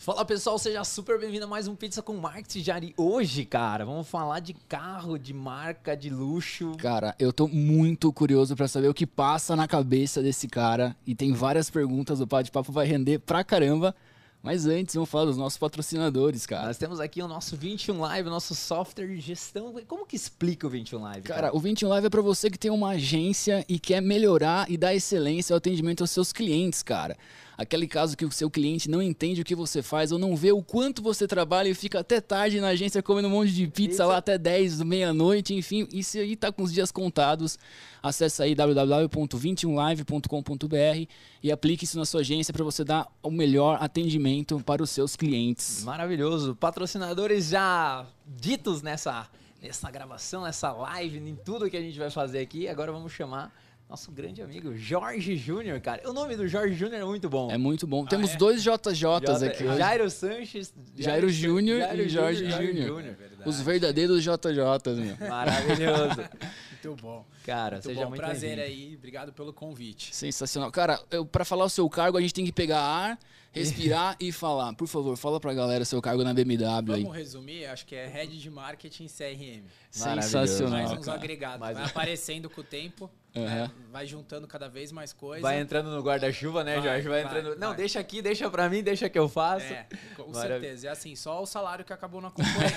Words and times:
Fala 0.00 0.24
pessoal, 0.24 0.58
seja 0.58 0.82
super 0.82 1.20
bem-vindo 1.20 1.44
a 1.44 1.46
mais 1.46 1.68
um 1.68 1.74
Pizza 1.74 2.00
com 2.00 2.16
Marketing 2.16 2.62
Jari. 2.62 2.94
Hoje, 2.96 3.44
cara, 3.44 3.84
vamos 3.84 4.08
falar 4.08 4.40
de 4.40 4.54
carro, 4.54 5.18
de 5.18 5.34
marca, 5.34 5.94
de 5.94 6.08
luxo. 6.08 6.72
Cara, 6.78 7.14
eu 7.18 7.30
tô 7.34 7.46
muito 7.46 8.10
curioso 8.10 8.56
para 8.56 8.66
saber 8.66 8.88
o 8.88 8.94
que 8.94 9.06
passa 9.06 9.54
na 9.54 9.68
cabeça 9.68 10.22
desse 10.22 10.48
cara 10.48 10.96
e 11.06 11.14
tem 11.14 11.34
várias 11.34 11.68
perguntas, 11.68 12.18
o 12.18 12.24
bate-papo 12.24 12.72
vai 12.72 12.86
render 12.86 13.18
pra 13.18 13.44
caramba. 13.44 13.94
Mas 14.42 14.64
antes, 14.64 14.94
vamos 14.94 15.10
falar 15.10 15.26
dos 15.26 15.36
nossos 15.36 15.58
patrocinadores, 15.58 16.46
cara. 16.46 16.68
Nós 16.68 16.78
temos 16.78 16.98
aqui 16.98 17.20
o 17.20 17.28
nosso 17.28 17.54
21 17.54 18.00
Live, 18.00 18.26
o 18.26 18.30
nosso 18.30 18.54
software 18.54 19.06
de 19.06 19.20
gestão. 19.20 19.74
Como 19.86 20.06
que 20.06 20.16
explica 20.16 20.66
o 20.66 20.70
21 20.70 20.98
Live? 20.98 21.22
Cara, 21.22 21.42
cara 21.42 21.56
o 21.56 21.60
21 21.60 21.88
Live 21.90 22.06
é 22.06 22.10
para 22.10 22.22
você 22.22 22.48
que 22.48 22.58
tem 22.58 22.70
uma 22.70 22.92
agência 22.92 23.66
e 23.68 23.78
quer 23.78 24.00
melhorar 24.00 24.70
e 24.70 24.78
dar 24.78 24.94
excelência 24.94 25.52
ao 25.52 25.58
atendimento 25.58 26.02
aos 26.02 26.10
seus 26.10 26.32
clientes, 26.32 26.82
cara. 26.82 27.18
Aquele 27.60 27.86
caso 27.86 28.16
que 28.16 28.24
o 28.24 28.32
seu 28.32 28.48
cliente 28.48 28.88
não 28.88 29.02
entende 29.02 29.42
o 29.42 29.44
que 29.44 29.54
você 29.54 29.82
faz 29.82 30.12
ou 30.12 30.18
não 30.18 30.34
vê 30.34 30.50
o 30.50 30.62
quanto 30.62 31.02
você 31.02 31.28
trabalha 31.28 31.68
e 31.68 31.74
fica 31.74 32.00
até 32.00 32.18
tarde 32.18 32.58
na 32.58 32.68
agência 32.68 33.02
comendo 33.02 33.28
um 33.28 33.32
monte 33.32 33.52
de 33.52 33.66
pizza 33.66 34.06
lá 34.06 34.16
até 34.16 34.38
10, 34.38 34.80
meia-noite, 34.80 35.52
enfim. 35.52 35.86
E 35.92 36.02
se 36.02 36.18
aí 36.18 36.36
tá 36.36 36.50
com 36.50 36.62
os 36.62 36.72
dias 36.72 36.90
contados, 36.90 37.58
acesse 38.02 38.42
aí 38.42 38.54
www.21live.com.br 38.54 41.06
e 41.42 41.52
aplique 41.52 41.84
isso 41.84 41.98
na 41.98 42.06
sua 42.06 42.22
agência 42.22 42.50
para 42.50 42.64
você 42.64 42.82
dar 42.82 43.06
o 43.22 43.30
melhor 43.30 43.76
atendimento 43.78 44.58
para 44.60 44.82
os 44.82 44.88
seus 44.88 45.14
clientes. 45.14 45.84
Maravilhoso. 45.84 46.56
Patrocinadores 46.56 47.48
já 47.48 48.06
ditos 48.26 48.80
nessa, 48.80 49.28
nessa 49.60 49.90
gravação, 49.90 50.44
nessa 50.44 50.72
live, 50.72 51.18
em 51.18 51.36
tudo 51.36 51.68
que 51.68 51.76
a 51.76 51.82
gente 51.82 51.98
vai 51.98 52.08
fazer 52.08 52.38
aqui. 52.38 52.68
Agora 52.68 52.90
vamos 52.90 53.12
chamar 53.12 53.52
nosso 53.90 54.12
grande 54.12 54.40
amigo 54.40 54.72
Jorge 54.76 55.36
Júnior, 55.36 55.80
cara. 55.80 56.08
O 56.08 56.12
nome 56.12 56.36
do 56.36 56.46
Jorge 56.46 56.76
Júnior 56.76 57.00
é 57.00 57.04
muito 57.04 57.28
bom. 57.28 57.50
É 57.50 57.58
muito 57.58 57.88
bom. 57.88 58.04
Ah, 58.04 58.08
Temos 58.08 58.30
é? 58.30 58.36
dois 58.36 58.62
JJs 58.62 58.96
J, 58.96 59.46
aqui 59.46 59.64
hoje. 59.64 59.78
Jairo 59.78 60.08
Sanches, 60.08 60.72
Jairo, 60.96 61.28
Júnior 61.28 61.82
e 61.98 62.08
Jorge 62.08 62.48
Júnior. 62.48 63.16
Os 63.44 63.60
verdadeiros 63.60 64.22
JJs, 64.22 64.96
meu. 64.96 65.28
Maravilhoso. 65.28 66.20
muito 66.70 67.02
bom. 67.02 67.26
Cara, 67.44 67.76
muito 67.76 67.84
seja 67.84 68.02
bom. 68.02 68.10
muito 68.10 68.20
prazer 68.20 68.60
aí. 68.60 68.94
Obrigado 68.96 69.32
pelo 69.32 69.52
convite. 69.52 70.14
Sensacional. 70.14 70.70
Cara, 70.70 71.02
eu, 71.10 71.26
pra 71.26 71.44
falar 71.44 71.64
o 71.64 71.68
seu 71.70 71.88
cargo, 71.90 72.16
a 72.16 72.20
gente 72.20 72.32
tem 72.32 72.44
que 72.44 72.52
pegar 72.52 72.80
ar, 72.80 73.18
respirar 73.50 74.14
e 74.20 74.30
falar. 74.30 74.72
Por 74.74 74.86
favor, 74.86 75.16
fala 75.16 75.40
pra 75.40 75.52
galera 75.52 75.84
seu 75.84 76.00
cargo 76.00 76.22
na 76.22 76.32
BMW 76.32 76.64
Vamos 76.64 76.94
aí. 76.94 77.02
Vamos 77.02 77.16
resumir? 77.16 77.66
Acho 77.66 77.84
que 77.84 77.96
é 77.96 78.06
Head 78.06 78.38
de 78.38 78.50
Marketing 78.50 79.08
CRM. 79.08 79.64
Sensacional. 79.90 80.70
Mais 80.70 80.92
uns 80.92 81.08
agregados. 81.08 81.58
Vai 81.58 81.74
aparecendo 81.74 82.48
com 82.48 82.60
o 82.60 82.64
tempo. 82.64 83.10
Uhum. 83.34 83.44
Né? 83.44 83.70
Vai 83.92 84.06
juntando 84.06 84.46
cada 84.46 84.68
vez 84.68 84.92
mais 84.92 85.12
coisas. 85.12 85.42
Vai 85.42 85.60
entrando 85.60 85.90
no 85.90 86.02
guarda-chuva, 86.02 86.64
né, 86.64 86.74
vai, 86.74 86.82
Jorge? 86.82 87.08
Vai, 87.08 87.22
vai 87.22 87.30
entrando. 87.30 87.58
Vai. 87.58 87.68
Não, 87.68 87.74
deixa 87.74 88.00
aqui, 88.00 88.22
deixa 88.22 88.48
pra 88.48 88.68
mim, 88.68 88.82
deixa 88.82 89.08
que 89.08 89.18
eu 89.18 89.28
faço. 89.28 89.66
É, 89.66 89.86
com 90.16 90.30
Maravilha. 90.30 90.60
certeza. 90.60 90.86
E 90.86 90.88
assim, 90.88 91.16
só 91.16 91.42
o 91.42 91.46
salário 91.46 91.84
que 91.84 91.92
acabou 91.92 92.20
na 92.20 92.30
concorrência. 92.30 92.76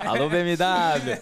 Alô, 0.08 0.28
BMW! 0.28 1.18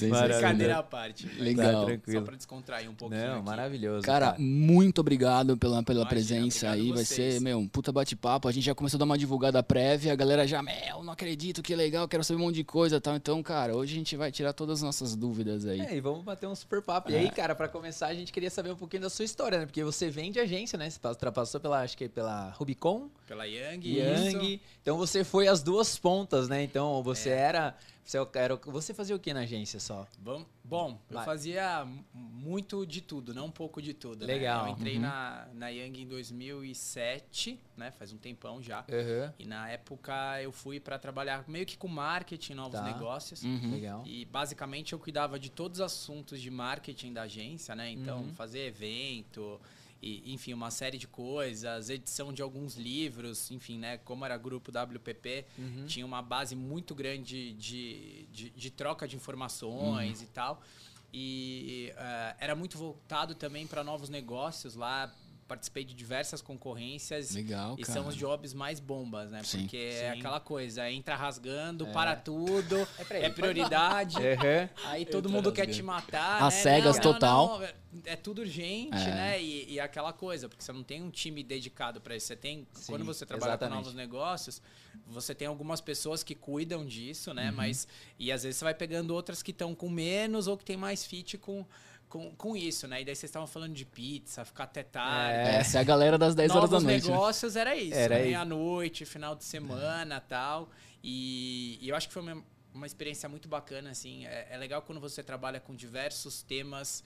Brincadeira 0.00 0.78
à 0.78 0.82
parte. 0.82 1.26
Legal. 1.38 1.80
Tá, 1.80 1.86
tranquilo. 1.86 2.20
Só 2.20 2.24
pra 2.24 2.36
descontrair 2.36 2.90
um 2.90 2.94
pouquinho. 2.94 3.26
Não, 3.26 3.36
aqui. 3.36 3.46
maravilhoso. 3.46 4.02
Cara, 4.02 4.32
cara, 4.32 4.36
muito 4.38 5.00
obrigado 5.00 5.56
pela, 5.56 5.82
pela 5.82 6.00
Imagina, 6.00 6.08
presença 6.08 6.70
aí. 6.70 6.92
Vai 6.92 7.04
ser, 7.04 7.40
meu, 7.40 7.58
um 7.58 7.68
puta 7.68 7.92
bate-papo. 7.92 8.48
A 8.48 8.52
gente 8.52 8.64
já 8.64 8.74
começou 8.74 8.96
a 8.96 9.00
dar 9.00 9.04
uma 9.04 9.18
divulgada 9.18 9.62
prévia. 9.62 10.12
A 10.12 10.16
galera 10.16 10.46
já, 10.46 10.62
meu, 10.62 11.02
não 11.02 11.12
acredito, 11.12 11.62
que 11.62 11.74
legal, 11.74 12.08
quero 12.08 12.24
saber 12.24 12.40
um 12.40 12.44
monte 12.44 12.56
de 12.56 12.64
coisa 12.64 12.96
e 12.96 13.00
tal. 13.00 13.16
Então, 13.16 13.42
cara, 13.42 13.76
hoje 13.76 13.94
a 13.94 13.96
gente 13.96 14.16
vai 14.16 14.30
tirar 14.32 14.52
todas 14.52 14.78
as 14.78 14.82
nossas 14.82 15.14
dúvidas 15.14 15.66
aí. 15.66 15.80
É, 15.80 15.96
e 15.96 16.00
vamos 16.00 16.22
bater 16.22 16.46
um 16.46 16.54
super 16.54 16.82
papo. 16.82 17.10
É. 17.10 17.14
E 17.14 17.16
aí, 17.16 17.30
cara, 17.30 17.53
pra 17.54 17.68
começar, 17.68 18.08
a 18.08 18.14
gente 18.14 18.32
queria 18.32 18.50
saber 18.50 18.70
um 18.70 18.76
pouquinho 18.76 19.02
da 19.02 19.10
sua 19.10 19.24
história, 19.24 19.58
né? 19.58 19.66
Porque 19.66 19.82
você 19.82 20.10
vem 20.10 20.30
de 20.30 20.40
agência, 20.40 20.78
né? 20.78 20.88
Você 20.90 20.98
passou 21.32 21.60
pela, 21.60 21.82
acho 21.82 21.96
que 21.96 22.08
pela 22.08 22.50
Rubicon. 22.50 23.08
Pela 23.26 23.44
Yang. 23.46 23.98
Yang. 23.98 24.60
Então 24.82 24.96
você 24.96 25.24
foi 25.24 25.48
as 25.48 25.62
duas 25.62 25.98
pontas, 25.98 26.48
né? 26.48 26.62
Então 26.62 27.02
você 27.02 27.30
é. 27.30 27.38
era 27.38 27.76
você, 28.04 28.18
era, 28.34 28.56
você 28.56 28.92
fazia 28.92 29.16
o 29.16 29.18
que 29.18 29.32
na 29.32 29.40
agência 29.40 29.80
só? 29.80 30.06
Bom, 30.18 30.44
bom 30.62 31.00
eu 31.10 31.20
fazia 31.22 31.86
muito 32.12 32.84
de 32.84 33.00
tudo, 33.00 33.32
não 33.32 33.46
um 33.46 33.50
pouco 33.50 33.80
de 33.80 33.94
tudo. 33.94 34.26
Né? 34.26 34.34
Legal. 34.34 34.64
Né? 34.64 34.70
Eu 34.70 34.74
entrei 34.74 34.94
uhum. 34.96 35.02
na, 35.02 35.48
na 35.54 35.68
Young 35.70 36.02
em 36.02 36.06
2007, 36.06 37.58
né? 37.76 37.90
Faz 37.92 38.12
um 38.12 38.18
tempão 38.18 38.62
já. 38.62 38.80
Uhum. 38.80 39.32
E 39.38 39.46
na 39.46 39.70
época 39.70 40.42
eu 40.42 40.52
fui 40.52 40.78
para 40.78 40.98
trabalhar 40.98 41.44
meio 41.48 41.64
que 41.64 41.78
com 41.78 41.88
marketing, 41.88 42.54
novos 42.54 42.78
tá. 42.78 42.84
negócios. 42.84 43.42
Uhum. 43.42 43.70
Legal. 43.72 44.02
E 44.04 44.26
basicamente 44.26 44.92
eu 44.92 44.98
cuidava 44.98 45.38
de 45.38 45.50
todos 45.50 45.80
os 45.80 45.84
assuntos 45.84 46.42
de 46.42 46.50
marketing 46.50 47.14
da 47.14 47.22
agência, 47.22 47.74
né? 47.74 47.90
Então, 47.90 48.18
uhum. 48.18 48.34
fazer 48.34 48.66
evento, 48.66 49.58
e, 50.04 50.34
enfim, 50.34 50.52
uma 50.52 50.70
série 50.70 50.98
de 50.98 51.08
coisas, 51.08 51.88
edição 51.88 52.30
de 52.30 52.42
alguns 52.42 52.74
livros, 52.74 53.50
enfim, 53.50 53.78
né? 53.78 53.96
Como 53.96 54.22
era 54.22 54.36
grupo 54.36 54.70
WPP, 54.70 55.46
uhum. 55.56 55.86
tinha 55.86 56.04
uma 56.04 56.20
base 56.20 56.54
muito 56.54 56.94
grande 56.94 57.54
de, 57.54 58.26
de, 58.30 58.50
de 58.50 58.70
troca 58.70 59.08
de 59.08 59.16
informações 59.16 60.18
uhum. 60.18 60.24
e 60.24 60.28
tal. 60.28 60.62
E 61.10 61.92
uh, 61.94 62.36
era 62.38 62.54
muito 62.54 62.76
voltado 62.76 63.34
também 63.34 63.66
para 63.66 63.82
novos 63.82 64.10
negócios 64.10 64.74
lá, 64.74 65.10
participei 65.46 65.84
de 65.84 65.94
diversas 65.94 66.40
concorrências. 66.40 67.34
Legal, 67.34 67.76
e 67.78 67.82
cara. 67.82 67.92
são 67.92 68.08
os 68.08 68.16
jobs 68.16 68.52
mais 68.54 68.80
bombas, 68.80 69.30
né? 69.30 69.42
Sim. 69.42 69.60
Porque 69.60 69.92
Sim. 69.92 69.98
é 69.98 70.10
aquela 70.10 70.40
coisa, 70.40 70.90
entra 70.90 71.14
rasgando, 71.14 71.86
é. 71.86 71.92
para 71.92 72.16
tudo, 72.16 72.76
é, 73.10 73.26
é 73.26 73.30
prioridade. 73.30 74.16
uhum. 74.18 74.68
Aí 74.86 75.04
todo 75.04 75.28
mundo 75.28 75.52
quer 75.52 75.66
te 75.66 75.82
matar. 75.82 76.42
As 76.42 76.54
né? 76.54 76.60
cegas 76.60 76.96
não, 76.96 77.02
total. 77.02 77.48
Não, 77.48 77.60
não, 77.60 77.68
é 78.04 78.16
tudo 78.16 78.40
urgente, 78.40 78.96
é. 78.96 79.10
né? 79.10 79.42
E, 79.42 79.74
e, 79.74 79.80
aquela 79.80 80.12
coisa, 80.12 80.48
porque 80.48 80.64
você 80.64 80.72
não 80.72 80.82
tem 80.82 81.02
um 81.02 81.10
time 81.10 81.42
dedicado 81.42 82.00
para 82.00 82.16
isso. 82.16 82.26
Você 82.26 82.36
tem. 82.36 82.66
Sim, 82.72 82.92
quando 82.92 83.04
você 83.04 83.24
trabalha 83.24 83.50
exatamente. 83.50 83.76
com 83.76 83.82
novos 83.82 83.94
negócios, 83.94 84.62
você 85.06 85.34
tem 85.34 85.46
algumas 85.46 85.80
pessoas 85.80 86.22
que 86.22 86.34
cuidam 86.34 86.84
disso, 86.84 87.32
né? 87.32 87.50
Uhum. 87.50 87.56
Mas. 87.56 87.86
E 88.18 88.32
às 88.32 88.42
vezes 88.42 88.58
você 88.58 88.64
vai 88.64 88.74
pegando 88.74 89.14
outras 89.14 89.42
que 89.42 89.50
estão 89.50 89.74
com 89.74 89.88
menos 89.88 90.46
ou 90.46 90.56
que 90.56 90.64
tem 90.64 90.76
mais 90.76 91.04
fit 91.04 91.38
com 91.38 91.64
com, 92.08 92.34
com 92.34 92.56
isso, 92.56 92.86
né? 92.86 93.02
E 93.02 93.04
daí 93.04 93.14
vocês 93.14 93.28
estavam 93.28 93.46
falando 93.46 93.74
de 93.74 93.84
pizza, 93.84 94.44
ficar 94.44 94.64
até 94.64 94.82
tarde. 94.82 95.50
É, 95.50 95.56
essa 95.56 95.78
é 95.78 95.80
a 95.80 95.84
galera 95.84 96.16
das 96.16 96.34
10 96.34 96.50
horas 96.52 96.70
da 96.70 96.80
noite. 96.80 97.02
Os 97.02 97.08
né? 97.08 97.14
negócios 97.14 97.54
né? 97.54 97.60
era 97.60 97.76
isso. 97.76 97.98
Era 97.98 98.16
né? 98.16 98.22
Meia-noite, 98.22 99.04
final 99.04 99.34
de 99.34 99.44
semana 99.44 100.16
é. 100.16 100.20
tal. 100.20 100.70
E, 101.02 101.78
e, 101.82 101.88
eu 101.88 101.96
acho 101.96 102.08
que 102.08 102.14
foi 102.14 102.22
uma, 102.22 102.44
uma 102.72 102.86
experiência 102.86 103.28
muito 103.28 103.48
bacana, 103.48 103.90
assim. 103.90 104.26
É, 104.26 104.48
é 104.50 104.56
legal 104.56 104.82
quando 104.82 105.00
você 105.00 105.22
trabalha 105.22 105.60
com 105.60 105.74
diversos 105.74 106.42
temas 106.42 107.04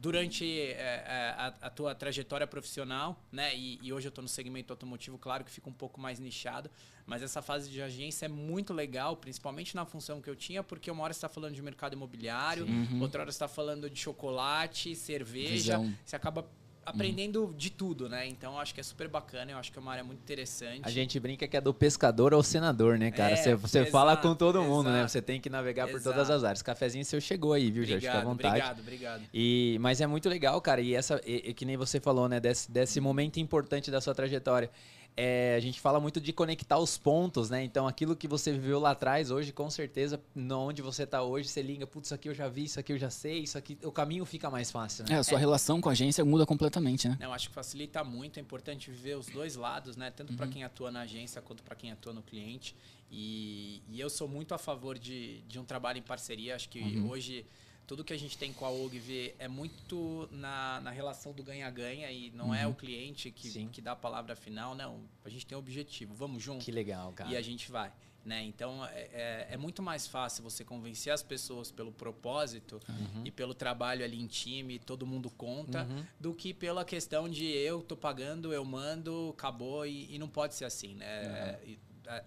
durante 0.00 0.44
é, 0.44 0.70
é, 0.70 1.34
a, 1.36 1.54
a, 1.62 1.70
tua 1.70 1.92
trajetória 1.92 2.46
profissional, 2.46 3.20
né? 3.32 3.54
E, 3.56 3.80
e 3.82 3.92
hoje 3.92 4.06
eu 4.06 4.10
estou 4.10 4.22
no 4.22 4.28
segmento 4.28 4.72
automotivo, 4.72 5.18
claro 5.18 5.44
que 5.44 5.50
fica 5.50 5.68
um 5.68 5.72
pouco 5.72 6.00
mais 6.00 6.20
nichado, 6.20 6.70
mas 7.04 7.20
essa 7.20 7.42
fase 7.42 7.68
de 7.68 7.82
agência 7.82 8.26
é 8.26 8.28
muito 8.28 8.72
legal, 8.72 9.16
principalmente 9.16 9.74
na 9.74 9.84
função 9.84 10.22
que 10.22 10.30
eu 10.30 10.36
tinha, 10.36 10.62
porque 10.62 10.88
uma 10.88 11.02
hora 11.02 11.12
você 11.12 11.18
está 11.18 11.28
falando 11.28 11.54
de 11.54 11.62
mercado 11.62 11.94
imobiliário, 11.94 12.64
uhum. 12.64 13.00
outra 13.00 13.22
hora 13.22 13.32
você 13.32 13.36
está 13.36 13.48
falando 13.48 13.90
de 13.90 13.98
chocolate, 13.98 14.94
cerveja, 14.94 15.78
Visão. 15.78 15.94
você 16.04 16.14
acaba 16.14 16.48
aprendendo 16.88 17.44
uhum. 17.44 17.52
de 17.52 17.70
tudo, 17.70 18.08
né? 18.08 18.26
Então 18.26 18.58
acho 18.58 18.74
que 18.74 18.80
é 18.80 18.82
super 18.82 19.08
bacana, 19.08 19.52
eu 19.52 19.58
acho 19.58 19.72
que 19.72 19.78
é 19.78 19.82
uma 19.82 19.92
área 19.92 20.04
muito 20.04 20.20
interessante. 20.20 20.82
A 20.84 20.90
gente 20.90 21.18
brinca 21.20 21.46
que 21.46 21.56
é 21.56 21.60
do 21.60 21.72
pescador 21.74 22.32
ao 22.34 22.42
senador, 22.42 22.98
né, 22.98 23.10
cara? 23.10 23.32
É, 23.32 23.36
você, 23.36 23.54
você 23.54 23.78
exato, 23.78 23.92
fala 23.92 24.16
com 24.16 24.34
todo 24.34 24.62
mundo, 24.62 24.90
né? 24.90 25.00
exato. 25.00 25.02
né? 25.02 25.08
Você 25.08 25.22
tem 25.22 25.40
que 25.40 25.50
navegar 25.50 25.88
exato. 25.88 26.02
por 26.02 26.10
todas 26.10 26.30
as 26.30 26.44
áreas. 26.44 26.62
Cafezinho 26.62 27.04
seu 27.04 27.20
chegou 27.20 27.52
aí, 27.52 27.70
viu, 27.70 27.84
Jorge? 27.84 28.06
Fica 28.06 28.18
à 28.18 28.24
vontade. 28.24 28.54
Obrigado, 28.54 28.80
obrigado. 28.80 29.22
E, 29.32 29.78
mas 29.80 30.00
é 30.00 30.06
muito 30.06 30.28
legal, 30.28 30.60
cara. 30.60 30.80
E 30.80 30.94
essa, 30.94 31.20
e, 31.26 31.50
e 31.50 31.54
que 31.54 31.64
nem 31.64 31.76
você 31.76 32.00
falou, 32.00 32.28
né? 32.28 32.40
Desse, 32.40 32.70
desse 32.70 33.00
momento 33.00 33.38
importante 33.38 33.90
da 33.90 34.00
sua 34.00 34.14
trajetória 34.14 34.70
é, 35.20 35.56
a 35.56 35.60
gente 35.60 35.80
fala 35.80 35.98
muito 35.98 36.20
de 36.20 36.32
conectar 36.32 36.78
os 36.78 36.96
pontos, 36.96 37.50
né? 37.50 37.64
Então, 37.64 37.88
aquilo 37.88 38.14
que 38.14 38.28
você 38.28 38.52
viveu 38.52 38.78
lá 38.78 38.92
atrás, 38.92 39.32
hoje, 39.32 39.52
com 39.52 39.68
certeza, 39.68 40.20
onde 40.52 40.80
você 40.80 41.02
está 41.02 41.24
hoje, 41.24 41.48
você 41.48 41.60
liga, 41.60 41.88
putz, 41.88 42.06
isso 42.06 42.14
aqui 42.14 42.28
eu 42.28 42.34
já 42.34 42.48
vi, 42.48 42.62
isso 42.66 42.78
aqui 42.78 42.92
eu 42.92 42.98
já 42.98 43.10
sei, 43.10 43.40
isso 43.40 43.58
aqui, 43.58 43.76
o 43.82 43.90
caminho 43.90 44.24
fica 44.24 44.48
mais 44.48 44.70
fácil, 44.70 45.04
né? 45.04 45.16
É, 45.16 45.18
a 45.18 45.24
sua 45.24 45.36
é. 45.36 45.40
relação 45.40 45.80
com 45.80 45.88
a 45.88 45.92
agência 45.92 46.24
muda 46.24 46.46
completamente, 46.46 47.08
né? 47.08 47.18
Não, 47.18 47.32
acho 47.32 47.48
que 47.48 47.54
facilita 47.56 48.04
muito, 48.04 48.38
é 48.38 48.40
importante 48.40 48.92
viver 48.92 49.16
os 49.16 49.26
dois 49.26 49.56
lados, 49.56 49.96
né? 49.96 50.12
Tanto 50.12 50.30
uhum. 50.30 50.36
para 50.36 50.46
quem 50.46 50.62
atua 50.62 50.92
na 50.92 51.00
agência 51.00 51.42
quanto 51.42 51.64
para 51.64 51.74
quem 51.74 51.90
atua 51.90 52.12
no 52.12 52.22
cliente. 52.22 52.76
E, 53.10 53.82
e, 53.88 53.98
eu 53.98 54.08
sou 54.08 54.28
muito 54.28 54.54
a 54.54 54.58
favor 54.58 54.96
de, 54.96 55.40
de 55.48 55.58
um 55.58 55.64
trabalho 55.64 55.98
em 55.98 56.02
parceria, 56.02 56.54
acho 56.54 56.68
que 56.68 56.78
uhum. 56.78 57.08
hoje 57.10 57.44
tudo 57.88 58.04
que 58.04 58.12
a 58.12 58.18
gente 58.18 58.36
tem 58.36 58.52
com 58.52 58.66
a 58.66 58.70
OGV 58.70 59.34
é 59.38 59.48
muito 59.48 60.28
na, 60.30 60.78
na 60.82 60.90
relação 60.90 61.32
do 61.32 61.42
ganha-ganha 61.42 62.12
e 62.12 62.30
não 62.32 62.48
uhum. 62.48 62.54
é 62.54 62.66
o 62.66 62.74
cliente 62.74 63.30
que, 63.30 63.66
que 63.68 63.80
dá 63.80 63.92
a 63.92 63.96
palavra 63.96 64.36
final, 64.36 64.74
não. 64.74 65.00
A 65.24 65.30
gente 65.30 65.46
tem 65.46 65.56
um 65.56 65.58
objetivo, 65.58 66.14
vamos 66.14 66.42
junto. 66.42 66.62
Que 66.62 66.70
legal, 66.70 67.10
cara. 67.14 67.30
E 67.30 67.36
a 67.36 67.40
gente 67.40 67.72
vai. 67.72 67.90
Né? 68.26 68.44
Então 68.44 68.84
é, 68.84 69.08
é, 69.10 69.48
é 69.52 69.56
muito 69.56 69.82
mais 69.82 70.06
fácil 70.06 70.44
você 70.44 70.62
convencer 70.66 71.10
as 71.10 71.22
pessoas 71.22 71.70
pelo 71.70 71.90
propósito 71.90 72.78
uhum. 72.86 73.22
e 73.24 73.30
pelo 73.30 73.54
trabalho 73.54 74.04
ali 74.04 74.20
em 74.20 74.26
time, 74.26 74.78
todo 74.78 75.06
mundo 75.06 75.30
conta, 75.30 75.84
uhum. 75.84 76.04
do 76.20 76.34
que 76.34 76.52
pela 76.52 76.84
questão 76.84 77.26
de 77.26 77.46
eu 77.46 77.80
tô 77.80 77.96
pagando, 77.96 78.52
eu 78.52 78.66
mando, 78.66 79.30
acabou 79.30 79.86
e, 79.86 80.14
e 80.14 80.18
não 80.18 80.28
pode 80.28 80.54
ser 80.54 80.66
assim. 80.66 80.94
Né? 80.94 81.58
Uhum. 81.66 81.78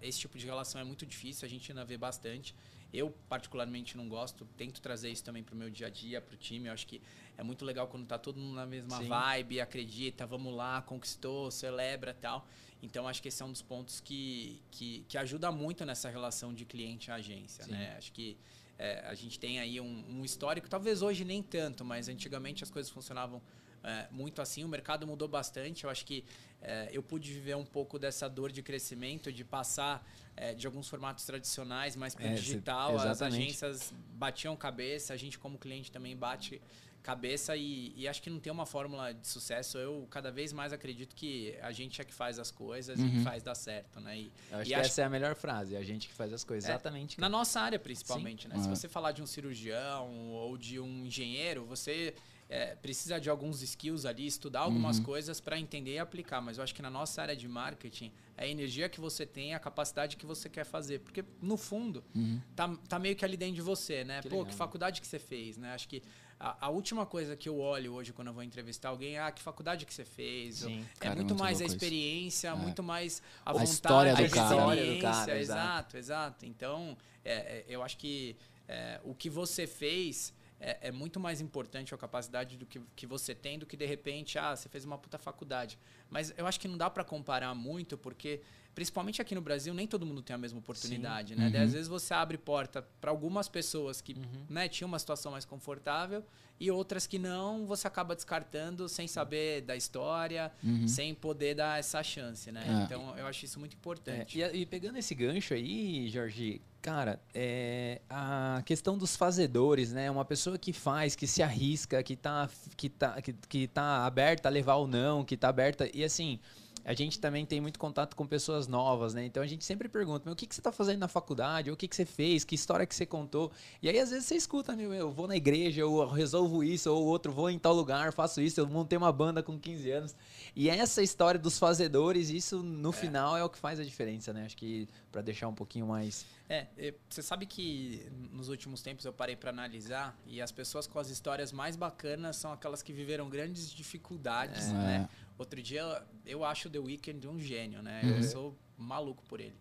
Esse 0.02 0.18
tipo 0.18 0.40
de 0.40 0.46
relação 0.48 0.82
é 0.82 0.84
muito 0.84 1.06
difícil, 1.06 1.46
a 1.46 1.50
gente 1.50 1.72
ainda 1.72 1.86
vê 1.86 1.98
bastante. 1.98 2.56
Eu, 2.94 3.12
particularmente, 3.30 3.96
não 3.96 4.10
gosto. 4.10 4.46
Tento 4.58 4.82
trazer 4.82 5.10
isso 5.10 5.24
também 5.24 5.44
para 5.44 5.56
o 5.56 5.58
meu 5.58 5.70
dia 5.70 5.88
a 5.88 5.90
dia, 5.90 6.20
para 6.20 6.34
o 6.34 6.38
time. 6.38 6.68
Eu 6.68 6.74
acho 6.74 6.86
que 6.86 7.02
é 7.38 7.44
muito 7.44 7.64
legal 7.64 7.88
quando 7.88 8.06
tá 8.06 8.18
todo 8.18 8.40
mundo 8.40 8.56
na 8.56 8.66
mesma 8.66 8.98
Sim. 8.98 9.08
vibe, 9.08 9.62
acredita, 9.62 10.26
vamos 10.26 10.54
lá, 10.54 10.82
conquistou, 10.82 11.50
celebra 11.50 12.14
tal. 12.14 12.48
Então 12.84 13.08
acho 13.08 13.22
que 13.22 13.28
esse 13.28 13.42
é 13.42 13.46
um 13.46 13.52
dos 13.52 13.62
pontos 13.62 14.00
que, 14.00 14.62
que, 14.72 15.06
que 15.08 15.18
ajuda 15.18 15.52
muito 15.52 15.86
nessa 15.86 16.10
relação 16.10 16.54
de 16.54 16.66
cliente-agência, 16.66 17.66
né? 17.68 17.96
Acho 17.98 18.12
que 18.12 18.38
é, 18.78 19.06
a 19.06 19.14
gente 19.14 19.40
tem 19.40 19.60
aí 19.60 19.80
um, 19.80 20.04
um 20.10 20.26
histórico, 20.26 20.68
talvez 20.68 21.04
hoje 21.04 21.24
nem 21.24 21.44
tanto, 21.44 21.86
mas 21.86 22.10
antigamente 22.10 22.64
as 22.64 22.72
coisas 22.72 22.92
funcionavam 22.92 23.40
é, 23.84 24.08
muito 24.12 24.42
assim. 24.42 24.64
O 24.64 24.68
mercado 24.68 25.06
mudou 25.08 25.28
bastante. 25.28 25.84
Eu 25.84 25.90
acho 25.90 26.06
que 26.06 26.24
é, 26.62 26.90
eu 26.92 27.02
pude 27.02 27.32
viver 27.34 27.56
um 27.56 27.66
pouco 27.66 27.98
dessa 27.98 28.30
dor 28.30 28.52
de 28.52 28.62
crescimento, 28.62 29.32
de 29.32 29.44
passar 29.44 30.08
é, 30.36 30.54
de 30.54 30.66
alguns 30.68 30.88
formatos 30.88 31.26
tradicionais 31.26 31.96
mais 31.96 32.14
para 32.16 32.28
É, 32.28 32.34
digital. 32.36 33.00
cê- 33.00 33.08
As 33.08 33.22
agências 33.22 33.94
batiam 34.14 34.56
cabeça, 34.56 35.14
a 35.14 35.18
gente 35.18 35.38
como 35.40 35.58
cliente 35.58 35.92
também 35.92 36.16
bate 36.16 36.62
cabeça 37.04 37.58
e, 37.58 37.92
e 37.98 38.08
acho 38.08 38.22
que 38.22 38.30
não 38.30 38.40
tem 38.40 38.54
uma 38.54 38.66
fórmula 38.68 39.12
de 39.12 39.28
sucesso. 39.28 39.76
Eu 39.80 40.08
cada 40.12 40.32
vez 40.32 40.54
mais 40.54 40.72
acredito 40.72 41.16
que 41.16 41.58
a 41.60 41.72
gente 41.72 42.00
é 42.00 42.06
que 42.06 42.14
faz 42.14 42.38
as 42.38 42.52
coisas 42.52 43.00
e 43.00 43.02
Uhum. 43.02 43.10
que 43.10 43.24
faz 43.24 43.42
dar 43.42 43.56
certo, 43.56 44.00
né? 44.00 44.20
E, 44.20 44.32
Eu 44.52 44.58
acho 44.60 44.70
e 44.70 44.74
que 44.76 44.80
essa 44.80 45.02
é 45.02 45.06
a 45.06 45.10
melhor 45.10 45.34
frase. 45.34 45.76
A 45.76 45.84
gente 45.84 46.08
que 46.08 46.14
faz 46.14 46.32
as 46.32 46.44
coisas. 46.44 46.70
É. 46.70 46.74
Exatamente. 46.74 47.18
na 47.20 47.22
cara. 47.26 47.32
nossa 47.32 47.60
área, 47.60 47.80
principalmente, 47.80 48.48
né? 48.48 48.56
Se 48.60 48.68
É. 48.68 48.70
você 48.70 48.88
falar 48.88 49.14
de 49.14 49.24
um 49.24 49.26
cirurgião 49.26 50.30
ou 50.32 50.56
de 50.60 50.80
um 50.80 51.08
engenheiro, 51.08 51.66
você 51.66 52.14
é, 52.54 52.76
precisa 52.76 53.18
de 53.18 53.30
alguns 53.30 53.62
skills 53.62 54.06
ali, 54.06 54.28
estudar 54.28 54.60
algumas 54.60 54.98
Uhum. 54.98 55.06
coisas 55.06 55.40
para 55.40 55.58
entender 55.58 55.94
e 55.94 56.00
aplicar. 56.00 56.42
Mas 56.42 56.58
eu 56.58 56.64
acho 56.66 56.76
que 56.76 56.82
na 56.82 56.90
nossa 56.90 57.22
área 57.22 57.34
de 57.36 57.48
marketing, 57.48 58.12
é 58.36 58.44
a 58.44 58.48
energia 58.48 58.90
que 58.90 59.00
você 59.00 59.26
tem, 59.26 59.54
a 59.56 59.60
capacidade 59.60 60.18
que 60.18 60.26
você 60.26 60.50
quer 60.50 60.66
fazer. 60.66 61.00
Porque, 61.00 61.24
no 61.42 61.56
fundo, 61.56 62.04
Uhum. 62.14 62.42
tá, 62.54 62.68
tá 62.90 63.00
meio 63.00 63.16
que 63.16 63.24
ali 63.24 63.38
dentro 63.38 63.56
de 63.56 63.62
você, 63.62 64.04
né? 64.04 64.22
Que 64.22 64.28
Pô, 64.28 64.36
legal, 64.40 64.50
que 64.52 64.56
faculdade 64.56 65.00
que 65.00 65.08
você 65.08 65.18
fez, 65.18 65.56
né? 65.58 65.74
Acho 65.74 65.88
que 65.88 66.04
a, 66.38 66.66
a 66.66 66.70
última 66.70 67.06
coisa 67.06 67.38
que 67.38 67.48
eu 67.48 67.58
olho 67.58 67.94
hoje 67.94 68.12
quando 68.12 68.28
eu 68.28 68.34
vou 68.34 68.44
entrevistar 68.44 68.90
alguém, 68.90 69.18
ah, 69.18 69.32
que 69.32 69.42
faculdade 69.42 69.86
que 69.86 69.94
você 69.94 70.04
fez? 70.04 70.56
Sim. 70.58 70.82
É 70.82 71.00
Cara, 71.00 71.14
é 71.14 71.16
muito 71.16 71.30
muito 71.30 71.40
mais 71.44 71.62
a 71.62 71.66
experiência, 71.66 72.50
É. 72.50 72.56
muito 72.56 72.84
mais 72.84 73.22
a, 73.46 73.52
A 73.52 73.54
vontade, 73.54 73.72
história 73.72 74.14
do 74.14 74.24
a 74.26 74.30
cara. 74.30 74.44
História 74.56 74.86
do 74.94 75.00
cara, 75.02 75.40
exato. 75.40 75.40
exato, 75.40 75.98
exato. 75.98 76.46
Então, 76.46 76.98
é, 77.24 77.34
é, 77.34 77.66
eu 77.70 77.82
acho 77.82 77.98
que 77.98 78.36
é, 78.68 79.00
o 79.06 79.14
que 79.16 79.30
você 79.30 79.66
fez 79.68 80.34
é, 80.62 80.90
é 80.90 80.92
muito 80.92 81.20
mais 81.20 81.42
importante 81.42 81.94
a 81.94 81.98
capacidade 81.98 82.56
do 82.56 82.66
que, 82.66 82.80
que 82.96 83.08
você 83.08 83.34
tem 83.34 83.58
do 83.58 83.66
que 83.66 83.76
de 83.76 83.86
repente, 83.86 84.38
ah, 84.38 84.56
você 84.56 84.70
fez 84.70 84.86
uma 84.86 84.98
puta 84.98 85.18
faculdade. 85.18 85.78
Mas 86.10 86.34
eu 86.38 86.46
acho 86.46 86.60
que 86.60 86.68
não 86.68 86.78
dá 86.78 86.90
para 86.90 87.04
comparar 87.04 87.54
muito, 87.56 87.98
porque 87.98 88.42
principalmente 88.74 89.22
aqui 89.22 89.36
no 89.36 89.42
Brasil 89.42 89.74
nem 89.74 89.86
todo 89.88 90.06
mundo 90.06 90.22
tem 90.22 90.34
a 90.34 90.38
mesma 90.38 90.60
oportunidade, 90.60 91.36
né? 91.36 91.46
Uhum. 91.46 91.52
Daí, 91.52 91.62
às 91.64 91.74
vezes 91.74 91.88
você 91.88 92.14
abre 92.14 92.38
porta 92.38 92.82
para 93.00 93.12
algumas 93.12 93.48
pessoas 93.50 94.02
que 94.02 94.14
Uhum. 94.14 94.46
né, 94.50 94.68
tinham 94.68 94.88
uma 94.88 95.00
situação 95.00 95.32
mais 95.32 95.46
confortável 95.46 96.24
e 96.60 96.70
outras 96.70 97.08
que 97.08 97.18
não, 97.18 97.66
você 97.66 97.88
acaba 97.88 98.16
descartando 98.16 98.88
sem 98.88 99.08
saber 99.08 99.62
da 99.62 99.76
história, 99.76 100.52
Uhum. 100.64 100.88
sem 100.88 101.14
poder 101.14 101.56
dar 101.56 101.80
essa 101.80 102.02
chance, 102.04 102.52
né? 102.52 102.64
É. 102.68 102.84
Então 102.84 103.18
eu 103.18 103.26
acho 103.28 103.46
isso 103.46 103.60
muito 103.60 103.74
É, 103.74 103.78
importante. 103.78 104.38
e, 104.38 104.44
a- 104.44 104.54
e 104.54 104.66
pegando 104.66 104.98
esse 104.98 105.14
gancho 105.16 105.54
aí, 105.54 106.08
Jorge, 106.10 106.62
cara, 106.82 107.20
é, 107.34 108.02
a 108.10 108.62
questão 108.66 108.98
dos 108.98 109.16
fazedores, 109.16 109.92
né? 109.92 110.10
Uma 110.10 110.24
pessoa 110.26 110.58
que 110.58 110.72
faz, 110.72 111.16
que 111.16 111.26
se 111.28 111.42
arrisca, 111.44 112.02
que 112.04 112.16
tá, 112.16 112.48
que 112.78 112.90
tá, 112.90 113.22
que, 113.22 113.34
que 113.34 113.68
tá 113.68 114.06
aberta 114.06 114.48
a 114.48 114.52
levar 114.52 114.76
ou 114.76 114.88
não, 114.88 115.26
que 115.26 115.36
tá 115.36 115.50
aberta. 115.50 115.90
E 115.94 116.04
assim, 116.04 116.40
a 116.84 116.94
gente 116.94 117.20
também 117.20 117.46
tem 117.46 117.62
muito 117.62 117.78
contato 117.80 118.16
com 118.16 118.26
pessoas 118.26 118.68
novas, 118.68 119.14
né? 119.14 119.26
Então 119.26 119.42
a 119.44 119.48
gente 119.48 119.64
sempre 119.64 119.88
pergunta, 119.88 120.24
meu, 120.26 120.34
o 120.34 120.36
que, 120.36 120.48
que 120.48 120.56
você 120.56 120.62
tá 120.62 120.72
fazendo 120.72 121.00
na 121.00 121.08
faculdade? 121.08 121.70
Ou 121.70 121.74
o 121.74 121.78
que, 121.78 121.88
que 121.88 121.96
você 121.96 122.06
fez? 122.06 122.44
Que 122.44 122.56
história 122.56 122.86
que 122.86 122.96
você 122.96 123.06
contou? 123.06 123.52
E 123.82 123.90
aí, 123.90 124.00
às 124.00 124.10
vezes, 124.10 124.26
você 124.26 124.36
escuta, 124.36 124.76
meu, 124.76 124.94
eu 124.94 125.12
vou 125.12 125.28
na 125.28 125.36
igreja, 125.36 125.82
eu 125.82 126.08
resolvo 126.08 126.64
isso, 126.64 126.92
ou 126.92 127.04
o 127.04 127.06
outro, 127.06 127.32
vou 127.32 127.50
em 127.50 127.60
tal 127.60 127.74
lugar, 127.74 128.12
faço 128.14 128.42
isso, 128.42 128.60
eu 128.60 128.68
montei 128.68 128.98
uma 128.98 129.12
banda 129.12 129.44
com 129.44 129.60
15 129.60 129.92
anos. 129.92 130.16
E 130.56 130.70
essa 130.70 131.02
história 131.04 131.40
dos 131.40 131.60
fazedores, 131.60 132.30
isso 132.30 132.62
no 132.64 132.92
final 132.92 133.38
é 133.38 133.44
o 133.44 133.50
que 133.50 133.58
faz 133.58 133.80
a 133.80 133.84
diferença, 133.84 134.34
né? 134.34 134.46
Acho 134.46 134.58
que 134.58 134.88
pra 135.12 135.22
deixar 135.22 135.48
um 135.48 135.54
pouquinho 135.56 135.88
mais. 135.88 136.26
É, 136.50 136.68
é, 136.78 136.94
você 137.10 137.22
sabe 137.22 137.46
que 137.46 138.06
nos 138.32 138.50
últimos 138.50 138.82
tempos 138.82 139.06
eu 139.06 139.14
parei 139.14 139.38
para 139.38 139.52
analisar 139.52 140.18
e 140.26 140.42
as 140.42 140.52
pessoas 140.52 140.86
com 140.86 141.00
as 141.00 141.10
histórias 141.10 141.52
mais 141.54 141.78
bacanas 141.78 142.36
são 142.36 142.52
aquelas 142.52 142.82
que 142.82 142.92
viveram 142.92 143.30
grandes 143.30 143.72
dificuldades, 143.72 144.68
É. 144.70 144.74
né? 144.74 145.10
Outro 145.42 145.60
dia 145.62 146.04
eu 146.26 146.44
acho 146.46 146.68
o 146.68 146.72
The 146.72 146.78
Weeknd 146.80 147.28
um 147.28 147.40
gênio, 147.40 147.82
né? 147.82 148.02
Uhum. 148.04 148.18
Eu 148.18 148.24
sou 148.24 148.58
maluco 148.78 149.24
por 149.28 149.40
ele. 149.40 149.56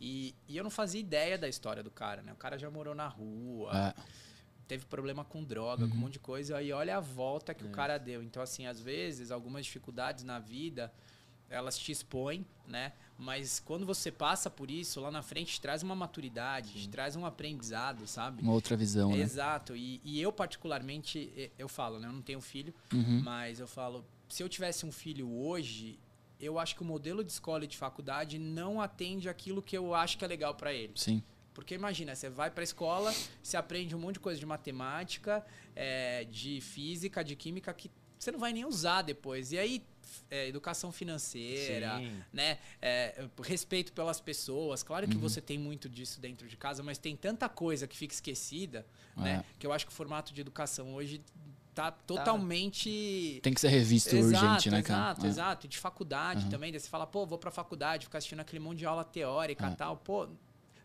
E, 0.00 0.34
e 0.48 0.56
eu 0.56 0.64
não 0.64 0.70
fazia 0.70 0.98
ideia 1.00 1.36
da 1.36 1.46
história 1.48 1.82
do 1.82 1.90
cara, 1.90 2.22
né? 2.22 2.32
O 2.32 2.36
cara 2.36 2.58
já 2.58 2.70
morou 2.70 2.94
na 2.94 3.06
rua, 3.06 3.94
É. 3.96 4.02
teve 4.66 4.86
problema 4.86 5.24
com 5.24 5.44
droga, 5.44 5.86
com 5.86 5.94
um 5.94 5.98
monte 5.98 6.14
de 6.14 6.18
coisa, 6.20 6.60
e 6.62 6.72
olha 6.72 6.96
a 6.96 7.00
volta 7.00 7.54
que 7.54 7.64
o 7.64 7.68
É. 7.68 7.70
cara 7.70 7.98
deu. 7.98 8.22
Então, 8.22 8.42
assim, 8.42 8.66
às 8.66 8.80
vezes, 8.80 9.30
algumas 9.30 9.64
dificuldades 9.66 10.24
na 10.24 10.38
vida, 10.38 10.90
elas 11.50 11.78
te 11.78 11.92
expõem, 11.92 12.44
né? 12.66 12.92
Mas 13.18 13.60
quando 13.60 13.86
você 13.86 14.10
passa 14.10 14.50
por 14.50 14.70
isso, 14.70 15.00
lá 15.00 15.10
na 15.10 15.22
frente 15.22 15.52
te 15.54 15.60
traz 15.60 15.82
uma 15.82 15.94
maturidade, 15.94 16.88
traz 16.88 17.14
um 17.16 17.24
aprendizado, 17.26 18.06
sabe? 18.06 18.42
Uma 18.42 18.52
outra 18.52 18.76
visão, 18.76 19.10
né? 19.10 19.18
Exato. 19.18 19.76
E, 19.76 20.00
e 20.04 20.20
eu, 20.20 20.32
particularmente, 20.32 21.50
eu 21.58 21.68
falo, 21.68 21.98
né? 21.98 22.08
Eu 22.08 22.12
não 22.12 22.22
tenho 22.22 22.40
filho, 22.40 22.74
Uhum. 22.92 23.22
mas 23.22 23.60
eu 23.60 23.68
falo, 23.68 24.04
se 24.28 24.42
eu 24.42 24.48
tivesse 24.48 24.84
um 24.86 24.92
filho 24.92 25.30
hoje, 25.30 25.98
eu 26.40 26.58
acho 26.58 26.74
que 26.76 26.82
o 26.82 26.84
modelo 26.84 27.24
de 27.24 27.30
escola 27.32 27.64
e 27.64 27.66
de 27.66 27.76
faculdade 27.76 28.38
não 28.38 28.80
atende 28.80 29.28
aquilo 29.28 29.62
que 29.62 29.76
eu 29.76 29.94
acho 29.94 30.18
que 30.18 30.24
é 30.24 30.28
legal 30.28 30.54
para 30.54 30.72
ele. 30.72 30.92
Sim. 30.96 31.22
Porque 31.54 31.74
imagina, 31.74 32.14
você 32.14 32.28
vai 32.28 32.50
pra 32.50 32.62
escola, 32.62 33.14
você 33.42 33.56
aprende 33.56 33.96
um 33.96 33.98
monte 33.98 34.14
de 34.14 34.20
coisa 34.20 34.38
de 34.38 34.44
matemática, 34.44 35.44
é, 35.74 36.24
de 36.24 36.60
física, 36.60 37.24
de 37.24 37.34
química 37.34 37.72
que 37.72 37.90
você 38.18 38.30
não 38.30 38.38
vai 38.38 38.52
nem 38.52 38.64
usar 38.66 39.00
depois. 39.02 39.52
E 39.52 39.58
aí, 39.58 39.82
é, 40.30 40.48
educação 40.48 40.92
financeira, 40.92 41.96
Sim. 41.98 42.22
né? 42.32 42.58
é, 42.82 43.26
respeito 43.42 43.92
pelas 43.94 44.20
pessoas. 44.20 44.82
Claro 44.82 45.06
Uhum. 45.06 45.12
que 45.12 45.16
você 45.18 45.40
tem 45.40 45.58
muito 45.58 45.88
disso 45.88 46.20
dentro 46.20 46.46
de 46.46 46.56
casa, 46.58 46.82
mas 46.82 46.98
tem 46.98 47.16
tanta 47.16 47.48
coisa 47.48 47.86
que 47.86 47.96
fica 47.96 48.12
esquecida, 48.12 48.86
né? 49.16 49.42
É. 49.48 49.58
Que 49.58 49.66
eu 49.66 49.72
acho 49.72 49.86
que 49.86 49.92
o 49.92 49.94
formato 49.94 50.34
de 50.34 50.40
educação 50.42 50.94
hoje 50.94 51.22
tá 51.76 51.90
totalmente. 51.90 53.38
Tem 53.42 53.52
que 53.52 53.60
ser 53.60 53.68
revisto 53.68 54.16
urgente, 54.16 54.70
né, 54.70 54.82
cara? 54.82 55.10
Exato, 55.12 55.26
É. 55.26 55.28
exato. 55.28 55.66
E 55.66 55.68
de 55.68 55.76
faculdade 55.78 56.40
Aham. 56.40 56.48
também. 56.48 56.72
Daí 56.72 56.80
você 56.80 56.88
fala, 56.88 57.06
pô, 57.06 57.26
vou 57.26 57.36
pra 57.38 57.50
faculdade, 57.50 58.06
ficar 58.06 58.16
assistindo 58.18 58.40
aquele 58.40 58.60
monte 58.60 58.78
de 58.78 58.86
aula 58.86 59.04
teórica 59.04 59.66
É. 59.66 59.70
e 59.72 59.76
tal. 59.76 59.96
Pô, 59.98 60.26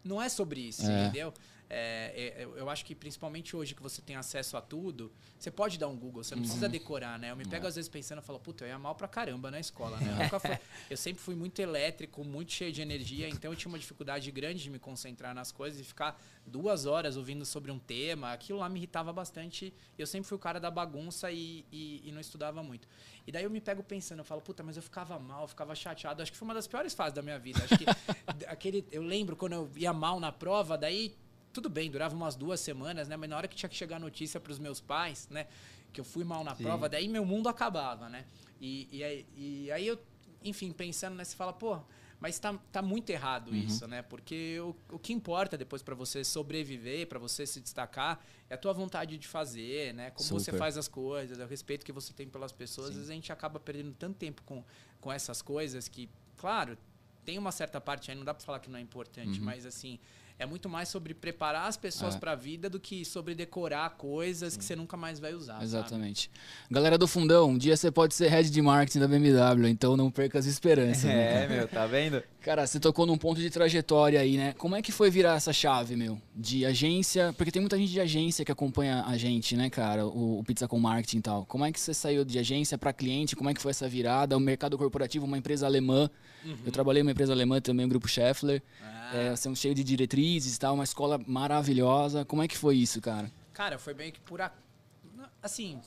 não 0.04 0.22
é 0.22 0.28
sobre 0.28 0.60
isso, 0.60 0.86
É. 0.86 1.06
entendeu? 1.06 1.34
É, 1.74 2.34
é, 2.38 2.44
eu- 2.44 2.58
eu 2.58 2.70
acho 2.70 2.84
que 2.84 2.94
principalmente 2.94 3.56
hoje 3.56 3.74
que 3.74 3.82
você 3.82 4.02
tem 4.02 4.18
acesso 4.18 4.58
a 4.58 4.62
tudo, 4.62 5.10
você 5.40 5.50
pode 5.50 5.80
dar 5.80 5.88
um 5.88 5.96
Google, 5.96 6.22
você 6.22 6.36
não 6.36 6.42
precisa 6.44 6.66
Uhum. 6.66 6.72
decorar, 6.72 7.18
né? 7.18 7.32
Eu 7.32 7.36
me 7.38 7.44
É. 7.44 7.48
pego 7.48 7.66
às 7.66 7.76
vezes 7.76 7.88
pensando, 7.88 8.18
eu 8.18 8.24
falo, 8.24 8.40
puta, 8.42 8.66
eu 8.66 8.68
ia 8.68 8.78
mal 8.78 8.94
pra 8.94 9.08
caramba 9.08 9.50
na 9.50 9.58
escola, 9.58 9.98
né? 9.98 10.12
Eu, 10.36 10.40
fui- 10.42 10.60
eu 10.90 10.98
sempre 10.98 11.22
fui 11.24 11.34
muito 11.34 11.60
elétrico, 11.62 12.26
muito 12.26 12.52
cheio 12.52 12.74
de 12.74 12.82
energia, 12.82 13.30
então 13.30 13.52
eu 13.52 13.56
tinha 13.56 13.70
uma 13.70 13.80
dificuldade 13.80 14.30
grande 14.32 14.62
de 14.62 14.70
me 14.70 14.80
concentrar 14.80 15.34
nas 15.34 15.50
coisas 15.52 15.80
e 15.80 15.84
ficar 15.86 16.22
duas 16.46 16.86
horas 16.86 17.16
ouvindo 17.16 17.46
sobre 17.46 17.72
um 17.72 17.80
tema. 17.80 18.34
Aquilo 18.34 18.60
lá 18.60 18.68
me 18.68 18.78
irritava 18.78 19.14
bastante. 19.14 19.74
Eu 19.98 20.06
sempre 20.06 20.28
fui 20.28 20.36
o 20.36 20.40
cara 20.40 20.60
da 20.60 20.70
bagunça 20.70 21.32
e, 21.32 21.66
e- 21.72 22.02
e 22.04 22.12
não 22.12 22.20
estudava 22.20 22.62
muito. 22.62 22.86
E 23.26 23.32
daí 23.32 23.46
eu 23.46 23.50
me 23.50 23.62
pego 23.62 23.82
pensando, 23.82 24.20
eu 24.20 24.26
falo, 24.26 24.42
puta, 24.42 24.62
mas 24.62 24.76
eu 24.76 24.84
ficava 24.84 25.18
mal, 25.18 25.44
eu 25.44 25.48
ficava 25.48 25.74
chateado. 25.74 26.22
Acho 26.22 26.32
que 26.34 26.38
foi 26.38 26.46
uma 26.48 26.54
das 26.54 26.68
piores 26.68 26.94
fases 26.94 27.14
da 27.14 27.22
minha 27.22 27.40
vida. 27.40 27.64
Acho 27.64 27.78
que 27.78 27.86
aquele, 28.48 28.86
eu 28.92 29.04
lembro 29.04 29.38
quando 29.38 29.54
eu 29.54 29.72
ia 29.78 29.94
mal 29.94 30.20
na 30.20 30.32
prova, 30.34 30.78
daí 30.78 31.16
tudo 31.54 31.70
bem, 31.70 31.90
durava 31.92 32.16
umas 32.16 32.36
duas 32.36 32.60
semanas, 32.60 33.08
né? 33.08 33.18
Mas 33.18 33.30
na 33.30 33.38
hora 33.38 33.48
que 33.48 33.56
tinha 33.56 33.70
que 33.70 33.76
chegar 33.76 33.98
a 33.98 34.00
notícia 34.00 34.40
para 34.40 34.52
os 34.52 34.60
meus 34.60 34.80
pais, 34.80 35.28
né? 35.30 35.48
Que 35.92 36.00
eu 36.00 36.06
fui 36.06 36.24
mal 36.24 36.44
na 36.44 36.56
Sim. 36.56 36.64
prova, 36.64 36.88
daí 36.88 37.08
meu 37.08 37.26
mundo 37.26 37.50
acabava, 37.50 38.08
né? 38.10 38.26
E, 38.60 38.88
e, 38.92 39.04
aí, 39.04 39.26
e 39.36 39.72
aí 39.72 39.88
eu, 39.88 40.00
enfim, 40.44 40.72
pensando, 40.72 41.16
né? 41.16 41.24
Você 41.24 41.36
fala, 41.36 41.52
pô, 41.52 41.80
mas 42.20 42.38
tá, 42.40 42.54
tá 42.72 42.82
muito 42.82 43.10
errado 43.10 43.50
Uhum. 43.50 43.56
isso, 43.56 43.88
né? 43.88 44.02
Porque 44.04 44.60
o, 44.62 44.76
o 44.96 45.00
que 45.00 45.12
importa 45.12 45.58
depois 45.58 45.82
para 45.82 45.96
você 45.96 46.24
sobreviver, 46.24 47.08
para 47.08 47.18
você 47.20 47.46
se 47.48 47.60
destacar, 47.60 48.24
é 48.50 48.54
a 48.54 48.58
tua 48.58 48.72
vontade 48.74 49.18
de 49.18 49.28
fazer, 49.28 49.94
né? 49.94 50.12
Como 50.12 50.30
você 50.30 50.52
Super. 50.52 50.60
faz 50.60 50.78
as 50.78 50.88
coisas, 50.88 51.40
é 51.40 51.44
o 51.44 51.48
respeito 51.48 51.84
que 51.86 51.92
você 51.92 52.14
tem 52.14 52.30
pelas 52.30 52.52
pessoas. 52.52 52.90
Às 52.92 52.96
vezes 52.96 53.10
a 53.10 53.14
gente 53.14 53.32
acaba 53.32 53.60
perdendo 53.60 53.92
tanto 53.94 54.18
tempo 54.18 54.44
com, 54.44 54.64
com 55.00 55.12
essas 55.12 55.42
coisas 55.42 55.88
que, 55.88 56.10
claro, 56.38 56.78
tem 57.26 57.38
uma 57.38 57.52
certa 57.52 57.82
parte 57.82 58.10
aí, 58.12 58.16
não 58.18 58.24
dá 58.24 58.34
para 58.34 58.46
falar 58.46 58.60
que 58.60 58.70
não 58.70 58.78
é 58.78 58.82
importante, 58.82 59.40
Uhum. 59.40 59.46
mas 59.46 59.66
assim, 59.66 60.00
é 60.42 60.46
muito 60.46 60.68
mais 60.68 60.90
sobre 60.90 61.14
preparar 61.14 61.68
as 61.68 61.78
pessoas 61.78 62.16
É. 62.16 62.18
para 62.20 62.32
a 62.32 62.36
vida 62.36 62.70
do 62.70 62.80
que 62.80 63.06
sobre 63.06 63.36
decorar 63.36 63.92
coisas 63.92 64.58
que 64.58 64.64
você 64.66 64.76
nunca 64.76 64.98
mais 64.98 65.20
vai 65.20 65.34
usar. 65.34 65.54
sabe? 65.54 65.66
Exatamente. 65.66 66.32
Galera 66.70 66.98
do 66.98 67.08
fundão, 67.08 67.50
um 67.52 67.58
dia 67.58 67.78
você 67.78 67.92
pode 67.92 68.16
ser 68.16 68.28
head 68.30 68.50
de 68.50 68.62
marketing 68.62 69.00
da 69.00 69.08
BMW, 69.08 69.68
então 69.70 69.96
não 69.96 70.10
perca 70.10 70.40
as 70.40 70.46
esperanças. 70.46 71.04
né? 71.04 71.44
É, 71.44 71.48
meu, 71.48 71.68
tá 71.68 71.86
vendo? 71.86 72.24
Cara, 72.42 72.66
você 72.66 72.80
tocou 72.80 73.06
num 73.06 73.18
ponto 73.18 73.40
de 73.40 73.50
trajetória 73.52 74.20
aí, 74.20 74.36
né? 74.36 74.54
Como 74.58 74.76
é 74.76 74.82
que 74.82 74.92
foi 74.92 75.12
virar 75.12 75.36
essa 75.36 75.54
chave, 75.54 75.96
meu? 75.96 76.20
De 76.36 76.66
agência. 76.66 77.32
Porque 77.38 77.52
tem 77.52 77.62
muita 77.62 77.78
gente 77.78 77.92
de 77.92 78.00
agência 78.02 78.44
que 78.44 78.52
acompanha 78.52 79.04
a 79.06 79.16
gente, 79.16 79.56
né, 79.56 79.70
cara? 79.70 80.08
O, 80.08 80.40
o 80.40 80.44
Pizza 80.44 80.68
com 80.68 80.80
Marketing 80.80 81.18
e 81.20 81.22
tal. 81.22 81.46
Como 81.46 81.64
é 81.64 81.72
que 81.72 81.80
você 81.80 81.94
saiu 81.94 82.26
de 82.26 82.40
agência 82.40 82.80
para 82.80 82.92
cliente? 82.92 83.36
Como 83.36 83.48
é 83.50 83.54
que 83.54 83.62
foi 83.62 83.70
essa 83.70 83.88
virada? 83.88 84.36
O 84.36 84.40
mercado 84.40 84.76
corporativo, 84.76 85.26
uma 85.28 85.38
empresa 85.38 85.68
alemã. 85.68 86.10
Eu 86.66 86.72
trabalhei 86.72 87.04
numa 87.04 87.12
empresa 87.12 87.32
alemã 87.32 87.62
também, 87.62 87.86
o 87.86 87.90
Grupo 87.90 88.08
Scheffler. 88.08 88.64
Ah, 88.84 88.98
É, 89.14 89.36
são 89.36 89.54
cheio 89.54 89.76
de 89.76 89.84
e 90.38 90.60
tal, 90.60 90.74
uma 90.76 90.84
escola 90.84 91.20
maravilhosa. 91.28 92.24
Como 92.26 92.42
é 92.44 92.48
que 92.48 92.58
foi 92.58 92.78
isso, 92.78 93.00
cara? 93.02 93.32
Cara, 93.54 93.78
foi 93.78 93.94
meio 93.94 94.12
que 94.12 94.20
por. 94.20 94.42
a- 94.42 94.52
Assim, 95.42 95.80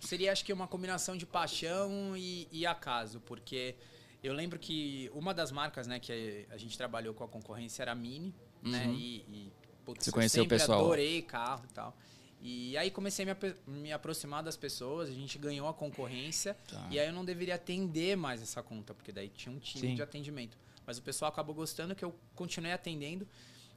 seria 0.00 0.32
acho 0.32 0.44
que 0.44 0.52
uma 0.52 0.66
combinação 0.66 1.16
de 1.16 1.24
paixão 1.26 2.16
e, 2.16 2.46
e 2.52 2.66
acaso, 2.66 3.20
porque 3.20 3.74
eu 4.22 4.32
lembro 4.34 4.58
que 4.58 5.10
uma 5.14 5.32
das 5.32 5.50
marcas, 5.52 5.86
né, 5.86 5.98
que 5.98 6.46
a 6.50 6.56
gente 6.56 6.76
trabalhou 6.76 7.14
com 7.14 7.24
a 7.24 7.28
concorrência 7.28 7.82
era 7.82 7.92
a 7.92 7.94
Mini, 7.94 8.34
né? 8.62 8.86
Uhum. 8.86 8.94
E, 8.94 9.16
e 9.28 9.52
putz, 9.84 10.04
Você 10.04 10.10
eu 10.10 10.14
conheceu 10.14 10.42
o 10.42 10.44
sempre 10.44 10.58
pessoal? 10.58 10.80
adorei 10.84 11.22
carro 11.22 11.64
e 11.70 11.72
tal. 11.72 11.96
E 12.40 12.76
aí 12.76 12.90
comecei 12.90 13.26
a 13.28 13.34
me, 13.34 13.80
me 13.82 13.92
aproximar 13.92 14.42
das 14.42 14.56
pessoas, 14.56 15.08
a 15.08 15.12
gente 15.12 15.38
ganhou 15.38 15.66
a 15.66 15.72
concorrência, 15.72 16.54
Tá. 16.68 16.86
e 16.90 16.98
aí 17.00 17.06
eu 17.06 17.12
não 17.12 17.24
deveria 17.24 17.54
atender 17.54 18.16
mais 18.16 18.42
essa 18.42 18.62
conta, 18.62 18.92
porque 18.92 19.12
daí 19.12 19.28
tinha 19.30 19.54
um 19.54 19.58
time 19.58 19.88
Sim. 19.88 19.94
de 19.94 20.02
atendimento. 20.02 20.58
Mas 20.86 20.98
o 20.98 21.02
pessoal 21.02 21.30
acabou 21.30 21.54
gostando 21.54 21.94
que 21.94 22.04
eu 22.04 22.14
continuei 22.34 22.72
atendendo. 22.72 23.26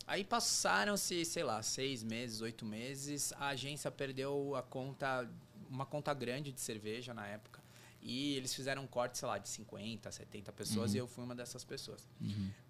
Aí 0.07 0.23
passaram-se, 0.23 1.25
sei 1.25 1.43
lá, 1.43 1.61
seis 1.61 2.01
meses, 2.01 2.39
oito 2.41 2.65
meses, 2.65 3.33
a 3.37 3.49
agência 3.49 3.91
perdeu 3.91 4.55
a 4.55 4.63
conta, 4.63 5.29
uma 5.69 5.85
conta 5.85 6.13
grande 6.13 6.51
de 6.51 6.61
cerveja 6.61 7.13
na 7.13 7.27
época. 7.27 7.61
E 8.01 8.35
eles 8.35 8.53
fizeram 8.53 8.83
um 8.83 8.87
corte, 8.87 9.17
sei 9.17 9.27
lá, 9.27 9.37
de 9.37 9.49
50, 9.49 10.09
70 10.09 10.53
pessoas 10.53 10.93
e 10.93 10.97
eu 10.97 11.07
fui 11.07 11.25
uma 11.25 11.35
dessas 11.35 11.65
pessoas. 11.65 12.07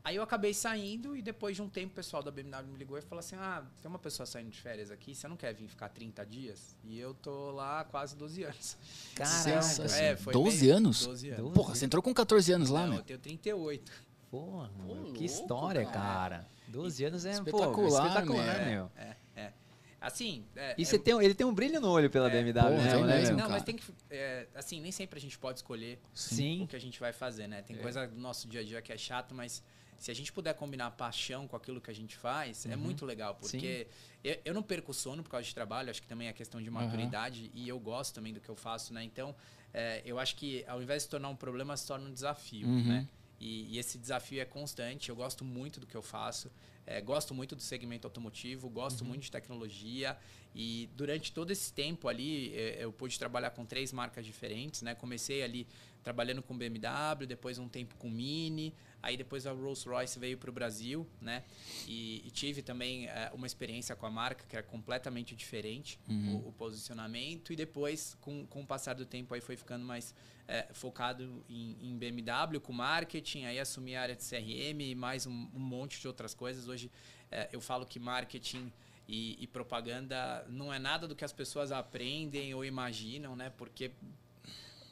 Aí 0.04 0.16
eu 0.16 0.24
acabei 0.24 0.52
saindo 0.52 1.16
e 1.16 1.22
depois 1.22 1.56
de 1.56 1.62
um 1.62 1.70
tempo 1.70 1.92
o 1.92 1.96
pessoal 1.96 2.24
da 2.24 2.32
BMW 2.32 2.66
me 2.72 2.78
ligou 2.80 2.98
e 2.98 3.02
falou 3.02 3.20
assim: 3.20 3.36
Ah, 3.36 3.64
tem 3.80 3.88
uma 3.88 4.00
pessoa 4.00 4.26
saindo 4.26 4.50
de 4.50 4.60
férias 4.60 4.90
aqui, 4.90 5.14
você 5.14 5.28
não 5.28 5.38
quer 5.38 5.54
vir 5.54 5.68
ficar 5.68 5.90
30 5.90 6.26
dias? 6.26 6.76
E 6.84 6.98
eu 6.98 7.14
tô 7.14 7.52
lá 7.52 7.82
há 7.82 7.84
quase 7.84 8.16
12 8.16 8.44
anos. 8.46 8.78
Caraca, 9.14 9.62
Sensacional. 9.62 10.00
É, 10.12 10.16
foi 10.16 10.34
12 10.34 10.60
bem- 10.66 10.72
anos? 10.72 11.06
12 11.06 11.30
anos. 11.30 11.54
Porra, 11.54 11.76
você 11.76 11.86
entrou 11.86 12.02
com 12.02 12.14
14 12.16 12.52
anos 12.54 12.70
lá, 12.70 12.82
Não, 12.82 12.88
meu. 12.94 12.98
eu 13.00 13.04
tenho 13.06 13.20
38. 13.20 13.92
Porra, 14.32 14.70
Pô, 14.70 14.88
que 14.88 14.94
louco, 15.02 15.24
história, 15.24 15.86
cara. 15.86 15.94
cara. 15.94 16.48
12 16.68 17.06
anos 17.06 17.26
é 17.26 17.32
pô, 17.36 17.58
Espetacular, 17.58 18.08
espetacular, 18.08 18.60
meu. 18.66 18.66
meu. 18.72 18.92
É, 18.96 19.16
é. 19.36 19.54
Assim. 20.00 20.46
É, 20.56 20.76
E 20.78 20.82
é- 20.82 20.86
você 20.86 21.00
tem, 21.00 21.20
ele 21.24 21.34
tem 21.34 21.46
um 21.46 21.54
brilho 21.54 21.80
no 21.82 21.90
olho 21.90 22.10
pela 22.10 22.30
BMW, 22.30 22.54
Porra, 22.62 22.72
né? 22.78 23.02
né, 23.04 23.18
mesmo, 23.20 23.36
meu? 23.36 23.44
Não, 23.46 23.50
mas 23.52 23.64
cara. 23.64 23.64
tem 23.64 23.76
que. 23.76 23.84
é, 24.12 24.48
assim, 24.54 24.80
nem 24.80 24.92
sempre 24.92 25.18
a 25.18 25.22
gente 25.22 25.38
pode 25.40 25.60
escolher 25.60 26.00
o 26.14 26.18
Sim. 26.18 26.68
que 26.70 26.76
a 26.76 26.80
gente 26.80 27.00
vai 27.00 27.12
fazer, 27.12 27.48
né? 27.48 27.62
Tem 27.62 27.76
coisa 27.78 28.08
do 28.08 28.20
nosso 28.20 28.48
dia 28.48 28.62
a 28.62 28.64
dia 28.64 28.82
que 28.82 28.92
é 28.94 28.98
chato, 28.98 29.34
mas 29.34 29.64
se 29.98 30.12
a 30.12 30.14
gente 30.14 30.32
puder 30.32 30.54
combinar 30.54 30.92
paixão 30.92 31.48
com 31.48 31.56
aquilo 31.56 31.82
que 31.82 31.90
a 31.90 31.96
gente 31.96 32.16
faz, 32.16 32.66
é 32.68 32.76
muito 32.76 33.04
legal. 33.06 33.34
Porque 33.34 33.88
eu, 34.24 34.38
eu 34.46 34.54
não 34.54 34.62
perco 34.62 34.94
sono 34.94 35.24
por 35.24 35.30
causa 35.32 35.48
de 35.48 35.56
trabalho, 35.56 35.90
acho 35.90 36.02
que 36.02 36.08
também 36.08 36.28
é 36.28 36.34
questão 36.34 36.62
de 36.62 36.70
maturidade 36.70 37.50
e 37.56 37.68
eu 37.68 37.80
gosto 37.80 38.14
também 38.14 38.32
do 38.32 38.40
que 38.40 38.48
eu 38.50 38.56
faço, 38.56 38.94
né? 38.94 39.04
Então, 39.04 39.36
é, 39.74 40.04
eu 40.06 40.20
acho 40.20 40.36
que 40.36 40.64
ao 40.68 40.80
invés 40.82 41.00
de 41.02 41.04
se 41.06 41.10
tornar 41.10 41.30
um 41.30 41.36
problema, 41.36 41.76
se 41.76 41.88
torna 41.88 42.08
um 42.08 42.14
desafio, 42.14 42.68
Uhum. 42.68 42.84
né? 42.88 43.08
E, 43.40 43.76
e 43.76 43.80
esse 43.80 43.98
desafio 43.98 44.42
é 44.42 44.46
constante. 44.46 45.10
Eu 45.10 45.16
gosto 45.16 45.46
muito 45.46 45.80
do 45.80 45.86
que 45.86 45.96
eu 45.96 46.02
faço. 46.02 46.52
é, 46.86 47.02
gosto 47.02 47.34
muito 47.34 47.56
do 47.56 47.62
segmento 47.62 48.08
automotivo. 48.08 48.70
Gosto 48.70 49.04
muito 49.06 49.24
de 49.24 49.32
tecnologia. 49.32 50.18
E 50.56 50.90
durante 50.96 51.32
todo 51.32 51.52
esse 51.52 51.72
tempo 51.72 52.08
ali, 52.08 52.54
é, 52.56 52.78
eu 52.80 52.92
pude 52.92 53.20
trabalhar 53.20 53.52
com 53.52 53.66
três 53.66 53.92
marcas 53.92 54.26
diferentes. 54.26 54.82
Né? 54.82 54.96
Comecei 54.96 55.44
ali 55.44 55.68
trabalhando 56.04 56.42
com 56.42 56.58
BMW, 56.58 57.28
depois 57.28 57.60
um 57.60 57.68
tempo 57.68 57.96
com 57.96 58.10
Mini. 58.10 58.74
Aí 59.02 59.16
depois 59.16 59.46
a 59.46 59.52
Rolls-Royce 59.52 60.20
veio 60.20 60.38
para 60.38 60.50
o 60.50 60.54
Brasil, 60.54 61.08
né? 61.22 61.44
E, 61.88 62.22
e 62.26 62.32
tive 62.32 62.62
também 62.62 63.08
é, 63.08 63.32
uma 63.34 63.46
experiência 63.46 63.96
com 63.96 64.06
a 64.06 64.10
marca 64.12 64.46
que 64.48 64.56
era 64.56 64.66
completamente 64.66 65.36
diferente, 65.36 66.00
o, 66.08 66.50
o 66.50 66.52
posicionamento. 66.52 67.54
E 67.54 67.56
depois, 67.56 68.18
com, 68.20 68.46
com 68.48 68.62
o 68.62 68.66
passar 68.66 68.94
do 68.96 69.06
tempo, 69.06 69.34
aí 69.34 69.42
foi 69.42 69.56
ficando 69.56 69.86
mais 69.86 70.14
é, 70.48 70.68
focado 70.74 71.44
em, 71.50 71.78
em 71.82 71.98
BMW, 71.98 72.60
com 72.62 72.74
marketing. 72.74 73.46
Aí 73.46 73.60
assumi 73.60 73.96
a 73.96 74.02
área 74.02 74.16
de 74.16 74.24
CRM 74.24 74.82
e 74.82 74.96
mais 74.96 75.26
um, 75.26 75.48
um 75.54 75.60
monte 75.60 76.00
de 76.00 76.08
outras 76.08 76.34
coisas. 76.34 76.68
Hoje 76.68 76.92
é, 77.32 77.50
eu 77.52 77.62
falo 77.62 77.86
que 77.86 78.00
marketing 78.00 78.72
e, 79.08 79.38
e 79.42 79.48
propaganda 79.48 80.46
não 80.50 80.74
é 80.74 80.80
nada 80.80 81.08
do 81.08 81.16
que 81.16 81.24
as 81.24 81.32
pessoas 81.32 81.72
aprendem 81.72 82.54
ou 82.54 82.66
imaginam, 82.66 83.36
né? 83.36 83.50
Porque 83.58 83.92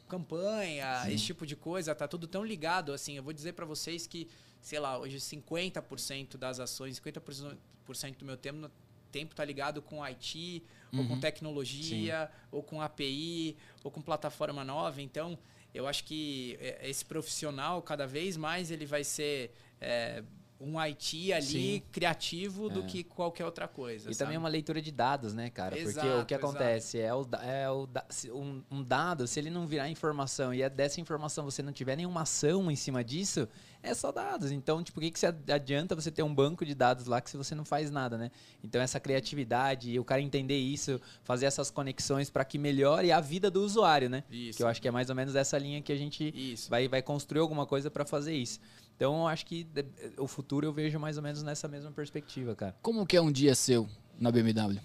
campanha, 0.08 1.04
esse 1.10 1.26
tipo 1.26 1.46
de 1.46 1.56
coisa, 1.56 1.94
tá 1.96 2.08
tudo 2.08 2.28
tão 2.28 2.44
ligado, 2.44 2.94
assim, 2.94 3.18
eu 3.18 3.24
vou 3.24 3.34
dizer 3.34 3.54
para 3.54 3.66
vocês 3.66 4.06
que, 4.08 4.28
sei 4.62 4.80
lá, 4.80 4.98
hoje 4.98 5.18
50% 5.18 6.38
das 6.38 6.60
ações, 6.60 7.00
50% 7.00 8.18
do 8.18 8.26
meu 8.26 8.38
tempo, 8.38 8.70
tempo 9.12 9.36
tá 9.36 9.44
ligado 9.44 9.82
com 9.82 10.04
IT, 10.04 10.64
ou 10.94 11.06
com 11.08 11.20
tecnologia, 11.20 12.30
ou 12.52 12.64
com 12.64 12.82
API, 12.82 13.58
ou 13.84 13.92
com 13.92 14.02
plataforma 14.02 14.64
nova, 14.64 15.02
então 15.02 15.38
eu 15.74 15.88
acho 15.88 16.06
que 16.06 16.58
é, 16.62 16.90
esse 16.90 17.04
profissional, 17.04 17.82
cada 17.82 18.08
vez 18.08 18.38
mais 18.38 18.72
ele 18.72 18.86
vai 18.86 19.04
ser 19.04 19.52
é, 19.82 20.24
um 20.60 20.80
IT 20.80 21.34
ali 21.34 21.44
Sim. 21.46 21.84
criativo 21.92 22.70
do 22.70 22.84
que 22.84 23.04
qualquer 23.04 23.46
outra 23.46 23.68
coisa. 23.68 24.10
E 24.10 24.14
sabe? 24.14 24.26
também 24.26 24.38
uma 24.38 24.48
leitura 24.48 24.82
de 24.82 24.92
dados, 24.92 25.34
né, 25.34 25.50
cara? 25.50 25.76
Porque 25.76 25.86
o 25.86 25.90
Exato, 25.90 26.26
que 26.26 26.34
exato. 26.34 26.48
acontece 26.48 27.00
é, 27.00 27.14
o, 27.14 27.28
é 27.42 27.70
o 27.70 27.88
se 28.10 28.32
um, 28.32 28.64
um 28.72 28.84
dado, 28.84 29.28
se 29.28 29.40
ele 29.40 29.50
não 29.50 29.68
virar 29.68 29.90
informação 29.90 30.54
e 30.54 30.62
é 30.62 30.70
dessa 30.70 31.02
informação 31.02 31.44
você 31.44 31.62
não 31.62 31.74
tiver 31.74 31.98
nenhuma 31.98 32.22
ação 32.22 32.72
em 32.72 32.76
cima 32.76 33.04
disso, 33.04 33.48
é 33.84 33.94
só 33.94 34.12
dados. 34.12 34.52
Então, 34.52 34.82
tipo, 34.82 35.00
o 35.00 35.04
que, 35.04 35.12
que 35.12 35.20
você 35.20 35.28
adianta 35.52 35.94
você 35.94 36.10
ter 36.10 36.24
um 36.24 36.34
banco 36.34 36.66
de 36.66 36.74
dados 36.74 37.06
lá 37.06 37.20
que 37.20 37.30
se 37.30 37.38
você 37.38 37.54
não 37.54 37.66
faz 37.66 37.92
nada, 37.92 38.18
né? 38.18 38.32
Então, 38.64 38.82
essa 38.82 39.00
criatividade 39.00 39.98
o 40.00 40.06
cara 40.06 40.22
entender 40.22 40.58
isso, 40.58 41.00
fazer 41.24 41.46
essas 41.46 41.70
conexões 41.70 42.30
para 42.30 42.46
que 42.46 42.58
melhore 42.58 43.12
a 43.12 43.20
vida 43.20 43.52
do 43.52 43.62
usuário, 43.62 44.10
né? 44.10 44.24
Isso. 44.32 44.58
Que 44.58 44.64
eu 44.64 44.68
acho 44.68 44.82
que 44.82 44.88
é 44.88 44.92
mais 44.92 45.10
ou 45.10 45.16
menos 45.16 45.36
essa 45.36 45.58
linha 45.58 45.82
que 45.82 45.92
a 45.92 45.98
gente 45.98 46.34
Isso. 46.36 46.70
vai, 46.70 46.88
vai 46.88 47.02
construir 47.02 47.42
alguma 47.42 47.66
coisa 47.66 47.92
para 47.92 48.06
fazer 48.06 48.34
isso. 48.34 48.60
Então, 48.96 49.22
eu 49.22 49.28
acho 49.28 49.46
que 49.46 49.64
de- 49.66 49.86
o 50.18 50.28
futuro 50.28 50.66
eu 50.66 50.72
vejo 50.74 50.98
mais 51.00 51.18
ou 51.18 51.24
menos 51.24 51.44
nessa 51.44 51.68
mesma 51.68 51.92
perspectiva, 51.92 52.56
cara. 52.56 52.76
Como 52.82 53.06
que 53.06 53.18
é 53.18 53.22
um 53.22 53.32
dia 53.32 53.54
seu 53.54 53.90
na 54.20 54.32
BMW? 54.32 54.80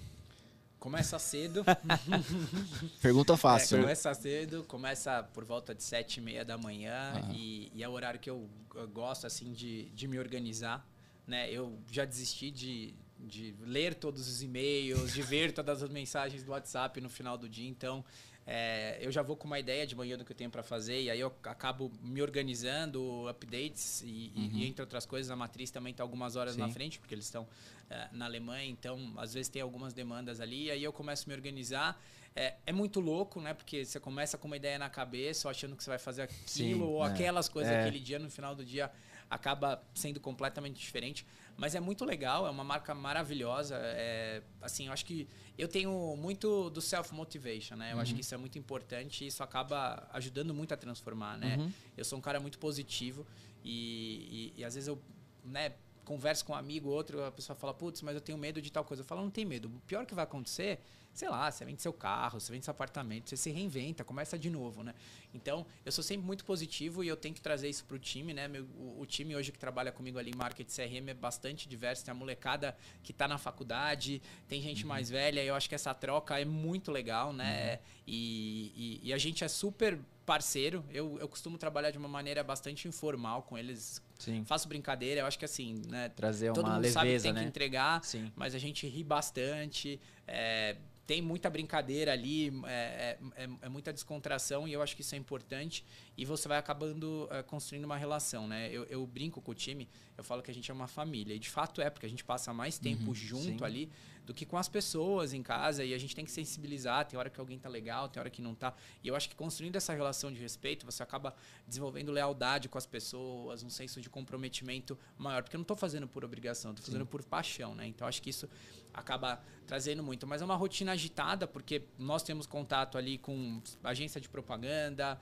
Começa 0.80 1.18
cedo. 1.18 1.64
Pergunta 3.00 3.34
É, 3.34 3.36
fácil. 3.36 3.78
começa 3.80 4.12
cedo, 4.14 4.64
começa 4.64 5.22
por 5.34 5.44
volta 5.44 5.74
de 5.74 5.82
sete 5.82 6.16
e 6.18 6.20
meia 6.20 6.44
da 6.44 6.56
manhã 6.58 7.12
e, 7.34 7.70
e 7.74 7.82
é 7.82 7.88
o 7.88 7.92
horário 7.92 8.18
que 8.18 8.28
eu, 8.30 8.48
eu 8.74 8.88
gosto 8.88 9.26
assim 9.26 9.52
de, 9.52 9.90
de 9.90 10.08
me 10.08 10.18
organizar. 10.18 10.86
Né? 11.26 11.50
Eu 11.52 11.78
já 11.90 12.04
desisti 12.04 12.50
de, 12.50 12.94
de 13.18 13.54
ler 13.60 13.94
todos 13.94 14.26
os 14.28 14.42
e-mails, 14.42 15.12
de 15.12 15.22
ver 15.22 15.52
todas 15.52 15.82
as 15.82 15.90
mensagens 15.90 16.42
do 16.42 16.50
WhatsApp 16.52 17.00
no 17.00 17.08
final 17.10 17.36
do 17.38 17.48
dia, 17.48 17.68
então 17.68 18.04
é, 18.46 18.98
eu 19.00 19.12
já 19.12 19.22
vou 19.22 19.36
com 19.36 19.46
uma 19.46 19.58
ideia 19.60 19.86
de 19.86 19.94
manhã 19.94 20.16
do 20.18 20.24
que 20.24 20.32
eu 20.32 20.36
tenho 20.36 20.50
para 20.50 20.62
fazer 20.62 21.00
e 21.02 21.10
aí 21.10 21.20
eu 21.20 21.32
acabo 21.44 21.90
me 22.02 22.20
organizando, 22.22 23.28
updates 23.28 24.02
e, 24.02 24.32
e- 24.34 24.50
e 24.54 24.66
entre 24.66 24.82
outras 24.82 25.06
coisas 25.06 25.30
a 25.30 25.36
matriz 25.36 25.70
também 25.70 25.90
está 25.92 26.02
algumas 26.02 26.36
horas 26.36 26.56
na 26.56 26.66
Sim. 26.66 26.72
frente 26.74 26.98
porque 26.98 27.14
eles 27.14 27.26
estão 27.26 27.46
é, 27.88 28.08
na 28.12 28.24
Alemanha, 28.24 28.68
então 28.70 29.12
às 29.18 29.34
vezes 29.34 29.48
tem 29.48 29.60
algumas 29.62 29.92
demandas 29.92 30.40
ali 30.40 30.64
e 30.66 30.70
aí 30.70 30.82
eu 30.84 30.92
começo 30.92 31.24
a 31.24 31.28
me 31.28 31.34
organizar. 31.34 32.00
É, 32.36 32.54
é 32.64 32.72
muito 32.72 33.00
louco, 33.00 33.40
né? 33.40 33.52
Porque 33.52 33.84
você 33.84 33.98
começa 33.98 34.38
com 34.38 34.46
uma 34.46 34.56
ideia 34.56 34.78
na 34.78 34.88
cabeça, 34.88 35.50
achando 35.50 35.74
que 35.74 35.82
você 35.82 35.90
vai 35.90 35.98
fazer 35.98 36.22
aquilo 36.22 36.46
Sim, 36.46 36.74
ou 36.80 37.04
é. 37.04 37.08
aquelas 37.08 37.48
coisas 37.48 37.72
É. 37.72 37.80
aquele 37.80 37.98
dia, 37.98 38.20
no 38.20 38.30
final 38.30 38.54
do 38.54 38.64
dia 38.64 38.88
acaba 39.28 39.82
sendo 39.94 40.20
completamente 40.20 40.78
diferente. 40.78 41.26
Mas 41.60 41.74
é 41.74 41.80
muito 41.80 42.06
legal, 42.06 42.46
é 42.46 42.50
uma 42.50 42.64
marca 42.64 42.94
maravilhosa. 42.94 43.76
É, 43.78 44.42
assim, 44.62 44.86
eu 44.86 44.94
acho 44.94 45.04
que 45.04 45.28
eu 45.58 45.68
tenho 45.68 46.16
muito 46.16 46.70
do 46.70 46.80
self-motivation, 46.80 47.76
né? 47.76 47.92
Eu 47.92 48.00
acho 48.00 48.14
que 48.14 48.22
isso 48.22 48.34
é 48.34 48.38
muito 48.38 48.58
importante 48.58 49.24
e 49.24 49.26
isso 49.26 49.42
acaba 49.42 50.08
ajudando 50.14 50.54
muito 50.54 50.72
a 50.72 50.76
transformar, 50.78 51.36
né? 51.36 51.58
Uhum. 51.58 51.70
Eu 51.98 52.04
sou 52.06 52.18
um 52.18 52.22
cara 52.22 52.40
muito 52.40 52.58
positivo 52.58 53.26
e, 53.62 54.52
e, 54.56 54.60
e 54.60 54.64
às 54.64 54.74
vezes 54.74 54.88
eu, 54.88 54.98
né, 55.44 55.74
converso 56.10 56.44
com 56.44 56.52
um 56.52 56.56
amigo, 56.56 56.88
outro, 56.88 57.22
a 57.24 57.30
pessoa 57.30 57.54
fala, 57.54 57.72
putz, 57.72 58.02
mas 58.02 58.16
eu 58.16 58.20
tenho 58.20 58.36
medo 58.36 58.60
de 58.60 58.70
tal 58.72 58.84
coisa. 58.84 59.02
Eu 59.02 59.06
falo, 59.06 59.22
não 59.22 59.30
tem 59.30 59.44
medo. 59.44 59.68
O 59.68 59.80
pior 59.86 60.04
que 60.04 60.12
vai 60.12 60.24
acontecer, 60.24 60.80
sei 61.14 61.28
lá, 61.28 61.48
você 61.48 61.64
vende 61.64 61.80
seu 61.80 61.92
carro, 61.92 62.40
você 62.40 62.50
vende 62.52 62.64
seu 62.64 62.72
apartamento, 62.72 63.28
você 63.30 63.36
se 63.36 63.48
reinventa, 63.50 64.02
começa 64.02 64.36
de 64.36 64.50
novo, 64.50 64.82
né? 64.82 64.92
Então, 65.32 65.64
eu 65.86 65.92
sou 65.92 66.02
sempre 66.02 66.26
muito 66.26 66.44
positivo 66.44 67.04
e 67.04 67.08
eu 67.08 67.16
tenho 67.16 67.32
que 67.32 67.40
trazer 67.40 67.68
isso 67.68 67.84
pro 67.84 67.96
time, 67.96 68.34
né? 68.34 68.48
Meu, 68.48 68.64
o, 68.76 69.02
o 69.02 69.06
time 69.06 69.36
hoje 69.36 69.52
que 69.52 69.58
trabalha 69.58 69.92
comigo 69.92 70.18
ali 70.18 70.32
em 70.32 70.36
marketing 70.36 70.74
CRM 70.74 71.08
é 71.10 71.14
bastante 71.14 71.68
diverso. 71.68 72.04
Tem 72.04 72.10
a 72.10 72.14
molecada 72.14 72.76
que 73.04 73.12
tá 73.12 73.28
na 73.28 73.38
faculdade, 73.38 74.20
tem 74.48 74.60
gente 74.60 74.84
mais 74.84 75.08
velha, 75.10 75.40
e 75.44 75.46
eu 75.46 75.54
acho 75.54 75.68
que 75.68 75.76
essa 75.76 75.94
troca 75.94 76.40
é 76.40 76.44
muito 76.44 76.90
legal, 76.90 77.32
né? 77.32 77.78
E, 78.04 78.98
e- 79.04 79.08
e 79.08 79.12
a 79.12 79.18
gente 79.18 79.44
é 79.44 79.48
super 79.48 79.96
parceiro. 80.26 80.84
Eu, 80.90 81.18
eu 81.20 81.28
costumo 81.28 81.56
trabalhar 81.56 81.92
de 81.92 81.98
uma 81.98 82.08
maneira 82.08 82.42
bastante 82.42 82.88
informal 82.88 83.42
com 83.42 83.56
eles. 83.56 84.02
Sim. 84.20 84.44
Faço 84.44 84.68
brincadeira, 84.68 85.22
eu 85.22 85.26
acho 85.26 85.38
que 85.38 85.44
assim, 85.46 85.80
né? 85.88 86.10
Trazer 86.10 86.52
Todo 86.52 86.66
uma 86.66 86.74
mundo 86.76 86.86
sabe 86.88 87.06
que 87.06 87.12
leveza, 87.12 87.22
tem 87.24 87.34
que 87.34 87.40
né? 87.40 87.46
entregar, 87.46 88.04
Sim. 88.04 88.30
mas 88.36 88.54
a 88.54 88.58
gente 88.58 88.86
ri 88.86 89.02
bastante. 89.02 89.98
é, 90.28 90.76
tem 91.06 91.20
muita 91.20 91.50
brincadeira 91.50 92.12
ali, 92.12 92.52
é, 92.66 93.16
é- 93.34 93.42
é- 93.44 93.48
é 93.62 93.68
muita 93.68 93.92
descontração 93.92 94.68
e 94.68 94.72
eu 94.72 94.80
acho 94.80 94.94
que 94.94 95.02
isso 95.02 95.12
é 95.16 95.18
importante. 95.18 95.84
E 96.16 96.24
você 96.24 96.46
vai 96.46 96.56
acabando 96.56 97.26
é, 97.32 97.42
construindo 97.42 97.84
uma 97.84 97.96
relação, 97.96 98.46
né? 98.46 98.68
Eu, 98.70 98.84
eu 98.84 99.04
brinco 99.04 99.40
com 99.42 99.50
o 99.50 99.54
time, 99.54 99.88
eu 100.16 100.22
falo 100.22 100.40
que 100.40 100.52
a 100.52 100.54
gente 100.54 100.70
é 100.70 100.74
uma 100.74 100.86
família. 100.86 101.34
E 101.34 101.38
de 101.40 101.48
fato 101.50 101.80
é, 101.80 101.90
porque 101.90 102.06
a 102.06 102.08
gente 102.08 102.22
passa 102.22 102.52
mais 102.52 102.78
tempo 102.78 103.12
junto 103.12 103.58
sim. 103.58 103.64
ali 103.64 103.90
do 104.26 104.34
que 104.34 104.46
com 104.46 104.56
as 104.56 104.68
pessoas 104.68 105.32
em 105.32 105.42
casa. 105.42 105.84
E 105.84 105.94
a 105.94 105.98
gente 105.98 106.14
tem 106.14 106.24
que 106.24 106.30
sensibilizar. 106.30 107.06
Tem 107.06 107.18
hora 107.18 107.30
que 107.30 107.40
alguém 107.40 107.58
tá 107.58 107.68
legal, 107.68 108.08
tem 108.08 108.20
hora 108.20 108.30
que 108.30 108.42
não 108.42 108.54
tá. 108.54 108.74
E 109.02 109.08
eu 109.08 109.16
acho 109.16 109.28
que 109.28 109.34
construindo 109.34 109.76
essa 109.76 109.92
relação 109.92 110.32
de 110.32 110.40
respeito, 110.40 110.86
você 110.86 111.02
acaba 111.02 111.34
desenvolvendo 111.66 112.12
lealdade 112.12 112.68
com 112.68 112.78
as 112.78 112.86
pessoas, 112.86 113.62
um 113.62 113.70
senso 113.70 114.00
de 114.00 114.08
comprometimento 114.08 114.98
maior. 115.18 115.42
Porque 115.42 115.56
eu 115.56 115.58
não 115.58 115.64
tô 115.64 115.76
fazendo 115.76 116.06
por 116.06 116.24
obrigação, 116.24 116.74
tô 116.74 116.82
fazendo 116.82 117.06
por 117.06 117.22
paixão, 117.24 117.74
né? 117.74 117.86
Então 117.86 118.06
acho 118.06 118.22
que 118.22 118.30
isso 118.30 118.48
acaba 118.92 119.42
trazendo 119.66 120.02
muito. 120.02 120.26
Mas 120.26 120.42
é 120.42 120.44
uma 120.44 120.56
rotina 120.56 120.92
agitada, 120.92 121.46
porque 121.46 121.82
nós 121.98 122.22
temos 122.22 122.46
contato 122.46 122.98
ali 122.98 123.18
com 123.18 123.62
agência 123.82 124.20
de 124.20 124.28
propaganda, 124.28 125.18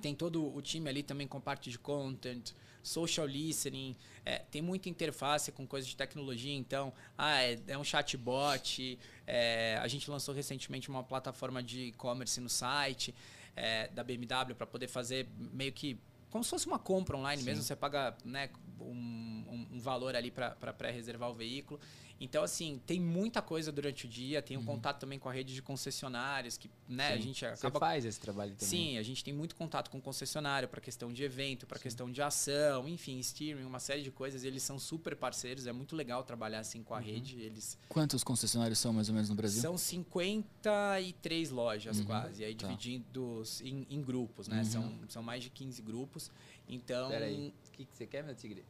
tem 0.00 0.14
todo 0.14 0.54
o 0.54 0.60
time 0.60 0.88
ali 0.88 1.02
também 1.02 1.26
com 1.26 1.40
parte 1.40 1.70
de 1.70 1.78
content, 1.78 2.52
social 2.84 3.26
listening, 3.26 3.96
é, 4.24 4.38
tem 4.38 4.62
muita 4.62 4.88
interface 4.88 5.50
com 5.50 5.66
coisas 5.66 5.88
de 5.88 5.96
tecnologia, 5.96 6.54
então, 6.54 6.92
ah, 7.18 7.42
é, 7.42 7.58
é 7.66 7.78
um 7.78 7.82
chatbot, 7.82 8.98
é, 9.26 9.78
a 9.82 9.88
gente 9.88 10.08
lançou 10.10 10.34
recentemente 10.34 10.88
uma 10.88 11.02
plataforma 11.02 11.62
de 11.62 11.86
e-commerce 11.86 12.40
no 12.40 12.48
site 12.48 13.14
é, 13.56 13.88
da 13.88 14.04
BMW 14.04 14.54
para 14.56 14.66
poder 14.66 14.86
fazer 14.86 15.26
meio 15.36 15.72
que 15.72 15.98
como 16.30 16.42
se 16.42 16.50
fosse 16.50 16.66
uma 16.66 16.80
compra 16.80 17.16
online 17.16 17.40
Sim. 17.40 17.48
mesmo, 17.48 17.62
você 17.62 17.76
paga 17.76 18.12
né, 18.24 18.50
um, 18.80 19.44
um, 19.48 19.68
um 19.74 19.78
valor 19.78 20.16
ali 20.16 20.32
para 20.32 20.50
pré-reservar 20.72 21.30
o 21.30 21.34
veículo. 21.34 21.78
Então, 22.20 22.44
assim, 22.44 22.80
tem 22.86 23.00
muita 23.00 23.42
coisa 23.42 23.72
durante 23.72 24.06
o 24.06 24.08
dia, 24.08 24.40
tem 24.40 24.56
um 24.56 24.60
uhum. 24.60 24.66
contato 24.66 25.00
também 25.00 25.18
com 25.18 25.28
a 25.28 25.32
rede 25.32 25.52
de 25.52 25.60
concessionários, 25.60 26.56
que 26.56 26.70
né, 26.88 27.08
a 27.08 27.18
gente 27.18 27.44
acaba... 27.44 27.78
Você 27.78 27.78
faz 27.78 28.04
esse 28.04 28.20
trabalho 28.20 28.54
também. 28.54 28.68
Sim, 28.68 28.98
a 28.98 29.02
gente 29.02 29.24
tem 29.24 29.34
muito 29.34 29.56
contato 29.56 29.90
com 29.90 30.00
concessionário 30.00 30.68
para 30.68 30.80
questão 30.80 31.12
de 31.12 31.24
evento, 31.24 31.66
para 31.66 31.78
questão 31.78 32.10
de 32.10 32.22
ação, 32.22 32.88
enfim, 32.88 33.20
steering, 33.22 33.64
uma 33.64 33.80
série 33.80 34.02
de 34.02 34.10
coisas. 34.10 34.44
Eles 34.44 34.62
são 34.62 34.78
super 34.78 35.16
parceiros, 35.16 35.66
é 35.66 35.72
muito 35.72 35.96
legal 35.96 36.22
trabalhar 36.22 36.60
assim 36.60 36.82
com 36.82 36.94
a 36.94 36.98
uhum. 36.98 37.04
rede. 37.04 37.40
Eles... 37.40 37.76
Quantos 37.88 38.22
concessionários 38.22 38.78
são 38.78 38.92
mais 38.92 39.08
ou 39.08 39.14
menos 39.14 39.28
no 39.28 39.34
Brasil? 39.34 39.60
São 39.60 39.76
53 39.76 41.50
lojas 41.50 41.98
uhum. 41.98 42.04
quase, 42.06 42.42
e 42.42 42.44
aí 42.44 42.54
tá. 42.54 42.68
divididos 42.68 43.60
em, 43.60 43.86
em, 43.90 44.00
grupos, 44.00 44.46
né? 44.46 44.58
Uhum. 44.58 44.64
São, 44.64 45.00
são 45.08 45.22
mais 45.22 45.42
de 45.42 45.50
15 45.50 45.82
grupos. 45.82 46.30
Então... 46.68 47.08
Peraí, 47.10 47.52
o 47.68 47.72
que, 47.72 47.84
que 47.84 47.96
você 47.96 48.06
quer, 48.06 48.22
meu 48.22 48.34
tigre? 48.34 48.64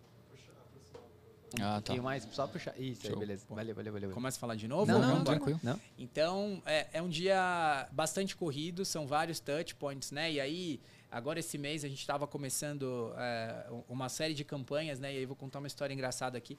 Um 1.60 1.64
ah, 1.64 1.72
pouquinho 1.74 1.98
tá. 1.98 2.02
mais, 2.02 2.28
só 2.30 2.46
puxar. 2.46 2.78
Isso, 2.78 3.06
aí, 3.06 3.16
beleza. 3.16 3.46
Valeu, 3.48 3.74
valeu, 3.74 3.92
valeu. 3.92 4.10
Começa 4.10 4.36
a 4.36 4.40
falar 4.40 4.56
de 4.56 4.68
novo? 4.68 4.90
Não, 4.90 5.00
não, 5.00 5.16
não 5.16 5.24
tranquilo. 5.24 5.60
Não. 5.62 5.80
Então, 5.98 6.62
é, 6.66 6.88
é 6.94 7.02
um 7.02 7.08
dia 7.08 7.88
bastante 7.92 8.36
corrido, 8.36 8.84
são 8.84 9.06
vários 9.06 9.40
touch 9.40 9.74
points, 9.74 10.10
né? 10.10 10.32
E 10.32 10.40
aí, 10.40 10.80
agora 11.10 11.38
esse 11.38 11.56
mês 11.56 11.84
a 11.84 11.88
gente 11.88 12.00
estava 12.00 12.26
começando 12.26 13.12
é, 13.16 13.66
uma 13.88 14.08
série 14.08 14.34
de 14.34 14.44
campanhas, 14.44 14.98
né? 14.98 15.14
E 15.14 15.18
aí 15.18 15.26
vou 15.26 15.36
contar 15.36 15.58
uma 15.58 15.68
história 15.68 15.94
engraçada 15.94 16.36
aqui. 16.36 16.58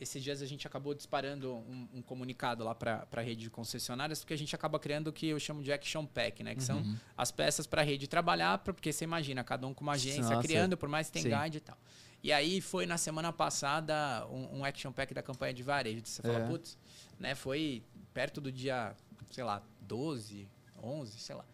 Esses 0.00 0.22
dias 0.22 0.42
a 0.42 0.46
gente 0.46 0.66
acabou 0.66 0.92
disparando 0.92 1.54
um, 1.54 1.88
um 1.94 2.02
comunicado 2.02 2.64
lá 2.64 2.74
para 2.74 3.06
a 3.12 3.20
rede 3.20 3.42
de 3.42 3.50
concessionárias, 3.50 4.18
porque 4.18 4.34
a 4.34 4.38
gente 4.38 4.52
acaba 4.52 4.76
criando 4.76 5.06
o 5.06 5.12
que 5.12 5.28
eu 5.28 5.38
chamo 5.38 5.62
de 5.62 5.72
action 5.72 6.04
pack, 6.04 6.42
né? 6.42 6.54
Que 6.54 6.60
uhum. 6.62 6.66
são 6.66 6.96
as 7.16 7.30
peças 7.30 7.64
para 7.64 7.80
a 7.80 7.84
rede 7.84 8.08
trabalhar, 8.08 8.58
porque 8.58 8.92
você 8.92 9.04
imagina, 9.04 9.44
cada 9.44 9.66
um 9.68 9.72
com 9.72 9.84
uma 9.84 9.92
agência 9.92 10.34
Nossa. 10.34 10.42
criando, 10.42 10.76
por 10.76 10.88
mais 10.88 11.08
que 11.08 11.22
tenha 11.22 11.44
guide 11.44 11.58
e 11.58 11.60
tal. 11.60 11.78
E 12.22 12.32
aí 12.32 12.60
foi 12.60 12.84
na 12.84 12.98
semana 12.98 13.32
passada 13.32 14.26
um, 14.30 14.58
um 14.58 14.64
action 14.64 14.92
pack 14.92 15.14
da 15.14 15.22
campanha 15.22 15.54
de 15.54 15.62
varejo. 15.62 16.02
Você 16.04 16.22
fala, 16.22 16.40
é. 16.40 16.46
putz, 16.46 16.76
né? 17.18 17.34
Foi 17.34 17.82
perto 18.12 18.40
do 18.40 18.50
dia, 18.50 18.96
sei 19.30 19.44
lá, 19.44 19.62
12, 19.82 20.48
11, 20.82 21.18
sei 21.18 21.36
lá. 21.36 21.44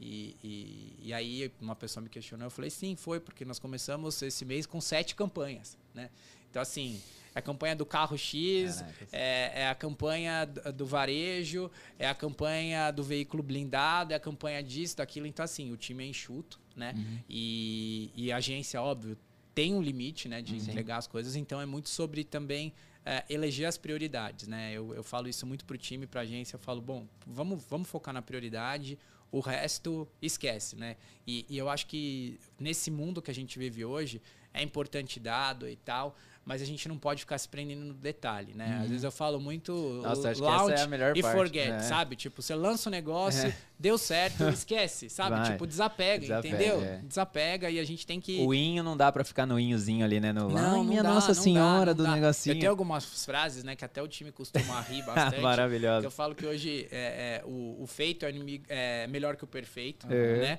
E, 0.00 0.36
e, 0.42 1.08
e, 1.08 1.14
aí 1.14 1.52
uma 1.60 1.76
pessoa 1.76 2.02
me 2.02 2.10
questionou, 2.10 2.46
eu 2.46 2.50
falei, 2.50 2.68
sim, 2.68 2.96
foi, 2.96 3.20
porque 3.20 3.44
nós 3.44 3.58
começamos 3.58 4.20
esse 4.22 4.44
mês 4.44 4.66
com 4.66 4.80
sete 4.80 5.14
campanhas, 5.14 5.78
né? 5.94 6.10
Então, 6.50 6.60
assim, 6.60 7.00
é 7.34 7.38
a 7.38 7.42
campanha 7.42 7.74
do 7.76 7.86
carro 7.86 8.16
X, 8.16 8.84
é, 9.12 9.62
é, 9.62 9.68
a 9.68 9.74
campanha 9.74 10.46
do 10.46 10.84
varejo, 10.84 11.70
é 11.98 12.08
a 12.08 12.14
campanha 12.14 12.90
do 12.90 13.02
veículo 13.02 13.42
blindado, 13.42 14.12
é 14.12 14.16
a 14.16 14.20
campanha 14.20 14.62
disso, 14.62 14.96
daquilo. 14.96 15.26
Então, 15.26 15.44
assim, 15.44 15.72
o 15.72 15.76
time 15.76 16.04
é 16.04 16.06
enxuto, 16.06 16.60
né? 16.76 16.92
Uhum. 16.96 17.18
E, 17.28 18.12
e 18.14 18.32
a 18.32 18.36
agência, 18.36 18.80
óbvio, 18.80 19.18
tem 19.54 19.74
um 19.74 19.80
limite 19.80 20.28
né, 20.28 20.42
de 20.42 20.60
Sim. 20.60 20.70
entregar 20.70 20.96
as 20.96 21.06
coisas, 21.06 21.36
então 21.36 21.60
é 21.60 21.66
muito 21.66 21.88
sobre 21.88 22.24
também 22.24 22.72
é, 23.04 23.24
eleger 23.28 23.66
as 23.66 23.78
prioridades. 23.78 24.48
Né? 24.48 24.72
Eu, 24.72 24.94
eu 24.94 25.02
falo 25.02 25.28
isso 25.28 25.46
muito 25.46 25.64
para 25.64 25.74
o 25.74 25.78
time, 25.78 26.06
para 26.06 26.20
a 26.20 26.24
agência, 26.24 26.56
eu 26.56 26.60
falo, 26.60 26.80
bom, 26.80 27.06
vamos, 27.26 27.62
vamos 27.68 27.88
focar 27.88 28.12
na 28.12 28.22
prioridade, 28.22 28.98
o 29.30 29.40
resto 29.40 30.08
esquece. 30.20 30.76
Né? 30.76 30.96
E, 31.26 31.46
e 31.48 31.56
eu 31.56 31.68
acho 31.68 31.86
que 31.86 32.38
nesse 32.58 32.90
mundo 32.90 33.22
que 33.22 33.30
a 33.30 33.34
gente 33.34 33.58
vive 33.58 33.84
hoje, 33.84 34.20
é 34.52 34.62
importante 34.62 35.18
dado 35.18 35.68
e 35.68 35.76
tal, 35.76 36.16
mas 36.44 36.60
a 36.60 36.64
gente 36.64 36.88
não 36.88 36.98
pode 36.98 37.20
ficar 37.20 37.38
se 37.38 37.48
prendendo 37.48 37.84
no 37.84 37.94
detalhe, 37.94 38.52
né? 38.54 38.76
Uhum. 38.76 38.82
Às 38.82 38.88
vezes 38.88 39.04
eu 39.04 39.10
falo 39.10 39.40
muito 39.40 39.72
Nossa, 40.02 40.30
acho 40.30 40.42
que 40.42 40.46
essa 40.46 40.72
é 40.72 40.82
a 40.82 40.86
melhor 40.86 41.16
e 41.16 41.22
parte, 41.22 41.36
forget, 41.36 41.70
né? 41.70 41.80
sabe? 41.80 42.16
Tipo, 42.16 42.42
você 42.42 42.54
lança 42.54 42.88
um 42.88 42.92
negócio, 42.92 43.48
é. 43.48 43.56
Deu 43.78 43.98
certo, 43.98 44.44
esquece, 44.50 45.08
sabe? 45.08 45.36
Vai. 45.36 45.52
Tipo, 45.52 45.66
desapega, 45.66 46.20
desapega 46.20 46.48
entendeu? 46.48 46.82
É. 46.82 46.98
Desapega 46.98 47.70
e 47.70 47.78
a 47.78 47.84
gente 47.84 48.06
tem 48.06 48.20
que... 48.20 48.40
O 48.40 48.54
inho 48.54 48.82
não 48.82 48.96
dá 48.96 49.10
para 49.10 49.24
ficar 49.24 49.46
no 49.46 49.58
inhozinho 49.58 50.04
ali, 50.04 50.20
né? 50.20 50.32
No... 50.32 50.48
Não, 50.48 50.80
Ai, 50.80 50.86
minha 50.86 51.02
dá, 51.02 51.14
Nossa 51.14 51.34
Senhora 51.34 51.86
dá, 51.86 51.92
do 51.92 52.02
dá. 52.04 52.14
negocinho. 52.14 52.54
Eu 52.54 52.60
tenho 52.60 52.70
algumas 52.70 53.24
frases, 53.24 53.64
né, 53.64 53.76
que 53.76 53.84
até 53.84 54.02
o 54.02 54.08
time 54.08 54.30
costuma 54.32 54.80
rir 54.82 55.02
bastante. 55.06 55.40
Maravilhoso. 55.40 56.06
Eu 56.06 56.10
falo 56.10 56.34
que 56.34 56.46
hoje 56.46 56.88
é, 56.90 57.42
é 57.42 57.44
o, 57.44 57.82
o, 57.82 57.86
feito 57.86 58.24
é, 58.24 58.30
inimigo, 58.30 58.64
é 58.68 59.06
melhor 59.06 59.36
que 59.36 59.44
o 59.44 59.46
perfeito, 59.46 60.06
é. 60.10 60.36
né? 60.38 60.58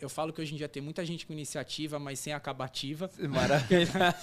Eu 0.00 0.08
falo 0.08 0.32
que 0.32 0.40
hoje 0.40 0.54
em 0.54 0.56
dia 0.56 0.68
tem 0.68 0.80
muita 0.80 1.04
gente 1.04 1.26
com 1.26 1.32
iniciativa, 1.32 1.98
mas 1.98 2.20
sem 2.20 2.32
acabativa. 2.32 3.10
Maravilha. 3.18 4.14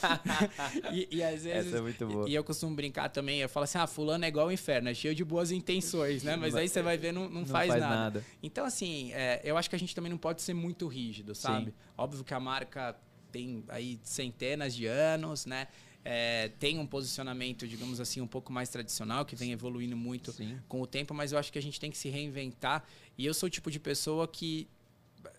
e, 0.94 1.18
e, 1.18 1.22
às 1.22 1.44
vezes. 1.44 1.68
Essa 1.68 1.80
é 1.80 1.82
muito 1.82 2.08
boa. 2.08 2.30
E, 2.30 2.34
eu 2.34 2.46
costumo 2.46 2.74
brincar 2.74 3.10
também, 3.10 3.42
eu 3.42 3.50
falo 3.50 3.66
assim: 3.66 3.78
ah, 3.78 3.86
fulano 3.86 4.24
é 4.24 4.30
igual 4.30 4.46
ao 4.46 4.52
inferno, 4.54 4.88
é 4.88 4.94
cheio 4.94 5.14
de 5.14 5.26
boas 5.26 5.52
intenções, 5.52 6.24
né? 6.24 6.38
Mas 6.38 6.56
aí 6.56 6.70
você 6.70 6.82
vai 6.82 6.98
ver, 6.98 7.12
não, 7.12 7.24
não, 7.24 7.42
não 7.42 7.46
faz, 7.46 7.68
faz 7.68 7.82
nada. 7.82 7.96
nada. 7.96 8.26
Então, 8.42 8.66
assim, 8.66 9.12
é, 9.14 9.42
eu 9.44 9.58
acho 9.58 9.70
que 9.70 9.76
a 9.76 9.80
gente 9.80 9.94
também 9.94 10.10
não 10.10 10.18
pode 10.18 10.42
ser 10.42 10.54
muito 10.54 10.88
rígido, 10.88 11.36
sabe? 11.36 11.72
Sim. 11.72 11.74
Óbvio 11.98 12.24
que 12.24 12.34
a 12.34 12.40
marca 12.40 12.96
tem 13.32 13.64
aí 13.68 14.00
centenas 14.04 14.74
de 14.74 14.86
anos, 14.86 15.46
né? 15.46 15.68
É, 16.04 16.50
tem 16.60 16.80
um 16.80 16.88
posicionamento, 16.88 17.68
digamos 17.68 18.00
assim, 18.00 18.22
um 18.22 18.28
pouco 18.28 18.52
mais 18.54 18.70
tradicional, 18.70 19.26
que 19.26 19.36
vem 19.36 19.52
evoluindo 19.52 19.98
muito 19.98 20.32
Sim. 20.32 20.58
com 20.68 20.82
o 20.82 20.88
tempo, 20.88 21.14
mas 21.14 21.34
eu 21.34 21.38
acho 21.38 21.52
que 21.52 21.60
a 21.60 21.62
gente 21.62 21.80
tem 21.80 21.92
que 21.92 21.98
se 21.98 22.10
reinventar. 22.10 22.86
E 23.18 23.26
eu 23.26 23.34
sou 23.34 23.48
o 23.48 23.50
tipo 23.50 23.70
de 23.70 23.80
pessoa 23.80 24.28
que 24.28 24.68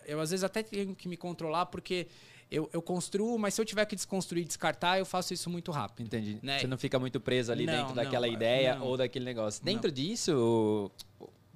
eu 0.05 0.19
às 0.19 0.29
vezes 0.29 0.43
até 0.43 0.61
tenho 0.61 0.95
que 0.95 1.07
me 1.07 1.17
controlar 1.17 1.65
porque 1.65 2.07
eu, 2.49 2.69
eu 2.71 2.81
construo, 2.81 3.39
mas 3.39 3.53
se 3.53 3.61
eu 3.61 3.65
tiver 3.65 3.85
que 3.85 3.95
desconstruir 3.95 4.43
e 4.43 4.45
descartar, 4.45 4.99
eu 4.99 5.05
faço 5.05 5.33
isso 5.33 5.49
muito 5.49 5.71
rápido. 5.71 6.05
Entendi. 6.05 6.37
Né? 6.43 6.59
Você 6.59 6.67
não 6.67 6.77
fica 6.77 6.99
muito 6.99 7.19
preso 7.19 7.51
ali 7.51 7.65
não, 7.65 7.73
dentro 7.73 7.95
não, 7.95 8.03
daquela 8.03 8.27
ideia 8.27 8.75
não, 8.75 8.85
ou 8.85 8.97
daquele 8.97 9.25
negócio. 9.25 9.63
Dentro 9.63 9.91
disso, 9.91 10.91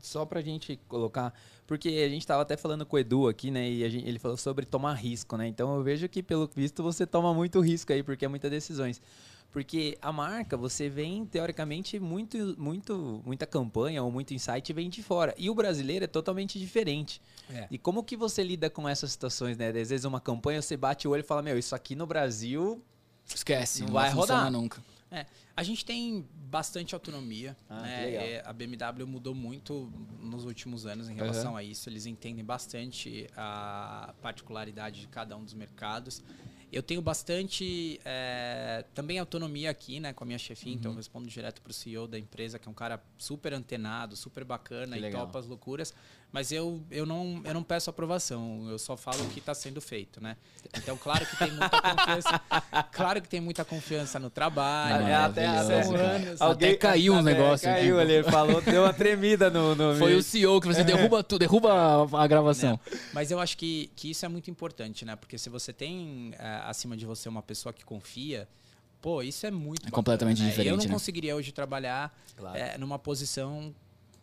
só 0.01 0.25
pra 0.25 0.41
gente 0.41 0.79
colocar, 0.87 1.33
porque 1.65 1.89
a 1.89 2.09
gente 2.09 2.25
tava 2.25 2.41
até 2.41 2.55
falando 2.55 2.85
com 2.85 2.95
o 2.95 2.99
Edu 2.99 3.27
aqui, 3.27 3.49
né? 3.49 3.67
E 3.67 3.89
gente, 3.89 4.07
ele 4.07 4.19
falou 4.19 4.37
sobre 4.37 4.65
tomar 4.65 4.93
risco, 4.93 5.35
né? 5.37 5.47
Então 5.47 5.75
eu 5.75 5.83
vejo 5.83 6.07
que, 6.07 6.21
pelo 6.21 6.49
visto, 6.53 6.83
você 6.83 7.05
toma 7.05 7.33
muito 7.33 7.59
risco 7.59 7.91
aí, 7.91 8.03
porque 8.03 8.25
é 8.25 8.27
muitas 8.27 8.51
decisões. 8.51 9.01
Porque 9.51 9.97
a 10.01 10.11
marca, 10.11 10.57
você 10.57 10.89
vem, 10.89 11.25
teoricamente, 11.25 11.97
muito, 11.97 12.55
muito, 12.57 13.21
muita 13.25 13.45
campanha 13.45 14.03
ou 14.03 14.11
muito 14.11 14.33
insight 14.33 14.73
vem 14.73 14.89
de 14.89 15.01
fora. 15.01 15.33
E 15.37 15.49
o 15.49 15.55
brasileiro 15.55 16.03
é 16.03 16.07
totalmente 16.07 16.59
diferente. 16.59 17.21
É. 17.49 17.65
E 17.71 17.77
como 17.77 18.03
que 18.03 18.17
você 18.17 18.43
lida 18.43 18.69
com 18.69 18.87
essas 18.87 19.13
situações, 19.13 19.55
né? 19.57 19.69
Às 19.69 19.89
vezes 19.89 20.03
uma 20.03 20.19
campanha, 20.19 20.61
você 20.61 20.75
bate 20.75 21.07
o 21.07 21.11
olho 21.11 21.21
e 21.21 21.23
fala, 21.23 21.41
meu, 21.41 21.57
isso 21.57 21.73
aqui 21.73 21.95
no 21.95 22.05
Brasil... 22.05 22.83
Esquece, 23.33 23.79
não, 23.79 23.87
não 23.87 23.93
vai 23.93 24.11
rodar 24.11 24.51
nunca. 24.51 24.83
É, 25.15 25.25
a 25.55 25.63
gente 25.63 25.85
tem 25.85 26.27
bastante 26.33 26.93
autonomia. 26.93 27.55
Ah, 27.69 27.81
né? 27.81 28.13
É, 28.13 28.43
a 28.45 28.51
BMW 28.51 29.07
mudou 29.07 29.33
muito 29.33 29.91
nos 30.19 30.43
últimos 30.43 30.85
anos 30.85 31.07
em 31.07 31.15
relação 31.15 31.51
uhum. 31.51 31.57
a 31.57 31.63
isso. 31.63 31.89
Eles 31.89 32.05
entendem 32.05 32.43
bastante 32.43 33.27
a 33.35 34.13
particularidade 34.21 34.99
de 35.01 35.07
cada 35.07 35.37
um 35.37 35.43
dos 35.43 35.53
mercados. 35.53 36.21
Eu 36.71 36.83
tenho 36.83 37.01
bastante 37.01 38.01
é, 38.03 38.83
também 38.93 39.17
autonomia 39.17 39.69
aqui, 39.69 39.99
né, 40.01 40.11
com 40.11 40.25
a 40.25 40.27
minha 40.27 40.37
chefinha, 40.37 40.73
uhum. 40.73 40.79
então 40.79 40.91
eu 40.91 40.93
uhum. 40.93 40.97
respondo 40.97 41.27
direto 41.29 41.61
para 41.61 41.71
o 41.71 41.73
CEO 41.73 42.05
da 42.07 42.19
empresa, 42.19 42.59
que 42.59 42.67
é 42.67 42.71
um 42.71 42.75
cara 42.75 43.01
super 43.17 43.53
antenado, 43.53 44.15
super 44.17 44.43
bacana 44.43 44.93
que 44.93 44.99
e 44.99 45.01
legal. 45.01 45.25
topa 45.25 45.39
as 45.39 45.45
loucuras. 45.45 45.93
Mas 46.31 46.51
eu, 46.51 46.83
eu, 46.91 47.05
não, 47.05 47.41
eu 47.45 47.53
não 47.53 47.63
peço 47.63 47.89
aprovação, 47.89 48.67
eu 48.69 48.77
só 48.77 48.97
falo 48.97 49.23
o 49.23 49.29
que 49.29 49.39
está 49.39 49.55
sendo 49.55 49.79
feito, 49.79 50.21
né? 50.21 50.35
Então, 50.77 50.97
claro 50.97 51.25
que 51.25 51.37
tem 51.37 51.49
muita 51.49 51.81
confiança. 51.81 52.41
claro 52.91 53.21
que 53.21 53.29
tem 53.29 53.39
muita 53.39 53.63
confiança 53.63 54.19
no 54.19 54.29
trabalho. 54.29 55.07
É, 55.07 55.15
até, 55.15 55.45
até, 55.45 55.81
anos, 55.81 56.41
Alguém, 56.41 56.69
até 56.71 56.77
caiu 56.77 57.13
um 57.13 57.21
negócio. 57.21 57.65
Caiu 57.65 57.97
ali, 57.99 58.15
ele 58.15 58.29
falou, 58.29 58.61
deu 58.61 58.83
uma 58.83 58.91
tremida 58.91 59.49
no. 59.49 59.75
no 59.75 59.95
Foi 59.97 60.13
o 60.13 60.21
CEO 60.21 60.59
que 60.59 60.67
você 60.67 60.83
derruba 60.83 61.23
tudo, 61.23 61.39
derruba 61.39 61.71
a, 61.71 62.23
a 62.23 62.27
gravação. 62.27 62.71
Não, 62.71 62.99
mas 63.13 63.31
eu 63.31 63.39
acho 63.39 63.57
que, 63.57 63.89
que 63.95 64.11
isso 64.11 64.25
é 64.25 64.27
muito 64.27 64.51
importante, 64.51 65.05
né? 65.05 65.15
Porque 65.15 65.37
se 65.37 65.49
você 65.49 65.71
tem 65.71 66.33
é, 66.37 66.61
acima 66.65 66.97
de 66.97 67.05
você 67.05 67.29
uma 67.29 67.41
pessoa 67.41 67.71
que 67.71 67.85
confia, 67.85 68.45
pô, 69.01 69.21
isso 69.21 69.45
é 69.45 69.51
muito. 69.51 69.83
É 69.83 69.85
bacana, 69.85 69.91
completamente 69.91 70.41
né? 70.41 70.49
diferente. 70.49 70.71
Eu 70.71 70.77
não 70.77 70.83
né? 70.83 70.91
conseguiria 70.91 71.33
hoje 71.33 71.53
trabalhar 71.53 72.13
claro. 72.35 72.57
é, 72.57 72.77
numa 72.77 72.99
posição 72.99 73.73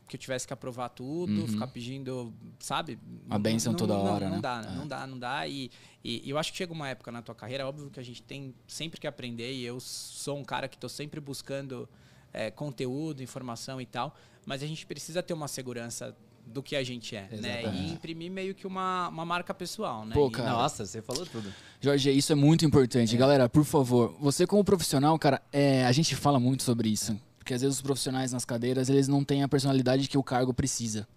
que 0.09 0.17
eu 0.17 0.21
tivesse 0.21 0.47
que 0.47 0.53
aprovar 0.53 0.91
tudo, 0.91 1.41
uhum. 1.41 1.49
ficar 1.49 1.67
pedindo, 1.69 2.33
sabe? 2.59 2.99
A 3.31 3.39
benção 3.39 3.75
toda 3.75 3.95
hora, 3.95 4.29
não, 4.29 4.37
né? 4.37 4.43
Dá, 4.43 4.63
é. 4.67 4.77
Não 4.77 4.87
dá, 4.87 5.07
não 5.07 5.19
dá. 5.19 5.49
E, 5.49 5.71
e, 6.05 6.29
eu 6.29 6.39
acho 6.39 6.53
que 6.53 6.59
chega 6.59 6.73
uma 6.73 6.89
época 6.89 7.11
na 7.11 7.23
tua 7.23 7.35
carreira, 7.35 7.67
óbvio 7.67 7.91
que 7.91 7.99
a 7.99 8.03
gente 8.03 8.23
tem 8.23 8.55
sempre 8.67 9.01
que 9.01 9.07
aprender, 9.07 9.53
e 9.53 9.65
eu 9.65 9.81
sou 9.81 10.37
um 10.37 10.45
cara 10.45 10.69
que 10.69 10.77
estou 10.77 10.91
sempre 10.91 11.21
buscando 11.21 11.89
é, 12.33 12.51
conteúdo, 12.51 13.23
informação 13.23 13.81
e 13.81 13.87
tal, 13.87 14.15
mas 14.45 14.63
a 14.63 14.67
gente 14.67 14.85
precisa 14.87 15.23
ter 15.23 15.33
uma 15.33 15.49
segurança 15.49 16.17
do 16.47 16.63
que 16.63 16.75
a 16.75 16.83
gente 16.83 17.15
é, 17.15 17.29
Exatamente. 17.31 17.67
né? 17.67 17.75
E 17.75 17.93
imprimir 17.93 18.31
meio 18.31 18.55
que 18.55 18.67
uma, 18.67 19.09
uma 19.09 19.25
marca 19.25 19.55
pessoal, 19.55 20.05
né? 20.05 20.15
Pô, 20.15 20.31
cara. 20.31 20.49
E... 20.49 20.53
Nossa, 20.53 20.85
você 20.85 21.01
falou 21.01 21.25
tudo. 21.25 21.53
Jorge, 21.81 22.11
isso 22.11 22.33
é 22.33 22.35
muito 22.35 22.65
importante. 22.65 23.15
É. 23.15 23.19
Galera, 23.19 23.49
por 23.49 23.65
favor, 23.65 24.15
você 24.21 24.47
como 24.47 24.65
profissional, 24.65 25.17
cara, 25.19 25.41
é, 25.53 25.85
a 25.85 25.93
gente 25.93 26.15
fala 26.17 26.41
muito 26.41 26.63
sobre 26.63 26.89
isso. 26.89 27.19
Porque 27.43 27.55
às 27.55 27.61
vezes 27.61 27.77
os 27.79 27.83
profissionais 27.83 28.33
nas 28.33 28.45
cadeiras, 28.45 28.89
eles 28.89 29.09
não 29.09 29.25
têm 29.25 29.43
a 29.43 29.49
personalidade 29.49 30.07
que 30.09 30.17
o 30.17 30.23
cargo 30.23 30.55
precisa. 30.55 31.09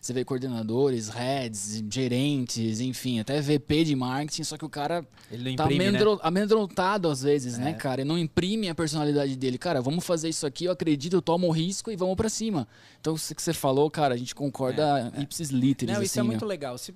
Você 0.00 0.12
vê 0.12 0.24
coordenadores, 0.24 1.08
heads, 1.08 1.82
gerentes, 1.90 2.80
enfim, 2.80 3.18
até 3.18 3.40
VP 3.40 3.84
de 3.84 3.96
marketing, 3.96 4.44
só 4.44 4.56
que 4.56 4.64
o 4.64 4.68
cara 4.68 5.04
Ele 5.30 5.50
não 5.50 5.56
tá 5.56 5.64
imprime, 5.64 5.84
né? 5.84 5.88
amedro- 5.90 6.20
amedrontado 6.22 7.08
às 7.08 7.22
vezes, 7.22 7.58
né, 7.58 7.70
É. 7.70 7.72
cara? 7.74 8.02
E 8.02 8.04
não 8.04 8.16
imprime 8.18 8.68
a 8.68 8.74
personalidade 8.76 9.36
dele. 9.36 9.58
Cara, 9.58 9.80
vamos 9.80 10.04
fazer 10.06 10.28
isso 10.28 10.46
aqui, 10.46 10.64
eu 10.66 10.72
acredito, 10.72 11.14
eu 11.14 11.22
tomo 11.22 11.48
o 11.48 11.50
risco 11.50 11.90
e 11.90 11.96
vamos 11.96 12.14
pra 12.16 12.28
cima. 12.28 12.66
Então, 13.00 13.14
isso 13.16 13.34
que 13.34 13.42
você 13.42 13.52
falou, 13.52 13.90
cara, 13.90 14.14
a 14.14 14.16
gente 14.16 14.34
concorda 14.36 15.12
ipsis 15.18 15.50
literis, 15.50 15.92
Não, 15.94 16.00
assim, 16.00 16.06
isso 16.06 16.18
é 16.20 16.22
né? 16.22 16.26
muito 16.28 16.46
legal. 16.46 16.78
Se- 16.78 16.94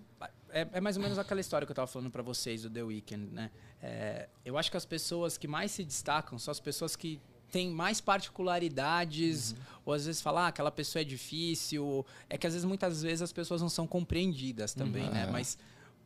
é, 0.51 0.66
é 0.75 0.81
mais 0.81 0.96
ou 0.96 1.03
menos 1.03 1.18
aquela 1.18 1.40
história 1.40 1.64
que 1.66 1.70
eu 1.72 1.77
tava 1.77 1.87
falando 1.88 2.11
pra 2.11 2.22
vocês 2.22 2.62
do 2.62 2.70
The 2.70 2.83
Weeknd, 2.83 3.33
né? 3.33 3.51
É, 3.83 4.29
eu 4.44 4.57
acho 4.57 4.70
que 4.70 4.77
as 4.77 4.87
pessoas 4.87 5.37
que 5.38 5.46
mais 5.46 5.70
se 5.70 5.85
destacam 5.85 6.38
são 6.40 6.51
as 6.51 6.59
pessoas 6.61 6.96
que 6.96 7.20
têm 7.50 7.70
mais 7.70 8.00
particularidades, 8.00 9.52
Uhum. 9.52 9.59
ou 9.87 9.92
às 9.94 10.06
vezes 10.06 10.20
falar 10.20 10.44
ah, 10.44 10.48
aquela 10.48 10.70
pessoa 10.70 11.00
é 11.02 11.04
difícil. 11.04 12.04
É 12.28 12.37
que 12.37 12.46
às 12.46 12.52
vezes, 12.52 12.64
muitas 12.66 13.02
vezes, 13.02 13.22
as 13.22 13.32
pessoas 13.32 13.61
não 13.62 13.68
são 13.68 13.87
compreendidas 13.87 14.74
também, 14.74 15.04
Uhum. 15.04 15.11
né? 15.12 15.24
É. 15.28 15.30
Mas 15.30 15.59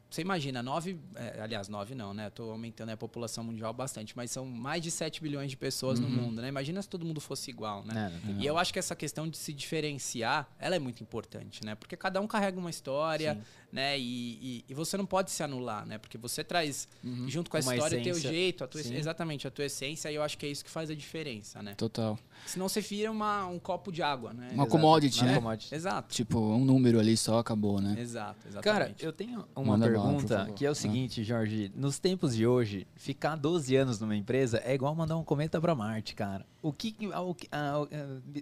você 0.09 0.23
imagina, 0.23 0.61
nove. 0.61 0.99
é, 1.15 1.41
aliás, 1.41 1.69
nove 1.69 1.95
não, 1.95 2.13
né? 2.13 2.31
Tô 2.31 2.51
aumentando 2.51 2.91
a 2.91 2.97
população 2.97 3.45
mundial 3.45 3.73
bastante, 3.73 4.17
mas 4.17 4.31
são 4.33 4.45
mais 4.45 4.83
de 4.83 4.91
7 4.91 5.23
bilhões 5.23 5.51
de 5.51 5.57
pessoas 5.57 6.01
Uhum. 6.01 6.09
no 6.09 6.23
mundo, 6.23 6.43
né? 6.43 6.49
Imagina 6.49 6.83
se 6.83 6.89
todo 6.89 7.05
mundo 7.07 7.21
fosse 7.21 7.49
igual, 7.51 7.85
né? 7.85 8.13
É, 8.23 8.27
tem 8.27 8.41
E 8.43 8.47
eu 8.47 8.59
acho 8.59 8.73
que 8.73 8.79
essa 8.79 8.97
questão 8.97 9.29
de 9.29 9.37
se 9.39 9.53
diferenciar, 9.53 10.49
ela 10.59 10.75
é 10.75 10.79
muito 10.81 11.01
importante, 11.03 11.65
né? 11.65 11.75
Porque 11.77 11.97
cada 11.97 12.21
um 12.21 12.27
carrega 12.27 12.59
uma 12.59 12.71
história, 12.71 13.35
Sim. 13.35 13.41
Né? 13.73 13.99
E, 13.99 14.03
e, 14.03 14.65
e 14.69 14.75
você 14.75 14.97
não 14.97 15.07
pode 15.07 15.31
se 15.31 15.43
anular, 15.43 15.87
né? 15.87 15.99
Porque 15.99 16.19
você 16.19 16.43
traz 16.43 16.89
junto 17.27 17.51
com 17.51 17.57
a 17.57 17.61
Uma 17.61 17.75
história 17.75 17.99
o 17.99 18.03
teu 18.03 18.13
essência. 18.13 18.31
jeito, 18.31 18.65
a 18.65 18.67
tua, 18.67 18.83
Sim. 18.83 18.95
exatamente, 18.97 19.47
a 19.47 19.51
tua 19.51 19.65
essência, 19.65 20.11
e 20.11 20.15
eu 20.15 20.23
acho 20.23 20.37
que 20.37 20.47
é 20.47 20.49
isso 20.49 20.65
que 20.65 20.71
faz 20.71 20.91
a 20.91 20.95
diferença, 20.95 21.63
né? 21.63 21.75
Total. 21.75 22.19
Senão 22.47 22.69
você 22.69 22.81
vira 22.81 23.11
uma, 23.11 23.47
um 23.47 23.59
copo 23.59 23.93
de 23.93 24.03
água, 24.03 24.33
né? 24.33 24.47
Uma 24.53 24.65
Exato. 24.65 24.71
commodity, 24.71 25.21
Uma 25.21 25.29
né? 25.29 25.35
commodity. 25.35 25.75
Exato. 25.75 26.15
Tipo, 26.15 26.39
um 26.41 26.65
número 26.65 26.99
ali 26.99 27.17
só 27.17 27.39
acabou, 27.39 27.81
né? 27.81 27.97
Exato, 28.01 28.49
exatamente. 28.49 28.63
Cara, 28.65 28.95
eu 28.99 29.13
tenho 29.13 29.45
uma 29.55 29.77
Manda 29.77 29.87
pergunta 29.87 30.51
que 30.57 30.65
é 30.65 30.69
o 30.69 30.73
Ah. 30.73 30.75
seguinte, 30.75 31.23
Jorge. 31.23 31.71
Nos 31.75 31.99
tempos 31.99 32.35
de 32.35 32.47
hoje, 32.47 32.87
ficar 32.97 33.37
12 33.37 33.77
anos 33.77 34.01
numa 34.01 34.17
empresa 34.17 34.61
é 34.65 34.75
igual 34.75 34.95
mandar 34.95 35.17
um 35.17 35.25
cometa 35.25 35.61
pra 35.61 35.75
Marte, 35.75 36.15
cara. 36.15 36.45
O 36.63 36.73
que. 36.73 36.97
o 37.17 37.35
que- 37.35 37.49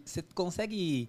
Você 0.04 0.22
consegue 0.34 1.08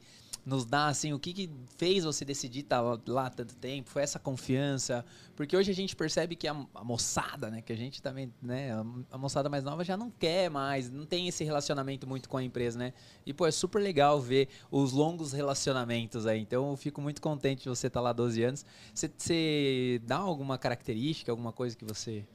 nos 0.50 0.66
dar, 0.66 0.88
assim, 0.88 1.14
o 1.14 1.20
que, 1.20 1.32
que 1.32 1.50
fez 1.78 2.04
você 2.04 2.26
decidir 2.26 2.62
estar 2.62 2.82
lá 3.08 3.30
tanto 3.30 3.56
tempo? 3.56 3.90
Foi 3.90 4.02
essa 4.02 4.18
confiança? 4.18 5.06
Porque 5.36 5.56
hoje 5.56 5.70
a 5.72 5.76
gente 5.76 5.96
percebe 5.96 6.36
que 6.36 6.48
a, 6.48 6.66
a 6.74 6.84
moçada, 6.84 7.50
né? 7.52 7.62
Que 7.62 7.72
a 7.72 7.76
gente 7.78 8.02
também, 8.02 8.34
né? 8.42 8.74
A, 8.74 8.84
a 9.12 9.18
moçada 9.18 9.48
mais 9.48 9.64
nova 9.64 9.84
já 9.84 9.96
não 9.96 10.10
quer 10.10 10.50
mais, 10.50 10.90
não 10.90 11.06
tem 11.06 11.28
esse 11.28 11.44
relacionamento 11.44 12.08
muito 12.08 12.28
com 12.28 12.38
a 12.38 12.44
empresa, 12.44 12.80
né? 12.80 12.94
E, 13.26 13.34
pô, 13.34 13.46
é 13.46 13.52
super 13.52 13.80
legal 13.80 14.20
ver 14.20 14.50
os 14.72 14.92
longos 14.92 15.32
relacionamentos 15.32 16.26
aí. 16.26 16.40
Então, 16.42 16.72
eu 16.72 16.76
fico 16.78 17.00
muito 17.00 17.22
contente 17.22 17.64
de 17.64 17.70
você 17.70 17.88
estar 17.88 18.02
lá 18.02 18.12
12 18.12 18.44
anos. 18.44 18.66
Você- 18.94 19.12
Você 19.16 20.02
dá 20.06 20.18
alguma 20.18 20.58
característica, 20.58 21.32
alguma 21.32 21.52
coisa 21.54 21.78
que 21.78 21.86
você. 21.86 22.26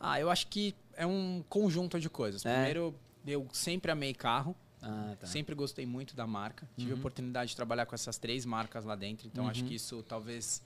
Ah, 0.00 0.18
eu 0.18 0.30
acho 0.30 0.46
que 0.46 0.74
é 0.96 1.06
um 1.06 1.44
conjunto 1.48 2.00
de 2.00 2.08
coisas. 2.08 2.44
É. 2.46 2.54
Primeiro, 2.54 2.94
eu 3.26 3.46
sempre 3.52 3.90
amei 3.92 4.14
carro. 4.14 4.56
Ah, 4.82 5.16
tá. 5.18 5.26
Sempre 5.26 5.54
gostei 5.54 5.84
muito 5.86 6.14
da 6.14 6.26
marca. 6.26 6.68
Tive 6.76 6.92
a 6.92 6.94
Uhum. 6.94 7.00
oportunidade 7.00 7.50
de 7.50 7.56
trabalhar 7.56 7.86
com 7.86 7.94
essas 7.94 8.16
três 8.18 8.44
marcas 8.44 8.84
lá 8.84 8.94
dentro. 8.94 9.26
Então, 9.26 9.48
acho 9.48 9.62
Uhum. 9.62 9.68
que 9.68 9.74
isso 9.74 10.02
talvez 10.02 10.62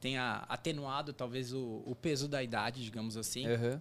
tenha 0.00 0.44
atenuado 0.48 1.12
talvez 1.12 1.52
o, 1.52 1.82
o 1.84 1.94
peso 1.94 2.26
da 2.26 2.42
idade, 2.42 2.82
digamos 2.82 3.16
assim. 3.16 3.46
Aham. 3.46 3.78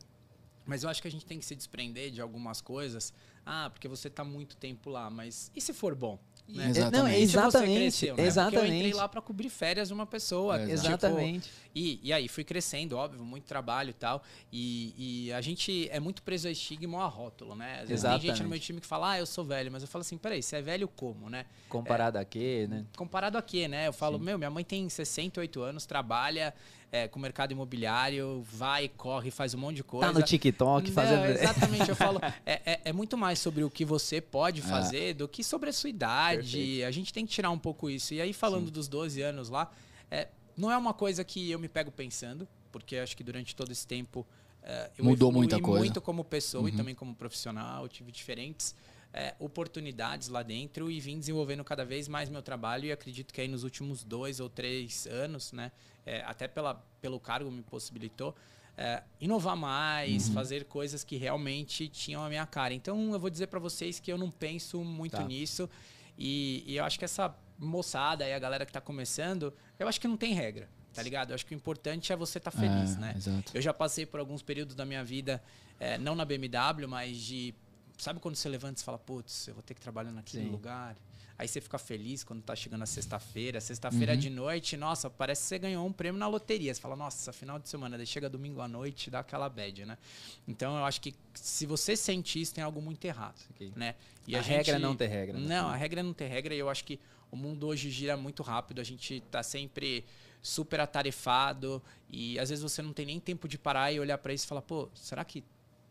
Mas 0.66 0.84
eu 0.84 0.90
acho 0.90 1.02
que 1.02 1.08
a 1.08 1.12
gente 1.12 1.26
tem 1.26 1.40
que 1.40 1.46
se 1.46 1.56
desprender 1.56 2.12
de 2.12 2.22
algumas 2.22 2.62
coisas. 2.62 3.14
Ah, 3.46 3.70
porque 3.70 3.88
você 3.88 4.10
tá 4.10 4.24
muito 4.24 4.56
tempo 4.58 4.90
lá, 4.90 5.10
mas 5.10 5.50
e 5.56 5.62
se 5.62 5.74
for 5.74 5.96
bom? 5.96 6.20
Né? 6.52 6.70
Exatamente. 6.70 6.98
Não, 6.98 7.08
é 7.08 7.20
E 7.20 7.24
exatamente. 7.24 7.76
cresceu, 7.76 8.08
né? 8.08 8.14
Porque 8.16 8.22
eu 8.22 8.28
Exatamente. 8.28 8.76
entrei 8.76 8.94
lá 8.94 9.08
para 9.08 9.22
cobrir 9.22 9.50
férias 9.50 9.88
de 9.90 9.94
uma 9.94 10.06
pessoa. 10.06 10.56
É, 10.56 10.60
tipo, 10.60 10.72
Exatamente. 10.72 11.50
e, 11.76 12.00
e 12.04 12.12
aí 12.12 12.28
fui 12.28 12.44
crescendo, 12.44 12.98
óbvio, 12.98 13.24
muito 13.24 13.46
trabalho 13.46 13.92
e 13.92 13.94
tal. 13.94 14.24
E, 14.52 15.28
e 15.28 15.34
a 15.34 15.42
gente 15.42 15.88
é 15.92 16.00
muito 16.00 16.24
preso 16.24 16.48
a 16.48 16.52
estigma 16.52 16.98
ou 16.98 17.04
a 17.04 17.08
rótulo, 17.08 17.56
né? 17.56 17.82
Às 17.84 17.90
vezes 17.90 18.04
tem 18.04 18.12
gente 18.14 18.24
Exatamente. 18.26 18.44
no 18.44 18.50
meu 18.50 18.60
time 18.60 18.82
que 18.82 18.88
fala, 18.88 19.12
ah, 19.12 19.20
eu 19.20 19.26
sou 19.26 19.46
velho. 19.46 19.72
Mas 19.72 19.84
eu 19.84 19.88
falo 19.88 20.02
assim, 20.02 20.18
peraí, 20.18 20.42
você 20.42 20.58
é 20.58 20.62
velho 20.62 20.88
como, 20.88 21.30
né? 21.30 21.46
Comparado 21.68 22.18
a 22.18 22.26
quê, 22.26 22.68
né? 22.70 22.86
Comparado 22.98 23.38
a 23.38 23.42
quê, 23.42 23.68
né? 23.68 23.88
Eu 23.88 23.94
falo, 23.94 24.18
Sim. 24.18 24.24
meu, 24.24 24.38
minha 24.38 24.50
mãe 24.50 24.64
tem 24.64 24.90
68 24.90 25.62
anos, 25.62 25.86
trabalha 25.86 26.54
é, 26.92 27.08
com 27.08 27.20
o 27.20 27.22
mercado 27.22 27.52
imobiliário, 27.52 28.44
vai, 28.52 28.88
corre, 28.90 29.30
faz 29.32 29.54
um 29.54 29.58
monte 29.60 29.78
de 29.78 29.84
coisa. 29.84 30.12
Tá 30.12 30.20
no 30.20 30.26
TikTok 30.26 30.88
Não, 30.88 30.94
fazendo. 30.94 31.26
exatamente, 31.26 31.90
eu 31.90 31.96
falo. 31.96 32.20
É, 32.46 32.62
é, 32.66 32.82
é 32.86 32.94
muito 32.94 33.18
mais 33.18 33.40
sobre 33.40 33.64
o 33.64 33.70
que 33.70 33.86
você 33.86 34.20
pode 34.20 34.62
É. 34.62 34.64
fazer 34.64 35.14
do 35.14 35.28
que 35.28 35.44
sobre 35.44 35.70
a 35.70 35.74
sua 35.74 35.90
idade. 35.90 36.42
Perfeito. 36.58 36.86
A 36.88 36.92
gente 36.92 37.14
tem 37.14 37.26
que 37.26 37.32
tirar 37.32 37.52
um 37.52 37.60
pouco 37.60 37.90
isso. 37.90 38.14
E 38.14 38.22
aí, 38.22 38.34
falando 38.34 38.72
dos 38.72 38.88
12 38.88 39.22
anos 39.22 39.50
lá, 39.50 39.72
é, 40.10 40.28
não 40.58 40.72
é 40.72 40.78
uma 40.78 40.94
coisa 40.94 41.24
que 41.24 41.52
eu 41.52 41.60
me 41.60 41.70
pego 41.70 41.92
pensando, 41.92 42.48
porque 42.72 42.98
acho 42.98 43.16
que 43.16 43.24
durante 43.24 43.56
todo 43.56 43.72
esse 43.72 43.86
tempo. 43.86 44.26
é, 44.64 44.90
eu 44.98 45.06
Mudou 45.06 45.32
muita 45.32 45.60
coisa. 45.60 45.80
muito 45.80 46.02
como 46.02 46.24
pessoa 46.24 46.68
e 46.68 46.72
Uhum. 46.72 46.78
também 46.78 46.96
como 46.96 47.16
profissional. 47.16 47.88
Tive 47.88 48.12
diferentes 48.12 48.76
é, 49.14 49.34
oportunidades 49.40 50.28
lá 50.28 50.44
dentro 50.44 50.90
e 50.92 51.00
vim 51.00 51.18
desenvolvendo 51.18 51.64
cada 51.64 51.84
vez 51.86 52.08
mais 52.08 52.30
meu 52.30 52.42
trabalho. 52.42 52.86
E 52.86 52.92
acredito 52.92 53.34
que 53.34 53.42
aí 53.42 53.48
nos 53.48 53.64
últimos 53.64 54.04
dois 54.04 54.40
ou 54.40 54.50
três 54.50 55.08
anos, 55.08 55.52
né, 55.52 55.72
é, 56.10 56.24
até 56.26 56.48
pela, 56.48 56.74
pelo 57.02 57.20
cargo 57.20 57.50
me 57.52 57.62
possibilitou, 57.62 58.36
é, 58.78 59.04
inovar 59.20 59.56
mais, 59.58 60.28
Uhum. 60.28 60.34
fazer 60.34 60.66
coisas 60.66 61.04
que 61.04 61.18
realmente 61.18 61.88
tinham 61.90 62.24
a 62.24 62.30
minha 62.30 62.46
cara. 62.46 62.74
Então 62.74 63.14
eu 63.14 63.20
vou 63.20 63.30
dizer 63.30 63.48
pra 63.48 63.60
vocês 63.60 64.00
que 64.00 64.12
eu 64.12 64.18
não 64.18 64.32
penso 64.32 64.84
muito 64.84 65.18
Tá. 65.18 65.24
nisso 65.24 65.70
e, 66.18 66.64
e 66.66 66.78
eu 66.78 66.84
acho 66.86 66.98
que 66.98 67.06
essa 67.06 67.36
moçada 67.58 68.26
e 68.28 68.34
a 68.34 68.40
galera 68.40 68.66
que 68.66 68.72
tá 68.72 68.82
começando, 68.82 69.54
eu 69.78 69.88
acho 69.88 70.00
que 70.00 70.08
não 70.08 70.16
tem 70.18 70.34
regra, 70.34 70.70
tá 70.94 71.02
ligado? 71.04 71.32
Eu 71.32 71.36
acho 71.36 71.46
que 71.46 71.54
o 71.54 71.58
importante 71.58 72.12
é 72.14 72.16
você 72.16 72.38
estar 72.38 72.52
feliz, 72.52 72.96
É, 72.96 73.00
né? 73.00 73.14
Exato. 73.18 73.52
Eu 73.54 73.62
já 73.62 73.74
passei 73.74 74.06
por 74.06 74.20
alguns 74.20 74.42
períodos 74.42 74.76
da 74.76 74.86
minha 74.86 75.04
vida, 75.04 75.44
é, 75.80 75.98
não 75.98 76.16
na 76.16 76.24
BMW, 76.26 76.88
mas 76.88 77.18
de. 77.18 77.54
Sabe 77.98 78.20
quando 78.22 78.36
você 78.36 78.48
levanta 78.48 78.80
e 78.82 78.84
fala, 78.84 78.98
putz, 78.98 79.46
eu 79.50 79.54
vou 79.54 79.62
ter 79.62 79.74
que 79.74 79.82
trabalhar 79.82 80.12
naquele 80.14 80.46
Sim. 80.46 80.50
lugar? 80.52 80.96
Aí 81.40 81.48
você 81.48 81.62
fica 81.62 81.78
feliz 81.78 82.22
quando 82.22 82.42
tá 82.42 82.54
chegando 82.54 82.82
a 82.82 82.86
sexta-feira. 82.86 83.62
Sexta-feira 83.62 84.12
Uhum. 84.12 84.20
de 84.20 84.30
noite, 84.30 84.76
nossa, 84.76 85.10
parece 85.10 85.44
que 85.44 85.48
você 85.48 85.58
ganhou 85.60 85.88
um 85.88 85.94
prêmio 85.94 86.20
na 86.20 86.28
loteria. 86.28 86.74
Você 86.74 86.82
fala, 86.82 86.98
nossa, 86.98 87.32
final 87.32 87.58
de 87.58 87.70
semana, 87.70 87.96
daí 87.96 88.06
chega 88.06 88.30
domingo 88.30 88.60
à 88.60 88.68
noite, 88.68 89.10
dá 89.10 89.20
aquela 89.20 89.48
bad, 89.48 89.86
né? 89.86 89.98
Então 90.46 90.76
eu 90.78 90.84
acho 90.84 91.00
que 91.00 91.16
se 91.34 91.66
você 91.66 91.96
sente 91.96 92.42
isso, 92.42 92.54
tem 92.54 92.62
algo 92.62 92.82
muito 92.82 93.06
errado, 93.06 93.40
Ok. 93.52 93.72
né? 93.74 93.96
A 94.34 94.42
regra 94.42 94.76
é 94.76 94.80
não 94.80 94.98
ter 94.98 95.08
regra, 95.08 95.40
né? 95.40 95.48
Não, 95.48 95.70
a 95.70 95.76
regra 95.78 96.02
é 96.02 96.04
não 96.04 96.14
ter 96.14 96.28
regra 96.28 96.54
e 96.54 96.60
eu 96.60 96.68
acho 96.70 96.84
que 96.84 97.00
o 97.32 97.38
mundo 97.38 97.68
hoje 97.68 97.90
gira 97.90 98.18
muito 98.18 98.44
rápido. 98.44 98.82
A 98.82 98.84
gente 98.84 99.22
tá 99.32 99.42
sempre 99.42 100.04
super 100.42 100.82
atarefado 100.82 101.82
e 102.10 102.38
às 102.38 102.50
vezes 102.50 102.62
você 102.62 102.82
não 102.82 102.92
tem 102.92 103.06
nem 103.06 103.20
tempo 103.20 103.48
de 103.48 103.58
parar 103.58 103.94
e 103.94 104.00
olhar 104.00 104.18
para 104.18 104.34
isso 104.34 104.44
e 104.44 104.48
falar, 104.48 104.62
pô, 104.62 104.90
será 104.94 105.24
que 105.24 105.42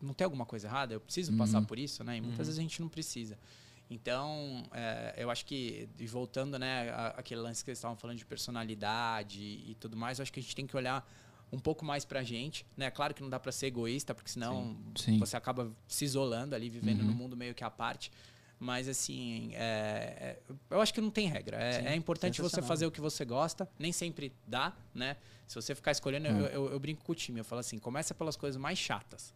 não 0.00 0.12
tem 0.12 0.26
alguma 0.26 0.44
coisa 0.44 0.66
errada? 0.68 0.92
Eu 0.94 1.00
preciso 1.00 1.32
passar 1.38 1.62
por 1.62 1.78
isso, 1.78 2.04
né? 2.04 2.18
E 2.18 2.20
muitas 2.20 2.46
vezes 2.48 2.58
a 2.58 2.62
gente 2.62 2.80
não 2.82 2.88
precisa. 2.88 3.38
Então, 3.90 4.62
é, 4.72 5.14
eu 5.16 5.30
acho 5.30 5.46
que, 5.46 5.88
e 5.98 6.06
voltando, 6.06 6.58
né, 6.58 6.90
aquele 7.16 7.40
lance 7.40 7.64
que 7.64 7.70
eles 7.70 7.78
estavam 7.78 7.96
falando 7.96 8.18
de 8.18 8.26
personalidade 8.26 9.40
e, 9.40 9.74
tudo 9.80 9.96
mais, 9.96 10.18
eu 10.18 10.22
acho 10.22 10.32
que 10.32 10.40
a 10.40 10.42
gente 10.42 10.54
tem 10.54 10.66
que 10.66 10.76
olhar 10.76 11.08
um 11.50 11.58
pouco 11.58 11.84
mais 11.84 12.04
pra 12.04 12.22
gente, 12.22 12.66
né? 12.76 12.90
Claro 12.90 13.14
que 13.14 13.22
não 13.22 13.30
dá 13.30 13.40
pra 13.40 13.50
ser 13.50 13.66
egoísta, 13.68 14.14
porque 14.14 14.30
senão 14.30 14.76
Sim. 14.94 15.18
você 15.18 15.34
acaba 15.36 15.72
se 15.86 16.04
isolando 16.04 16.54
ali, 16.54 16.68
vivendo 16.68 17.00
Uhum. 17.00 17.06
no 17.06 17.12
mundo 17.14 17.34
meio 17.36 17.54
que 17.54 17.64
à 17.64 17.70
parte. 17.70 18.12
Mas, 18.60 18.86
assim, 18.88 19.50
é- 19.54 20.36
é- 20.38 20.54
eu 20.68 20.80
acho 20.80 20.92
que 20.92 21.00
não 21.00 21.10
tem 21.10 21.26
regra. 21.28 21.56
É, 21.56 21.72
Sim, 21.80 21.86
é 21.86 21.94
importante 21.96 22.42
você 22.42 22.60
fazer 22.60 22.84
o 22.86 22.90
que 22.90 23.00
você 23.00 23.24
gosta. 23.24 23.66
Nem 23.78 23.92
sempre 23.92 24.32
dá, 24.46 24.74
né? 24.94 25.16
Se 25.46 25.54
você 25.54 25.74
ficar 25.74 25.92
escolhendo, 25.92 26.26
eu, 26.26 26.34
Hum. 26.34 26.40
eu- 26.46 26.70
eu 26.72 26.80
brinco 26.80 27.02
com 27.04 27.12
o 27.12 27.14
time. 27.14 27.38
Eu 27.40 27.44
falo 27.44 27.60
assim, 27.60 27.78
começa 27.78 28.12
pelas 28.14 28.36
coisas 28.36 28.60
mais 28.60 28.76
chatas. 28.78 29.32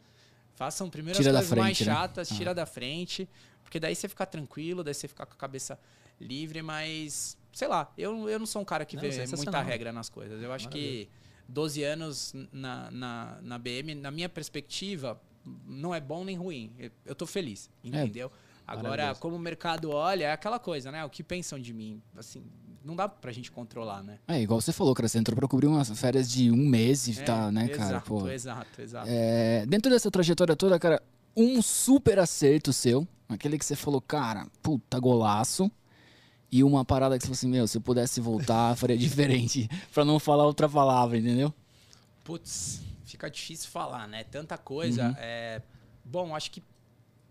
Façam 0.55 0.91
primeiro 0.91 1.17
Tira 1.19 1.31
as 1.31 1.37
coisas 1.47 1.59
mais 1.59 1.77
frente, 1.79 1.88
né? 1.88 1.95
chatas, 1.95 2.31
Ah. 2.31 2.35
tira 2.35 2.55
da 2.55 2.67
frente. 2.67 3.27
Porque 3.73 3.81
daí 3.81 3.95
você 3.95 4.07
fica 4.07 4.27
tranquilo, 4.27 4.85
daí 4.85 4.93
você 4.93 5.09
fica 5.09 5.25
com 5.25 5.33
a 5.33 5.37
cabeça 5.37 5.79
livre, 6.21 6.61
mas... 6.61 7.39
Sei 7.55 7.67
lá, 7.67 7.91
eu, 7.97 8.29
eu 8.29 8.39
não 8.39 8.45
sou 8.45 8.61
um 8.61 8.67
cara 8.67 8.85
que 8.85 8.97
Não, 8.97 9.03
vê 9.03 9.27
muita 9.35 9.63
regra 9.63 9.91
nas 9.91 10.11
coisas. 10.11 10.43
Eu 10.43 10.53
acho 10.53 10.69
que 10.69 11.09
12 11.49 11.83
anos 11.83 12.35
na, 12.53 12.91
na, 12.91 13.39
na 13.41 13.59
BM, 13.59 13.95
na 13.95 14.11
minha 14.11 14.29
perspectiva, 14.29 15.19
não 15.67 15.95
é 15.95 16.01
bom 16.03 16.23
nem 16.23 16.37
ruim. 16.37 16.71
Eu, 17.07 17.15
tô 17.15 17.27
feliz, 17.27 17.71
entendeu? 17.83 18.31
Agora, 18.67 18.89
Maravilhoso. 18.91 19.21
como 19.21 19.37
o 19.37 19.39
mercado 19.39 19.91
olha, 19.91 20.27
é 20.27 20.33
aquela 20.33 20.59
coisa, 20.59 20.93
né? 20.93 21.03
O 21.07 21.09
que 21.09 21.23
pensam 21.23 21.59
de 21.59 21.73
mim? 21.73 22.03
Assim, 22.15 22.45
não 22.85 22.95
dá 22.95 23.09
pra 23.09 23.33
gente 23.33 23.51
controlar, 23.51 24.03
né? 24.03 24.19
É, 24.29 24.39
igual 24.39 24.61
você 24.61 24.73
falou, 24.73 24.95
cara, 24.95 25.09
você 25.09 25.19
entrou 25.19 25.35
pra 25.35 25.49
cobrir 25.49 25.67
umas 25.67 25.89
férias 25.99 26.31
de 26.31 26.51
um 26.51 26.57
mês 26.69 27.09
e 27.09 27.19
É, 27.19 27.25
tá, 27.25 27.51
né, 27.51 27.65
exato, 27.71 27.79
cara? 27.79 28.01
Pô, 28.03 28.29
Exato, 28.29 28.83
exato. 28.83 29.09
É, 29.09 29.65
dentro 29.65 29.91
dessa 29.91 30.11
trajetória 30.11 30.55
toda, 30.55 30.79
cara, 30.79 31.03
um 31.37 31.62
super 31.62 32.18
acerto 32.18 32.73
seu, 32.73 33.07
aquele 33.29 33.59
que 33.59 33.64
você 33.64 33.77
falou, 33.77 34.01
cara, 34.01 34.47
puta 34.62 34.99
golaço, 34.99 35.71
e 36.51 36.62
uma 36.62 36.85
parada 36.85 37.16
que 37.16 37.23
você 37.23 37.29
falou 37.29 37.35
assim, 37.35 37.49
meu, 37.49 37.66
se 37.66 37.79
eu 37.79 37.81
pudesse 37.81 38.21
voltar, 38.21 38.75
faria 38.77 38.97
diferente, 38.97 39.68
pra 39.92 40.05
não 40.05 40.18
falar 40.18 40.45
outra 40.45 40.68
palavra, 40.68 41.16
entendeu? 41.16 41.53
Putz, 42.25 42.83
fica 43.07 43.31
difícil 43.31 43.71
falar, 43.71 44.07
né? 44.07 44.25
Tanta 44.25 44.59
coisa. 44.59 45.09
Uhum. 45.09 45.14
É, 45.18 45.62
bom, 46.05 46.37
acho 46.37 46.51
que 46.51 46.62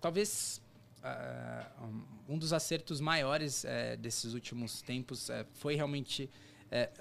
talvez 0.02 0.62
uh, 1.04 1.86
um 2.28 2.38
dos 2.38 2.52
acertos 2.52 3.00
maiores 3.00 3.64
uh, 3.64 3.98
desses 3.98 4.34
últimos 4.34 4.82
tempos 4.82 5.30
uh, 5.30 5.46
foi 5.54 5.76
realmente 5.76 6.30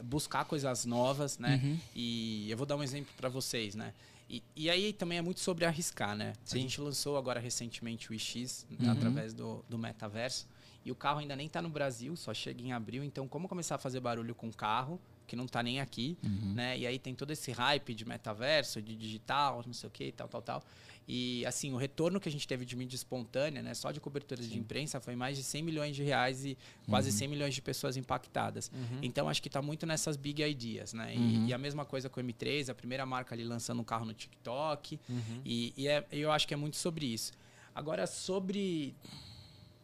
buscar 0.03 0.45
coisas 0.47 0.85
novas, 0.85 1.39
né? 1.39 1.61
Uhum. 1.63 1.79
E 1.95 2.51
eu 2.51 2.57
vou 2.57 2.67
dar 2.67 2.75
um 2.75 2.83
exemplo 2.83 3.13
para 3.17 3.29
vocês, 3.29 3.77
né? 3.77 3.95
E, 4.31 4.45
e, 4.55 4.71
aí 4.71 4.93
também 4.93 5.19
é 5.19 5.23
muito 5.23 5.41
sobre 5.41 5.65
arriscar, 5.65 6.17
né? 6.17 6.35
Sim. 6.45 6.59
A 6.59 6.61
gente 6.61 6.81
lançou 6.81 7.17
agora 7.17 7.41
recentemente 7.41 8.13
o 8.13 8.15
iX 8.15 8.65
uhum. 8.71 8.89
através 8.89 9.35
do, 9.35 9.65
do 9.69 9.77
metaverso. 9.77 10.47
E 10.85 10.93
o 10.93 10.95
carro 10.95 11.19
ainda 11.19 11.35
nem 11.35 11.49
está 11.49 11.61
no 11.61 11.69
Brasil, 11.69 12.15
só 12.15 12.33
chega 12.33 12.63
em 12.63 12.73
abril. 12.73 13.03
Então, 13.03 13.27
como 13.27 13.49
começar 13.49 13.75
a 13.75 13.79
fazer 13.79 13.99
barulho 13.99 14.33
com 14.33 14.49
o 14.49 14.55
carro, 14.55 15.01
que 15.31 15.37
não 15.37 15.45
está 15.45 15.63
nem 15.63 15.81
aqui, 15.81 16.19
uhum. 16.25 16.55
né? 16.55 16.77
E 16.77 16.85
aí 16.85 16.99
tem 16.99 17.15
todo 17.15 17.31
esse 17.31 17.53
hype 17.53 17.95
de 17.95 18.05
metaverso, 18.05 18.83
de 18.83 18.97
digital, 18.97 19.63
não 19.65 19.73
sei 19.73 19.87
o 19.87 19.91
que, 19.91 20.11
tal, 20.11 20.27
tal, 20.27 20.43
tal. 20.43 20.65
E, 21.07 21.47
assim, 21.47 21.73
o 21.73 21.77
retorno 21.77 22.19
que 22.19 22.29
a 22.29 22.33
gente 22.33 22.49
teve 22.49 22.65
de 22.65 22.75
mídia 22.75 22.97
espontânea, 22.97 23.63
né, 23.63 23.73
só 23.75 23.93
de 23.93 24.01
coberturas 24.01 24.45
Sim. 24.45 24.51
de 24.53 24.59
imprensa, 24.59 25.01
foi 25.01 25.15
mais 25.15 25.37
de 25.37 25.45
100 25.45 25.63
milhões 25.63 25.95
de 25.95 26.03
reais 26.03 26.45
e 26.45 26.59
quase 26.89 27.11
uhum. 27.11 27.17
100 27.17 27.29
milhões 27.29 27.55
de 27.55 27.63
pessoas 27.63 27.97
impactadas. 27.97 28.73
Uhum. 28.75 28.99
Então, 29.03 29.29
acho 29.29 29.41
que 29.41 29.49
está 29.49 29.63
muito 29.63 29.87
nessas 29.87 30.17
big 30.17 30.43
ideas, 30.43 30.93
né? 30.93 31.15
Uhum. 31.17 31.47
E, 31.47 31.49
e, 31.49 31.55
a 31.55 31.59
mesma 31.59 31.85
coisa 31.85 32.09
com 32.09 32.21
o 32.21 32.25
M3, 32.25 32.71
a 32.71 32.75
primeira 32.75 33.07
marca 33.07 33.37
ali 33.37 33.45
lançando 33.45 33.81
um 33.81 33.85
carro 33.85 34.05
no 34.05 34.15
TikTok. 34.15 34.99
Uhum. 35.09 35.41
E, 35.45 35.73
e 35.77 35.87
é, 35.87 36.05
eu 36.11 36.33
acho 36.33 36.47
que 36.47 36.55
é 36.55 36.57
muito 36.57 36.77
sobre 36.77 37.07
isso. 37.07 37.33
Agora, 37.73 38.05
sobre 38.05 38.97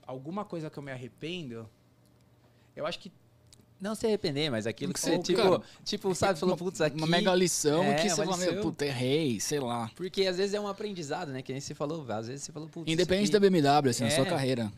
alguma 0.06 0.44
coisa 0.44 0.68
que 0.68 0.76
eu 0.76 0.82
me 0.82 0.90
arrependo, 0.90 1.68
eu 2.74 2.84
acho 2.84 2.98
que 2.98 3.12
não 3.80 3.94
se 3.94 4.06
arrepender, 4.06 4.50
mas 4.50 4.66
aquilo 4.66 4.92
que, 4.92 5.00
você, 5.00 5.18
tipo, 5.18 5.42
cara, 5.42 5.62
tipo, 5.84 6.14
sabe, 6.14 6.38
falou, 6.38 6.56
putz, 6.56 6.80
aqui... 6.80 6.96
Uma 6.96 7.06
mega 7.06 7.34
lição 7.34 7.84
é, 7.84 7.94
que 7.94 8.08
você 8.08 8.24
fala, 8.24 8.36
meu, 8.36 8.60
puta, 8.60 8.86
errei, 8.86 9.38
sei 9.38 9.60
lá. 9.60 9.90
Porque 9.94 10.26
às 10.26 10.36
vezes 10.38 10.54
é 10.54 10.60
um 10.60 10.66
aprendizado, 10.66 11.30
né? 11.30 11.42
Que 11.42 11.52
nem 11.52 11.60
você 11.60 11.74
falou, 11.74 12.10
às 12.10 12.26
vezes 12.26 12.44
você 12.44 12.52
falou, 12.52 12.68
putz... 12.68 12.90
Independente 12.90 13.30
da 13.30 13.38
BMW, 13.38 13.90
assim, 13.90 14.04
é. 14.04 14.08
na 14.08 14.14
sua 14.14 14.24
carreira. 14.24 14.72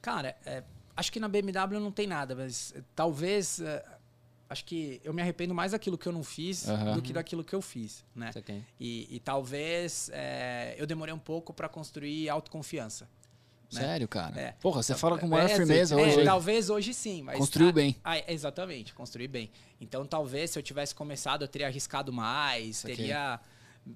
Cara, 0.00 0.36
é, 0.46 0.62
acho 0.96 1.12
que 1.12 1.18
na 1.18 1.28
BMW 1.28 1.80
não 1.80 1.90
tem 1.90 2.06
nada, 2.06 2.34
mas 2.34 2.72
é, 2.76 2.82
talvez... 2.94 3.60
É, 3.60 3.84
acho 4.48 4.64
que 4.64 5.00
eu 5.04 5.14
me 5.14 5.22
arrependo 5.22 5.54
mais 5.54 5.72
daquilo 5.72 5.96
que 5.96 6.06
eu 6.08 6.12
não 6.12 6.24
fiz 6.24 6.66
uhum. 6.66 6.94
do 6.94 7.02
que 7.02 7.12
daquilo 7.12 7.44
que 7.44 7.54
eu 7.54 7.62
fiz, 7.62 8.04
né? 8.14 8.32
E, 8.80 9.06
e, 9.08 9.20
talvez 9.20 10.10
é, 10.12 10.74
eu 10.76 10.86
demorei 10.88 11.14
um 11.14 11.18
pouco 11.20 11.54
para 11.54 11.68
construir 11.68 12.28
autoconfiança. 12.28 13.08
Né? 13.72 13.80
Sério, 13.80 14.08
cara? 14.08 14.40
É. 14.40 14.52
Porra, 14.60 14.82
você 14.82 14.94
fala 14.94 15.18
com 15.18 15.28
maior 15.28 15.48
é, 15.48 15.54
firmeza 15.54 15.94
é, 15.94 16.02
hoje. 16.02 16.24
talvez 16.24 16.70
hoje 16.70 16.92
sim, 16.92 17.22
mas. 17.22 17.38
Construiu 17.38 17.68
a, 17.68 17.72
bem. 17.72 17.96
A, 18.02 18.32
exatamente, 18.32 18.92
construí 18.92 19.28
bem. 19.28 19.50
Então 19.80 20.04
talvez 20.04 20.50
se 20.50 20.58
eu 20.58 20.62
tivesse 20.62 20.94
começado, 20.94 21.42
eu 21.42 21.48
teria 21.48 21.68
arriscado 21.68 22.12
mais, 22.12 22.84
okay. 22.84 22.96
teria, 22.96 23.40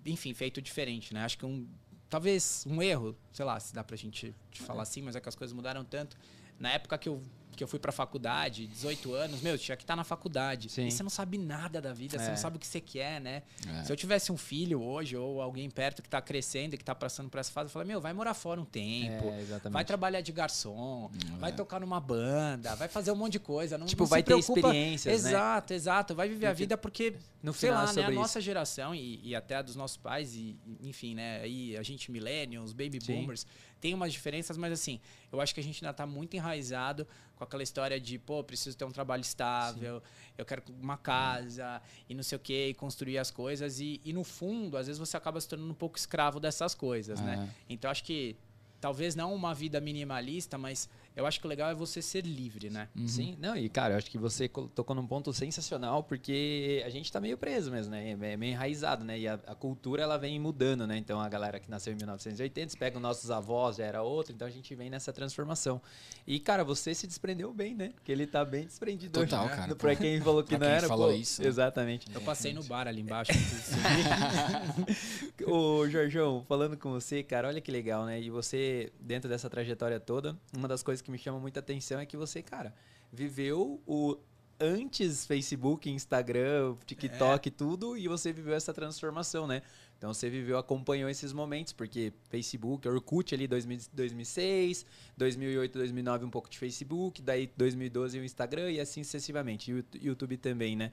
enfim, 0.07 0.33
feito 0.33 0.63
diferente, 0.63 1.13
né? 1.13 1.25
Acho 1.25 1.39
que 1.39 1.47
um. 1.47 1.67
Talvez 2.09 2.65
um 2.69 2.81
erro, 2.81 3.17
sei 3.33 3.45
lá, 3.45 3.59
se 3.59 3.75
dá 3.75 3.83
pra 3.83 3.97
gente 3.97 4.33
falar 4.61 4.83
assim, 4.83 5.03
mas 5.03 5.17
é 5.17 5.21
que 5.21 5.29
as 5.29 5.35
coisas 5.35 5.53
mudaram 5.53 5.85
tanto. 5.85 6.17
Na 6.61 6.71
época 6.71 6.97
que 6.97 7.09
eu 7.09 7.21
que 7.55 7.65
eu 7.65 7.69
fui 7.69 7.79
pra 7.79 7.93
faculdade, 7.93 8.67
18 8.67 9.15
anos, 9.15 9.41
meu, 9.41 9.57
tinha 9.59 9.77
que 9.77 9.83
estar 9.83 9.93
tá 9.93 9.97
na 9.97 10.05
faculdade. 10.05 10.69
Sim. 10.69 10.87
E 10.87 10.91
você 10.91 11.03
não 11.03 11.11
sabe 11.11 11.39
nada 11.39 11.81
da 11.81 11.93
vida, 11.93 12.17
é. 12.17 12.19
você 12.19 12.31
não 12.31 12.37
sabe 12.37 12.57
o 12.57 12.61
que 12.61 12.67
você 12.67 12.81
quer, 12.81 13.21
né? 13.21 13.43
É. 13.81 13.85
Se 13.85 13.93
eu 13.93 13.97
tivesse 13.97 14.33
um 14.33 14.37
filho 14.37 14.83
hoje, 14.83 15.17
ou 15.17 15.41
alguém 15.41 15.69
perto 15.71 16.03
que 16.03 16.09
tá 16.09 16.21
crescendo 16.21 16.75
e 16.75 16.79
que 16.79 16.85
tá 16.85 16.95
passando 16.95 17.29
por 17.29 17.39
essa 17.39 17.53
fase, 17.53 17.67
eu 17.67 17.73
falo, 17.73 17.87
meu, 17.87 18.01
vai 18.01 18.13
morar 18.13 18.35
fora 18.35 18.61
um 18.61 18.65
tempo, 18.65 19.29
é, 19.29 19.69
vai 19.71 19.85
trabalhar 19.85 20.21
de 20.21 20.33
garçom, 20.33 21.11
vai 21.39 21.51
é. 21.51 21.55
tocar 21.55 21.81
numa 21.81 22.01
banda, 22.01 22.75
vai 22.75 22.89
fazer 22.89 23.13
um 23.13 23.17
monte 23.17 23.33
de 23.33 23.41
coisa. 23.41 23.79
Não, 23.79 23.87
tipo, 23.87 24.03
não 24.03 24.09
vai 24.09 24.23
ter 24.23 24.39
experiências, 24.39 25.23
né? 25.23 25.31
Exato, 25.31 25.73
né? 25.73 25.77
exato. 25.77 26.15
Vai 26.15 26.29
viver 26.29 26.47
a 26.47 26.53
vida 26.53 26.77
porque, 26.77 27.15
no 27.43 27.53
sei 27.53 27.71
lá, 27.71 27.93
né? 27.93 28.05
A 28.05 28.11
isso. 28.11 28.13
nossa 28.13 28.41
geração 28.41 28.95
e, 28.95 29.21
e, 29.23 29.35
até 29.35 29.57
a 29.57 29.63
dos 29.63 29.77
nossos 29.77 29.97
pais, 29.97 30.35
e, 30.35 30.57
enfim, 30.83 31.15
né? 31.15 31.41
Aí 31.43 31.77
a 31.77 31.83
gente 31.83 32.11
millennials, 32.11 32.73
baby 32.73 32.99
Sim. 33.01 33.21
boomers 33.21 33.47
tem 33.85 33.93
umas 33.93 34.15
diferenças, 34.15 34.57
mas 34.57 34.73
assim, 34.73 34.99
eu 35.31 35.43
acho 35.43 35.53
que 35.53 35.61
a 35.61 35.63
gente 35.63 35.85
ainda 35.85 35.91
está 35.91 36.07
muito 36.07 36.35
enraizado 36.35 37.07
com 37.37 37.45
aquela 37.45 37.63
história 37.63 38.01
de, 38.01 38.19
pô, 38.19 38.43
preciso 38.43 38.75
ter 38.75 38.87
um 38.87 38.91
trabalho 38.91 39.21
estável, 39.21 40.01
Sim. 40.01 40.33
eu 40.39 40.45
quero 40.47 40.63
uma 40.81 40.97
casa 40.97 41.83
e 42.09 42.15
não 42.15 42.23
sei 42.23 42.37
o 42.37 42.39
que, 42.39 42.69
e 42.69 42.73
construir 42.73 43.19
as 43.19 43.31
coisas. 43.31 43.81
E, 43.81 44.01
e, 44.03 44.11
no 44.15 44.25
fundo, 44.25 44.79
às 44.79 44.87
vezes 44.87 44.99
você 44.99 45.19
acaba 45.19 45.39
se 45.39 45.47
tornando 45.47 45.71
um 45.71 45.75
pouco 45.75 45.99
escravo 45.99 46.41
dessas 46.41 46.75
coisas, 46.75 47.21
né? 47.21 47.35
é. 47.35 47.37
né? 47.37 47.55
Então 47.69 47.91
acho 47.91 48.05
que 48.05 48.35
talvez 48.81 49.15
não 49.15 49.35
uma 49.35 49.53
vida 49.53 49.79
minimalista, 49.83 50.57
mas 50.57 50.89
eu 51.17 51.27
acho 51.27 51.39
que 51.39 51.47
o 51.47 51.49
legal 51.49 51.71
é 51.71 51.75
você 51.75 52.03
ser 52.03 52.27
livre, 52.27 52.71
né? 52.71 52.89
Uhum. 52.97 53.07
Sim, 53.07 53.37
não, 53.39 53.57
e 53.57 53.69
cara, 53.69 53.95
eu 53.95 53.99
acho 53.99 54.11
que 54.11 54.19
você 54.19 54.49
tocou 54.49 54.97
num 54.97 55.07
ponto 55.07 55.33
sensacional, 55.33 56.03
porque 56.03 56.83
a 56.85 56.91
gente 56.91 57.11
tá 57.11 57.21
meio 57.21 57.39
preso 57.39 57.71
mesmo, 57.71 57.93
né? 57.93 58.11
É 58.11 58.37
meio 58.37 58.53
enraizado, 58.53 59.05
né? 59.05 59.19
E 59.19 59.29
a, 59.29 59.35
a 59.47 59.55
cultura, 59.55 60.03
ela 60.03 60.17
vem 60.17 60.39
mudando, 60.41 60.87
né? 60.87 60.97
Então, 60.97 61.21
a 61.21 61.29
galera 61.29 61.61
que 61.61 61.71
nasceu 61.71 61.93
em 61.93 61.97
1980, 61.97 62.77
pega 62.77 62.97
os 62.97 63.03
nossos 63.03 63.31
avós, 63.31 63.77
já 63.77 63.85
era 63.85 64.03
outro, 64.03 64.35
então 64.35 64.49
a 64.49 64.51
gente 64.51 64.75
vem 64.75 64.91
nessa 64.91 65.13
transformação. 65.13 65.81
E, 66.27 66.41
cara, 66.41 66.65
você 66.65 66.93
se 66.95 67.07
desprendeu 67.07 67.53
bem, 67.53 67.75
né? 67.75 67.93
Que 68.03 68.11
ele 68.11 68.27
tá 68.27 68.45
bem 68.45 68.65
desprendido. 68.65 69.21
Total, 69.21 69.47
hoje, 69.47 69.55
cara. 69.55 69.77
Pra 69.77 69.95
quem 69.95 70.21
falou 70.21 70.43
que 70.43 70.59
não 70.59 70.67
era, 70.67 70.89
falou 70.89 71.11
pô, 71.11 71.15
isso. 71.15 71.47
Exatamente. 71.47 72.09
Eu 72.13 72.23
passei 72.23 72.53
no 72.53 72.65
bar 72.65 72.89
ali 72.89 73.03
embaixo. 73.03 73.31
Ô, 75.47 75.89
Jorjão, 75.89 76.45
falando 76.49 76.77
com 76.77 76.91
você, 76.91 77.23
cara, 77.23 77.47
olha 77.47 77.61
que 77.61 77.71
legal, 77.71 78.05
né? 78.05 78.21
E 78.21 78.31
você, 78.31 78.93
dentro 78.99 79.29
dessa 79.29 79.49
trajetória 79.49 80.01
toda, 80.01 80.37
uma 80.57 80.67
das 80.67 80.83
coisas 80.83 81.04
que 81.05 81.11
me 81.11 81.19
chama 81.19 81.39
muita 81.39 81.61
atenção 81.61 82.01
é 82.01 82.07
que 82.07 82.17
você, 82.17 82.43
cara, 82.43 82.75
viveu 83.13 83.81
o 83.87 84.19
antes 84.59 85.27
Facebook, 85.27 85.91
Instagram, 85.91 86.77
TikTok, 86.87 87.49
é. 87.49 87.53
tudo, 87.53 87.97
e 87.97 88.09
você 88.09 88.33
viveu 88.33 88.55
essa 88.55 88.73
transformação, 88.73 89.47
né? 89.47 89.63
Então 89.99 90.13
você 90.13 90.29
viveu, 90.29 90.59
acompanhou 90.59 91.09
esses 91.09 91.33
momentos, 91.33 91.73
porque 91.73 92.13
Facebook, 92.29 92.87
Orkut 92.87 93.35
ali 93.35 93.47
2000, 93.47 93.79
2006, 93.93 94.87
2008, 95.17 95.79
2009 95.79 96.25
um 96.25 96.31
pouco 96.31 96.51
de 96.51 96.59
Facebook, 96.59 97.23
daí 97.23 97.51
2012 97.57 98.19
o 98.19 98.25
Instagram 98.25 98.71
e 98.71 98.81
assim 98.81 99.03
sucessivamente, 99.03 99.71
e 99.71 99.75
o 99.75 99.85
YouTube 99.95 100.37
também, 100.37 100.77
né? 100.77 100.93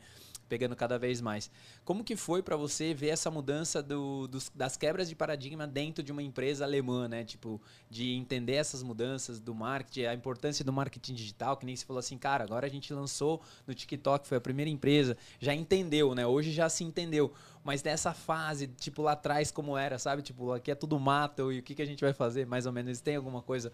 Pegando 0.52 0.76
cada 0.76 1.00
vez 1.00 1.22
mais. 1.22 1.50
Como 1.86 2.04
que 2.04 2.18
foi 2.18 2.44
para 2.44 2.58
você 2.58 2.94
ver 2.94 3.08
essa 3.08 3.32
mudança 3.32 3.82
do, 3.82 4.28
dos, 4.28 4.52
das 4.54 4.76
quebras 4.76 5.08
de 5.08 5.16
paradigma 5.16 5.66
dentro 5.66 6.04
de 6.04 6.12
uma 6.12 6.22
empresa 6.22 6.66
alemã, 6.66 7.08
né? 7.08 7.24
Tipo, 7.24 7.62
de 7.90 8.12
entender 8.12 8.56
essas 8.56 8.84
mudanças 8.84 9.40
do 9.40 9.56
marketing, 9.56 10.08
a 10.08 10.14
importância 10.14 10.66
do 10.66 10.74
marketing 10.74 11.14
digital, 11.14 11.56
que 11.56 11.66
nem 11.66 11.74
se 11.74 11.86
falou 11.86 12.02
assim, 12.02 12.18
cara, 12.18 12.44
agora 12.44 12.68
a 12.68 12.70
gente 12.70 12.94
lançou 12.94 13.42
no 13.66 13.74
TikTok, 13.74 14.28
foi 14.28 14.40
a 14.40 14.42
primeira 14.42 14.70
empresa, 14.70 15.16
já 15.40 15.56
entendeu, 15.56 16.14
né? 16.14 16.28
Hoje 16.28 16.52
já 16.52 16.68
se 16.68 16.84
entendeu. 16.84 17.32
Mas 17.64 17.82
dessa 17.82 18.14
fase, 18.14 18.68
tipo, 18.68 19.04
lá 19.04 19.14
atrás 19.14 19.52
como 19.52 19.78
era, 19.78 19.98
sabe? 19.98 20.22
Tipo, 20.22 20.52
aqui 20.52 20.70
é 20.70 20.76
tudo 20.76 21.00
mato 21.00 21.50
e 21.50 21.60
o 21.60 21.64
que, 21.64 21.74
que 21.76 21.82
a 21.82 21.86
gente 21.86 22.02
vai 22.02 22.12
fazer, 22.12 22.46
mais 22.46 22.66
ou 22.66 22.74
menos? 22.74 23.00
Tem 23.00 23.16
alguma 23.16 23.42
coisa 23.42 23.72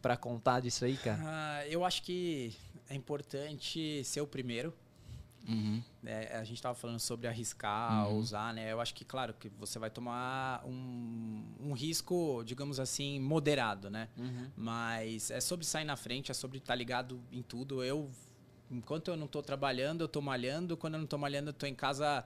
para 0.00 0.16
contar 0.16 0.60
disso 0.60 0.86
aí, 0.86 0.96
cara? 0.96 1.20
Uh, 1.20 1.68
eu 1.68 1.84
acho 1.84 2.02
que 2.02 2.56
é 2.88 2.94
importante 2.94 4.02
ser 4.04 4.22
o 4.22 4.26
primeiro, 4.26 4.72
Uhum. 5.46 5.82
É, 6.04 6.36
a 6.36 6.44
gente 6.44 6.56
estava 6.56 6.74
falando 6.74 6.98
sobre 6.98 7.26
arriscar, 7.26 8.08
uhum. 8.08 8.18
usar, 8.18 8.54
né? 8.54 8.72
Eu 8.72 8.80
acho 8.80 8.94
que, 8.94 9.04
claro, 9.04 9.34
que 9.34 9.48
você 9.50 9.78
vai 9.78 9.90
tomar 9.90 10.64
um, 10.64 11.44
um 11.60 11.72
risco, 11.72 12.42
digamos 12.44 12.80
assim, 12.80 13.20
moderado, 13.20 13.90
né? 13.90 14.08
Uhum. 14.16 14.50
Mas 14.56 15.30
é 15.30 15.40
sobre 15.40 15.66
sair 15.66 15.84
na 15.84 15.96
frente, 15.96 16.30
é 16.30 16.34
sobre 16.34 16.58
estar 16.58 16.72
tá 16.72 16.74
ligado 16.74 17.20
em 17.30 17.42
tudo. 17.42 17.84
Eu, 17.84 18.10
enquanto 18.70 19.08
eu 19.08 19.16
não 19.16 19.26
estou 19.26 19.42
trabalhando, 19.42 20.00
eu 20.00 20.06
estou 20.06 20.22
malhando. 20.22 20.76
Quando 20.76 20.94
eu 20.94 20.98
não 20.98 21.04
estou 21.04 21.18
malhando, 21.18 21.50
eu 21.50 21.52
estou 21.52 21.68
em 21.68 21.74
casa 21.74 22.24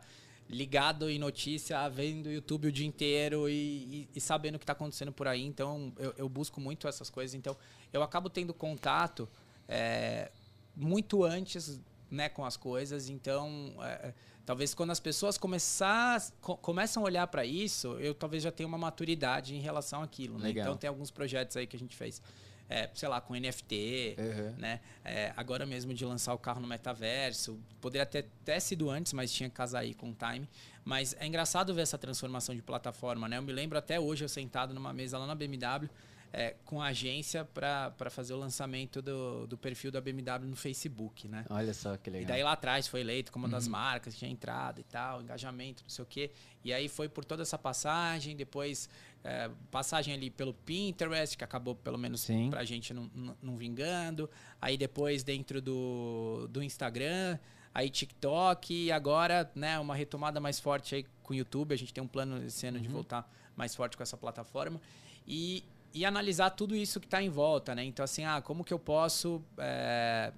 ligado 0.49 1.11
em 1.11 1.19
notícia, 1.19 1.87
vendo 1.89 2.31
YouTube 2.31 2.69
o 2.69 2.73
dia 2.73 2.87
inteiro 2.87 3.49
e, 3.51 3.53
e, 3.55 4.09
e 4.15 4.21
sabendo 4.21 4.55
o 4.55 4.59
que 4.59 4.63
está 4.63 4.73
acontecendo 4.73 5.13
por 5.13 5.29
aí. 5.29 5.45
Então, 5.45 5.93
eu, 5.99 6.15
eu, 6.17 6.29
busco 6.29 6.61
muito 6.61 6.89
essas 6.89 7.11
coisas. 7.11 7.35
Então, 7.35 7.55
eu 7.93 8.03
acabo 8.03 8.31
tendo 8.31 8.55
contato 8.55 9.29
é, 9.69 10.31
muito 10.75 11.23
antes 11.23 11.79
né, 12.11 12.29
com 12.29 12.45
as 12.45 12.57
coisas. 12.57 13.09
Então, 13.09 13.75
é, 13.81 14.09
é, 14.09 14.15
talvez 14.45 14.75
quando 14.75 14.91
as 14.91 15.01
pessoas 15.01 15.37
começar, 15.37 16.23
co 16.41 16.57
começam 16.57 17.03
a 17.03 17.07
olhar 17.07 17.27
para 17.27 17.45
isso, 17.45 17.99
eu 18.01 18.15
talvez 18.15 18.43
já 18.43 18.51
tenha 18.51 18.67
uma 18.67 18.79
maturidade 18.79 19.55
em 19.55 19.61
relação 19.61 20.03
àquilo. 20.03 20.39
Né? 20.39 20.51
Então, 20.51 20.77
tem 20.77 20.89
alguns 20.89 21.11
projetos 21.11 21.57
aí 21.57 21.67
que 21.67 21.77
a 21.77 21.79
gente 21.79 21.97
fez. 21.97 22.23
É, 22.71 22.91
sei 22.93 23.09
lá, 23.09 23.19
com 23.19 23.33
NFT, 23.35 24.17
uhum. 24.19 24.55
né? 24.59 24.81
É, 25.03 25.33
agora 25.39 25.65
mesmo 25.65 25.95
de 25.95 26.05
lançar 26.05 26.35
o 26.35 26.39
carro 26.39 26.61
no 26.61 26.69
metaverso. 26.69 27.59
Poderia 27.81 28.05
ter 28.05 28.27
até 28.43 28.61
sido 28.61 28.91
antes, 28.91 29.15
mas 29.15 29.33
tinha 29.33 29.49
que 29.49 29.55
casar 29.55 29.79
aí 29.79 29.95
com 29.95 30.11
o 30.11 30.15
time. 30.15 30.47
Mas 30.85 31.17
é 31.19 31.27
engraçado 31.27 31.73
ver 31.73 31.81
essa 31.81 31.97
transformação 31.97 32.55
de 32.55 32.61
plataforma, 32.61 33.27
né? 33.27 33.39
Eu 33.39 33.43
me 33.43 33.55
lembro 33.55 33.79
até 33.79 33.99
hoje 33.99 34.23
eu 34.23 34.29
sentado 34.29 34.75
numa 34.75 34.93
mesa 34.93 35.17
lá 35.17 35.27
na 35.27 35.35
BMW, 35.35 35.89
é, 36.33 36.55
com 36.65 36.81
a 36.81 36.87
agência 36.89 37.45
para 37.45 38.11
fazer 38.11 38.35
o 38.35 38.37
lançamento 38.37 39.01
do, 39.01 39.47
do 39.47 39.57
perfil 39.57 39.91
da 39.91 40.01
BMW 40.01 40.47
no 40.47 40.57
Facebook, 40.57 41.27
né? 41.27 41.45
Olha 41.49 41.73
só 41.73 41.97
que 41.97 42.11
legal. 42.11 42.25
E 42.25 42.27
daí 42.27 42.43
lá 42.43 42.53
atrás 42.53 42.87
foi 42.87 43.01
eleito 43.01 43.33
como 43.33 43.47
uma 43.47 43.51
das 43.51 43.65
uhum. 43.65 43.73
marcas 43.73 44.17
tinha 44.17 44.31
entrado 44.31 44.81
e 44.81 44.85
tal, 44.85 45.23
engajamento, 45.23 45.83
não 45.83 45.91
sei 45.91 46.03
o 46.03 46.07
quê. 46.07 46.31
E 46.65 46.73
aí 46.73 46.89
foi 46.89 47.09
por 47.09 47.25
toda 47.25 47.43
essa 47.43 47.57
passagem, 47.57 48.37
depois 48.37 48.89
é, 49.25 49.51
passagem 49.71 50.13
ali 50.13 50.31
pelo 50.31 50.53
Pinterest, 50.53 51.37
que 51.37 51.45
acabou 51.45 51.75
pelo 51.75 51.97
menos 51.97 52.21
Sim. 52.23 52.51
pra 52.51 52.65
gente 52.65 52.93
não, 52.93 53.11
não, 53.15 53.37
não 53.43 53.57
vingando. 53.57 54.29
Aí 54.61 54.77
depois 54.77 55.23
dentro 55.23 55.63
do, 55.63 56.47
do 56.51 56.63
Instagram, 56.63 57.39
aí 57.75 57.89
TikTok 57.89 58.75
e 58.75 58.93
agora, 58.93 59.51
né, 59.55 59.79
uma 59.79 59.95
retomada 59.95 60.41
mais 60.41 60.61
forte 60.61 60.95
aí 60.95 61.07
com 61.23 61.33
o 61.33 61.37
YouTube. 61.37 61.73
A 61.73 61.79
gente 61.79 61.95
tem 61.95 62.05
um 62.05 62.09
plano 62.09 62.45
esse 62.45 62.67
ano 62.67 62.77
uhum. 62.77 62.83
de 62.83 62.89
voltar 62.89 63.31
mais 63.57 63.75
forte 63.75 63.97
com 63.97 64.03
essa 64.03 64.17
plataforma. 64.17 64.81
E 65.27 65.65
e 65.93 66.05
analisar 66.05 66.51
tudo 66.51 66.77
isso 66.77 67.01
que 67.01 67.07
está 67.07 67.23
em 67.23 67.29
volta, 67.29 67.75
né? 67.75 67.85
Então, 67.85 68.05
assim, 68.05 68.25
ah, 68.25 68.41
como 68.43 68.63
que 68.63 68.73
eu 68.73 68.79
posso 68.79 69.43
é, 69.57 70.33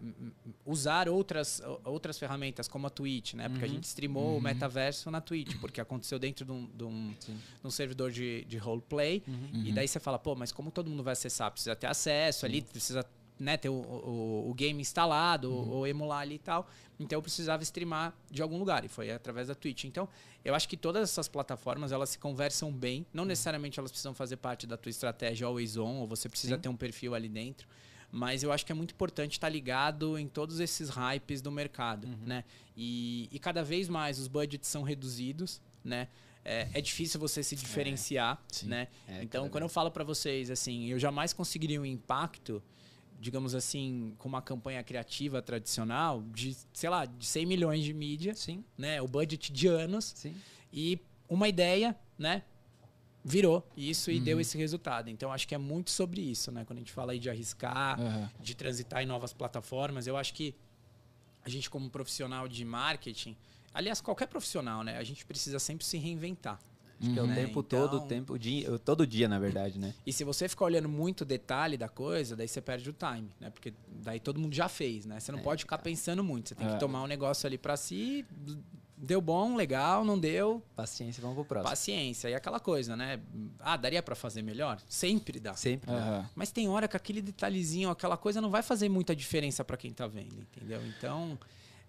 usar 0.65 1.09
outras, 1.09 1.61
outras 1.85 2.19
ferramentas, 2.19 2.69
como 2.69 2.87
a 2.87 2.91
Twitch, 2.91 3.35
né? 3.35 3.49
Porque 3.49 3.65
uhum. 3.65 3.71
a 3.71 3.75
gente 3.75 3.85
streamou 3.85 4.31
uhum. 4.33 4.39
o 4.39 4.41
metaverso 4.41 5.11
na 5.11 5.21
Twitch, 5.21 5.57
porque 5.61 5.81
aconteceu 5.81 6.19
dentro 6.19 6.45
de 6.45 6.53
um, 6.53 6.67
de 6.67 6.85
um, 6.85 7.15
de 7.29 7.67
um 7.67 7.71
servidor 7.71 8.11
de, 8.11 8.45
de 8.45 8.59
roleplay. 8.59 9.23
Uhum. 9.27 9.65
E 9.65 9.73
daí 9.73 9.89
você 9.89 9.99
fala, 9.99 10.19
pô, 10.19 10.35
mas 10.35 10.53
como 10.53 10.71
todo 10.71 10.89
mundo 10.89 11.03
vai 11.03 11.13
acessar? 11.13 11.51
Precisa 11.51 11.75
ter 11.75 11.89
acesso 11.89 12.47
ali, 12.47 12.63
precisa 12.63 13.05
né, 13.41 13.57
ter 13.57 13.71
o, 13.71 13.73
o, 13.73 14.51
o 14.51 14.55
game 14.55 14.83
instalado 14.83 15.51
uhum. 15.51 15.71
ou 15.71 15.87
emular 15.87 16.21
ali 16.21 16.35
e 16.35 16.39
tal. 16.39 16.69
Então 16.99 17.17
eu 17.17 17.23
precisava 17.23 17.63
streamar 17.63 18.15
de 18.31 18.43
algum 18.43 18.59
lugar 18.59 18.85
e 18.85 18.89
foi 18.89 19.11
através 19.11 19.49
da 19.49 19.55
Twitch. 19.55 19.85
Então 19.85 20.07
eu 20.45 20.55
acho 20.55 20.69
que 20.69 20.77
todas 20.77 21.09
essas 21.09 21.27
plataformas 21.27 21.91
elas 21.91 22.11
se 22.11 22.19
conversam 22.19 22.71
bem. 22.71 23.07
Não 23.15 23.23
uhum. 23.23 23.29
necessariamente 23.29 23.79
elas 23.79 23.91
precisam 23.91 24.13
fazer 24.13 24.37
parte 24.37 24.67
da 24.67 24.77
tua 24.77 24.91
estratégia 24.91 25.47
always 25.47 25.79
on 25.79 26.01
ou 26.01 26.07
você 26.07 26.29
precisa 26.29 26.57
Sim. 26.57 26.61
ter 26.61 26.69
um 26.69 26.77
perfil 26.77 27.15
ali 27.15 27.29
dentro. 27.29 27.67
Mas 28.13 28.43
eu 28.43 28.53
acho 28.53 28.67
que 28.67 28.73
é 28.73 28.75
muito 28.75 28.93
importante 28.93 29.33
estar 29.33 29.49
ligado 29.49 30.19
em 30.19 30.27
todos 30.27 30.61
esses 30.61 30.91
hypes 30.91 31.41
do 31.41 31.51
mercado, 31.51 32.07
uhum. 32.07 32.19
né? 32.27 32.45
E, 32.77 33.29
e 33.31 33.39
cada 33.39 33.63
vez 33.63 33.89
mais 33.89 34.19
os 34.19 34.27
budgets 34.27 34.69
são 34.69 34.83
reduzidos, 34.83 35.63
né? 35.83 36.09
É, 36.45 36.69
é, 36.73 36.81
difícil 36.81 37.21
você 37.21 37.43
se 37.43 37.55
diferenciar, 37.55 38.43
é, 38.63 38.67
né? 38.67 38.89
É, 39.07 39.23
então, 39.23 39.49
quando 39.49 39.63
eu 39.63 39.69
falo 39.69 39.91
para 39.91 40.03
vocês, 40.03 40.51
assim, 40.51 40.87
eu 40.87 40.99
jamais 40.99 41.33
conseguiria 41.33 41.81
um 41.81 41.85
impacto 41.85 42.63
digamos 43.21 43.55
assim, 43.55 44.15
com 44.17 44.31
uma 44.31 44.41
campanha 44.41 44.83
criativa 44.83 45.43
tradicional 45.43 46.23
de, 46.33 46.57
sei 46.73 46.89
lá, 46.89 47.05
de 47.05 47.27
100 47.27 47.45
milhões 47.45 47.85
de 47.85 47.93
mídia, 47.93 48.35
Sim. 48.35 48.65
né? 48.79 49.03
O 49.03 49.07
budget 49.07 49.53
de 49.53 49.69
anos. 49.69 50.13
Sim. 50.17 50.35
E 50.73 50.99
uma 51.29 51.47
ideia, 51.47 51.95
né? 52.19 52.43
Virou 53.23 53.69
isso 53.77 54.11
e 54.11 54.17
uhum. 54.17 54.25
deu 54.25 54.41
esse 54.41 54.57
resultado. 54.57 55.11
Então, 55.11 55.31
acho 55.31 55.47
que 55.47 55.55
é 55.55 55.59
muito 55.59 55.91
sobre 55.91 56.23
isso, 56.23 56.51
né? 56.51 56.65
Quando 56.65 56.79
a 56.79 56.81
gente 56.81 56.93
fala 56.93 57.13
aí 57.13 57.19
de 57.19 57.29
arriscar, 57.29 58.01
uhum. 58.01 58.29
de 58.41 58.55
transitar 58.55 59.03
em 59.03 59.07
novas 59.07 59.35
plataformas, 59.35 60.07
eu 60.07 60.17
acho 60.17 60.33
que 60.33 60.55
a 61.45 61.51
gente, 61.51 61.69
como 61.69 61.91
profissional 61.91 62.49
de 62.49 62.65
marketing, 62.65 63.37
aliás, 63.75 64.01
qualquer 64.01 64.29
profissional, 64.29 64.83
né? 64.83 64.97
A 64.97 65.05
gente 65.05 65.27
precisa 65.27 65.59
sempre 65.59 65.85
se 65.85 65.99
reinventar. 65.99 66.59
Acho 67.01 67.13
que 67.13 67.19
é 67.19 67.23
o 67.23 67.25
uhum. 67.25 67.35
tempo 67.35 67.61
então, 67.61 67.89
todo, 67.89 67.97
o 67.97 68.07
tempo, 68.07 68.39
dia, 68.39 68.79
todo 68.79 69.07
dia, 69.07 69.27
na 69.27 69.39
verdade, 69.39 69.79
né? 69.79 69.95
E 70.07 70.13
se 70.13 70.23
você 70.23 70.47
ficar 70.49 70.67
olhando 70.67 70.89
muito 70.89 71.25
detalhe 71.25 71.79
da 71.79 71.89
coisa, 71.89 72.37
daí 72.37 72.47
você 72.47 72.61
perde 72.61 72.91
o 72.91 72.93
time, 72.93 73.31
né? 73.41 73.49
Porque 73.49 73.73
daí 73.89 74.21
todo 74.21 74.39
mundo 74.39 74.55
já 74.55 74.69
fez, 74.69 75.07
né? 75.07 75.19
Você 75.19 75.33
não 75.33 75.39
é, 75.39 75.43
pode 75.43 75.63
ficar 75.65 75.79
pensando 75.79 76.23
muito. 76.23 76.51
Você 76.51 76.55
tem 76.55 76.69
que 76.69 76.75
é. 76.75 76.79
tomar 76.79 77.03
um 77.03 77.07
negócio 77.07 77.47
ali 77.47 77.57
para 77.57 77.75
si. 77.77 78.27
Deu 78.99 79.19
bom, 79.23 79.57
legal, 79.57 80.05
não 80.05 80.19
deu. 80.19 80.63
Paciência, 80.77 81.23
vamos 81.23 81.37
pro 81.37 81.45
próximo. 81.47 81.71
Paciência. 81.71 82.29
E 82.29 82.35
aquela 82.35 82.61
coisa, 82.61 82.95
né? 82.95 83.19
Ah, 83.59 83.79
daria 83.79 84.03
para 84.03 84.15
fazer 84.15 84.43
melhor? 84.43 84.79
Sempre 84.87 85.41
dá. 85.41 85.55
Sempre 85.55 85.91
dá. 85.91 86.29
Mas 86.35 86.53
tem 86.53 86.69
hora 86.69 86.87
que 86.87 86.99
aquele 86.99 87.23
detalhezinho, 87.23 87.89
aquela 87.89 88.19
coisa 88.19 88.43
não 88.43 88.51
vai 88.51 88.63
fazer 88.63 88.91
muita 88.91 89.17
diferença 89.17 89.65
para 89.65 89.79
quem 89.79 89.91
tá 89.91 90.07
vendo, 90.07 90.43
entendeu? 90.43 90.83
Então 90.87 91.39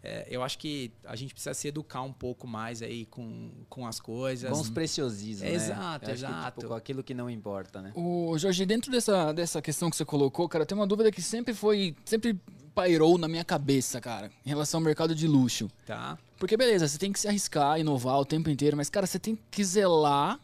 é, 0.04 0.26
eu 0.30 0.42
acho 0.42 0.58
que 0.58 0.92
a 1.06 1.16
gente 1.16 1.34
precisa 1.34 1.54
se 1.54 1.68
educar 1.68 2.02
um 2.02 2.12
pouco 2.12 2.48
mais 2.48 2.82
aí 2.82 3.06
com, 3.06 3.52
com 3.70 3.86
as 3.86 4.00
coisas. 4.00 4.50
Com 4.50 4.60
os 4.60 4.70
preciosismos, 4.70 5.42
né? 5.42 5.54
Exato, 5.54 6.10
exato. 6.10 6.36
Que, 6.36 6.62
tipo, 6.62 6.68
com 6.70 6.74
aquilo 6.74 7.04
que 7.04 7.14
não 7.14 7.30
importa, 7.30 7.82
né? 7.82 7.92
O 7.96 8.36
Jorge, 8.38 8.66
dentro 8.66 8.92
dessa, 8.92 9.32
dessa 9.32 9.62
questão 9.62 9.92
que 9.92 9.96
você 9.96 10.04
colocou, 10.04 10.50
cara, 10.50 10.66
tem 10.66 10.76
uma 10.76 10.88
dúvida 10.88 11.12
que 11.12 11.22
sempre 11.22 11.54
foi, 11.54 11.96
sempre 12.04 12.40
pairou 12.74 13.18
na 13.18 13.28
minha 13.28 13.46
cabeça, 13.46 14.02
cara, 14.02 14.32
em 14.44 14.50
relação 14.50 14.80
ao 14.80 14.84
mercado 14.84 15.14
de 15.14 15.28
luxo. 15.28 15.70
Tá. 15.86 16.18
Porque 16.40 16.58
beleza, 16.58 16.88
você 16.88 16.98
tem 16.98 17.12
que 17.12 17.20
se 17.20 17.28
arriscar, 17.28 17.80
inovar 17.80 18.20
o 18.20 18.26
tempo 18.26 18.50
inteiro, 18.50 18.76
mas 18.76 18.90
cara, 18.90 19.06
você 19.06 19.20
tem 19.20 19.38
que 19.52 19.64
zelar 19.64 20.40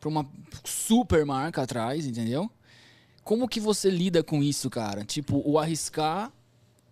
para 0.00 0.08
uma 0.08 0.26
super 0.64 1.24
marca 1.24 1.62
atrás, 1.62 2.06
entendeu? 2.06 2.50
Como 3.22 3.46
que 3.46 3.60
você 3.60 3.88
lida 3.88 4.24
com 4.24 4.42
isso, 4.42 4.68
cara? 4.68 5.04
Tipo, 5.04 5.40
o 5.44 5.58
arriscar 5.58 6.32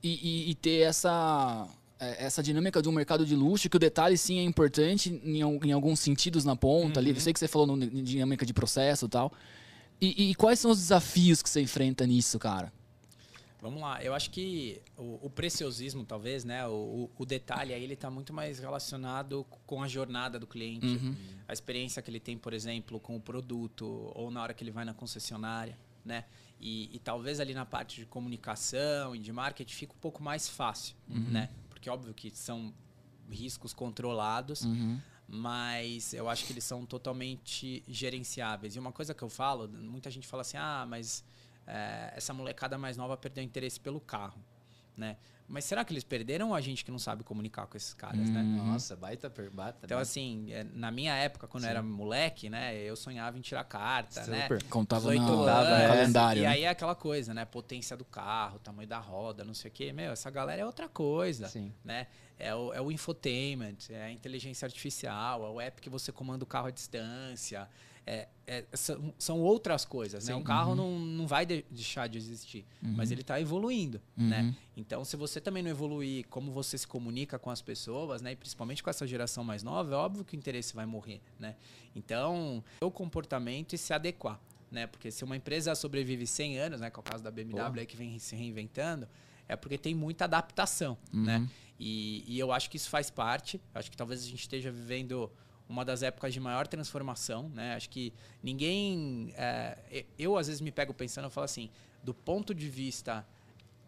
e, 0.03 0.47
e, 0.47 0.51
e 0.51 0.55
ter 0.55 0.83
essa 0.83 1.67
essa 1.99 2.43
dinâmica 2.43 2.81
de 2.81 2.89
um 2.89 2.93
mercado 2.93 3.27
de 3.27 3.35
luxo, 3.35 3.69
que 3.69 3.77
o 3.77 3.81
detalhe 3.81 4.17
sim 4.17 4.39
é 4.39 4.43
importante 4.43 5.21
em, 5.25 5.41
em 5.41 5.73
alguns 5.73 6.01
sentidos 6.01 6.45
na 6.45 6.55
ponta 6.55 7.01
uhum. 7.01 7.07
ali. 7.07 7.11
Eu 7.11 7.21
sei 7.21 7.33
que 7.33 7.39
você 7.39 7.49
falou 7.49 7.67
no, 7.67 7.83
em 7.83 8.03
dinâmica 8.03 8.47
de 8.47 8.55
processo 8.55 9.07
e 9.07 9.09
tal. 9.09 9.33
E, 10.01 10.31
e, 10.31 10.35
quais 10.37 10.61
são 10.61 10.71
os 10.71 10.79
desafios 10.79 11.43
que 11.43 11.51
você 11.51 11.61
enfrenta 11.61 12.07
nisso, 12.07 12.39
cara? 12.39 12.73
Vamos 13.61 13.81
lá, 13.81 14.01
eu 14.05 14.15
acho 14.15 14.31
que 14.31 14.81
o, 14.97 15.27
o 15.27 15.31
preciosismo, 15.31 16.05
talvez, 16.05 16.45
né? 16.45 16.65
O, 16.69 17.11
o, 17.19 17.27
detalhe 17.27 17.75
aí 17.75 17.83
ele 17.83 17.95
está 17.95 18.09
muito 18.09 18.33
mais 18.33 18.61
relacionado 18.61 19.45
com 19.67 19.83
a 19.83 19.89
jornada 19.89 20.39
do 20.39 20.47
cliente, 20.47 20.87
uhum. 20.87 21.17
a 21.49 21.53
experiência 21.53 22.01
que 22.01 22.09
ele 22.09 22.21
tem, 22.21 22.39
por 22.39 22.53
exemplo, 22.53 23.01
com 23.01 23.17
o 23.17 23.21
produto 23.21 24.13
ou 24.15 24.31
na 24.31 24.41
hora 24.41 24.55
que 24.55 24.63
ele 24.63 24.71
vai 24.71 24.85
na 24.85 24.95
concessionária, 24.95 25.77
né? 26.05 26.25
E, 26.61 26.95
e 26.95 26.99
talvez 27.01 27.41
ali 27.41 27.53
na 27.53 27.67
parte 27.67 27.97
de 27.97 28.07
comunicação 28.07 29.15
e 29.17 29.19
de 29.19 29.33
marketing 29.33 29.75
fique 29.75 29.93
um 29.93 30.01
pouco 30.01 30.23
mais 30.23 30.49
fácil, 30.49 30.95
uhum. 31.09 31.19
né? 31.31 31.51
Porque 31.79 31.89
óbvio 31.89 32.13
que 32.13 32.31
são 32.31 32.75
riscos 33.31 33.73
controlados, 33.73 34.63
uhum. 34.63 35.01
mas 35.29 36.13
eu 36.13 36.29
acho 36.29 36.45
que 36.45 36.53
eles 36.53 36.65
são 36.65 36.85
totalmente 36.85 37.85
gerenciáveis. 37.87 38.75
E 38.75 38.79
uma 38.79 38.91
coisa 38.91 39.15
que 39.15 39.23
eu 39.23 39.29
falo, 39.29 39.69
muita 39.69 40.11
gente 40.11 40.27
fala 40.27 40.41
assim, 40.41 40.57
ah, 40.57 40.85
mas 40.89 41.25
é, 41.67 42.13
essa 42.17 42.35
molecada 42.35 42.77
mais 42.77 42.97
nova 42.97 43.17
perdeu 43.17 43.45
interesse 43.45 43.79
pelo 43.79 44.01
carro, 44.01 44.43
né? 44.97 45.17
Mas 45.49 45.65
será 45.65 45.83
que 45.83 45.95
eles 45.95 46.05
perderam 46.05 46.49
ou 46.49 46.55
a 46.55 46.61
gente 46.61 46.85
que 46.85 46.91
não 46.91 46.99
sabe 46.99 47.25
comunicar 47.25 47.67
com 47.67 47.77
esses 47.77 47.95
caras, 47.95 48.29
né? 48.29 48.41
hum, 48.41 48.57
né? 48.57 48.63
Nossa, 48.71 48.95
baita 48.95 49.31
pergunta. 49.31 49.77
Então, 49.83 49.99
assim, 49.99 50.53
é, 50.53 50.63
na 50.75 50.91
minha 50.91 51.15
época, 51.15 51.49
quando 51.49 51.63
Sim. 51.63 51.69
eu 51.69 51.71
era 51.71 51.83
moleque, 51.83 52.51
né? 52.51 52.77
Eu 52.77 52.95
sonhava 52.95 53.39
em 53.39 53.41
tirar 53.41 53.65
carta, 53.65 54.27
né? 54.27 54.43
Super. 54.43 54.63
né? 54.63 54.69
Contava 55.41 55.73
no 55.73 55.89
calendário. 55.89 56.43
E 56.43 56.47
aí 56.47 56.63
é 56.65 56.69
aquela 56.69 56.95
coisa, 56.95 57.33
né? 57.33 57.47
Potência 57.47 57.97
do 57.97 58.05
carro, 58.05 58.59
tamanho 58.59 58.87
da 58.87 58.99
roda, 58.99 59.43
não 59.43 59.55
sei 59.55 59.71
o 59.71 59.75
quê. 59.75 59.91
Meu, 59.91 60.13
essa 60.13 60.31
galera 60.31 60.61
é 60.61 60.67
outra 60.67 60.87
coisa, 60.87 61.49
Sim. 61.49 61.73
né? 61.83 62.09
É 62.39 62.55
o, 62.55 62.73
é 62.73 62.81
o 62.81 62.93
infotainment, 62.93 63.77
é 63.91 64.05
a 64.05 64.13
inteligência 64.13 64.65
artificial, 64.65 65.45
é 65.45 65.49
o 65.49 65.61
app 65.61 65.81
que 65.81 65.91
você 65.91 66.13
comanda 66.13 66.45
o 66.45 66.47
carro 66.47 66.69
à 66.69 66.71
distância, 66.71 67.69
é, 68.11 68.27
é, 68.47 68.65
são, 68.73 69.15
são, 69.19 69.39
outras 69.39 69.85
coisas, 69.85 70.25
né? 70.25 70.33
Sim, 70.33 70.33
né? 70.33 70.37
Um 70.37 70.43
carro 70.43 70.71
uhum. 70.71 70.77
não, 70.77 70.99
não 70.99 71.27
vai 71.27 71.45
de, 71.45 71.63
deixar 71.71 72.07
de 72.07 72.17
existir, 72.17 72.65
uhum. 72.83 72.95
mas 72.97 73.11
ele 73.11 73.21
está 73.21 73.39
evoluindo, 73.39 74.01
uhum. 74.17 74.29
né? 74.29 74.57
Então, 74.75 75.05
se 75.05 75.15
você 75.15 75.43
também 75.43 75.63
não 75.63 75.71
evoluir 75.71 76.27
como 76.29 76.51
você 76.51 76.79
se 76.79 76.87
comunica 76.87 77.39
com 77.39 77.51
as 77.51 77.61
pessoas, 77.61 78.23
né? 78.23 78.33
E 78.33 78.37
principalmente 78.37 78.83
com 78.83 78.89
essa 78.89 79.07
geração 79.07 79.45
mais 79.45 79.63
nova, 79.63 79.93
é 79.93 79.97
óbvio 79.97 80.25
que 80.25 80.35
o 80.35 80.39
interesse 80.39 80.75
vai 80.75 80.87
morrer, 80.87 81.21
né? 81.39 81.55
Então, 81.95 82.65
o 82.81 82.91
comportamento 82.91 83.75
e 83.75 83.79
se 83.79 83.93
adequar, 83.93 84.41
né? 84.71 84.87
Porque 84.87 85.11
se 85.11 85.23
uma 85.23 85.37
empresa 85.37 85.75
sobrevive 85.75 86.27
100 86.27 86.59
anos, 86.61 86.81
né? 86.81 86.89
Que 86.89 86.99
é 86.99 87.01
o 87.01 87.03
caso 87.03 87.23
da 87.23 87.31
BMW 87.31 87.81
aí 87.81 87.87
que 87.87 87.97
vem 87.97 88.19
se 88.19 88.35
reinventando, 88.35 89.07
é 89.47 89.55
porque 89.55 89.77
tem 89.77 89.95
muita 89.95 90.25
adaptação, 90.25 90.97
né? 91.13 91.47
Uhum. 91.79 91.87
E, 91.87 92.25
e 92.27 92.39
eu 92.39 92.53
acho 92.53 92.69
que 92.71 92.77
isso 92.77 92.89
faz 92.89 93.11
parte. 93.11 93.61
Acho 93.75 93.91
que 93.91 93.97
talvez 93.97 94.23
a 94.23 94.27
gente 94.27 94.41
esteja 94.41 94.71
vivendo 94.71 95.31
uma 95.69 95.85
das 95.85 96.03
épocas 96.03 96.33
de 96.33 96.41
maior 96.41 96.67
transformação, 96.67 97.49
né? 97.51 97.75
Acho 97.75 97.91
que 97.91 98.13
ninguém, 98.43 99.33
é, 99.37 100.05
eu 100.19 100.37
às 100.37 100.47
vezes 100.47 100.61
me 100.61 100.73
pego 100.73 100.95
pensando, 100.95 101.25
eu 101.25 101.31
falo 101.31 101.45
assim, 101.45 101.69
do 102.03 102.15
ponto 102.15 102.55
de 102.55 102.69
vista 102.69 103.27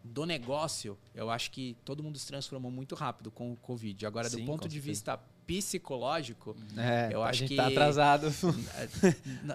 do 0.03 0.25
negócio, 0.25 0.97
eu 1.13 1.29
acho 1.29 1.51
que 1.51 1.75
todo 1.85 2.03
mundo 2.03 2.17
se 2.17 2.27
transformou 2.27 2.71
muito 2.71 2.95
rápido 2.95 3.31
com 3.31 3.51
o 3.51 3.55
Covid. 3.55 4.05
Agora, 4.05 4.29
Sim, 4.29 4.39
do 4.39 4.45
ponto 4.45 4.67
de 4.67 4.79
vista 4.79 5.19
psicológico, 5.45 6.55
é, 6.77 7.09
eu 7.11 7.21
acho 7.23 7.45
que 7.45 7.59
a 7.59 7.65
gente 7.65 7.67
está 7.67 7.67
atrasado. 7.67 8.27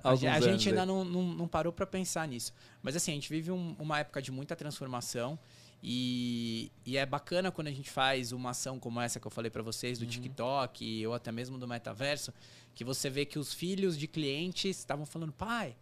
a, 0.03 0.11
a 0.11 0.41
gente 0.41 0.69
ainda 0.69 0.85
não, 0.85 1.05
não, 1.05 1.23
não, 1.23 1.49
parou 1.49 1.73
para 1.73 1.87
pensar 1.87 2.27
nisso. 2.29 2.53
Mas 2.83 2.95
assim, 2.97 3.13
a 3.13 3.15
gente 3.15 3.29
vive 3.29 3.51
um, 3.51 3.75
uma 3.79 3.99
época 3.99 4.21
de 4.21 4.31
muita 4.31 4.55
transformação. 4.55 5.39
E, 5.83 6.73
e, 6.85 6.97
é 6.97 7.07
bacana 7.07 7.53
quando 7.53 7.69
a 7.69 7.73
gente 7.73 7.91
faz 7.91 8.33
uma 8.33 8.51
ação 8.51 8.79
como 8.79 9.01
essa 9.01 9.21
que 9.21 9.27
eu 9.27 9.31
falei 9.31 9.51
para 9.51 9.63
vocês, 9.63 9.99
do 9.99 10.03
uhum. 10.03 10.11
TikTok 10.11 11.07
ou 11.07 11.15
até 11.15 11.31
mesmo 11.31 11.59
do 11.59 11.69
metaverso, 11.69 12.33
que 12.75 12.83
você 12.83 13.09
vê 13.09 13.25
que 13.25 13.39
os 13.39 13.53
filhos 13.53 13.97
de 13.97 14.09
clientes 14.09 14.79
estavam 14.79 15.07
falando, 15.07 15.33
pai, 15.33 15.77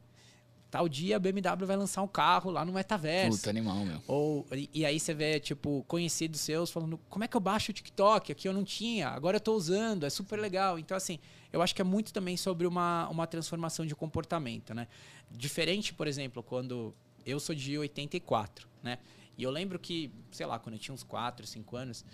tal 0.74 0.88
dia 0.88 1.14
a 1.14 1.18
BMW 1.20 1.66
vai 1.66 1.76
lançar 1.76 2.02
um 2.02 2.09
carro 2.09 2.50
lá 2.50 2.64
no 2.64 2.72
metaverso. 2.72 3.38
Puta 3.38 3.50
animal, 3.50 3.85
meu. 3.85 4.02
Ou, 4.09 4.44
e, 4.52 4.68
e, 4.74 4.85
aí 4.85 4.98
você 4.98 5.14
vê, 5.14 5.38
tipo, 5.38 5.85
conhecidos 5.87 6.40
seus 6.40 6.68
falando, 6.68 6.98
como 7.09 7.24
é 7.24 7.28
que 7.28 7.37
eu 7.37 7.40
baixo 7.40 7.70
o 7.70 7.74
TikTok? 7.74 8.33
Aqui 8.33 8.48
eu 8.48 8.52
não 8.52 8.64
tinha, 8.64 9.09
agora 9.09 9.36
eu 9.36 9.40
tô 9.40 9.55
usando, 9.55 10.05
é 10.05 10.11
super 10.11 10.36
legal. 10.36 10.76
Então, 10.76 10.97
assim, 10.97 11.20
eu 11.53 11.62
acho 11.62 11.72
que 11.72 11.80
é 11.80 11.84
muito 11.84 12.12
também 12.12 12.36
sobre 12.36 12.66
uma, 12.66 13.09
uma 13.09 13.24
transformação 13.24 13.86
de 13.86 13.95
comportamento, 13.95 14.74
né? 14.74 14.88
Diferente, 15.30 15.95
por 15.95 16.09
exemplo, 16.09 16.42
quando 16.42 16.92
eu 17.24 17.38
sou 17.38 17.55
de 17.55 17.78
84, 17.78 18.68
né? 18.82 18.99
E 19.37 19.43
eu 19.43 19.51
lembro 19.51 19.78
que, 19.78 20.12
sei 20.30 20.47
lá, 20.47 20.59
quando 20.59 20.74
eu 20.74 20.78
tinha 20.78 20.95
uns 20.95 21.03
4, 21.03 21.47
5 21.47 21.76
anos, 21.76 22.05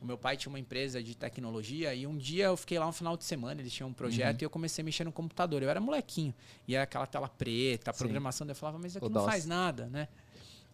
o 0.00 0.04
meu 0.04 0.18
pai 0.18 0.36
tinha 0.36 0.50
uma 0.50 0.58
empresa 0.58 1.02
de 1.02 1.14
tecnologia 1.14 1.94
e 1.94 2.06
um 2.06 2.16
dia 2.16 2.46
eu 2.46 2.56
fiquei 2.56 2.78
lá 2.78 2.86
um 2.86 2.92
final 2.92 3.16
de 3.16 3.24
semana, 3.24 3.60
eles 3.60 3.72
tinham 3.72 3.88
um 3.88 3.92
projeto 3.92 4.40
uhum. 4.40 4.44
e 4.44 4.46
eu 4.46 4.50
comecei 4.50 4.82
a 4.82 4.84
mexer 4.84 5.04
no 5.04 5.12
computador. 5.12 5.62
Eu 5.62 5.70
era 5.70 5.80
molequinho. 5.80 6.34
E 6.68 6.74
era 6.74 6.84
aquela 6.84 7.06
tela 7.06 7.28
preta, 7.28 7.90
a 7.90 7.94
programação, 7.94 8.46
eu 8.46 8.54
falava, 8.54 8.78
mas 8.78 8.92
isso 8.92 8.98
aqui 8.98 9.06
o 9.06 9.10
não 9.10 9.22
DOS. 9.22 9.30
faz 9.30 9.46
nada, 9.46 9.86
né? 9.86 10.08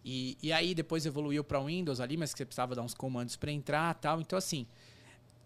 E, 0.03 0.37
e 0.43 0.51
aí 0.51 0.75
depois 0.75 1.05
evoluiu 1.05 1.43
para 1.43 1.59
Windows 1.61 2.01
ali, 2.01 2.17
mas 2.17 2.33
que 2.33 2.37
você 2.37 2.45
precisava 2.45 2.75
dar 2.75 2.81
uns 2.81 2.93
comandos 2.93 3.37
para 3.37 3.51
entrar 3.51 3.93
tal. 3.95 4.19
Então, 4.19 4.37
assim, 4.37 4.67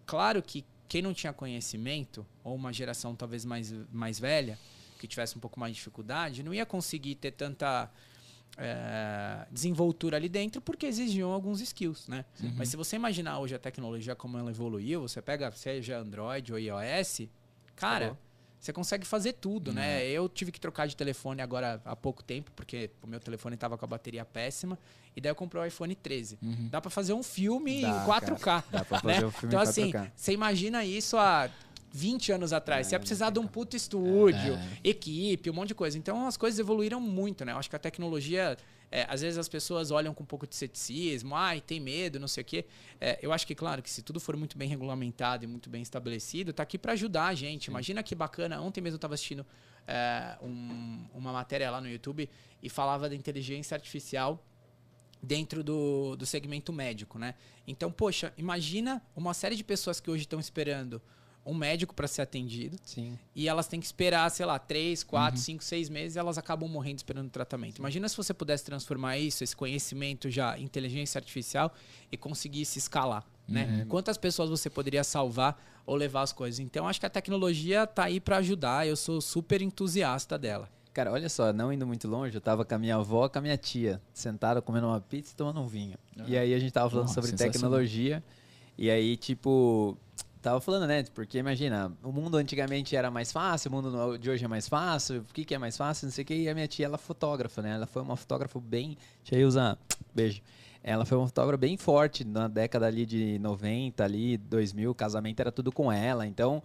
claro 0.04 0.42
que 0.42 0.64
quem 0.88 1.00
não 1.00 1.14
tinha 1.14 1.32
conhecimento, 1.32 2.26
ou 2.42 2.56
uma 2.56 2.72
geração 2.72 3.14
talvez 3.14 3.44
mais, 3.44 3.72
mais 3.92 4.18
velha, 4.18 4.58
que 4.98 5.06
tivesse 5.06 5.36
um 5.36 5.40
pouco 5.40 5.60
mais 5.60 5.72
de 5.72 5.76
dificuldade, 5.76 6.42
não 6.42 6.52
ia 6.52 6.66
conseguir 6.66 7.14
ter 7.14 7.30
tanta 7.30 7.88
é, 8.58 9.46
desenvoltura 9.50 10.16
ali 10.16 10.28
dentro 10.28 10.60
porque 10.60 10.86
exigiam 10.86 11.30
alguns 11.30 11.60
skills, 11.60 12.08
né? 12.08 12.24
Uhum. 12.42 12.54
Mas 12.56 12.68
se 12.68 12.76
você 12.76 12.96
imaginar 12.96 13.38
hoje 13.38 13.54
a 13.54 13.58
tecnologia 13.58 14.16
como 14.16 14.36
ela 14.36 14.50
evoluiu, 14.50 15.02
você 15.02 15.22
pega 15.22 15.50
seja 15.52 15.98
Android 15.98 16.52
ou 16.52 16.58
iOS, 16.58 17.22
cara, 17.76 18.18
você 18.58 18.72
consegue 18.72 19.06
fazer 19.06 19.34
tudo, 19.34 19.72
né? 19.72 19.80
uhum. 19.80 20.04
né? 20.04 20.06
Eu 20.08 20.28
tive 20.28 20.50
que 20.50 20.60
trocar 20.60 20.88
de 20.88 20.96
telefone 20.96 21.40
agora 21.40 21.80
há 21.84 21.94
pouco 21.94 22.22
tempo 22.22 22.50
porque 22.56 22.90
o 23.02 23.06
meu 23.06 23.20
telefone 23.20 23.54
estava 23.54 23.78
com 23.78 23.84
a 23.84 23.88
bateria 23.88 24.24
péssima 24.24 24.76
e 25.14 25.20
daí 25.20 25.30
eu 25.30 25.36
comprei 25.36 25.62
o 25.62 25.66
iPhone 25.66 25.94
13. 25.94 26.38
Uhum. 26.42 26.68
Dá 26.68 26.80
para 26.80 26.90
fazer 26.90 27.12
um 27.12 27.22
filme 27.22 27.82
Dá, 27.82 27.88
em 27.88 28.08
4K. 28.08 28.38
Cara. 28.40 28.64
Dá 28.70 28.84
pra 28.84 29.00
fazer 29.00 29.20
né? 29.20 29.26
um 29.26 29.30
filme 29.30 29.54
então, 29.54 29.62
em 29.62 29.66
4K. 29.66 29.78
Então 29.78 30.00
assim, 30.00 30.10
você 30.16 30.32
imagina 30.32 30.84
isso 30.84 31.16
há 31.16 31.48
20 31.92 32.32
anos 32.32 32.52
atrás. 32.52 32.86
É, 32.86 32.90
você 32.90 32.94
ia 32.94 32.98
precisar 32.98 33.30
de 33.30 33.38
um 33.38 33.46
puto 33.46 33.76
estúdio, 33.76 34.54
é. 34.54 34.80
equipe, 34.84 35.50
um 35.50 35.54
monte 35.54 35.68
de 35.68 35.74
coisa. 35.74 35.96
Então 35.98 36.26
as 36.26 36.36
coisas 36.36 36.58
evoluíram 36.58 37.00
muito, 37.00 37.44
né? 37.44 37.52
Eu 37.52 37.58
acho 37.58 37.68
que 37.68 37.76
a 37.76 37.78
tecnologia. 37.78 38.56
É, 38.90 39.04
às 39.06 39.20
vezes 39.20 39.36
as 39.36 39.50
pessoas 39.50 39.90
olham 39.90 40.14
com 40.14 40.22
um 40.22 40.26
pouco 40.26 40.46
de 40.46 40.56
ceticismo, 40.56 41.36
ai, 41.36 41.60
tem 41.60 41.78
medo, 41.78 42.18
não 42.18 42.26
sei 42.26 42.40
o 42.40 42.44
quê. 42.44 42.64
É, 42.98 43.18
eu 43.20 43.34
acho 43.34 43.46
que, 43.46 43.54
claro, 43.54 43.82
que 43.82 43.90
se 43.90 44.00
tudo 44.00 44.18
for 44.18 44.34
muito 44.34 44.56
bem 44.56 44.66
regulamentado 44.66 45.44
e 45.44 45.46
muito 45.46 45.68
bem 45.68 45.82
estabelecido, 45.82 46.54
tá 46.54 46.62
aqui 46.62 46.78
para 46.78 46.94
ajudar 46.94 47.26
a 47.26 47.34
gente. 47.34 47.66
Sim. 47.66 47.70
Imagina 47.70 48.02
que 48.02 48.14
bacana. 48.14 48.58
Ontem 48.62 48.80
mesmo 48.80 48.94
eu 48.94 48.96
estava 48.96 49.12
assistindo 49.12 49.44
é, 49.86 50.38
um, 50.40 51.04
uma 51.12 51.32
matéria 51.34 51.70
lá 51.70 51.82
no 51.82 51.88
YouTube 51.88 52.30
e 52.62 52.70
falava 52.70 53.10
da 53.10 53.14
inteligência 53.14 53.74
artificial 53.74 54.42
dentro 55.22 55.62
do, 55.62 56.16
do 56.16 56.24
segmento 56.24 56.72
médico, 56.72 57.18
né? 57.18 57.34
Então, 57.66 57.90
poxa, 57.90 58.32
imagina 58.38 59.02
uma 59.14 59.34
série 59.34 59.56
de 59.56 59.64
pessoas 59.64 60.00
que 60.00 60.10
hoje 60.10 60.22
estão 60.22 60.40
esperando 60.40 61.02
um 61.48 61.54
médico 61.54 61.94
para 61.94 62.06
ser 62.06 62.22
atendido. 62.22 62.76
Sim. 62.84 63.18
E 63.34 63.48
elas 63.48 63.66
têm 63.66 63.80
que 63.80 63.86
esperar, 63.86 64.30
sei 64.30 64.44
lá, 64.44 64.58
três, 64.58 65.02
quatro, 65.02 65.38
uhum. 65.38 65.44
cinco, 65.44 65.64
seis 65.64 65.88
meses 65.88 66.16
e 66.16 66.18
elas 66.18 66.36
acabam 66.36 66.68
morrendo 66.68 66.98
esperando 66.98 67.26
o 67.26 67.30
tratamento. 67.30 67.78
Imagina 67.78 68.08
se 68.08 68.16
você 68.16 68.34
pudesse 68.34 68.64
transformar 68.64 69.18
isso, 69.18 69.42
esse 69.42 69.56
conhecimento 69.56 70.30
já 70.30 70.58
inteligência 70.58 71.18
artificial 71.18 71.72
e 72.12 72.16
conseguisse 72.16 72.78
escalar. 72.78 73.24
Né? 73.48 73.80
Uhum. 73.80 73.88
Quantas 73.88 74.18
pessoas 74.18 74.50
você 74.50 74.68
poderia 74.68 75.02
salvar 75.02 75.58
ou 75.86 75.96
levar 75.96 76.22
as 76.22 76.32
coisas? 76.32 76.60
Então, 76.60 76.86
acho 76.86 77.00
que 77.00 77.06
a 77.06 77.10
tecnologia 77.10 77.84
está 77.84 78.04
aí 78.04 78.20
para 78.20 78.36
ajudar. 78.36 78.86
Eu 78.86 78.96
sou 78.96 79.20
super 79.20 79.62
entusiasta 79.62 80.38
dela. 80.38 80.68
Cara, 80.92 81.12
olha 81.12 81.28
só, 81.28 81.52
não 81.52 81.72
indo 81.72 81.86
muito 81.86 82.08
longe, 82.08 82.36
eu 82.36 82.40
tava 82.40 82.64
com 82.64 82.74
a 82.74 82.78
minha 82.78 82.96
avó, 82.96 83.28
com 83.28 83.38
a 83.38 83.40
minha 83.40 83.56
tia, 83.56 84.02
sentada 84.12 84.60
comendo 84.60 84.88
uma 84.88 85.00
pizza 85.00 85.32
e 85.32 85.36
tomando 85.36 85.60
um 85.60 85.66
vinho. 85.66 85.96
Uhum. 86.16 86.24
E 86.26 86.36
aí 86.36 86.52
a 86.52 86.58
gente 86.58 86.72
tava 86.72 86.90
falando 86.90 87.06
Nossa, 87.06 87.22
sobre 87.22 87.36
tecnologia. 87.36 88.22
E 88.76 88.90
aí, 88.90 89.16
tipo, 89.16 89.96
tava 90.48 90.60
falando, 90.60 90.86
né? 90.86 91.04
Porque 91.14 91.38
imagina, 91.38 91.92
o 92.02 92.10
mundo 92.10 92.36
antigamente 92.36 92.96
era 92.96 93.10
mais 93.10 93.30
fácil, 93.30 93.70
o 93.70 93.74
mundo 93.74 94.18
de 94.18 94.30
hoje 94.30 94.44
é 94.44 94.48
mais 94.48 94.66
fácil, 94.66 95.20
o 95.20 95.34
que, 95.34 95.44
que 95.44 95.54
é 95.54 95.58
mais 95.58 95.76
fácil, 95.76 96.06
não 96.06 96.12
sei 96.12 96.24
o 96.24 96.26
que. 96.26 96.34
E 96.34 96.48
a 96.48 96.54
minha 96.54 96.66
tia, 96.66 96.86
ela 96.86 96.94
é 96.94 96.98
fotógrafa, 96.98 97.60
né? 97.60 97.74
Ela 97.74 97.86
foi 97.86 98.00
uma 98.02 98.16
fotógrafa 98.16 98.58
bem. 98.58 98.96
Deixa 99.22 99.36
eu 99.36 99.46
usar. 99.46 99.78
Beijo. 100.14 100.40
Ela 100.82 101.04
foi 101.04 101.18
uma 101.18 101.26
fotógrafa 101.26 101.58
bem 101.58 101.76
forte 101.76 102.24
na 102.24 102.48
década 102.48 102.86
ali 102.86 103.04
de 103.04 103.38
90, 103.40 104.02
ali, 104.02 104.38
2000, 104.38 104.90
o 104.90 104.94
casamento 104.94 105.40
era 105.40 105.52
tudo 105.52 105.70
com 105.70 105.92
ela. 105.92 106.26
Então, 106.26 106.62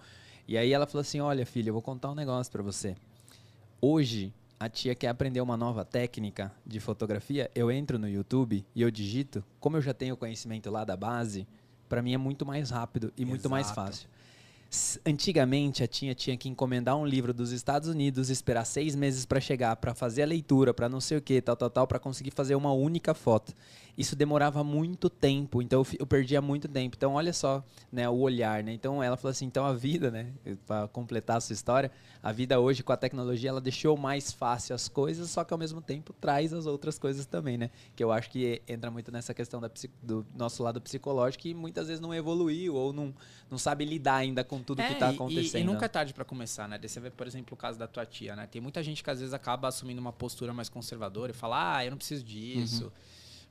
e 0.48 0.58
aí 0.58 0.72
ela 0.72 0.86
falou 0.86 1.02
assim: 1.02 1.20
Olha, 1.20 1.46
filha, 1.46 1.70
eu 1.70 1.74
vou 1.74 1.82
contar 1.82 2.12
um 2.12 2.16
negócio 2.16 2.52
para 2.52 2.64
você. 2.64 2.96
Hoje, 3.82 4.32
a 4.60 4.70
tia 4.70 4.96
quer 4.96 5.10
aprender 5.10 5.42
uma 5.42 5.58
nova 5.58 5.84
técnica 5.84 6.54
de 6.66 6.80
fotografia. 6.80 7.52
Eu 7.54 7.70
entro 7.70 8.00
no 8.00 8.08
YouTube 8.08 8.64
e 8.74 8.82
eu 8.82 8.90
digito, 8.90 9.44
como 9.60 9.76
eu 9.76 9.82
já 9.82 9.94
tenho 9.94 10.16
conhecimento 10.16 10.72
lá 10.72 10.86
da 10.86 10.96
base 10.96 11.46
para 11.94 12.02
mim 12.02 12.12
é 12.12 12.18
muito 12.18 12.44
mais 12.44 12.72
rápido 12.72 13.14
e 13.16 13.22
Exato. 13.22 13.30
muito 13.30 13.50
mais 13.52 13.70
fácil. 13.70 14.10
Antigamente 15.05 15.84
a 15.84 15.88
Tinha 15.88 16.15
tinha 16.15 16.36
que 16.36 16.49
encomendar 16.49 16.97
um 16.97 17.05
livro 17.05 17.32
dos 17.34 17.51
Estados 17.51 17.88
Unidos, 17.88 18.30
esperar 18.30 18.65
seis 18.65 18.95
meses 18.95 19.26
para 19.26 19.39
chegar, 19.39 19.76
para 19.76 19.93
fazer 19.93 20.24
a 20.24 20.26
leitura, 20.26 20.74
para 20.74 20.89
não 20.89 20.99
sei 20.99 21.17
o 21.17 21.21
que, 21.21 21.39
tal, 21.41 21.55
tal, 21.55 21.69
tal, 21.69 21.88
para 21.88 21.99
conseguir 21.99 22.32
fazer 22.32 22.55
uma 22.55 22.74
única 22.74 23.13
foto 23.13 23.53
isso 23.97 24.15
demorava 24.15 24.63
muito 24.63 25.09
tempo, 25.09 25.61
então 25.61 25.86
eu, 25.99 26.05
perdia 26.05 26.41
muito 26.41 26.67
tempo. 26.67 26.95
Então, 26.97 27.13
olha 27.13 27.32
só, 27.32 27.63
né, 27.91 28.09
o 28.09 28.19
olhar, 28.19 28.63
né? 28.63 28.74
Então, 28.74 29.03
ela 29.03 29.15
falou 29.15 29.32
assim, 29.32 29.45
então 29.45 29.65
a 29.65 29.74
vida, 29.74 30.09
né, 30.09 30.34
para 30.65 30.88
completar 30.88 31.38
a 31.38 31.41
sua 31.41 31.53
história, 31.53 31.91
a 32.21 32.32
vida 32.32 32.59
hoje 32.59 32.82
com 32.82 32.91
a 32.91 32.97
tecnologia, 32.97 33.49
ela 33.49 33.61
deixou 33.61 33.95
mais 33.95 34.32
fácil 34.32 34.74
as 34.74 34.88
coisas, 34.88 35.30
só 35.30 35.43
que 35.43 35.53
ao 35.53 35.59
mesmo 35.59 35.80
tempo 35.80 36.11
traz 36.13 36.53
as 36.53 36.65
outras 36.65 36.97
coisas 36.97 37.26
também, 37.26 37.57
né? 37.57 37.69
Que 37.95 38.03
eu 38.03 38.11
acho 38.11 38.32
que 38.32 38.61
entra 38.67 38.89
muito 38.89 39.11
nessa 39.11 39.34
questão 39.34 39.61
da, 39.61 39.69
do 40.01 40.26
nosso 40.36 40.63
lado 40.63 40.82
psicológico 40.82 41.43
que 41.43 41.53
muitas 41.53 41.88
vezes 41.88 42.01
não 42.01 42.13
evoluiu 42.13 42.76
ou 42.76 42.93
não, 42.93 43.13
não 43.49 43.57
sabe 43.57 43.86
lidar 43.86 44.15
ainda 44.15 44.43
com 44.43 44.62
tudo 44.64 44.82
é, 44.82 44.88
que 44.88 44.93
está 44.93 45.09
acontecendo. 45.09 45.61
E, 45.61 45.61
e 45.61 45.64
nunca 45.64 45.86
é 45.86 45.89
tarde 45.89 46.14
para 46.14 46.26
começar, 46.26 46.68
né? 46.68 46.80
Você 46.82 46.99
vê, 46.99 47.09
por 47.09 47.28
exemplo, 47.28 47.53
o 47.53 47.57
caso 47.57 47.78
da 47.78 47.88
tua 47.88 48.05
tia, 48.05 48.36
né? 48.36 48.47
Tem 48.47 48.61
muita 48.61 48.82
gente 48.82 49.03
que 49.03 49.09
às 49.09 49.20
vezes 49.20 49.34
acaba 49.34 49.68
assumindo 49.68 50.01
uma 50.01 50.14
postura 50.14 50.53
mais 50.53 50.70
conservadora 50.70 51.32
e 51.32 51.36
fala, 51.36 51.78
ah, 51.78 51.86
eu 51.86 51.91
não 51.91 51.97
preciso 51.97 52.24
disso. 52.24 52.86
Uhum. 52.86 52.91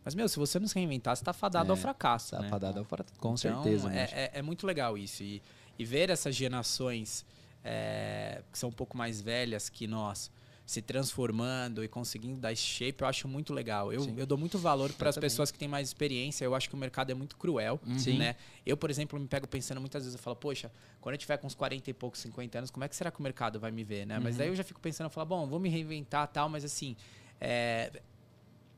Mas, 0.04 0.14
meu, 0.14 0.28
se 0.28 0.36
você 0.36 0.58
não 0.58 0.66
se 0.66 0.74
reinventar, 0.74 1.16
você 1.16 1.24
tá 1.24 1.32
fadado 1.32 1.68
é, 1.68 1.70
ao 1.70 1.76
fracasso. 1.76 2.32
Tá 2.32 2.40
né? 2.40 2.48
fadado 2.48 2.78
ao 2.80 2.84
fracasso, 2.84 3.18
com 3.20 3.34
então, 3.34 3.36
certeza. 3.36 3.92
É, 3.92 4.08
é, 4.12 4.30
é, 4.34 4.42
muito 4.42 4.66
legal 4.66 4.98
isso. 4.98 5.22
E, 5.22 5.40
e 5.78 5.84
ver 5.84 6.10
essas 6.10 6.34
gerações 6.34 7.24
é, 7.64 8.42
que 8.50 8.58
são 8.58 8.70
um 8.70 8.72
pouco 8.72 8.96
mais 8.96 9.20
velhas 9.20 9.68
que 9.68 9.86
nós 9.86 10.30
se 10.64 10.80
transformando 10.80 11.82
e 11.82 11.88
conseguindo 11.88 12.40
dar 12.40 12.52
esse 12.52 12.62
shape, 12.62 13.02
eu 13.02 13.08
acho 13.08 13.26
muito 13.26 13.52
legal. 13.52 13.92
Eu, 13.92 14.14
eu 14.16 14.26
dou 14.26 14.38
muito 14.38 14.58
valor 14.58 14.92
para 14.92 15.10
as 15.10 15.18
pessoas 15.18 15.50
que 15.50 15.58
têm 15.58 15.68
mais 15.68 15.88
experiência. 15.88 16.44
Eu 16.44 16.54
acho 16.54 16.68
que 16.68 16.74
o 16.74 16.78
mercado 16.78 17.10
é 17.10 17.14
muito 17.14 17.36
cruel, 17.36 17.80
uhum. 17.86 18.18
né? 18.18 18.36
Eu, 18.64 18.76
por 18.76 18.88
exemplo, 18.88 19.18
me 19.18 19.26
pego 19.26 19.46
pensando 19.46 19.80
muitas 19.80 20.04
vezes, 20.04 20.16
eu 20.16 20.22
falo, 20.22 20.36
poxa, 20.36 20.70
quando 21.00 21.14
eu 21.14 21.18
tiver 21.18 21.36
com 21.36 21.46
uns 21.46 21.54
40 21.54 21.90
e 21.90 21.92
poucos, 21.92 22.20
50 22.20 22.58
anos, 22.58 22.70
como 22.70 22.84
é 22.84 22.88
que 22.88 22.96
será 22.96 23.10
que 23.10 23.18
o 23.18 23.22
mercado 23.22 23.58
vai 23.58 23.70
me 23.70 23.82
ver, 23.82 24.06
né? 24.06 24.16
Uhum. 24.16 24.24
Mas 24.24 24.36
daí 24.36 24.48
eu 24.48 24.54
já 24.54 24.64
fico 24.64 24.80
pensando, 24.80 25.06
eu 25.06 25.10
falo, 25.10 25.26
bom, 25.26 25.46
vou 25.48 25.58
me 25.58 25.68
reinventar 25.68 26.28
tal, 26.28 26.48
mas 26.48 26.64
assim, 26.64 26.96
é, 27.40 27.90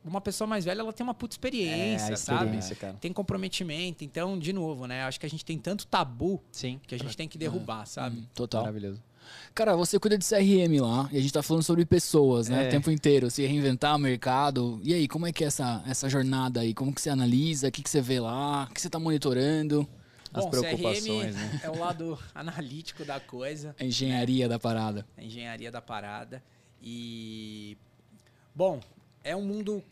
uma 0.05 0.21
pessoa 0.21 0.47
mais 0.47 0.65
velha, 0.65 0.81
ela 0.81 0.93
tem 0.93 1.05
uma 1.05 1.15
puta 1.15 1.35
experiência, 1.35 2.11
é, 2.11 2.15
experiência 2.15 2.77
sabe? 2.77 2.99
Tem 2.99 3.13
comprometimento. 3.13 4.05
Então, 4.05 4.39
de 4.39 4.53
novo, 4.53 4.87
né? 4.87 5.03
Acho 5.05 5.19
que 5.19 5.27
a 5.27 5.31
gente 5.31 5.45
tem 5.45 5.59
tanto 5.59 5.87
tabu 5.87 6.43
Sim. 6.53 6.81
que 6.87 6.95
a 6.95 6.99
gente 6.99 7.17
tem 7.17 7.29
que 7.29 7.39
derrubar, 7.39 7.83
é. 7.83 7.87
sabe? 7.87 8.29
Total. 8.35 8.63
Maravilhoso. 8.63 9.03
Cara, 9.55 9.77
você 9.77 9.99
cuida 9.99 10.19
de 10.19 10.25
CRM 10.25 10.81
lá 10.81 11.09
e 11.13 11.19
a 11.19 11.21
gente 11.21 11.33
tá 11.33 11.43
falando 11.43 11.63
sobre 11.63 11.85
pessoas, 11.85 12.49
né? 12.49 12.65
É. 12.65 12.69
O 12.69 12.71
tempo 12.71 12.91
inteiro, 12.91 13.31
se 13.31 13.47
reinventar 13.47 13.97
o 13.97 13.99
mercado. 13.99 14.81
E 14.83 14.93
aí, 14.95 15.09
como 15.09 15.27
é 15.27 15.33
que 15.33 15.45
é 15.45 15.47
essa, 15.47 15.83
essa 15.87 16.09
jornada 16.09 16.61
aí? 16.61 16.75
Como 16.75 16.93
que 16.95 17.01
você 17.01 17.11
analisa? 17.11 17.69
O 17.69 17.73
que, 17.73 17.83
que 17.83 17.91
você 17.91 18.01
vê 18.01 18.21
lá? 18.21 18.69
O 18.71 18.75
que 18.75 18.81
você 18.81 18.91
tá 18.91 18.99
monitorando? 18.99 19.89
As 20.33 20.45
Bom, 20.45 20.51
preocupações, 20.51 21.37
CRM 21.37 21.41
né? 21.41 21.61
é 21.63 21.71
o 21.71 21.79
lado 21.79 22.19
analítico 22.35 23.05
da 23.05 23.21
coisa. 23.21 23.75
A 23.79 23.85
engenharia 23.85 24.49
da 24.49 24.59
parada. 24.59 25.07
A 25.17 25.23
engenharia 25.23 25.71
da 25.71 25.81
parada. 25.81 26.43
E. 26.83 27.79
Bom, 28.55 28.81
é 29.23 29.35
um 29.35 29.43
mundo 29.43 29.83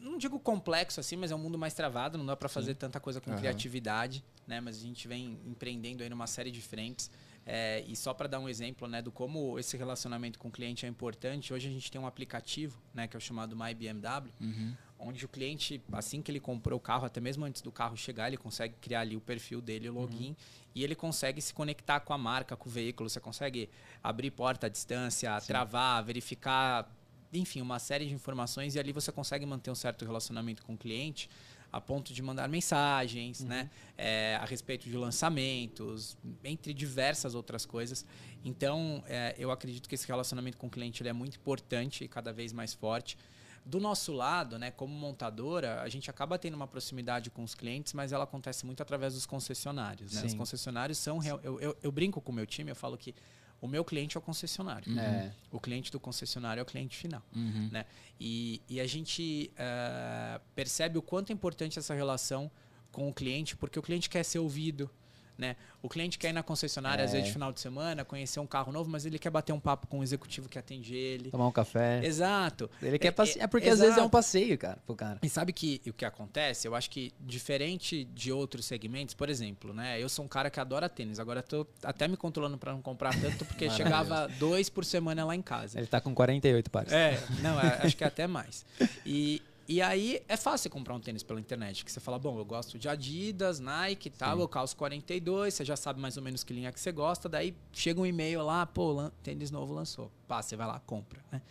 não 0.00 0.18
digo 0.18 0.38
complexo 0.38 1.00
assim, 1.00 1.16
mas 1.16 1.30
é 1.30 1.34
um 1.34 1.38
mundo 1.38 1.58
mais 1.58 1.74
travado, 1.74 2.18
não 2.18 2.26
dá 2.26 2.36
para 2.36 2.48
fazer 2.48 2.72
Sim. 2.72 2.78
tanta 2.78 3.00
coisa 3.00 3.20
com 3.20 3.30
uhum. 3.30 3.38
criatividade, 3.38 4.24
né? 4.46 4.60
Mas 4.60 4.76
a 4.76 4.80
gente 4.80 5.06
vem 5.06 5.38
empreendendo 5.46 6.02
aí 6.02 6.08
numa 6.08 6.26
série 6.26 6.50
de 6.50 6.60
frentes. 6.60 7.10
É, 7.50 7.82
e 7.88 7.96
só 7.96 8.12
para 8.12 8.28
dar 8.28 8.40
um 8.40 8.46
exemplo 8.46 8.86
né, 8.86 9.00
do 9.00 9.10
como 9.10 9.58
esse 9.58 9.74
relacionamento 9.74 10.38
com 10.38 10.48
o 10.48 10.50
cliente 10.50 10.84
é 10.84 10.88
importante, 10.88 11.50
hoje 11.50 11.66
a 11.66 11.70
gente 11.70 11.90
tem 11.90 11.98
um 11.98 12.06
aplicativo 12.06 12.78
né, 12.92 13.08
que 13.08 13.16
é 13.16 13.18
o 13.18 13.20
chamado 13.20 13.56
My 13.56 13.72
BMW, 13.72 14.30
uhum. 14.38 14.74
onde 14.98 15.24
o 15.24 15.28
cliente, 15.28 15.82
assim 15.90 16.20
que 16.20 16.30
ele 16.30 16.40
comprou 16.40 16.76
o 16.76 16.80
carro, 16.80 17.06
até 17.06 17.22
mesmo 17.22 17.46
antes 17.46 17.62
do 17.62 17.72
carro 17.72 17.96
chegar, 17.96 18.28
ele 18.28 18.36
consegue 18.36 18.74
criar 18.82 19.00
ali 19.00 19.16
o 19.16 19.20
perfil 19.20 19.62
dele, 19.62 19.88
o 19.88 19.94
login, 19.94 20.28
uhum. 20.28 20.36
e 20.74 20.84
ele 20.84 20.94
consegue 20.94 21.40
se 21.40 21.54
conectar 21.54 22.00
com 22.00 22.12
a 22.12 22.18
marca, 22.18 22.54
com 22.54 22.68
o 22.68 22.72
veículo. 22.72 23.08
Você 23.08 23.18
consegue 23.18 23.70
abrir 24.04 24.30
porta 24.30 24.66
à 24.66 24.68
distância, 24.68 25.40
Sim. 25.40 25.46
travar, 25.46 26.04
verificar 26.04 26.86
enfim, 27.32 27.60
uma 27.60 27.78
série 27.78 28.06
de 28.06 28.14
informações 28.14 28.74
e 28.74 28.78
ali 28.78 28.92
você 28.92 29.12
consegue 29.12 29.44
manter 29.44 29.70
um 29.70 29.74
certo 29.74 30.04
relacionamento 30.04 30.62
com 30.62 30.74
o 30.74 30.78
cliente 30.78 31.28
a 31.72 31.80
ponto 31.80 32.12
de 32.12 32.22
mandar 32.22 32.48
mensagens, 32.48 33.40
uhum. 33.40 33.48
né, 33.48 33.70
é, 33.96 34.38
a 34.40 34.44
respeito 34.44 34.88
de 34.88 34.96
lançamentos, 34.96 36.16
entre 36.42 36.72
diversas 36.72 37.34
outras 37.34 37.66
coisas. 37.66 38.04
Então, 38.44 39.02
é, 39.06 39.34
eu 39.38 39.50
acredito 39.50 39.88
que 39.88 39.94
esse 39.94 40.06
relacionamento 40.06 40.56
com 40.56 40.66
o 40.66 40.70
cliente 40.70 41.02
ele 41.02 41.10
é 41.10 41.12
muito 41.12 41.36
importante 41.36 42.04
e 42.04 42.08
cada 42.08 42.32
vez 42.32 42.52
mais 42.52 42.72
forte. 42.72 43.18
Do 43.64 43.78
nosso 43.78 44.12
lado, 44.12 44.58
né, 44.58 44.70
como 44.70 44.94
montadora, 44.94 45.82
a 45.82 45.88
gente 45.90 46.08
acaba 46.08 46.38
tendo 46.38 46.54
uma 46.54 46.66
proximidade 46.66 47.28
com 47.28 47.44
os 47.44 47.54
clientes, 47.54 47.92
mas 47.92 48.12
ela 48.12 48.24
acontece 48.24 48.64
muito 48.64 48.82
através 48.82 49.12
dos 49.12 49.26
concessionários. 49.26 50.14
Né? 50.14 50.24
Os 50.24 50.32
concessionários 50.32 50.96
são. 50.96 51.22
Eu, 51.22 51.60
eu, 51.60 51.76
eu 51.82 51.92
brinco 51.92 52.18
com 52.20 52.32
o 52.32 52.34
meu 52.34 52.46
time, 52.46 52.70
eu 52.70 52.76
falo 52.76 52.96
que 52.96 53.14
o 53.60 53.66
meu 53.66 53.84
cliente 53.84 54.16
é 54.16 54.18
o 54.18 54.22
concessionário. 54.22 54.90
Uhum. 54.90 54.98
É. 54.98 55.32
O 55.50 55.58
cliente 55.58 55.90
do 55.90 55.98
concessionário 55.98 56.60
é 56.60 56.62
o 56.62 56.66
cliente 56.66 56.96
final. 56.96 57.22
Uhum. 57.34 57.68
Né? 57.72 57.84
E, 58.20 58.62
e, 58.68 58.80
a 58.80 58.86
gente 58.86 59.52
uh, 59.54 60.40
percebe 60.54 60.98
o 60.98 61.02
quanto 61.02 61.30
é 61.30 61.32
importante 61.32 61.78
essa 61.78 61.94
relação 61.94 62.50
com 62.92 63.08
o 63.08 63.12
cliente, 63.12 63.56
porque 63.56 63.78
o 63.78 63.82
cliente 63.82 64.08
quer 64.08 64.24
ser 64.24 64.38
ouvido. 64.38 64.90
Né? 65.38 65.54
O 65.80 65.88
cliente 65.88 66.18
quer 66.18 66.30
ir 66.30 66.32
na 66.32 66.42
concessionária, 66.42 67.00
É. 67.00 67.04
às 67.04 67.12
vezes, 67.12 67.28
de 67.28 67.32
final 67.32 67.52
de 67.52 67.60
semana, 67.60 68.04
conhecer 68.04 68.40
um 68.40 68.46
carro 68.46 68.72
novo, 68.72 68.90
mas 68.90 69.06
ele 69.06 69.20
quer 69.20 69.30
bater 69.30 69.52
um 69.52 69.60
papo 69.60 69.86
com 69.86 70.00
o 70.00 70.02
executivo 70.02 70.48
que 70.48 70.58
atende 70.58 70.96
ele. 70.96 71.30
Tomar 71.30 71.46
um 71.46 71.52
café. 71.52 72.04
Exato. 72.04 72.68
Ele 72.82 72.98
quer 72.98 73.06
É- 73.08 73.10
passe... 73.12 73.38
é- 73.38 73.44
É 73.44 73.46
porque 73.46 73.68
às 73.68 73.78
vezes 73.78 73.92
é 73.94 74.00
um 74.00 74.02
exato. 74.02 74.10
passeio, 74.10 74.58
cara, 74.58 74.78
pro 74.84 74.96
cara. 74.96 75.20
E 75.22 75.28
sabe 75.28 75.52
que 75.52 75.80
o 75.86 75.92
que 75.92 76.04
acontece? 76.04 76.66
Eu 76.66 76.74
acho 76.74 76.90
que 76.90 77.12
diferente 77.20 78.04
de 78.04 78.32
outros 78.32 78.64
segmentos, 78.66 79.14
por 79.14 79.30
exemplo, 79.30 79.72
né? 79.72 80.02
Eu 80.02 80.08
sou 80.08 80.24
um 80.24 80.28
cara 80.28 80.50
que 80.50 80.58
adora 80.58 80.88
tênis. 80.88 81.20
Agora 81.20 81.40
tô 81.40 81.64
até 81.84 82.08
me 82.08 82.16
controlando 82.16 82.58
para 82.58 82.72
não 82.72 82.82
comprar 82.82 83.14
tanto, 83.20 83.44
porque 83.44 83.70
chegava 84.04 84.26
dois 84.40 84.68
por 84.68 84.84
semana 84.84 85.24
lá 85.24 85.36
em 85.36 85.42
casa. 85.42 85.78
Ele 85.78 85.86
tá 85.86 86.00
com 86.00 86.12
48 86.12 86.68
pares. 86.68 86.92
É, 86.92 87.16
não, 87.42 87.60
é, 87.60 87.78
acho 87.86 87.96
que 87.96 88.02
é 88.02 88.08
até 88.08 88.26
mais. 88.26 88.66
E, 89.06 89.40
e 89.68 89.82
aí 89.82 90.22
é 90.26 90.36
fácil 90.36 90.70
comprar 90.70 90.94
um 90.94 91.00
tênis 91.00 91.22
pela 91.22 91.38
internet, 91.38 91.84
que 91.84 91.92
você 91.92 92.00
fala, 92.00 92.18
bom, 92.18 92.38
eu 92.38 92.44
gosto 92.44 92.78
de 92.78 92.88
Adidas, 92.88 93.60
Nike 93.60 94.08
e 94.08 94.10
tal, 94.10 94.36
Sim. 94.36 94.42
eu 94.42 94.48
calço 94.48 94.74
42, 94.76 95.52
você 95.54 95.64
já 95.64 95.76
sabe 95.76 96.00
mais 96.00 96.16
ou 96.16 96.22
menos 96.22 96.42
que 96.42 96.52
linha 96.54 96.72
que 96.72 96.80
você 96.80 96.90
gosta, 96.90 97.28
daí 97.28 97.54
chega 97.72 98.00
um 98.00 98.06
e-mail 98.06 98.42
lá, 98.42 98.64
pô, 98.64 99.10
tênis 99.22 99.50
novo 99.50 99.74
lançou. 99.74 100.10
Pá, 100.26 100.40
você 100.42 100.56
vai 100.56 100.66
lá, 100.66 100.80
compra, 100.80 101.22
né? 101.30 101.42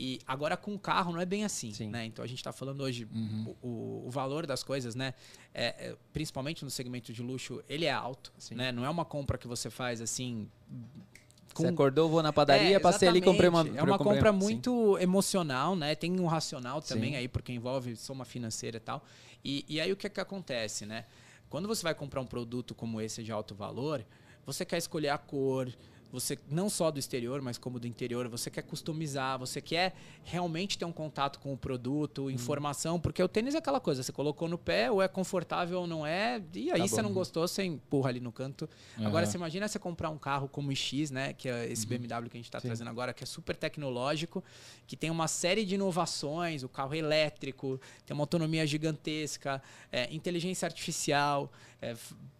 E 0.00 0.20
agora 0.26 0.56
com 0.56 0.72
o 0.74 0.78
carro 0.78 1.12
não 1.12 1.20
é 1.20 1.26
bem 1.26 1.44
assim, 1.44 1.74
Sim. 1.74 1.88
né? 1.90 2.06
Então 2.06 2.24
a 2.24 2.28
gente 2.28 2.38
está 2.38 2.52
falando 2.52 2.80
hoje 2.82 3.06
o, 3.62 3.66
o- 3.66 4.06
o 4.06 4.10
valor 4.10 4.46
das 4.46 4.62
coisas, 4.62 4.94
né? 4.94 5.12
É, 5.52 5.88
é, 5.88 5.96
principalmente 6.12 6.64
no 6.64 6.70
segmento 6.70 7.12
de 7.12 7.20
luxo, 7.20 7.60
ele 7.68 7.84
é 7.84 7.90
alto, 7.92 8.32
Sim. 8.38 8.54
né? 8.54 8.70
Não 8.70 8.84
é 8.84 8.88
uma 8.88 9.04
compra 9.04 9.36
que 9.36 9.48
você 9.48 9.68
faz 9.68 10.00
assim 10.00 10.48
Você 11.54 11.66
acordou, 11.66 12.08
vou 12.08 12.22
na 12.22 12.32
padaria, 12.32 12.76
é, 12.76 12.78
passei 12.78 13.08
ali 13.08 13.18
e 13.18 13.22
comprei 13.22 13.48
uma. 13.48 13.66
É 13.76 13.82
uma 13.82 13.98
compra 13.98 14.32
sim. 14.32 14.38
muito 14.38 14.98
emocional, 14.98 15.74
né? 15.74 15.94
Tem 15.94 16.18
um 16.20 16.26
racional 16.26 16.80
também 16.80 17.12
Sim. 17.12 17.16
aí, 17.16 17.28
porque 17.28 17.52
envolve 17.52 17.96
soma 17.96 18.24
financeira 18.24 18.76
e 18.76 18.80
tal. 18.80 19.04
E, 19.44 19.64
e 19.68 19.80
aí 19.80 19.90
o 19.90 19.96
que, 19.96 20.06
é 20.06 20.10
que 20.10 20.20
acontece, 20.20 20.86
né? 20.86 21.04
Quando 21.48 21.66
você 21.66 21.82
vai 21.82 21.94
comprar 21.94 22.20
um 22.20 22.26
produto 22.26 22.74
como 22.74 23.00
esse 23.00 23.22
de 23.22 23.32
alto 23.32 23.54
valor, 23.54 24.04
você 24.44 24.64
quer 24.64 24.78
escolher 24.78 25.08
a 25.08 25.18
cor, 25.18 25.68
você 26.10 26.38
não 26.48 26.70
só 26.70 26.90
do 26.90 26.98
exterior, 26.98 27.40
mas 27.42 27.58
como 27.58 27.78
do 27.78 27.86
interior, 27.86 28.26
você 28.28 28.50
quer 28.50 28.62
customizar, 28.62 29.38
você 29.38 29.60
quer 29.60 29.94
realmente 30.24 30.78
ter 30.78 30.84
um 30.84 30.92
contato 30.92 31.38
com 31.38 31.50
o 31.50 31.52
Uhum. 31.52 31.58
produto, 31.58 32.30
informação, 32.30 32.98
porque 32.98 33.22
o 33.22 33.28
tênis 33.28 33.54
é 33.54 33.58
aquela 33.58 33.80
coisa, 33.80 34.02
você 34.02 34.12
colocou 34.12 34.48
no 34.48 34.56
pé, 34.56 34.90
ou 34.90 35.02
é 35.02 35.08
confortável 35.08 35.80
ou 35.80 35.86
não 35.86 36.06
é, 36.06 36.42
e 36.54 36.70
aí 36.72 36.80
Tá 36.80 36.88
você 36.88 37.02
não 37.02 37.12
gostou, 37.12 37.46
você 37.46 37.62
empurra 37.64 38.08
ali 38.08 38.20
no 38.20 38.32
canto. 38.32 38.68
Agora, 38.96 39.24
Aham. 39.24 39.26
você 39.26 39.36
imagina 39.36 39.68
você 39.68 39.78
comprar 39.78 40.08
um 40.10 40.18
carro 40.18 40.48
como 40.48 40.70
o 40.70 40.74
X, 40.76 41.10
né? 41.10 41.32
Que 41.34 41.48
é 41.48 41.70
esse 41.70 41.86
BMW 41.86 42.30
que 42.30 42.36
a 42.36 42.40
gente 42.40 42.46
está 42.46 42.60
trazendo 42.60 42.88
agora, 42.88 43.12
que 43.12 43.22
é 43.22 43.26
super 43.26 43.54
tecnológico, 43.56 44.42
que 44.86 44.96
tem 44.96 45.10
uma 45.10 45.28
série 45.28 45.64
de 45.64 45.74
inovações, 45.74 46.62
o 46.62 46.68
carro 46.68 46.94
elétrico, 46.94 47.80
tem 48.06 48.14
uma 48.14 48.22
autonomia 48.22 48.66
gigantesca, 48.66 49.62
é, 49.92 50.12
inteligência 50.14 50.66
artificial, 50.66 51.52
é, 51.82 51.94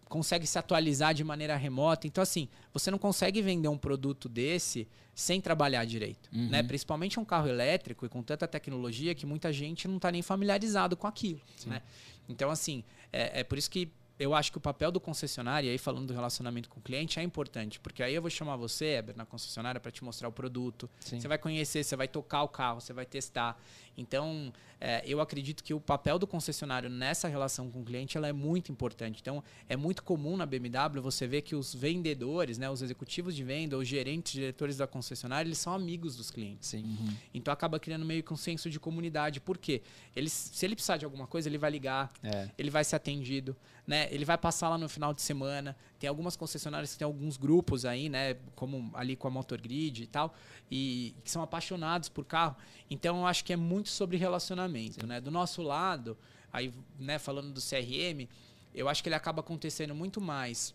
consegue 0.09 0.45
se 0.47 0.57
atualizar 0.59 1.13
de 1.13 1.23
maneira 1.23 1.55
remota. 1.55 2.07
Então, 2.07 2.21
assim, 2.21 2.49
você 2.73 2.89
não 2.91 2.97
consegue 2.97 3.41
vender 3.41 3.67
um 3.69 3.77
produto 3.77 4.27
desse 4.27 4.87
sem 5.13 5.39
trabalhar 5.39 5.85
direito, 5.85 6.29
Uhum. 6.33 6.49
né? 6.49 6.63
Principalmente 6.63 7.19
um 7.19 7.25
carro 7.25 7.47
elétrico 7.47 8.05
e 8.05 8.09
com 8.09 8.23
tanta 8.23 8.47
tecnologia 8.47 9.13
que 9.13 9.25
muita 9.25 9.53
gente 9.53 9.87
não 9.87 9.97
está 9.97 10.11
nem 10.11 10.21
familiarizado 10.21 10.97
com 10.97 11.05
aquilo, 11.07 11.41
né? 11.67 11.81
Então, 12.27 12.49
assim, 12.49 12.83
é, 13.13 13.41
é 13.41 13.43
por 13.43 13.57
isso 13.57 13.69
que 13.69 13.91
eu 14.17 14.35
acho 14.35 14.51
que 14.51 14.57
o 14.57 14.61
papel 14.61 14.91
do 14.91 14.99
concessionário, 14.99 15.67
e 15.67 15.71
aí 15.71 15.77
falando 15.77 16.07
do 16.07 16.13
relacionamento 16.13 16.67
com 16.69 16.79
o 16.79 16.83
cliente, 16.83 17.17
é 17.19 17.23
importante. 17.23 17.79
Porque 17.79 18.03
aí 18.03 18.13
eu 18.13 18.21
vou 18.21 18.29
chamar 18.29 18.57
você, 18.57 18.97
Eber, 18.97 19.15
na 19.15 19.25
concessionária, 19.25 19.79
para 19.79 19.91
te 19.91 20.03
mostrar 20.03 20.27
o 20.27 20.31
produto. 20.31 20.89
Sim. 20.99 21.21
Você 21.21 21.27
vai 21.29 21.37
conhecer, 21.37 21.85
você 21.85 21.95
vai 21.95 22.05
tocar 22.07 22.43
o 22.43 22.47
carro, 22.49 22.81
você 22.81 22.91
vai 22.91 23.05
testar. 23.05 23.57
Então, 24.01 24.51
é, 24.81 25.03
eu 25.05 25.19
acredito 25.19 25.61
que 25.63 25.73
o 25.73 25.79
papel 25.79 26.17
do 26.17 26.25
concessionário 26.25 26.89
nessa 26.89 27.27
relação 27.27 27.69
com 27.69 27.81
o 27.81 27.83
cliente 27.83 28.15
ela 28.17 28.27
é 28.27 28.33
muito 28.33 28.71
importante. 28.71 29.19
Então, 29.21 29.43
é 29.67 29.75
muito 29.75 30.01
comum 30.03 30.37
na 30.37 30.45
BMW 30.45 31.01
você 31.01 31.27
ver 31.27 31.41
que 31.41 31.53
os 31.53 31.73
vendedores, 31.75 32.57
né, 32.57 32.69
os 32.69 32.81
executivos 32.81 33.35
de 33.35 33.43
venda, 33.43 33.77
os 33.77 33.87
gerentes, 33.87 34.31
diretores 34.31 34.77
da 34.77 34.87
concessionária, 34.87 35.47
eles 35.47 35.57
são 35.57 35.73
amigos 35.73 36.15
dos 36.15 36.31
clientes. 36.31 36.69
Sim. 36.69 36.97
Então 37.33 37.53
acaba 37.53 37.79
criando 37.79 38.05
meio 38.05 38.23
que 38.23 38.33
um 38.33 38.37
senso 38.37 38.69
de 38.69 38.79
comunidade. 38.79 39.39
Por 39.41 39.57
quê? 39.57 39.81
Ele, 40.15 40.29
se 40.29 40.65
ele 40.65 40.75
precisar 40.75 40.97
de 40.97 41.03
alguma 41.05 41.27
coisa, 41.27 41.49
ele 41.49 41.57
vai 41.57 41.69
ligar, 41.71 42.11
É. 42.23 42.49
ele 42.57 42.69
vai 42.69 42.83
ser 42.83 42.95
atendido, 42.95 43.55
né? 43.85 44.07
Ele 44.11 44.23
vai 44.23 44.37
passar 44.37 44.69
lá 44.69 44.77
no 44.77 44.87
final 44.87 45.13
de 45.13 45.21
semana. 45.21 45.75
Tem 45.99 46.07
algumas 46.07 46.35
concessionárias 46.37 46.93
que 46.93 46.97
tem 46.99 47.05
alguns 47.05 47.35
grupos 47.35 47.83
aí, 47.83 48.07
né? 48.07 48.35
Como 48.55 48.89
ali 48.93 49.15
com 49.17 49.27
a 49.27 49.31
Motor 49.31 49.59
Grid 49.59 50.03
e 50.03 50.07
tal, 50.07 50.33
e 50.71 51.13
que 51.23 51.29
são 51.29 51.41
apaixonados 51.41 52.07
por 52.07 52.23
carro. 52.25 52.55
Então 52.89 53.17
eu 53.19 53.27
acho 53.27 53.43
que 53.43 53.51
é 53.51 53.57
muito 53.57 53.89
sobre 53.89 54.15
relacionamento, 54.17 55.05
né? 55.05 55.19
Do 55.19 55.29
nosso 55.29 55.61
lado, 55.61 56.17
aí, 56.53 56.73
né? 56.97 57.19
Falando 57.19 57.51
do 57.51 57.59
CRM, 57.61 58.27
eu 58.73 58.87
acho 58.87 59.03
que 59.03 59.09
ele 59.09 59.15
acaba 59.15 59.41
acontecendo 59.41 59.93
muito 59.93 60.21
mais 60.21 60.73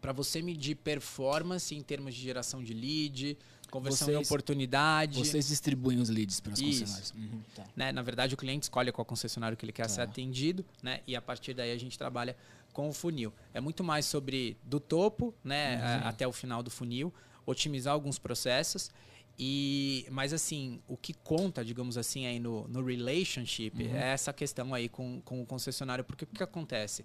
para 0.00 0.12
você 0.12 0.40
medir 0.42 0.76
performance 0.76 1.74
em 1.74 1.82
termos 1.82 2.14
de 2.14 2.20
geração 2.22 2.64
de 2.64 2.72
lead, 2.74 3.36
conversão 3.70 4.08
Vocês- 4.08 4.26
oportunidade 4.26 5.18
Vocês 5.18 5.46
distribuem 5.48 5.98
os 6.00 6.08
leads 6.08 6.40
para 6.40 6.52
as 6.54 6.58
Isso. 6.58 6.80
concessionárias. 6.80 7.14
Uhum, 7.16 7.40
tá. 7.54 7.64
né? 7.76 7.92
Na 7.92 8.02
verdade, 8.02 8.34
o 8.34 8.36
cliente 8.36 8.64
escolhe 8.64 8.90
qual 8.90 9.04
concessionário 9.04 9.56
que 9.56 9.64
ele 9.64 9.72
quer 9.72 9.88
ser 9.88 9.98
Tá. 9.98 10.02
atendido, 10.04 10.64
né? 10.82 11.00
E 11.06 11.14
a 11.14 11.22
partir 11.22 11.54
daí 11.54 11.70
a 11.70 11.78
gente 11.78 11.96
trabalha 11.96 12.36
com 12.72 12.88
o 12.88 12.92
funil. 12.92 13.32
É 13.52 13.60
muito 13.60 13.84
mais 13.84 14.06
sobre 14.06 14.56
do 14.64 14.80
topo, 14.80 15.34
né, 15.44 15.76
a- 15.82 16.08
até 16.08 16.26
o 16.26 16.32
final 16.32 16.62
do 16.62 16.70
funil, 16.70 17.12
otimizar 17.46 17.92
alguns 17.92 18.18
processos. 18.18 18.90
E, 19.38 20.06
mas 20.10 20.32
assim, 20.32 20.80
o 20.86 20.96
que 20.96 21.14
conta, 21.14 21.64
digamos 21.64 21.96
assim, 21.96 22.26
aí 22.26 22.38
no, 22.38 22.68
no 22.68 22.84
relationship 22.84 23.82
é 23.88 24.12
essa 24.12 24.32
questão 24.32 24.74
aí 24.74 24.88
com, 24.88 25.20
com 25.22 25.40
o 25.42 25.46
concessionário, 25.46 26.04
porque 26.04 26.24
o 26.24 26.26
que 26.26 26.42
acontece? 26.42 27.04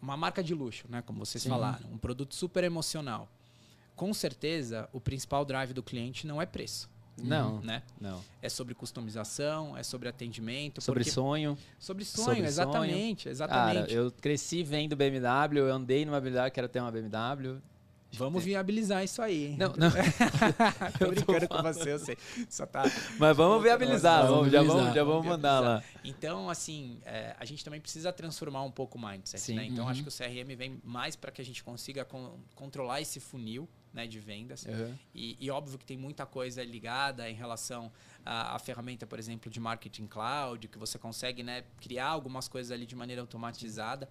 Uma 0.00 0.16
marca 0.16 0.42
de 0.44 0.54
luxo, 0.54 0.86
né, 0.88 1.02
como 1.02 1.18
vocês 1.24 1.42
Sim. 1.42 1.48
falaram, 1.48 1.90
um 1.90 1.98
produto 1.98 2.34
super 2.34 2.62
emocional. 2.62 3.28
Com 3.96 4.14
certeza, 4.14 4.88
o 4.92 5.00
principal 5.00 5.44
drive 5.44 5.72
do 5.72 5.82
cliente 5.82 6.24
não 6.24 6.40
é 6.40 6.46
preço, 6.46 6.88
Não, 7.22 7.60
né? 7.60 7.82
não. 8.00 8.22
É 8.42 8.48
sobre 8.48 8.74
customização, 8.74 9.76
é 9.76 9.82
sobre 9.82 10.08
atendimento. 10.08 10.80
Sobre 10.80 11.00
porque- 11.04 11.10
sonho. 11.12 11.56
Sobre 11.78 12.04
sonho, 12.04 12.26
sobre 12.26 12.42
exatamente, 12.46 13.28
exatamente. 13.28 13.80
Cara, 13.88 13.92
eu 13.92 14.10
cresci 14.12 14.62
vendo 14.62 14.94
BMW, 14.96 15.58
eu 15.58 15.72
andei 15.72 16.04
numa 16.04 16.20
BMW, 16.20 16.50
quero 16.50 16.68
ter 16.68 16.80
uma 16.80 16.90
BMW. 16.92 17.60
Vamos 18.12 18.42
viabilizar 18.42 19.04
isso 19.04 19.20
aí. 19.20 19.54
Não, 19.58 19.68
não. 19.76 19.90
Tô 20.98 21.08
brincando 21.08 21.46
com 21.46 21.62
você, 21.62 21.92
eu 21.92 21.98
sei. 21.98 22.16
Só 22.48 22.64
tá. 22.64 22.84
Mas 23.18 23.36
vamos 23.36 23.62
viabilizar, 23.62 24.26
Vamos 24.26 24.50
já 24.50 24.62
vamos, 24.62 24.94
já 24.94 25.04
vamos 25.04 25.24
Vamos 25.24 25.26
mandar 25.26 25.60
lá. 25.60 25.82
Então, 26.02 26.48
assim, 26.48 26.98
é, 27.04 27.36
a 27.38 27.44
gente 27.44 27.62
também 27.62 27.80
precisa 27.80 28.10
transformar 28.10 28.62
um 28.62 28.70
pouco 28.70 28.96
o 28.96 29.00
mindset, 29.06 29.38
Sim. 29.42 29.56
né? 29.56 29.66
Então, 29.66 29.84
Uhum. 29.84 29.90
acho 29.90 30.02
que 30.02 30.08
o 30.08 30.12
CRM 30.12 30.56
vem 30.56 30.80
mais 30.82 31.16
para 31.16 31.30
que 31.30 31.42
a 31.42 31.44
gente 31.44 31.62
consiga 31.62 32.02
con- 32.02 32.38
controlar 32.54 33.02
esse 33.02 33.20
funil 33.20 33.68
né, 33.92 34.06
de 34.06 34.18
vendas. 34.18 34.64
Uhum. 34.64 34.94
E, 35.14 35.36
e 35.40 35.50
óbvio 35.50 35.78
que 35.78 35.84
tem 35.84 35.96
muita 35.96 36.26
coisa 36.26 36.62
ligada 36.62 37.28
em 37.28 37.34
relação 37.34 37.90
à, 38.24 38.54
à 38.56 38.58
ferramenta, 38.58 39.06
por 39.06 39.18
exemplo, 39.18 39.50
de 39.50 39.60
marketing 39.60 40.06
cloud, 40.06 40.68
que 40.68 40.78
você 40.78 40.98
consegue 40.98 41.42
né, 41.42 41.64
criar 41.80 42.08
algumas 42.08 42.48
coisas 42.48 42.70
ali 42.70 42.86
de 42.86 42.96
maneira 42.96 43.22
automatizada 43.22 44.08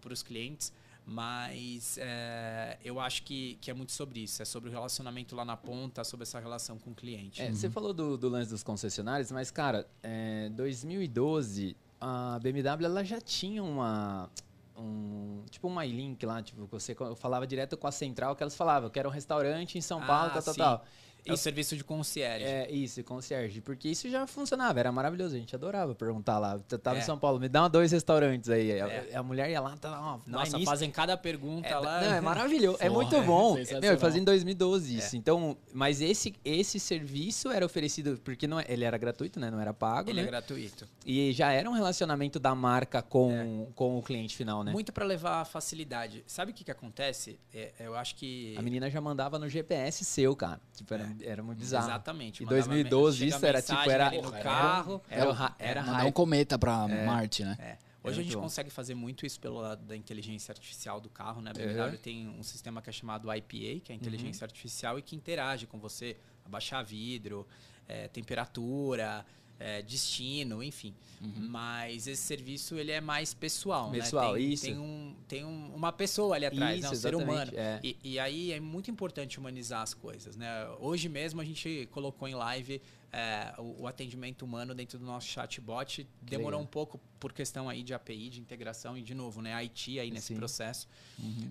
para 0.00 0.12
os 0.12 0.22
clientes. 0.22 0.72
Mas 1.06 1.98
é, 1.98 2.78
eu 2.82 2.98
acho 2.98 3.22
que, 3.24 3.58
que 3.60 3.70
é 3.70 3.74
muito 3.74 3.92
sobre 3.92 4.20
isso. 4.20 4.40
É 4.40 4.44
sobre 4.44 4.70
o 4.70 4.72
relacionamento 4.72 5.36
lá 5.36 5.44
na 5.44 5.56
ponta, 5.56 6.02
sobre 6.02 6.24
essa 6.24 6.40
relação 6.40 6.78
com 6.78 6.92
o 6.92 6.94
cliente. 6.94 7.42
É, 7.42 7.50
Você 7.50 7.68
falou 7.68 7.92
do, 7.92 8.16
do 8.16 8.28
lance 8.28 8.50
dos 8.50 8.62
concessionários, 8.62 9.30
mas, 9.30 9.50
cara, 9.50 9.86
é, 10.02 10.48
2012, 10.50 11.76
a 12.00 12.38
BMW 12.42 12.86
ela 12.86 13.04
já 13.04 13.20
tinha 13.20 13.62
uma. 13.62 14.30
Um, 14.76 15.44
tipo 15.50 15.68
um 15.68 15.74
MyLink 15.74 16.26
lá, 16.26 16.42
tipo, 16.42 16.66
você 16.66 16.96
eu 16.98 17.14
falava 17.14 17.46
direto 17.46 17.76
com 17.76 17.86
a 17.86 17.92
central 17.92 18.34
que 18.34 18.42
elas 18.42 18.56
falavam, 18.56 18.88
eu 18.88 18.90
quero 18.90 19.08
um 19.08 19.12
restaurante 19.12 19.78
em 19.78 19.80
São 19.80 20.00
Ah, 20.02 20.06
Paulo, 20.06 20.30
tal, 20.32 20.42
tal, 20.42 20.54
sim. 20.54 20.60
tal. 20.60 20.84
É 21.26 21.32
o 21.32 21.36
serviço 21.36 21.76
de 21.76 21.82
concierge. 21.84 22.44
É, 22.44 22.70
isso, 22.70 23.02
concierge. 23.04 23.60
Porque 23.60 23.88
isso 23.88 24.08
já 24.10 24.26
funcionava, 24.26 24.78
era 24.78 24.92
maravilhoso. 24.92 25.34
A 25.34 25.38
gente 25.38 25.54
adorava 25.54 25.94
perguntar 25.94 26.38
lá. 26.38 26.60
Eu 26.70 26.78
tava 26.78 26.98
É. 26.98 27.00
em 27.00 27.02
São 27.02 27.18
Paulo, 27.18 27.40
me 27.40 27.48
dá 27.48 27.66
dois 27.68 27.92
restaurantes 27.92 28.50
aí. 28.50 28.80
A, 28.80 29.20
a 29.20 29.22
mulher 29.22 29.48
ia 29.50 29.60
lá, 29.60 29.76
tá 29.76 29.90
lá, 29.90 30.20
Nossa, 30.26 30.56
nisso. 30.58 30.70
fazem 30.70 30.90
cada 30.90 31.16
pergunta 31.16 31.66
É, 31.68 31.76
lá. 31.78 32.00
Não, 32.00 32.12
é 32.14 32.20
maravilhoso. 32.20 32.78
é 32.80 32.88
muito 32.90 33.14
é 33.16 33.20
bom. 33.22 33.54
Meu, 33.54 33.92
eu 33.92 33.98
fazia 33.98 34.20
em 34.20 34.24
2012 34.24 34.96
isso. 34.98 35.16
Então, 35.16 35.56
mas 35.72 36.00
esse, 36.00 36.34
esse 36.44 36.78
serviço 36.78 37.50
era 37.50 37.64
oferecido, 37.64 38.20
porque 38.22 38.46
não, 38.46 38.60
é- 38.60 38.66
ele 38.68 38.84
era 38.84 38.98
gratuito, 38.98 39.40
né? 39.40 39.50
Não 39.50 39.60
era 39.60 39.72
pago, 39.72 40.10
Ele 40.10 40.20
né? 40.20 40.26
é 40.26 40.30
gratuito. 40.30 40.86
E 41.06 41.32
já 41.32 41.52
era 41.52 41.68
um 41.68 41.72
relacionamento 41.74 42.38
da 42.38 42.54
marca 42.54 43.00
com, 43.02 43.70
com 43.74 43.98
o 43.98 44.02
cliente 44.02 44.36
final, 44.36 44.62
né? 44.62 44.72
Muito 44.72 44.92
para 44.92 45.04
levar 45.04 45.40
a 45.40 45.44
facilidade. 45.44 46.22
Sabe 46.26 46.52
o 46.52 46.54
que, 46.54 46.64
que 46.64 46.70
acontece? 46.70 47.38
É, 47.52 47.72
eu 47.80 47.94
acho 47.96 48.14
que. 48.16 48.54
A 48.58 48.62
menina 48.62 48.90
já 48.90 49.00
mandava 49.00 49.38
no 49.38 49.48
GPS 49.48 50.04
seu, 50.04 50.34
cara. 50.36 50.60
Tipo, 50.74 50.92
era, 50.94 51.13
era 51.22 51.42
muito 51.42 51.58
bizarro. 51.58 51.86
Exatamente. 51.86 52.42
Em 52.42 52.46
mandava 52.46 52.68
2012 52.68 53.18
chega 53.18 53.36
isso 53.36 53.46
era, 53.46 53.62
tipo, 53.62 53.90
era- 53.90 54.10
no 54.10 54.22
Porra, 54.22 54.40
carro. 54.40 55.02
Era, 55.08 55.28
o 55.28 55.32
ra- 55.32 55.54
era 55.58 55.82
Mandar 55.82 56.06
um 56.06 56.12
cometa 56.12 56.58
para 56.58 56.88
Marte, 56.88 57.44
né? 57.44 57.56
É. 57.60 57.78
É 58.04 58.08
Hoje 58.10 58.20
a 58.20 58.22
gente 58.22 58.34
bom. 58.36 58.42
consegue 58.42 58.68
fazer 58.68 58.94
muito 58.94 59.24
isso 59.24 59.40
pelo 59.40 59.60
lado 59.60 59.82
da 59.86 59.96
inteligência 59.96 60.52
artificial 60.52 61.00
do 61.00 61.08
carro, 61.08 61.40
né? 61.40 61.50
A 61.50 61.54
BMW 61.54 61.92
Uhum. 61.92 61.96
tem 61.96 62.28
um 62.28 62.42
sistema 62.42 62.82
que 62.82 62.90
é 62.90 62.92
chamado 62.92 63.32
IPA, 63.34 63.80
que 63.80 63.84
é 63.90 63.92
a 63.92 63.96
inteligência 63.96 64.44
artificial, 64.44 64.98
e 64.98 65.02
que 65.02 65.16
interage 65.16 65.66
com 65.66 65.78
você, 65.78 66.14
abaixar 66.44 66.84
vidro, 66.84 67.46
é, 67.88 68.06
temperatura, 68.08 69.24
é, 69.64 69.80
destino, 69.80 70.62
enfim. 70.62 70.94
Mas 71.38 72.06
esse 72.06 72.20
serviço 72.20 72.76
ele 72.76 72.92
é 72.92 73.00
mais 73.00 73.32
pessoal, 73.32 73.90
Pessoal, 73.90 74.34
né? 74.34 74.38
Tem, 74.40 74.52
isso. 74.52 74.66
Tem, 74.66 74.78
um, 74.78 75.16
tem 75.26 75.42
um- 75.44 75.74
uma 75.74 75.90
pessoa 75.90 76.36
ali 76.36 76.44
atrás, 76.44 76.80
né? 76.82 76.86
Isso, 76.86 76.92
um 76.92 76.96
ser 76.96 77.14
humano. 77.14 77.50
é. 77.54 77.80
E, 77.82 77.96
e 78.04 78.18
aí 78.18 78.52
é 78.52 78.60
muito 78.60 78.90
importante 78.90 79.38
humanizar 79.38 79.80
as 79.80 79.94
coisas, 79.94 80.36
né? 80.36 80.68
Hoje 80.78 81.08
mesmo 81.08 81.40
a 81.40 81.44
gente 81.44 81.88
colocou 81.92 82.28
em 82.28 82.34
live 82.34 82.82
é, 83.10 83.54
o, 83.56 83.82
o 83.84 83.86
atendimento 83.86 84.42
humano 84.44 84.74
dentro 84.74 84.98
do 84.98 85.06
nosso 85.06 85.26
chatbot. 85.28 86.06
Demorou 86.20 86.60
um 86.60 86.66
pouco 86.66 87.00
por 87.18 87.32
questão 87.32 87.66
aí 87.70 87.82
de 87.82 87.94
API, 87.94 88.28
de 88.28 88.40
integração 88.40 88.98
e 88.98 89.02
de 89.02 89.14
novo, 89.14 89.40
né? 89.40 89.54
IT 89.64 89.98
aí 89.98 90.10
nesse 90.10 90.26
Sim. 90.26 90.36
processo. 90.36 90.86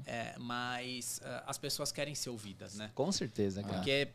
É, 0.05 0.35
mas 0.37 1.19
ah, 1.23 1.45
as 1.47 1.57
pessoas 1.57 1.91
querem 1.91 2.13
ser 2.13 2.29
ouvidas, 2.29 2.75
né? 2.75 2.91
Com 2.93 3.11
certeza, 3.11 3.63
cara. 3.63 3.73
Porque, 3.73 4.09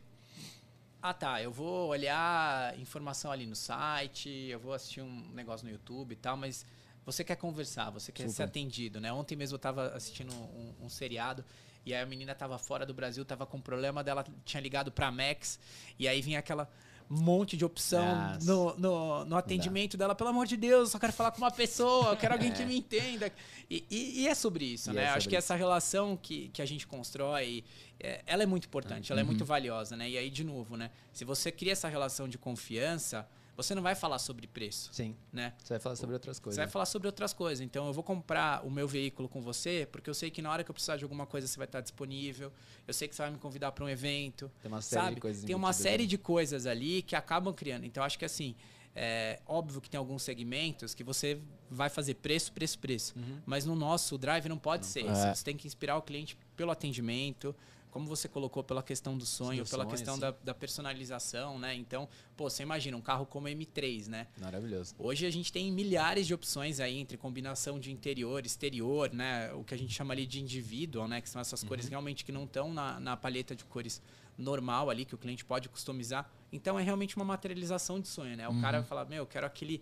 ah 1.01 1.13
tá, 1.13 1.41
eu 1.41 1.51
vou 1.51 1.89
olhar 1.89 2.77
informação 2.79 3.31
ali 3.31 3.45
no 3.45 3.55
site, 3.55 4.29
eu 4.29 4.59
vou 4.59 4.73
assistir 4.73 5.01
um 5.01 5.29
negócio 5.33 5.65
no 5.65 5.71
YouTube 5.71 6.11
e 6.11 6.15
tal, 6.15 6.35
mas 6.35 6.65
você 7.05 7.23
quer 7.23 7.35
conversar, 7.35 7.89
você 7.89 8.11
quer 8.11 8.23
ser 8.23 8.29
Super. 8.29 8.43
atendido, 8.43 8.99
né? 8.99 9.11
Ontem 9.11 9.35
mesmo 9.35 9.55
eu 9.55 9.59
tava 9.59 9.87
assistindo 9.95 10.33
um, 10.33 10.75
um 10.81 10.89
seriado 10.89 11.43
e 11.85 11.93
aí 11.93 12.01
a 12.01 12.05
menina 12.05 12.35
tava 12.35 12.57
fora 12.57 12.85
do 12.85 12.93
Brasil, 12.93 13.23
tava 13.23 13.45
com 13.45 13.59
problema 13.61 14.03
dela, 14.03 14.25
tinha 14.43 14.61
ligado 14.61 14.91
pra 14.91 15.09
Max 15.09 15.59
e 15.97 16.07
aí 16.07 16.21
vinha 16.21 16.39
aquela 16.39 16.69
monte 17.09 17.57
de 17.57 17.65
opção 17.65 18.05
Nossa. 18.33 18.45
no, 18.45 18.77
no, 18.77 19.25
no 19.25 19.35
atendimento 19.35 19.97
dela. 19.97 20.13
Pelo 20.13 20.29
amor 20.29 20.45
de 20.45 20.55
Deus, 20.55 20.81
eu 20.81 20.87
só 20.87 20.99
quero 20.99 21.11
falar 21.13 21.31
com 21.31 21.39
uma 21.39 21.49
pessoa, 21.51 22.11
eu 22.11 22.17
quero 22.17 22.33
alguém 22.35 22.51
que 22.51 22.63
me 22.65 22.77
entenda. 22.77 23.31
E, 23.69 23.83
e- 23.89 24.21
e 24.21 24.27
é 24.27 24.35
sobre 24.35 24.65
isso, 24.65 24.91
E 24.91 24.93
né? 24.93 25.03
é 25.05 25.09
Acho 25.09 25.27
que 25.27 25.35
isso. 25.35 25.45
essa 25.45 25.55
relação 25.55 26.15
que, 26.15 26.49
que 26.49 26.61
a 26.61 26.65
gente 26.65 26.85
constrói, 26.85 27.63
é, 27.99 28.21
ela 28.27 28.43
é 28.43 28.45
muito 28.45 28.65
importante, 28.65 29.11
ela 29.11 29.21
é 29.21 29.23
muito 29.23 29.43
valiosa, 29.43 29.95
né? 29.97 30.09
E 30.09 30.17
aí, 30.17 30.29
de 30.29 30.43
novo, 30.43 30.77
né? 30.77 30.91
Se 31.11 31.25
você 31.25 31.51
cria 31.51 31.71
essa 31.71 31.87
relação 31.87 32.27
de 32.27 32.37
confiança, 32.37 33.27
você 33.61 33.75
não 33.75 33.81
vai 33.81 33.95
falar 33.95 34.19
sobre 34.19 34.47
preço, 34.47 34.89
Sim. 34.93 35.15
né? 35.33 35.53
Você 35.63 35.73
vai 35.73 35.79
falar 35.79 35.95
sobre 35.95 36.13
outras 36.13 36.39
coisas. 36.39 36.55
Você 36.55 36.61
vai 36.61 36.69
falar 36.71 36.85
sobre 36.85 37.07
outras 37.07 37.33
coisas. 37.33 37.61
Então, 37.63 37.87
eu 37.87 37.93
vou 37.93 38.03
comprar 38.03 38.65
o 38.65 38.71
meu 38.71 38.87
veículo 38.87 39.27
com 39.27 39.41
você, 39.41 39.87
porque 39.91 40.09
eu 40.09 40.13
sei 40.13 40.29
que 40.31 40.41
na 40.41 40.51
hora 40.51 40.63
que 40.63 40.71
eu 40.71 40.73
precisar 40.73 40.97
de 40.97 41.03
alguma 41.03 41.25
coisa, 41.25 41.47
você 41.47 41.57
vai 41.57 41.65
estar 41.65 41.81
disponível. 41.81 42.51
Eu 42.87 42.93
sei 42.93 43.07
que 43.07 43.15
você 43.15 43.21
vai 43.21 43.31
me 43.31 43.37
convidar 43.37 43.71
para 43.71 43.83
um 43.83 43.89
evento. 43.89 44.51
Tem 44.61 44.71
uma 44.71 44.81
série 44.81 45.01
sabe? 45.03 45.15
de 45.15 45.21
coisas 45.21 45.43
Tem 45.43 45.55
uma 45.55 45.73
série 45.73 46.03
ali. 46.03 46.07
de 46.07 46.17
coisas 46.17 46.65
ali 46.65 47.01
que 47.01 47.15
acabam 47.15 47.53
criando. 47.53 47.85
Então, 47.85 48.03
acho 48.03 48.17
que 48.17 48.25
assim, 48.25 48.55
é 48.95 49.39
óbvio 49.45 49.79
que 49.81 49.89
tem 49.89 49.97
alguns 49.97 50.23
segmentos 50.23 50.93
que 50.93 51.03
você 51.03 51.39
vai 51.69 51.89
fazer 51.89 52.15
preço, 52.15 52.51
preço, 52.51 52.79
preço. 52.79 53.13
Uhum. 53.17 53.39
Mas 53.45 53.65
no 53.65 53.75
nosso 53.75 54.15
o 54.15 54.17
drive 54.17 54.47
não 54.49 54.57
pode 54.57 54.85
ser 54.85 55.05
É. 55.05 55.11
esse. 55.11 55.35
Você 55.35 55.43
tem 55.43 55.55
que 55.55 55.67
inspirar 55.67 55.95
o 55.97 56.01
cliente 56.01 56.37
pelo 56.55 56.71
atendimento, 56.71 57.55
como 57.91 58.05
você 58.07 58.27
colocou, 58.27 58.63
pela 58.63 58.83
questão 58.83 59.17
do 59.17 59.25
sonho, 59.25 59.63
Do 59.63 59.69
pela 59.69 59.83
sonho, 59.83 59.95
questão 59.95 60.19
da, 60.19 60.31
da 60.31 60.53
personalização, 60.53 61.57
né? 61.57 61.73
Então, 61.75 62.07
pô, 62.37 62.49
você 62.49 62.63
imagina 62.63 62.95
um 62.95 63.01
carro 63.01 63.25
como 63.25 63.47
M3, 63.47 64.07
né? 64.07 64.27
Maravilhoso. 64.39 64.93
Hoje 64.99 65.25
a 65.25 65.29
gente 65.31 65.51
tem 65.51 65.71
milhares 65.71 66.27
de 66.27 66.33
opções 66.33 66.79
aí 66.79 66.97
entre 66.97 67.17
combinação 67.17 67.79
de 67.79 67.91
interior, 67.91 68.45
exterior, 68.45 69.11
né? 69.13 69.51
O 69.53 69.63
que 69.63 69.73
a 69.73 69.77
gente 69.77 69.93
chama 69.93 70.13
ali 70.13 70.25
de 70.25 70.39
individual, 70.39 71.07
né? 71.07 71.19
Que 71.21 71.29
são 71.29 71.41
essas 71.41 71.63
cores 71.63 71.85
Uhum. 71.85 71.89
realmente 71.91 72.23
que 72.23 72.31
não 72.31 72.43
estão 72.43 72.73
na, 72.73 72.99
na 72.99 73.17
paleta 73.17 73.55
de 73.55 73.65
cores 73.65 74.01
normal 74.37 74.89
ali, 74.89 75.03
que 75.03 75.15
o 75.15 75.17
cliente 75.17 75.43
pode 75.43 75.67
customizar. 75.67 76.29
Então 76.51 76.79
é 76.79 76.83
realmente 76.83 77.15
uma 77.15 77.25
materialização 77.25 77.99
de 77.99 78.07
sonho, 78.07 78.37
né? 78.37 78.47
O 78.47 78.51
Uhum. 78.51 78.61
cara 78.61 78.79
vai 78.79 78.87
falar, 78.87 79.05
meu, 79.05 79.17
eu 79.23 79.27
quero 79.27 79.45
aquele 79.45 79.81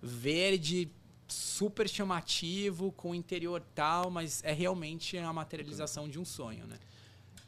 verde 0.00 0.90
super 1.28 1.88
chamativo, 1.88 2.92
com 2.92 3.14
interior 3.14 3.62
tal, 3.74 4.10
mas 4.10 4.42
é 4.44 4.52
realmente 4.52 5.16
a 5.16 5.32
materialização 5.32 6.08
de 6.08 6.18
um 6.18 6.24
sonho, 6.24 6.66
né? 6.66 6.78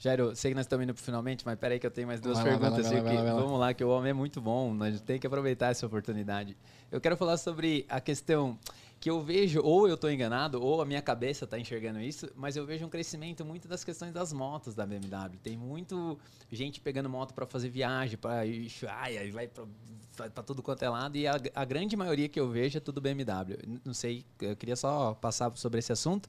Jairo, 0.04 0.36
sei 0.36 0.50
que 0.50 0.54
nós 0.54 0.66
estamos 0.66 0.84
indo 0.84 0.92
pro 0.92 1.02
finalmente, 1.02 1.46
mas 1.46 1.58
peraí 1.58 1.78
que 1.80 1.86
eu 1.86 1.90
tenho 1.90 2.06
mais 2.06 2.20
duas 2.20 2.38
Vai 2.38 2.52
lá, 2.52 2.58
perguntas. 2.58 2.86
vai 2.86 2.96
lá, 2.96 3.00
viu, 3.00 3.04
vai 3.04 3.14
lá, 3.14 3.20
que- 3.20 3.24
vai 3.24 3.32
lá. 3.34 3.40
Vamos 3.40 3.58
lá, 3.60 3.72
que 3.72 3.82
o 3.82 3.88
homem 3.88 4.10
é 4.10 4.12
muito 4.12 4.38
bom, 4.38 4.74
nós 4.74 5.00
tem 5.00 5.18
que 5.18 5.26
aproveitar 5.26 5.68
essa 5.70 5.86
oportunidade. 5.86 6.54
Eu 6.92 7.00
quero 7.00 7.16
falar 7.16 7.38
sobre 7.38 7.86
a 7.88 7.98
questão 8.02 8.58
que 9.04 9.10
eu 9.10 9.22
vejo, 9.22 9.60
ou 9.62 9.86
eu 9.86 9.96
estou 9.96 10.10
enganado, 10.10 10.62
ou 10.62 10.80
a 10.80 10.86
minha 10.86 11.02
cabeça 11.02 11.44
está 11.44 11.58
enxergando 11.58 12.00
isso, 12.00 12.26
mas 12.34 12.56
eu 12.56 12.64
vejo 12.64 12.86
um 12.86 12.88
crescimento 12.88 13.44
muito 13.44 13.68
das 13.68 13.84
questões 13.84 14.14
das 14.14 14.32
motos 14.32 14.74
da 14.74 14.86
BMW. 14.86 15.36
Tem 15.42 15.58
muito 15.58 16.18
gente 16.50 16.80
pegando 16.80 17.06
moto 17.06 17.34
para 17.34 17.44
fazer 17.44 17.68
viagem, 17.68 18.16
para 18.16 18.44
ai, 18.88 19.30
vai 19.30 19.46
para 19.46 20.42
tudo 20.42 20.62
quanto 20.62 20.82
é 20.82 20.88
lado, 20.88 21.18
e 21.18 21.26
a, 21.26 21.34
a 21.54 21.66
grande 21.66 21.94
maioria 21.98 22.30
que 22.30 22.40
eu 22.40 22.48
vejo 22.48 22.78
é 22.78 22.80
tudo 22.80 22.98
BMW. 22.98 23.58
Não 23.84 23.92
sei, 23.92 24.24
eu 24.40 24.56
queria 24.56 24.74
só 24.74 25.12
passar 25.12 25.54
sobre 25.54 25.80
esse 25.80 25.92
assunto. 25.92 26.26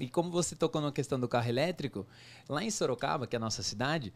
E 0.00 0.08
como 0.08 0.30
você 0.30 0.54
tocou 0.54 0.80
na 0.80 0.92
questão 0.92 1.18
do 1.18 1.26
carro 1.26 1.48
elétrico, 1.48 2.06
lá 2.48 2.62
em 2.62 2.70
Sorocaba, 2.70 3.26
que 3.26 3.34
é 3.34 3.38
a 3.38 3.40
nossa 3.40 3.64
cidade, 3.64 4.12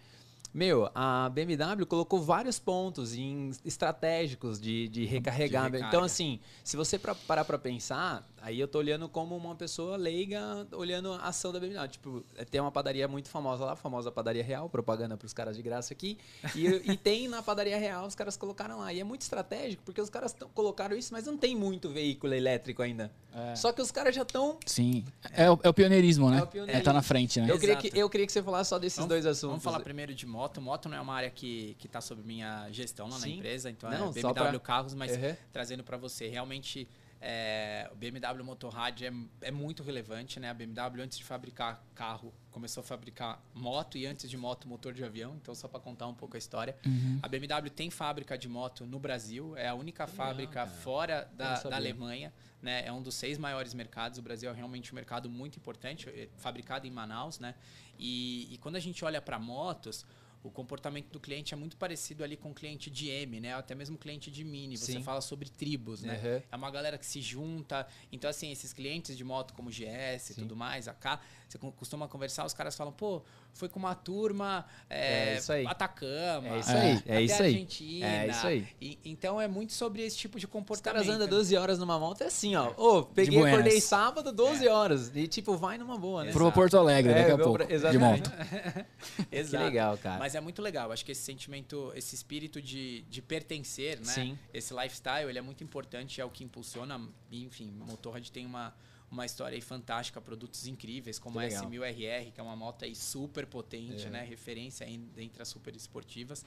meu, 0.57 0.91
a 0.95 1.29
BMW 1.29 1.85
colocou 1.85 2.19
vários 2.19 2.59
pontos 2.59 3.15
em 3.15 3.51
estratégicos 3.63 4.59
de, 4.59 4.89
de 4.89 5.05
recarregar. 5.05 5.65
recarga. 5.65 5.87
Então, 5.87 6.03
assim, 6.03 6.41
se 6.65 6.79
você 6.79 6.99
parar 6.99 7.45
pra 7.45 7.59
pensar, 7.59 8.27
aí 8.41 8.59
eu 8.59 8.67
tô 8.67 8.79
olhando 8.79 9.07
como 9.07 9.37
uma 9.37 9.55
pessoa 9.55 9.99
leiga, 9.99 10.67
olhando 10.73 11.13
a 11.13 11.19
ação 11.29 11.53
da 11.53 11.61
BMW. 11.61 11.87
Tipo, 11.89 12.25
é, 12.37 12.45
tem 12.47 12.59
uma 12.59 12.73
padaria 12.73 13.07
muito 13.07 13.29
famosa 13.29 13.67
lá, 13.67 13.73
a 13.73 13.77
famosa 13.77 14.11
Padaria 14.11 14.43
Real, 14.43 14.67
propaganda 14.71 15.15
pros 15.15 15.35
caras 15.35 15.57
de 15.57 15.63
graça 15.63 15.93
aqui. 15.93 16.17
E, 16.55 16.67
e 16.91 16.97
tem 16.97 17.29
na 17.29 17.43
Padaria 17.43 17.77
Real, 17.77 18.07
os 18.07 18.15
caras 18.15 18.35
colocaram 18.35 18.79
lá. 18.79 18.91
E 18.95 18.99
é 18.99 19.05
muito 19.05 19.21
estratégico, 19.21 19.83
porque 19.85 20.01
os 20.01 20.09
caras 20.09 20.33
tão- 20.33 20.49
colocaram 20.49 20.97
isso, 20.97 21.13
mas 21.13 21.27
não 21.27 21.37
tem 21.37 21.55
muito 21.55 21.91
veículo 21.91 22.33
elétrico 22.33 22.81
ainda. 22.81 23.13
Só 23.57 23.72
que 23.72 23.80
os 23.82 23.91
caras 23.91 24.14
já 24.14 24.22
estão 24.22 24.59
Sim. 24.66 25.05
É 25.32 25.51
o, 25.51 25.59
é 25.62 25.68
o 25.68 25.74
pioneirismo, 25.74 26.30
né? 26.30 26.39
É 26.39 26.43
o 26.43 26.47
pioneirismo. 26.47 26.84
tá 26.84 26.93
na 26.93 27.03
frente, 27.03 27.41
né? 27.41 27.51
Eu 27.51 27.59
queria, 27.59 27.74
Exato. 27.74 27.91
que, 27.91 27.99
eu 27.99 28.09
queria 28.11 28.26
que 28.26 28.32
você 28.32 28.43
falasse 28.43 28.70
só 28.70 28.78
desses 28.78 28.97
Vamos- 28.97 29.09
dois 29.11 29.26
assuntos. 29.26 29.49
Vamos 29.51 29.64
falar 29.64 29.80
primeiro 29.80 30.14
de 30.14 30.26
moto. 30.26 30.61
Moto 30.61 30.89
não 30.89 30.97
é 30.97 31.01
uma 31.01 31.14
área 31.14 31.30
que 31.30 31.76
está 31.84 32.01
sob 32.01 32.22
minha 32.22 32.68
gestão 32.70 33.09
lá 33.09 33.18
na 33.18 33.28
empresa, 33.28 33.70
então 33.70 33.91
Não, 33.91 34.11
é 34.11 34.12
BMW 34.12 34.32
pra- 34.34 34.59
Carros, 34.61 34.95
mas 34.95 35.12
Uhum. 35.16 35.37
trazendo 35.53 35.84
para 35.84 35.97
você, 35.97 36.28
realmente 36.28 36.89
é, 37.20 37.89
o 37.93 37.97
BMW 37.97 38.45
Motorrad 38.45 39.01
é, 39.03 39.11
é 39.41 39.51
muito 39.51 39.82
relevante, 39.82 40.39
né? 40.39 40.51
A 40.51 40.55
BMW 40.55 41.03
antes 41.03 41.16
de 41.18 41.24
fabricar 41.24 41.82
carro 41.95 42.32
começou 42.51 42.82
a 42.82 42.84
fabricar 42.84 43.43
moto 43.55 43.97
e 43.99 44.07
antes 44.07 44.28
de 44.30 44.37
moto 44.37 44.68
motor 44.68 44.93
de 44.93 45.03
avião, 45.03 45.34
então 45.41 45.55
só 45.55 45.66
para 45.66 45.80
contar 45.80 46.07
um 46.07 46.14
pouco 46.14 46.37
a 46.37 46.39
história. 46.39 46.76
Uhum. 46.87 47.18
A 47.22 47.28
BMW 47.28 47.70
tem 47.70 47.91
fábrica 47.91 48.37
de 48.37 48.49
moto 48.49 48.84
no 48.87 48.99
Brasil, 48.99 49.57
é 49.57 49.66
a 49.68 49.74
única 49.74 50.07
fábrica 50.07 50.53
cara. 50.53 50.70
fora 50.70 51.28
da, 51.34 51.59
da. 51.61 51.76
Alemanha, 51.76 52.32
né? 52.67 52.85
É 52.85 52.93
um 52.93 53.01
dos 53.01 53.14
seis 53.14 53.39
maiores 53.39 53.73
mercados. 53.73 54.19
O 54.19 54.23
Brasil 54.23 54.51
é 54.51 54.53
realmente 54.53 54.93
um 54.93 54.97
mercado 54.97 55.31
muito 55.31 55.57
importante, 55.57 56.11
é 56.11 56.29
fabricado 56.37 56.85
em 56.85 56.91
Manaus, 56.91 57.39
né? 57.39 57.55
E, 57.97 58.53
e 58.53 58.59
quando 58.59 58.75
a 58.75 58.81
gente 58.81 59.05
olha 59.05 59.23
para 59.23 59.39
motos, 59.39 60.05
o 60.43 60.51
comportamento 60.51 61.09
do 61.11 61.21
cliente 61.21 61.55
é 61.55 61.57
muito 61.57 61.77
parecido 61.77 62.25
ali 62.25 62.37
com 62.37 62.51
o 62.51 62.55
cliente 62.55 62.91
de 62.91 63.09
M, 63.09 63.41
né? 63.41 63.55
Até 63.55 63.73
mesmo 63.75 63.97
cliente 63.97 64.33
de 64.33 64.43
Mini. 64.43 64.77
Você 64.77 64.93
Sim. 64.93 65.03
fala 65.03 65.21
sobre 65.21 65.49
tribos, 65.49 66.03
né? 66.03 66.21
Uhum. 66.23 66.43
É 66.51 66.57
uma 66.57 66.71
galera 66.71 66.99
que 66.99 67.07
se 67.07 67.21
junta. 67.21 67.87
Então, 68.11 68.29
assim, 68.29 68.51
esses 68.51 68.73
clientes 68.73 69.17
de 69.17 69.23
moto 69.23 69.55
como 69.55 69.71
GS 69.71 70.31
e 70.31 70.35
tudo 70.35 70.57
mais, 70.57 70.89
AK, 70.89 71.21
você 71.49 71.59
co- 71.59 71.70
costuma 71.72 72.09
conversar, 72.09 72.44
os 72.44 72.53
caras 72.53 72.74
falam, 72.76 72.92
pô, 72.92 73.22
foi 73.53 73.68
com 73.68 73.78
uma 73.78 73.94
turma 73.94 74.64
é, 74.90 75.34
É 75.34 75.36
isso 75.38 75.53
aí. 75.53 75.66
Atacama. 75.66 76.49
É 76.49 76.59
isso 76.59 76.70
É. 76.70 76.80
aí, 76.80 76.90
é 76.90 76.94
até 76.97 77.22
isso 77.22 77.42
aí. 77.42 77.53
Argentina. 77.55 78.07
É 78.07 78.26
isso 78.28 78.47
aí. 78.47 78.68
E- 78.80 78.99
então 79.05 79.40
é 79.40 79.47
muito 79.47 79.72
sobre 79.72 80.03
esse 80.03 80.16
tipo 80.16 80.38
de 80.40 80.47
Os 80.47 80.51
comportamento. 80.53 81.03
caras 81.05 81.09
andam 81.14 81.26
né? 81.26 81.30
12 81.30 81.57
horas 81.57 81.78
numa 81.78 81.99
moto, 81.99 82.22
é 82.22 82.26
assim, 82.26 82.57
ó. 82.57 82.72
Ô, 82.76 83.05
peguei, 83.05 83.38
buenas. 83.38 83.61
acordei 83.61 83.80
sábado, 83.80 84.32
12 84.32 84.66
horas. 84.66 85.11
E 85.14 85.26
tipo, 85.28 85.57
vai 85.57 85.78
numa 85.78 85.97
boa, 85.97 86.24
né? 86.24 86.32
Pro 86.32 86.42
Exato. 86.44 86.55
Porto 86.55 86.76
Alegre, 86.78 87.12
É, 87.12 87.18
daqui 87.20 87.30
a 87.30 87.36
pouco. 87.38 87.53
pra- 87.59 87.66
De 87.66 87.72
exatamente. 87.74 88.28
moto. 88.28 88.32
Que 89.30 89.36
Exato. 89.36 89.64
legal, 89.64 89.99
cara. 89.99 90.18
Mas 90.18 90.34
é 90.34 90.40
muito 90.40 90.61
legal. 90.61 90.90
Acho 90.92 91.05
que 91.05 91.12
esse 91.12 91.22
sentimento, 91.22 91.92
esse 91.94 92.14
espírito 92.14 92.61
de, 92.61 93.03
de 93.03 93.22
pertencer, 93.22 93.99
né? 93.99 94.05
Sim. 94.12 94.38
Esse 94.53 94.74
lifestyle, 94.74 95.28
ele 95.28 95.38
é 95.38 95.42
muito 95.42 95.62
importante, 95.64 96.20
é 96.20 96.24
o 96.24 96.30
que 96.30 96.42
impulsiona. 96.44 97.01
Enfim, 97.30 97.72
o 97.80 97.84
Motorrad 97.86 98.28
tem 98.30 98.44
uma, 98.47 98.74
uma 99.17 99.27
história 99.27 99.61
fantástica, 99.62 100.21
produtos 100.21 100.67
incríveis, 100.67 101.19
como 101.19 101.39
a 101.39 101.43
legal. 101.43 101.64
S1000RR, 101.64 102.33
que 102.33 102.41
é 102.41 102.43
uma 102.43 102.55
moto 102.55 102.85
aí 102.85 102.95
super 102.95 103.47
potente, 103.47 104.07
É. 104.07 104.11
né? 104.11 104.23
Referência 104.23 104.85
entre 104.89 105.43
as 105.43 105.49
super 105.49 105.75
esportivas. 105.75 106.45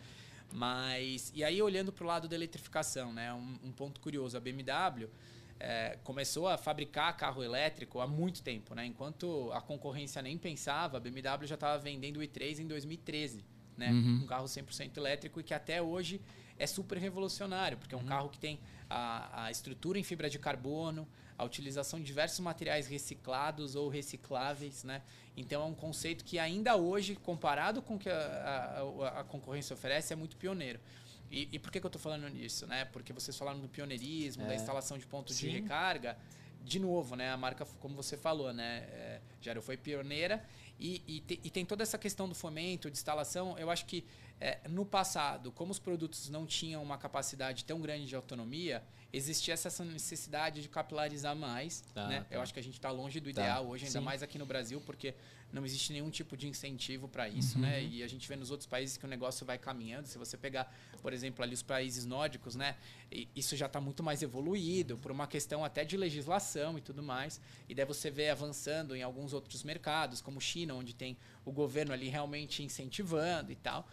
Mas, 0.51 1.31
e 1.35 1.43
aí 1.43 1.61
olhando 1.61 1.91
para 1.91 2.03
o 2.03 2.07
lado 2.07 2.27
da 2.27 2.35
eletrificação, 2.35 3.13
né? 3.13 3.33
Um, 3.33 3.59
um 3.65 3.71
ponto 3.71 3.99
curioso, 3.99 4.35
a 4.37 4.39
BMW 4.39 5.07
é, 5.59 5.97
começou 6.03 6.47
a 6.47 6.57
fabricar 6.57 7.15
carro 7.17 7.43
elétrico 7.43 7.99
há 7.99 8.07
muito 8.07 8.41
tempo, 8.41 8.73
né? 8.73 8.85
Enquanto 8.85 9.51
a 9.51 9.61
concorrência 9.61 10.21
nem 10.21 10.37
pensava, 10.37 10.97
a 10.97 10.99
BMW 10.99 11.45
já 11.45 11.55
estava 11.55 11.77
vendendo 11.77 12.17
o 12.17 12.21
i3 12.21 12.59
em 12.59 12.67
2013, 12.67 13.43
né? 13.77 13.91
Uhum. 13.91 14.21
Um 14.23 14.27
carro 14.27 14.45
100% 14.45 14.97
elétrico 14.97 15.39
e 15.39 15.43
que 15.43 15.53
até 15.53 15.81
hoje 15.81 16.21
é 16.57 16.65
super 16.67 16.97
revolucionário, 16.97 17.77
porque 17.77 17.93
é 17.95 17.97
um 17.97 18.05
carro 18.05 18.29
que 18.29 18.39
tem 18.39 18.59
a, 18.89 19.45
a 19.45 19.51
estrutura 19.51 19.99
em 19.99 20.03
fibra 20.03 20.29
de 20.29 20.39
carbono, 20.39 21.07
a 21.39 21.43
utilização 21.45 21.99
de 21.99 22.05
diversos 22.05 22.39
materiais 22.39 22.85
reciclados 22.87 23.73
ou 23.75 23.87
recicláveis, 23.89 24.83
né? 24.83 25.01
Então 25.37 25.61
é 25.61 25.65
um 25.65 25.73
conceito 25.73 26.23
que 26.25 26.37
ainda 26.37 26.75
hoje, 26.75 27.15
comparado 27.15 27.81
com 27.81 27.95
o 27.95 27.99
que 27.99 28.09
a, 28.09 28.83
a- 29.07 29.19
a 29.21 29.23
concorrência 29.23 29.73
oferece, 29.73 30.11
é 30.11 30.15
muito 30.15 30.35
pioneiro. 30.35 30.79
E, 31.31 31.47
e 31.51 31.59
por 31.59 31.71
que, 31.71 31.79
que 31.79 31.85
eu 31.85 31.89
estou 31.89 32.01
falando 32.01 32.27
nisso? 32.27 32.67
Né? 32.67 32.85
Porque 32.85 33.13
vocês 33.13 33.37
falaram 33.37 33.59
do 33.59 33.69
pioneirismo, 33.69 34.45
da 34.45 34.51
É. 34.53 34.55
instalação 34.55 34.97
de 34.97 35.05
pontos 35.07 35.37
de 35.37 35.45
Sim. 35.47 35.53
recarga. 35.61 36.17
De 36.61 36.77
novo, 36.77 37.15
né? 37.15 37.31
A 37.31 37.37
marca, 37.37 37.65
como 37.79 37.95
você 37.95 38.17
falou, 38.17 38.51
né? 38.51 38.79
É, 38.91 39.21
Gero 39.41 39.61
foi 39.61 39.77
pioneira 39.77 40.43
e, 40.77 41.01
e, 41.07 41.19
te- 41.21 41.39
e 41.41 41.49
tem 41.49 41.65
toda 41.65 41.83
essa 41.83 41.97
questão 41.97 42.27
do 42.27 42.35
fomento, 42.35 42.91
de 42.91 42.97
instalação. 42.97 43.57
Eu 43.57 43.69
acho 43.71 43.85
que 43.85 44.03
é, 44.41 44.59
no 44.69 44.85
passado, 44.85 45.51
como 45.51 45.71
os 45.71 45.79
produtos 45.79 46.29
não 46.29 46.45
tinham 46.45 46.81
uma 46.81 46.97
capacidade 46.97 47.65
tão 47.65 47.79
grande 47.81 48.05
de 48.05 48.15
autonomia, 48.15 48.83
existia 49.11 49.53
essa 49.55 49.83
necessidade 49.83 50.61
de 50.61 50.69
capilarizar 50.69 51.35
mais. 51.35 51.81
Tá, 51.93 52.07
né? 52.07 52.21
tá. 52.21 52.35
Eu 52.35 52.41
acho 52.41 52.53
que 52.53 52.59
a 52.59 52.63
gente 52.63 52.75
está 52.75 52.91
longe 52.91 53.19
do 53.19 53.25
Tá. 53.33 53.41
ideal 53.41 53.67
hoje, 53.67 53.85
ainda 53.85 53.99
Sim. 53.99 54.05
mais 54.05 54.21
aqui 54.23 54.37
no 54.37 54.45
Brasil, 54.45 54.79
porque 54.85 55.13
não 55.51 55.65
existe 55.65 55.91
nenhum 55.91 56.11
tipo 56.11 56.37
de 56.37 56.47
incentivo 56.47 57.07
para 57.07 57.27
isso, 57.27 57.55
Uhum. 57.55 57.63
né? 57.63 57.83
E 57.83 58.03
a 58.03 58.07
gente 58.07 58.27
vê 58.27 58.35
nos 58.35 58.51
outros 58.51 58.67
países 58.67 58.97
que 58.97 59.05
o 59.05 59.07
negócio 59.07 59.43
vai 59.47 59.57
caminhando. 59.57 60.07
Se 60.07 60.15
você 60.19 60.37
pegar, 60.37 60.71
por 61.01 61.11
exemplo, 61.11 61.43
ali 61.43 61.55
os 61.55 61.63
países 61.63 62.05
nórdicos, 62.05 62.55
né? 62.55 62.75
E 63.11 63.27
Isso 63.35 63.55
já 63.57 63.65
está 63.65 63.81
muito 63.81 64.03
mais 64.03 64.21
evoluído 64.21 64.95
por 64.99 65.11
uma 65.11 65.25
questão 65.25 65.65
até 65.65 65.83
de 65.83 65.97
legislação 65.97 66.77
e 66.77 66.81
tudo 66.81 67.01
mais. 67.01 67.41
E 67.67 67.73
daí 67.73 67.83
você 67.85 68.11
vê 68.11 68.29
avançando 68.29 68.95
em 68.95 69.01
alguns 69.01 69.33
outros 69.33 69.63
mercados, 69.63 70.21
como 70.21 70.39
China, 70.39 70.75
onde 70.75 70.93
tem 70.93 71.17
o 71.43 71.51
governo 71.51 71.93
ali 71.93 72.09
realmente 72.09 72.61
incentivando 72.61 73.51
e 73.51 73.55
tal. 73.55 73.87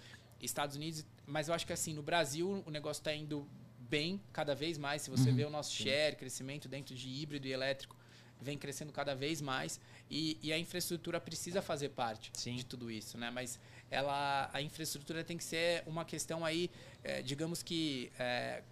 Estados 0.46 0.76
Unidos, 0.76 1.04
mas 1.26 1.48
eu 1.48 1.54
acho 1.54 1.66
que 1.66 1.72
assim, 1.72 1.92
no 1.94 2.02
Brasil 2.02 2.62
o 2.66 2.70
negócio 2.70 3.00
está 3.00 3.14
indo 3.14 3.46
bem 3.78 4.20
cada 4.32 4.54
vez 4.54 4.78
mais. 4.78 5.02
Se 5.02 5.10
você 5.10 5.30
vê 5.30 5.44
o 5.44 5.50
nosso 5.50 5.72
share, 5.74 6.16
crescimento 6.16 6.68
dentro 6.68 6.94
de 6.94 7.08
híbrido 7.08 7.46
e 7.46 7.52
elétrico, 7.52 7.94
vem 8.40 8.58
crescendo 8.58 8.92
cada 8.92 9.14
vez 9.14 9.40
mais 9.40 9.80
e, 10.10 10.38
e 10.42 10.52
a 10.52 10.58
infraestrutura 10.58 11.18
precisa 11.20 11.62
fazer 11.62 11.90
parte 11.90 12.30
Sim. 12.34 12.56
de 12.56 12.64
tudo 12.66 12.90
isso, 12.90 13.16
né? 13.16 13.30
Mas 13.30 13.58
ela, 13.90 14.50
a 14.52 14.60
infraestrutura 14.60 15.22
tem 15.24 15.36
que 15.38 15.44
ser 15.44 15.82
uma 15.86 16.04
questão 16.04 16.44
aí, 16.44 16.70
eh, 17.04 17.22
digamos 17.22 17.62
que 17.62 18.10
eh, 18.18 18.62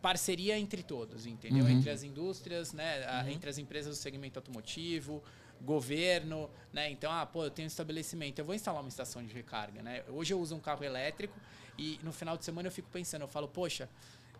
parceria 0.00 0.58
entre 0.58 0.82
todos, 0.82 1.26
entendeu? 1.26 1.64
Uhum. 1.64 1.70
Entre 1.70 1.90
as 1.90 2.02
indústrias, 2.02 2.72
né? 2.72 3.04
A- 3.06 3.30
Entre 3.30 3.48
as 3.48 3.58
empresas 3.58 3.96
do 3.96 4.00
segmento 4.02 4.38
automotivo, 4.38 5.22
governo, 5.62 6.50
né? 6.72 6.90
Então, 6.90 7.10
ah, 7.10 7.24
pô, 7.24 7.44
eu 7.44 7.50
tenho 7.50 7.66
um 7.66 7.68
estabelecimento, 7.68 8.38
eu 8.38 8.44
vou 8.44 8.54
instalar 8.54 8.80
uma 8.82 8.88
estação 8.88 9.24
de 9.24 9.32
recarga, 9.32 9.82
né? 9.82 10.04
Hoje 10.08 10.32
eu 10.34 10.40
uso 10.40 10.54
um 10.54 10.60
carro 10.60 10.84
elétrico 10.84 11.38
e 11.78 11.98
no 12.02 12.12
final 12.12 12.36
de 12.36 12.44
semana 12.44 12.68
eu 12.68 12.72
fico 12.72 12.88
pensando, 12.90 13.22
eu 13.22 13.28
falo, 13.28 13.48
poxa, 13.48 13.88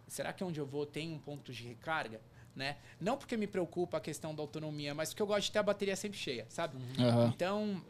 será 0.07 0.33
que 0.33 0.45
onde 0.45 0.61
eu 0.61 0.67
vou 0.67 0.85
tem 0.85 1.13
um 1.13 1.19
ponto 1.19 1.53
de 1.53 1.65
recarga? 1.65 2.21
Né? 2.55 2.77
Não 3.01 3.17
porque 3.17 3.35
me 3.35 3.47
preocupa 3.47 3.97
a 3.97 4.01
questão 4.01 4.35
da 4.35 4.43
autonomia, 4.43 4.95
mas 4.95 5.09
porque 5.09 5.23
eu 5.23 5.27
gosto 5.27 5.47
de 5.47 5.53
ter 5.53 5.59
a 5.59 5.63
bateria 5.63 5.97
sempre 5.97 6.19
cheia, 6.19 6.45
sabe? 6.51 6.77
Aham. 6.99 7.33
Então, 7.35 7.83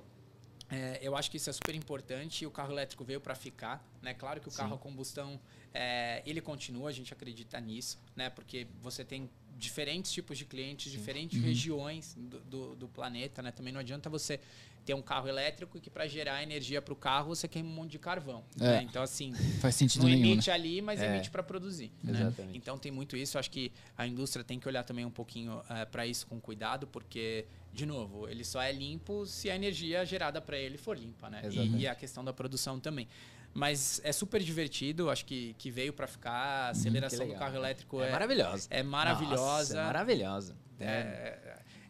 é, 0.70 1.00
eu 1.02 1.16
acho 1.16 1.28
que 1.30 1.36
isso 1.36 1.50
é 1.50 1.52
super 1.52 1.74
importante 1.74 2.44
e 2.44 2.46
o 2.46 2.50
carro 2.50 2.72
elétrico 2.72 3.04
veio 3.04 3.20
para 3.20 3.34
ficar, 3.34 3.84
né? 4.00 4.14
Claro 4.14 4.40
que 4.40 4.48
o 4.48 4.52
carro 4.52 4.76
a 4.76 4.78
combustão, 4.78 5.38
é, 5.74 6.22
ele 6.24 6.40
continua, 6.40 6.88
a 6.90 6.92
gente 6.92 7.12
acredita 7.12 7.60
nisso, 7.60 7.98
né? 8.14 8.30
Porque 8.30 8.68
você 8.80 9.04
tem 9.04 9.28
diferentes 9.56 10.10
tipos 10.12 10.36
de 10.38 10.44
clientes, 10.44 10.90
diferentes 10.90 11.40
regiões 11.40 12.14
do, 12.18 12.40
do, 12.40 12.76
do 12.76 12.88
planeta, 12.88 13.42
né? 13.42 13.50
Também 13.52 13.72
não 13.72 13.80
adianta 13.80 14.08
você 14.10 14.40
ter 14.84 14.94
um 14.94 15.02
carro 15.02 15.28
elétrico 15.28 15.80
que 15.80 15.88
para 15.88 16.08
gerar 16.08 16.42
energia 16.42 16.82
para 16.82 16.92
o 16.92 16.96
carro 16.96 17.28
você 17.28 17.46
queima 17.46 17.68
um 17.68 17.72
monte 17.72 17.92
de 17.92 17.98
carvão. 18.00 18.42
É. 18.58 18.64
né? 18.64 18.82
Então, 18.82 19.00
assim, 19.02 19.32
Faz 19.60 19.76
sentido 19.76 20.02
não 20.02 20.08
nenhum, 20.08 20.22
né? 20.22 20.28
emite 20.32 20.50
ali, 20.50 20.82
mas 20.82 21.00
É. 21.00 21.06
emite 21.14 21.30
para 21.30 21.42
produzir. 21.42 21.92
né? 22.02 22.32
Então 22.52 22.76
tem 22.76 22.90
muito 22.90 23.16
isso. 23.16 23.38
Acho 23.38 23.50
que 23.50 23.70
a 23.96 24.06
indústria 24.06 24.44
tem 24.44 24.58
que 24.58 24.66
olhar 24.66 24.82
também 24.82 25.04
um 25.04 25.10
pouquinho 25.10 25.62
para 25.92 26.04
isso 26.04 26.26
com 26.26 26.40
cuidado, 26.40 26.86
porque, 26.88 27.46
de 27.72 27.86
novo, 27.86 28.28
ele 28.28 28.44
só 28.44 28.60
é 28.60 28.72
limpo 28.72 29.24
se 29.24 29.48
a 29.48 29.54
energia 29.54 30.04
gerada 30.04 30.40
para 30.40 30.58
ele 30.58 30.76
for 30.76 30.98
limpa, 30.98 31.30
né? 31.30 31.42
Exatamente. 31.44 31.76
E, 31.76 31.82
e 31.82 31.86
a 31.86 31.94
questão 31.94 32.24
da 32.24 32.32
produção 32.32 32.80
também. 32.80 33.06
Mas 33.54 34.00
é 34.02 34.12
super 34.12 34.40
divertido, 34.42 35.10
acho 35.10 35.24
que, 35.26 35.54
que 35.58 35.70
veio 35.70 35.92
para 35.92 36.06
ficar. 36.06 36.32
A 36.32 36.68
aceleração 36.70 37.26
Que 37.26 37.32
do 37.34 37.38
carro 37.38 37.56
elétrico 37.56 38.00
É, 38.00 38.08
é, 38.08 38.12
maravilhosa. 38.12 38.66
é 38.70 38.82
maravilhosa. 38.82 39.36
Nossa, 39.42 39.78
é 39.78 39.82
maravilhosa. 39.84 40.56
É, 40.80 40.84
é, 40.84 41.38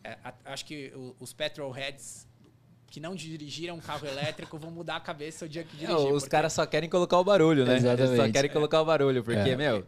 é, 0.04 0.18
a- 0.24 0.34
acho 0.46 0.64
que 0.64 0.92
os 1.20 1.32
petrolheads 1.32 2.26
que 2.88 2.98
não 3.00 3.14
dirigiram 3.14 3.76
um 3.76 3.80
carro 3.80 4.06
elétrico 4.06 4.58
vão 4.58 4.70
mudar 4.70 4.96
a 4.96 5.00
cabeça 5.00 5.44
o 5.46 5.48
dia 5.48 5.62
que 5.64 5.76
É, 5.76 5.86
dirigir. 5.86 6.06
os 6.12 6.22
porque- 6.24 6.28
caras 6.30 6.52
só 6.52 6.66
querem 6.66 6.90
colocar 6.90 7.18
o 7.18 7.24
barulho, 7.24 7.64
né? 7.64 7.72
Eles 7.74 7.84
só 7.84 7.92
Exatamente. 7.92 8.32
querem 8.32 8.50
colocar 8.50 8.82
o 8.82 8.84
barulho, 8.84 9.22
porque, 9.24 9.38
É. 9.50 9.56
meu, 9.56 9.86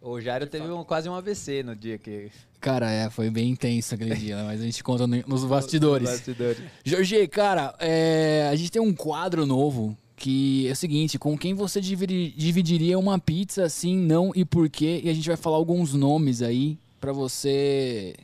o 0.00 0.18
Jairo 0.20 0.46
teve 0.46 0.66
um- 0.70 0.82
quase 0.84 1.08
um 1.08 1.14
AVC 1.14 1.62
no 1.62 1.74
dia 1.76 1.98
que. 1.98 2.30
Cara, 2.60 2.90
é, 2.90 3.10
foi 3.10 3.28
bem 3.28 3.50
intenso 3.50 3.94
aquele 3.94 4.14
dia, 4.14 4.36
né? 4.36 4.42
mas 4.44 4.60
a 4.60 4.64
gente 4.64 4.82
conta 4.82 5.06
no- 5.06 5.22
nos 5.26 5.44
bastidores. 5.44 6.08
Bastidores. 6.08 6.58
Jorge, 6.84 7.26
cara, 7.28 7.74
é, 7.80 8.48
a 8.50 8.56
gente 8.56 8.70
tem 8.70 8.80
um 8.80 8.94
quadro 8.94 9.44
novo 9.44 9.94
que 10.18 10.68
é 10.68 10.72
o 10.72 10.76
seguinte: 10.76 11.18
com 11.18 11.36
quem 11.38 11.54
você 11.54 11.80
dividi- 11.80 12.30
dividiria 12.36 12.98
uma 12.98 13.18
pizza, 13.18 13.68
sim, 13.68 13.96
não 13.96 14.32
e 14.34 14.44
por 14.44 14.68
quê? 14.68 15.00
E 15.04 15.08
a 15.08 15.14
gente 15.14 15.26
vai 15.28 15.36
falar 15.36 15.56
alguns 15.56 15.94
nomes 15.94 16.42
aí 16.42 16.78
pra 17.00 17.12
você 17.12 18.14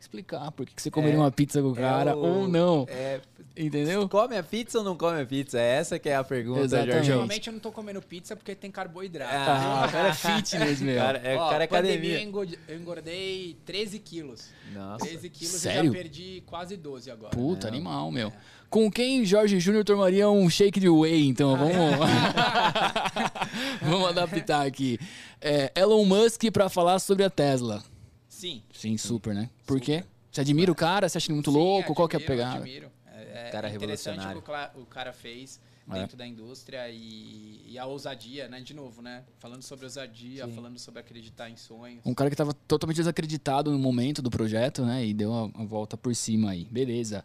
explicar 0.00 0.50
por 0.52 0.66
que 0.66 0.80
você 0.82 0.90
comeria 0.90 1.14
É, 1.16 1.18
uma 1.18 1.30
pizza 1.30 1.62
com 1.62 1.68
o 1.70 1.74
cara 1.74 2.10
É 2.10 2.14
o- 2.14 2.18
ou 2.18 2.48
não. 2.48 2.86
É, 2.88 3.20
Entendeu? 3.56 4.08
come 4.08 4.36
a 4.36 4.42
pizza 4.42 4.78
ou 4.78 4.84
não 4.84 4.96
come 4.96 5.20
a 5.20 5.26
pizza? 5.26 5.60
Essa 5.60 5.98
que 5.98 6.08
é 6.08 6.16
a 6.16 6.24
pergunta, 6.24 6.60
Exatamente. 6.60 6.94
Jorge. 6.94 7.10
Normalmente 7.10 7.46
eu 7.48 7.52
não 7.52 7.60
tô 7.60 7.70
comendo 7.70 8.00
pizza 8.00 8.34
porque 8.34 8.54
tem 8.54 8.70
carboidrato. 8.70 9.30
Ah, 9.32 9.84
o 9.88 9.92
cara 9.92 10.08
é 10.08 10.14
fitness, 10.14 10.80
meu. 10.80 10.96
Cara, 10.98 11.18
é, 11.18 11.36
Ó, 11.36 11.50
cara 11.50 11.62
é 11.62 11.66
academia. 11.66 12.14
eu 12.18 12.22
engord- 12.28 12.58
eu 12.66 12.76
engordei 12.78 13.56
13 13.66 13.98
quilos. 13.98 14.48
Nossa. 14.74 15.04
13 15.04 15.28
quilos 15.28 15.54
Sério? 15.54 15.80
eu 15.90 15.92
já 15.92 15.92
perdi 15.92 16.42
quase 16.46 16.76
12 16.76 17.10
agora. 17.10 17.30
Puta, 17.36 17.68
animal, 17.68 18.10
meu. 18.10 18.32
Com 18.72 18.90
quem 18.90 19.22
Jorge 19.22 19.60
Júnior 19.60 19.84
tomaria 19.84 20.30
um 20.30 20.48
shake 20.48 20.80
de 20.80 20.88
whey, 20.88 21.26
então? 21.26 21.54
Vamos, 21.58 21.74
vamos 23.82 24.08
adaptar 24.08 24.66
aqui. 24.66 24.98
É, 25.38 25.70
Elon 25.74 26.06
Musk 26.06 26.42
pra 26.50 26.70
falar 26.70 26.98
sobre 26.98 27.22
a 27.22 27.28
Tesla. 27.28 27.84
Sim. 28.26 28.62
Sim, 28.72 28.96
super, 28.96 29.34
né? 29.34 29.50
Por 29.66 29.78
quê? 29.78 30.02
Você 30.30 30.40
admira 30.40 30.72
o 30.72 30.74
cara? 30.74 31.06
Você 31.06 31.18
acha 31.18 31.26
ele 31.26 31.34
muito 31.34 31.50
louco? 31.50 31.88
Sim, 31.88 31.94
Qual 31.94 32.08
que 32.08 32.16
é 32.16 32.18
a 32.18 32.22
admiro, 32.22 32.38
pegada? 32.42 32.64
Admiro. 32.64 32.90
É, 33.14 33.48
é 33.48 33.50
Cara 33.50 33.68
interessante 33.68 34.20
revolucionário. 34.20 34.40
o 34.40 34.42
que 34.74 34.80
o 34.80 34.86
cara 34.86 35.12
fez 35.12 35.60
É. 35.90 35.94
dentro 35.94 36.16
da 36.16 36.26
indústria 36.26 36.88
e, 36.88 37.60
e 37.68 37.78
a 37.78 37.84
ousadia, 37.84 38.48
né? 38.48 38.62
De 38.62 38.72
novo, 38.72 39.02
né? 39.02 39.22
Falando 39.38 39.60
sobre 39.60 39.84
ousadia, 39.84 40.46
Sim. 40.46 40.52
falando 40.54 40.78
sobre 40.78 40.98
acreditar 41.00 41.50
em 41.50 41.58
sonhos. 41.58 42.00
Um 42.06 42.14
cara 42.14 42.30
que 42.30 42.36
tava 42.36 42.54
totalmente 42.66 42.96
desacreditado 42.96 43.70
no 43.70 43.78
momento 43.78 44.22
do 44.22 44.30
projeto, 44.30 44.82
né? 44.82 45.04
E 45.04 45.12
deu 45.12 45.30
a, 45.34 45.50
a 45.60 45.64
volta 45.64 45.94
por 45.94 46.16
cima 46.16 46.52
aí. 46.52 46.66
Beleza. 46.70 47.22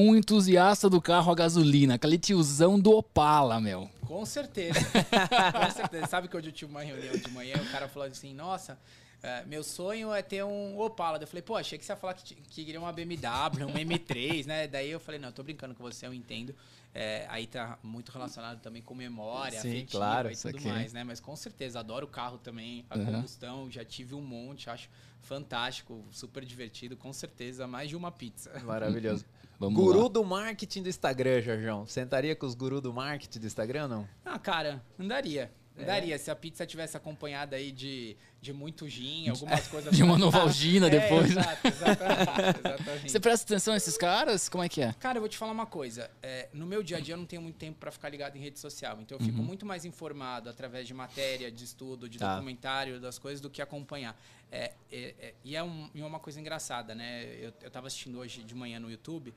Um 0.00 0.14
entusiasta 0.14 0.88
do 0.88 1.02
carro 1.02 1.32
a 1.32 1.34
gasolina, 1.34 1.94
aquele 1.94 2.16
tiozão 2.16 2.78
do 2.78 2.92
Opala, 2.92 3.60
meu. 3.60 3.90
Com 4.06 4.24
certeza. 4.24 4.78
Com 5.52 5.70
certeza. 5.72 6.06
Sabe 6.06 6.28
que 6.28 6.36
hoje 6.36 6.50
eu 6.50 6.52
tive 6.52 6.70
uma 6.70 6.82
reunião 6.84 7.16
de 7.16 7.28
manhã 7.32 7.56
e 7.56 7.66
o 7.66 7.70
cara 7.72 7.88
falou 7.88 8.06
assim, 8.06 8.32
nossa, 8.32 8.78
é, 9.20 9.44
meu 9.44 9.64
sonho 9.64 10.14
é 10.14 10.22
ter 10.22 10.44
um 10.44 10.78
Opala. 10.78 11.18
Eu 11.20 11.26
falei, 11.26 11.42
pô, 11.42 11.56
achei 11.56 11.76
que 11.76 11.84
você 11.84 11.90
ia 11.90 11.96
falar 11.96 12.14
que, 12.14 12.32
que 12.36 12.64
queria 12.64 12.78
uma 12.78 12.92
BMW, 12.92 13.64
um 13.66 13.74
M3, 13.74 14.46
né? 14.46 14.68
Daí 14.68 14.88
eu 14.88 15.00
falei, 15.00 15.18
não, 15.20 15.30
eu 15.30 15.32
tô 15.32 15.42
brincando 15.42 15.74
com 15.74 15.82
você, 15.82 16.06
eu 16.06 16.14
entendo. 16.14 16.54
É, 16.94 17.26
aí 17.28 17.48
tá 17.48 17.76
muito 17.82 18.12
relacionado 18.12 18.60
também 18.60 18.80
com 18.80 18.94
memória, 18.94 19.60
Sim, 19.60 19.68
afetiva 19.68 19.98
claro, 19.98 20.28
e 20.30 20.32
isso 20.34 20.46
tudo 20.46 20.58
aqui. 20.58 20.68
mais, 20.68 20.92
né? 20.92 21.02
Mas 21.02 21.18
com 21.18 21.34
certeza, 21.34 21.80
adoro 21.80 22.06
o 22.06 22.08
carro 22.08 22.38
também, 22.38 22.84
a 22.88 22.96
Uhum. 22.96 23.04
combustão, 23.04 23.68
já 23.68 23.84
tive 23.84 24.14
um 24.14 24.22
monte, 24.22 24.70
acho 24.70 24.88
fantástico, 25.20 26.04
super 26.12 26.44
divertido, 26.44 26.96
com 26.96 27.12
certeza, 27.12 27.66
mais 27.66 27.88
de 27.88 27.96
uma 27.96 28.12
pizza. 28.12 28.52
Maravilhoso. 28.64 29.24
Vamos 29.58 29.74
Guru 29.82 30.02
lá. 30.04 30.08
do 30.08 30.24
marketing 30.24 30.82
do 30.84 30.88
Instagram, 30.88 31.40
Jorjão. 31.42 31.86
Sentaria 31.86 32.36
com 32.36 32.46
os 32.46 32.54
gurus 32.54 32.80
do 32.80 32.92
marketing 32.92 33.40
do 33.40 33.46
Instagram 33.46 33.82
ou 33.84 33.88
não? 33.88 34.08
Ah, 34.24 34.38
cara, 34.38 34.82
andaria. 34.98 35.50
É. 35.76 35.82
Andaria. 35.82 36.18
Se 36.18 36.28
a 36.30 36.34
pizza 36.34 36.66
tivesse 36.66 36.96
acompanhada 36.96 37.54
aí 37.54 37.70
de, 37.70 38.16
de 38.40 38.52
muito 38.52 38.88
gin, 38.88 39.28
algumas 39.28 39.66
coisas. 39.68 39.94
De 39.96 40.02
uma 40.02 40.18
Novalgina 40.18 40.88
É, 40.88 40.90
depois. 40.90 41.32
né? 41.34 41.40
Exato, 41.40 41.68
exatamente, 41.68 42.58
exatamente. 42.58 43.10
Você 43.12 43.20
presta 43.20 43.44
atenção 43.46 43.74
nesses 43.74 43.96
caras? 43.96 44.48
Como 44.48 44.62
é 44.64 44.68
que 44.68 44.80
é? 44.80 44.92
Cara, 44.98 45.18
eu 45.18 45.22
vou 45.22 45.28
te 45.28 45.36
falar 45.38 45.52
uma 45.52 45.66
coisa. 45.66 46.10
É, 46.20 46.48
no 46.52 46.66
meu 46.66 46.82
dia 46.82 46.96
a 46.96 47.00
dia 47.00 47.14
eu 47.14 47.18
não 47.18 47.26
tenho 47.26 47.42
muito 47.42 47.56
tempo 47.56 47.78
para 47.78 47.92
ficar 47.92 48.08
ligado 48.08 48.34
em 48.36 48.40
rede 48.40 48.58
social. 48.58 48.98
Então 49.00 49.18
eu 49.18 49.24
fico 49.24 49.38
muito 49.40 49.64
mais 49.64 49.84
informado 49.84 50.50
através 50.50 50.84
de 50.86 50.94
matéria, 50.94 51.50
de 51.50 51.64
estudo, 51.64 52.08
de 52.08 52.18
Tá. 52.18 52.34
documentário, 52.34 53.00
das 53.00 53.16
coisas, 53.18 53.40
do 53.40 53.48
que 53.48 53.62
acompanhar. 53.62 54.16
É, 54.50 54.72
é, 54.90 55.14
é, 55.18 55.34
e 55.44 55.54
é, 55.56 55.62
um- 55.62 55.90
é 55.94 56.04
uma 56.04 56.18
coisa 56.20 56.40
engraçada, 56.40 56.94
né? 56.94 57.24
Eu, 57.40 57.52
eu 57.62 57.70
tava 57.70 57.86
assistindo 57.86 58.18
hoje 58.18 58.42
de 58.42 58.54
manhã 58.54 58.80
no 58.80 58.90
YouTube 58.90 59.34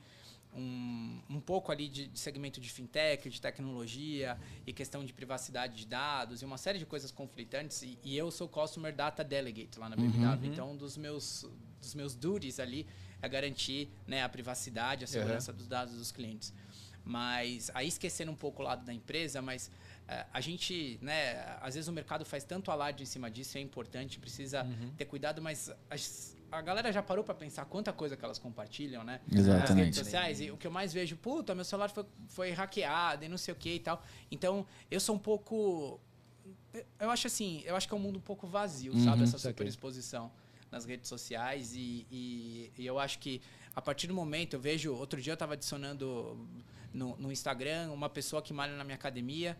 um, 0.54 1.20
um 1.30 1.40
pouco 1.40 1.72
ali 1.72 1.88
de, 1.88 2.08
de 2.08 2.18
segmento 2.18 2.60
de 2.60 2.70
fintech, 2.70 3.28
de 3.28 3.40
tecnologia 3.40 4.38
e 4.66 4.72
questão 4.72 5.02
de 5.04 5.12
privacidade 5.12 5.76
de 5.76 5.86
dados 5.86 6.42
e 6.42 6.44
uma 6.44 6.58
série 6.58 6.78
de 6.78 6.84
coisas 6.86 7.10
conflitantes. 7.10 7.82
E, 7.82 7.98
e 8.02 8.16
eu 8.16 8.30
sou 8.30 8.48
Customer 8.48 8.94
Data 8.94 9.24
Delegate 9.24 9.78
lá 9.78 9.88
na 9.88 9.96
BMW. 9.96 10.46
Então, 10.52 10.72
um 10.72 10.76
dos 10.76 10.96
meus, 10.96 11.46
dos 11.80 11.94
meus 11.94 12.14
duties 12.14 12.58
ali 12.60 12.86
é 13.22 13.28
garantir 13.28 13.88
né, 14.06 14.22
a 14.22 14.28
privacidade, 14.28 15.04
a 15.04 15.06
segurança 15.06 15.52
dos 15.52 15.66
dados 15.68 15.94
dos 15.94 16.12
clientes. 16.12 16.52
Mas 17.04 17.70
aí 17.74 17.88
esquecendo 17.88 18.30
um 18.30 18.36
pouco 18.36 18.62
o 18.62 18.64
lado 18.64 18.84
da 18.84 18.92
empresa, 18.92 19.40
mas 19.42 19.70
a 20.32 20.40
gente, 20.40 20.98
né, 21.00 21.56
às 21.60 21.74
vezes 21.74 21.88
o 21.88 21.92
mercado 21.92 22.24
faz 22.24 22.44
tanto 22.44 22.70
alarde 22.70 23.02
em 23.02 23.06
cima 23.06 23.30
disso, 23.30 23.56
é 23.56 23.60
importante, 23.60 24.18
precisa 24.18 24.66
ter 24.96 25.04
cuidado, 25.06 25.40
mas 25.40 25.70
as- 25.88 26.36
a 26.50 26.60
galera 26.60 26.92
já 26.92 27.02
parou 27.02 27.24
para 27.24 27.34
pensar 27.34 27.64
quanta 27.64 27.92
coisa 27.94 28.14
que 28.16 28.22
elas 28.24 28.38
compartilham, 28.38 29.02
né? 29.02 29.20
Nas 29.26 29.40
Exatamente. 29.46 29.84
redes 29.84 29.98
sociais. 29.98 30.40
E 30.40 30.50
o 30.50 30.56
que 30.58 30.66
eu 30.66 30.70
mais 30.70 30.92
vejo, 30.92 31.16
puta, 31.16 31.54
meu 31.54 31.64
celular 31.64 31.88
foi, 31.88 32.04
foi 32.28 32.50
hackeado 32.50 33.24
e 33.24 33.28
não 33.28 33.38
sei 33.38 33.54
o 33.54 33.56
que 33.56 33.70
e 33.74 33.80
tal. 33.80 34.04
Então, 34.30 34.66
eu 34.90 35.00
sou 35.00 35.14
um 35.16 35.18
pouco. 35.18 35.98
Eu 36.98 37.10
acho 37.10 37.26
assim, 37.26 37.62
eu 37.64 37.74
acho 37.76 37.86
que 37.88 37.94
é 37.94 37.96
um 37.96 38.00
mundo 38.00 38.18
um 38.18 38.22
pouco 38.22 38.46
vazio, 38.46 38.92
Uhum, 38.92 39.04
sabe? 39.04 39.22
Essa 39.22 39.38
saquei. 39.38 39.52
superexposição 39.52 40.30
nas 40.70 40.84
redes 40.84 41.08
sociais. 41.08 41.74
E, 41.74 42.06
e- 42.10 42.72
e 42.76 42.84
eu 42.86 42.98
acho 42.98 43.18
que 43.18 43.40
a 43.74 43.80
partir 43.80 44.06
do 44.06 44.14
momento, 44.14 44.54
eu 44.54 44.60
vejo. 44.60 44.92
Outro 44.94 45.20
dia 45.22 45.32
eu 45.32 45.34
estava 45.34 45.54
adicionando 45.54 46.46
no, 46.92 47.16
no 47.16 47.32
Instagram 47.32 47.90
uma 47.92 48.08
pessoa 48.10 48.42
que 48.42 48.52
malha 48.52 48.76
na 48.76 48.84
minha 48.84 48.94
academia. 48.96 49.56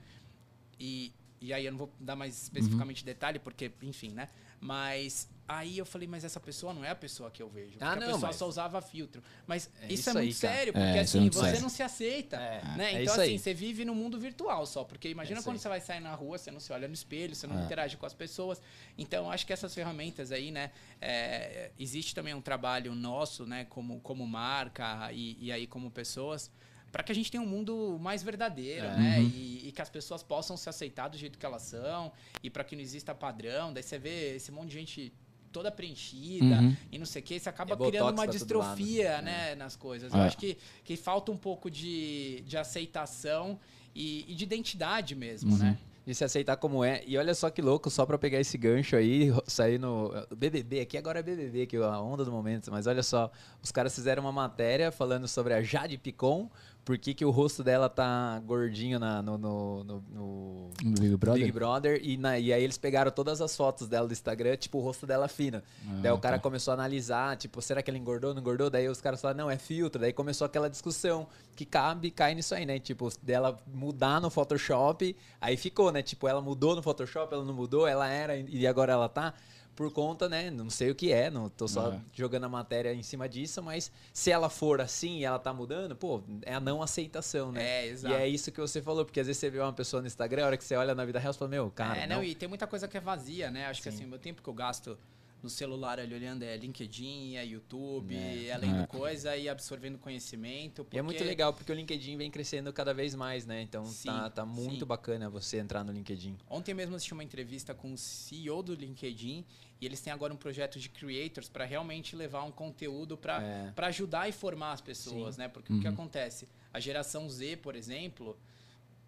E, 0.82 1.12
e 1.40 1.52
aí 1.52 1.64
eu 1.66 1.72
não 1.72 1.78
vou 1.78 1.92
dar 2.00 2.16
mais 2.16 2.42
especificamente 2.42 3.04
detalhe, 3.04 3.38
porque, 3.38 3.70
enfim, 3.82 4.10
né? 4.10 4.28
Mas 4.64 5.28
aí 5.48 5.76
eu 5.76 5.84
falei, 5.84 6.06
mas 6.06 6.22
essa 6.24 6.38
pessoa 6.38 6.72
não 6.72 6.84
é 6.84 6.90
a 6.90 6.94
pessoa 6.94 7.30
que 7.32 7.42
eu 7.42 7.48
vejo. 7.48 7.72
Porque 7.72 7.84
Ah, 7.84 7.92
a 7.92 7.96
não, 7.96 8.02
pessoa 8.06 8.20
mas- 8.28 8.36
só 8.36 8.46
usava 8.48 8.80
filtro. 8.80 9.20
Mas 9.44 9.68
É 9.80 9.86
isso, 9.86 9.94
isso 9.94 10.10
é 10.10 10.12
muito 10.12 10.24
aí, 10.28 10.34
cara. 10.40 10.54
sério, 10.54 10.72
porque 10.72 10.86
É, 10.86 10.90
isso 10.90 10.98
é 10.98 11.02
assim, 11.02 11.20
muito 11.20 11.34
você 11.34 11.44
sério. 11.46 11.60
não 11.62 11.68
se 11.68 11.82
aceita. 11.82 12.36
É, 12.36 12.64
né? 12.76 12.84
é 12.84 12.90
Então, 12.90 13.02
isso 13.02 13.20
assim, 13.20 13.32
aí. 13.32 13.38
você 13.40 13.52
vive 13.52 13.84
no 13.84 13.92
mundo 13.94 14.20
virtual 14.20 14.64
só. 14.66 14.84
Porque 14.84 15.08
imagina 15.08 15.36
É 15.36 15.40
isso 15.40 15.44
quando 15.48 15.56
aí. 15.56 15.60
você 15.62 15.68
vai 15.68 15.80
sair 15.80 16.00
na 16.00 16.14
rua, 16.14 16.38
você 16.38 16.50
não 16.52 16.60
se 16.60 16.72
olha 16.72 16.86
no 16.86 16.94
espelho, 16.94 17.34
você 17.34 17.46
não 17.48 17.58
É. 17.60 17.64
interage 17.64 17.96
com 17.96 18.06
as 18.06 18.14
pessoas. 18.14 18.62
Então, 18.96 19.28
acho 19.32 19.44
que 19.44 19.52
essas 19.52 19.74
ferramentas 19.74 20.30
aí, 20.30 20.52
né? 20.52 20.70
é, 21.00 21.72
existe 21.76 22.14
também 22.14 22.32
um 22.32 22.40
trabalho 22.40 22.94
nosso, 22.94 23.44
né, 23.44 23.64
como, 23.64 23.98
como 24.00 24.24
marca 24.24 25.10
e, 25.12 25.36
e 25.40 25.50
aí 25.50 25.66
como 25.66 25.90
pessoas. 25.90 26.48
Para 26.92 27.02
que 27.02 27.10
a 27.10 27.14
gente 27.14 27.30
tenha 27.30 27.42
um 27.42 27.46
mundo 27.46 27.98
mais 27.98 28.22
verdadeiro, 28.22 28.84
É. 28.84 28.96
né? 28.96 29.18
Uhum. 29.18 29.24
E, 29.34 29.68
e 29.68 29.72
que 29.72 29.80
as 29.80 29.88
pessoas 29.88 30.22
possam 30.22 30.56
se 30.56 30.68
aceitar 30.68 31.08
do 31.08 31.16
jeito 31.16 31.38
que 31.38 31.46
elas 31.46 31.62
são. 31.62 32.12
E 32.42 32.50
para 32.50 32.62
que 32.62 32.76
não 32.76 32.82
exista 32.82 33.14
padrão. 33.14 33.72
Daí 33.72 33.82
você 33.82 33.98
vê 33.98 34.36
esse 34.36 34.52
monte 34.52 34.68
de 34.68 34.74
gente 34.74 35.12
toda 35.50 35.70
preenchida 35.70 36.44
Uhum. 36.60 36.76
e 36.90 36.98
não 36.98 37.04
sei 37.06 37.20
o 37.20 37.24
que, 37.24 37.38
você 37.38 37.48
acaba 37.48 37.74
É 37.74 37.76
criando 37.88 38.12
uma 38.12 38.26
distrofia, 38.26 39.20
né, 39.20 39.54
nas 39.54 39.76
coisas. 39.76 40.12
É. 40.12 40.16
Eu 40.16 40.20
acho 40.22 40.36
que, 40.38 40.56
que 40.84 40.96
falta 40.96 41.30
um 41.32 41.36
pouco 41.36 41.70
de, 41.70 42.42
de 42.46 42.56
aceitação 42.56 43.58
e, 43.94 44.24
e 44.30 44.34
de 44.34 44.44
identidade 44.44 45.14
mesmo, 45.14 45.52
Uhum. 45.52 45.58
né? 45.58 45.78
De 46.04 46.12
se 46.16 46.24
aceitar 46.24 46.56
como 46.56 46.82
é. 46.82 47.04
E 47.06 47.16
olha 47.16 47.32
só 47.32 47.48
que 47.48 47.62
louco, 47.62 47.88
só 47.88 48.04
pra 48.04 48.18
pegar 48.18 48.40
esse 48.40 48.58
gancho 48.58 48.96
aí, 48.96 49.28
sair 49.46 49.78
no. 49.78 50.10
BBB, 50.36 50.80
aqui 50.80 50.98
agora 50.98 51.20
é 51.20 51.22
BBB, 51.22 51.66
que 51.66 51.76
é 51.76 51.80
a 51.80 52.00
onda 52.00 52.24
do 52.24 52.32
momento. 52.32 52.72
Mas 52.72 52.88
olha 52.88 53.04
só, 53.04 53.30
os 53.62 53.70
caras 53.70 53.94
fizeram 53.94 54.20
uma 54.24 54.32
matéria 54.32 54.90
falando 54.90 55.28
sobre 55.28 55.54
a 55.54 55.62
Jade 55.62 55.96
Picon, 55.98 56.50
por 56.84 56.98
que, 56.98 57.14
que 57.14 57.24
o 57.24 57.30
rosto 57.30 57.62
dela 57.62 57.88
tá 57.88 58.40
gordinho 58.44 58.98
na, 58.98 59.22
no, 59.22 59.38
no, 59.38 59.84
no- 59.84 60.02
no 60.10 60.70
Big 60.98 61.16
Brother? 61.16 61.40
Big 61.44 61.52
Brother. 61.52 62.00
E, 62.02 62.16
na- 62.16 62.38
e 62.38 62.52
aí 62.52 62.62
eles 62.62 62.76
pegaram 62.76 63.10
todas 63.10 63.40
as 63.40 63.56
fotos 63.56 63.86
dela 63.88 64.06
do 64.08 64.12
Instagram, 64.12 64.56
tipo, 64.56 64.78
o 64.78 64.80
rosto 64.80 65.06
dela 65.06 65.28
fino. 65.28 65.62
Ah, 65.86 65.98
Daí 66.02 66.10
o 66.12 66.18
cara 66.18 66.36
tá. 66.38 66.42
começou 66.42 66.72
a 66.72 66.74
analisar, 66.74 67.36
tipo, 67.36 67.62
será 67.62 67.82
que 67.82 67.90
ela 67.90 67.98
engordou, 67.98 68.34
não 68.34 68.40
engordou? 68.40 68.68
Daí 68.68 68.88
os 68.88 69.00
caras 69.00 69.20
falaram, 69.20 69.44
não, 69.44 69.50
é 69.50 69.56
filtro. 69.58 70.00
Daí 70.00 70.12
começou 70.12 70.44
aquela 70.44 70.68
discussão 70.68 71.28
que 71.54 71.64
cabe, 71.64 72.10
cai 72.10 72.34
nisso 72.34 72.54
aí, 72.54 72.66
né? 72.66 72.78
Tipo, 72.80 73.08
dela 73.22 73.56
mudar 73.72 74.20
no 74.20 74.28
Photoshop, 74.30 75.16
aí 75.40 75.56
ficou, 75.56 75.92
né? 75.92 76.02
Tipo, 76.02 76.26
ela 76.26 76.40
mudou 76.40 76.74
no 76.74 76.82
Photoshop, 76.82 77.32
ela 77.32 77.44
não 77.44 77.54
mudou, 77.54 77.86
ela 77.86 78.08
era 78.08 78.36
e 78.36 78.66
agora 78.66 78.92
ela 78.92 79.08
tá. 79.08 79.34
Por 79.74 79.90
conta, 79.90 80.28
né? 80.28 80.50
Não 80.50 80.68
sei 80.68 80.90
o 80.90 80.94
que 80.94 81.12
é, 81.12 81.30
não 81.30 81.48
tô 81.48 81.66
só 81.66 81.92
É. 81.92 82.00
jogando 82.12 82.44
a 82.44 82.48
matéria 82.48 82.92
em 82.92 83.02
cima 83.02 83.26
disso, 83.28 83.62
mas 83.62 83.90
se 84.12 84.30
ela 84.30 84.50
for 84.50 84.80
assim 84.80 85.18
e 85.18 85.24
ela 85.24 85.38
tá 85.38 85.52
mudando, 85.52 85.96
pô, 85.96 86.22
é 86.42 86.54
a 86.54 86.60
não 86.60 86.82
aceitação, 86.82 87.50
né? 87.50 87.62
É, 87.62 87.86
exato. 87.86 88.14
E 88.14 88.18
é 88.18 88.28
isso 88.28 88.52
que 88.52 88.60
você 88.60 88.82
falou, 88.82 89.04
porque 89.04 89.18
às 89.20 89.26
vezes 89.26 89.40
você 89.40 89.48
vê 89.48 89.58
uma 89.60 89.72
pessoa 89.72 90.02
no 90.02 90.06
Instagram, 90.06 90.42
a 90.44 90.46
hora 90.48 90.56
que 90.58 90.64
você 90.64 90.76
olha 90.76 90.94
na 90.94 91.04
vida 91.06 91.18
real, 91.18 91.32
você 91.32 91.38
fala, 91.38 91.50
meu, 91.50 91.70
cara, 91.70 91.98
é, 92.00 92.06
não, 92.06 92.16
não, 92.16 92.24
e 92.24 92.34
tem 92.34 92.48
muita 92.48 92.66
coisa 92.66 92.86
que 92.86 92.96
é 92.96 93.00
vazia, 93.00 93.50
né? 93.50 93.66
Acho 93.66 93.82
que 93.82 93.90
Sim. 93.90 93.96
assim, 93.96 94.04
o 94.04 94.08
meu 94.08 94.18
tempo 94.18 94.42
que 94.42 94.48
eu 94.48 94.54
gasto 94.54 94.98
no 95.42 95.50
celular 95.50 95.98
ali 95.98 96.14
olhando 96.14 96.42
é 96.44 96.56
LinkedIn, 96.56 97.34
é 97.36 97.44
YouTube, 97.44 98.14
É. 98.14 98.46
é 98.48 98.56
lendo 98.56 98.82
É. 98.82 98.86
coisa 98.86 99.36
e 99.36 99.48
absorvendo 99.48 99.98
conhecimento. 99.98 100.86
E 100.92 100.98
é 100.98 101.02
muito 101.02 101.16
porque- 101.16 101.28
legal, 101.28 101.52
porque 101.52 101.72
o 101.72 101.74
LinkedIn 101.74 102.16
vem 102.16 102.30
crescendo 102.30 102.72
cada 102.72 102.94
vez 102.94 103.14
mais, 103.14 103.44
né? 103.44 103.60
Então 103.62 103.84
Sim, 103.84 104.08
tá, 104.08 104.30
tá 104.30 104.46
muito 104.46 104.80
sim. 104.80 104.84
bacana 104.86 105.28
você 105.28 105.58
entrar 105.58 105.82
no 105.84 105.92
LinkedIn. 105.92 106.38
Ontem 106.48 106.72
mesmo 106.74 106.94
assisti 106.94 107.12
uma 107.12 107.24
entrevista 107.24 107.74
com 107.74 107.92
o 107.92 107.98
CEO 107.98 108.62
do 108.62 108.74
LinkedIn 108.74 109.44
e 109.80 109.84
eles 109.86 110.00
têm 110.00 110.12
agora 110.12 110.32
um 110.32 110.36
projeto 110.36 110.78
de 110.78 110.88
creators 110.88 111.48
para 111.48 111.64
realmente 111.64 112.14
levar 112.14 112.44
um 112.44 112.52
conteúdo 112.52 113.16
para 113.16 113.42
É. 113.42 113.72
para 113.72 113.88
ajudar 113.88 114.28
e 114.28 114.32
formar 114.32 114.72
as 114.72 114.80
pessoas, 114.80 115.36
né? 115.36 115.48
Porque 115.48 115.72
o 115.72 115.80
que 115.80 115.88
acontece? 115.88 116.46
A 116.72 116.78
geração 116.78 117.28
Z, 117.28 117.56
por 117.56 117.74
exemplo, 117.74 118.38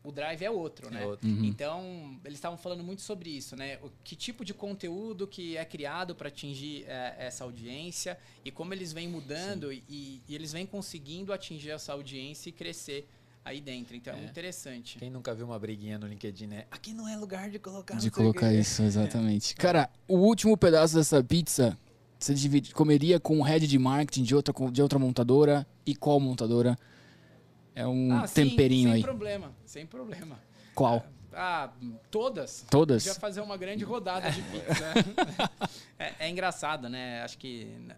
o 0.05 0.13
drive 0.13 0.45
é 0.45 0.51
outro, 0.51 0.91
né? 0.91 1.03
É 1.03 1.07
outro. 1.07 1.27
Uhum. 1.27 1.45
Então, 1.45 2.21
eles 2.25 2.37
estavam 2.37 2.59
falando 2.59 2.85
muito 2.85 3.01
sobre 3.01 3.31
isso, 3.31 3.57
né? 3.57 3.79
O, 3.83 3.91
que 4.05 4.15
tipo 4.15 4.45
de 4.45 4.53
conteúdo 4.53 5.27
que 5.27 5.57
é 5.57 5.65
criado 5.65 6.15
para 6.15 6.29
atingir 6.29 6.85
é, 6.87 7.17
essa 7.19 7.43
audiência 7.43 8.19
e 8.45 8.51
como 8.51 8.75
eles 8.75 8.93
vêm 8.93 9.09
mudando 9.09 9.73
e, 9.73 9.83
e 10.29 10.35
eles 10.35 10.53
vêm 10.53 10.67
conseguindo 10.67 11.33
atingir 11.33 11.71
essa 11.71 11.95
audiência 11.95 12.51
e 12.51 12.53
crescer 12.53 13.09
aí 13.43 13.63
dentro. 13.63 13.97
Então, 13.97 14.13
é, 14.13 14.17
É. 14.17 14.19
muito 14.21 14.31
interessante. 14.31 14.99
Quem 14.99 15.09
nunca 15.09 15.35
viu 15.35 15.47
uma 15.47 15.59
briguinha 15.59 15.99
no 15.99 16.07
LinkedIn, 16.07 16.49
né? 16.49 16.67
Aqui 16.71 16.93
não 16.93 17.09
é 17.09 17.17
lugar 17.17 17.49
de 17.49 17.59
colocar. 17.59 17.97
De 17.97 18.11
colocar 18.11 18.53
isso, 18.53 18.83
exatamente. 18.83 19.55
Cara, 19.57 19.89
o 20.07 20.19
último 20.19 20.55
pedaço 20.55 20.97
dessa 20.97 21.25
pizza, 21.25 21.79
você 22.19 22.35
divide, 22.35 22.75
comeria 22.75 23.19
com 23.19 23.39
o 23.41 23.43
head 23.43 23.67
de 23.67 23.79
marketing 23.79 24.23
de 24.23 24.35
outra, 24.35 24.55
de 24.71 24.83
outra 24.83 24.99
montadora 24.99 25.67
e 25.87 25.95
qual 25.97 26.21
montadora? 26.21 26.77
É 27.75 27.87
um 27.87 28.13
Ah, 28.17 28.27
sim, 28.27 28.35
temperinho 28.49 28.89
sem 28.89 28.95
aí. 28.97 29.03
problema, 29.03 29.53
sem 29.65 29.87
problema. 29.87 30.39
Qual? 30.75 31.05
Ah, 31.33 31.73
todas? 32.11 32.65
Todas? 32.71 33.03
Podia 33.05 33.19
fazer 33.21 33.41
uma 33.41 33.57
grande 33.57 33.83
rodada 33.85 34.31
de 34.31 34.41
pizza. 34.53 34.85
é, 35.99 36.15
é 36.21 36.31
engraçado, 36.31 36.89
né? 36.89 37.23
Acho 37.23 37.37
que 37.39 37.65
né, 37.81 37.97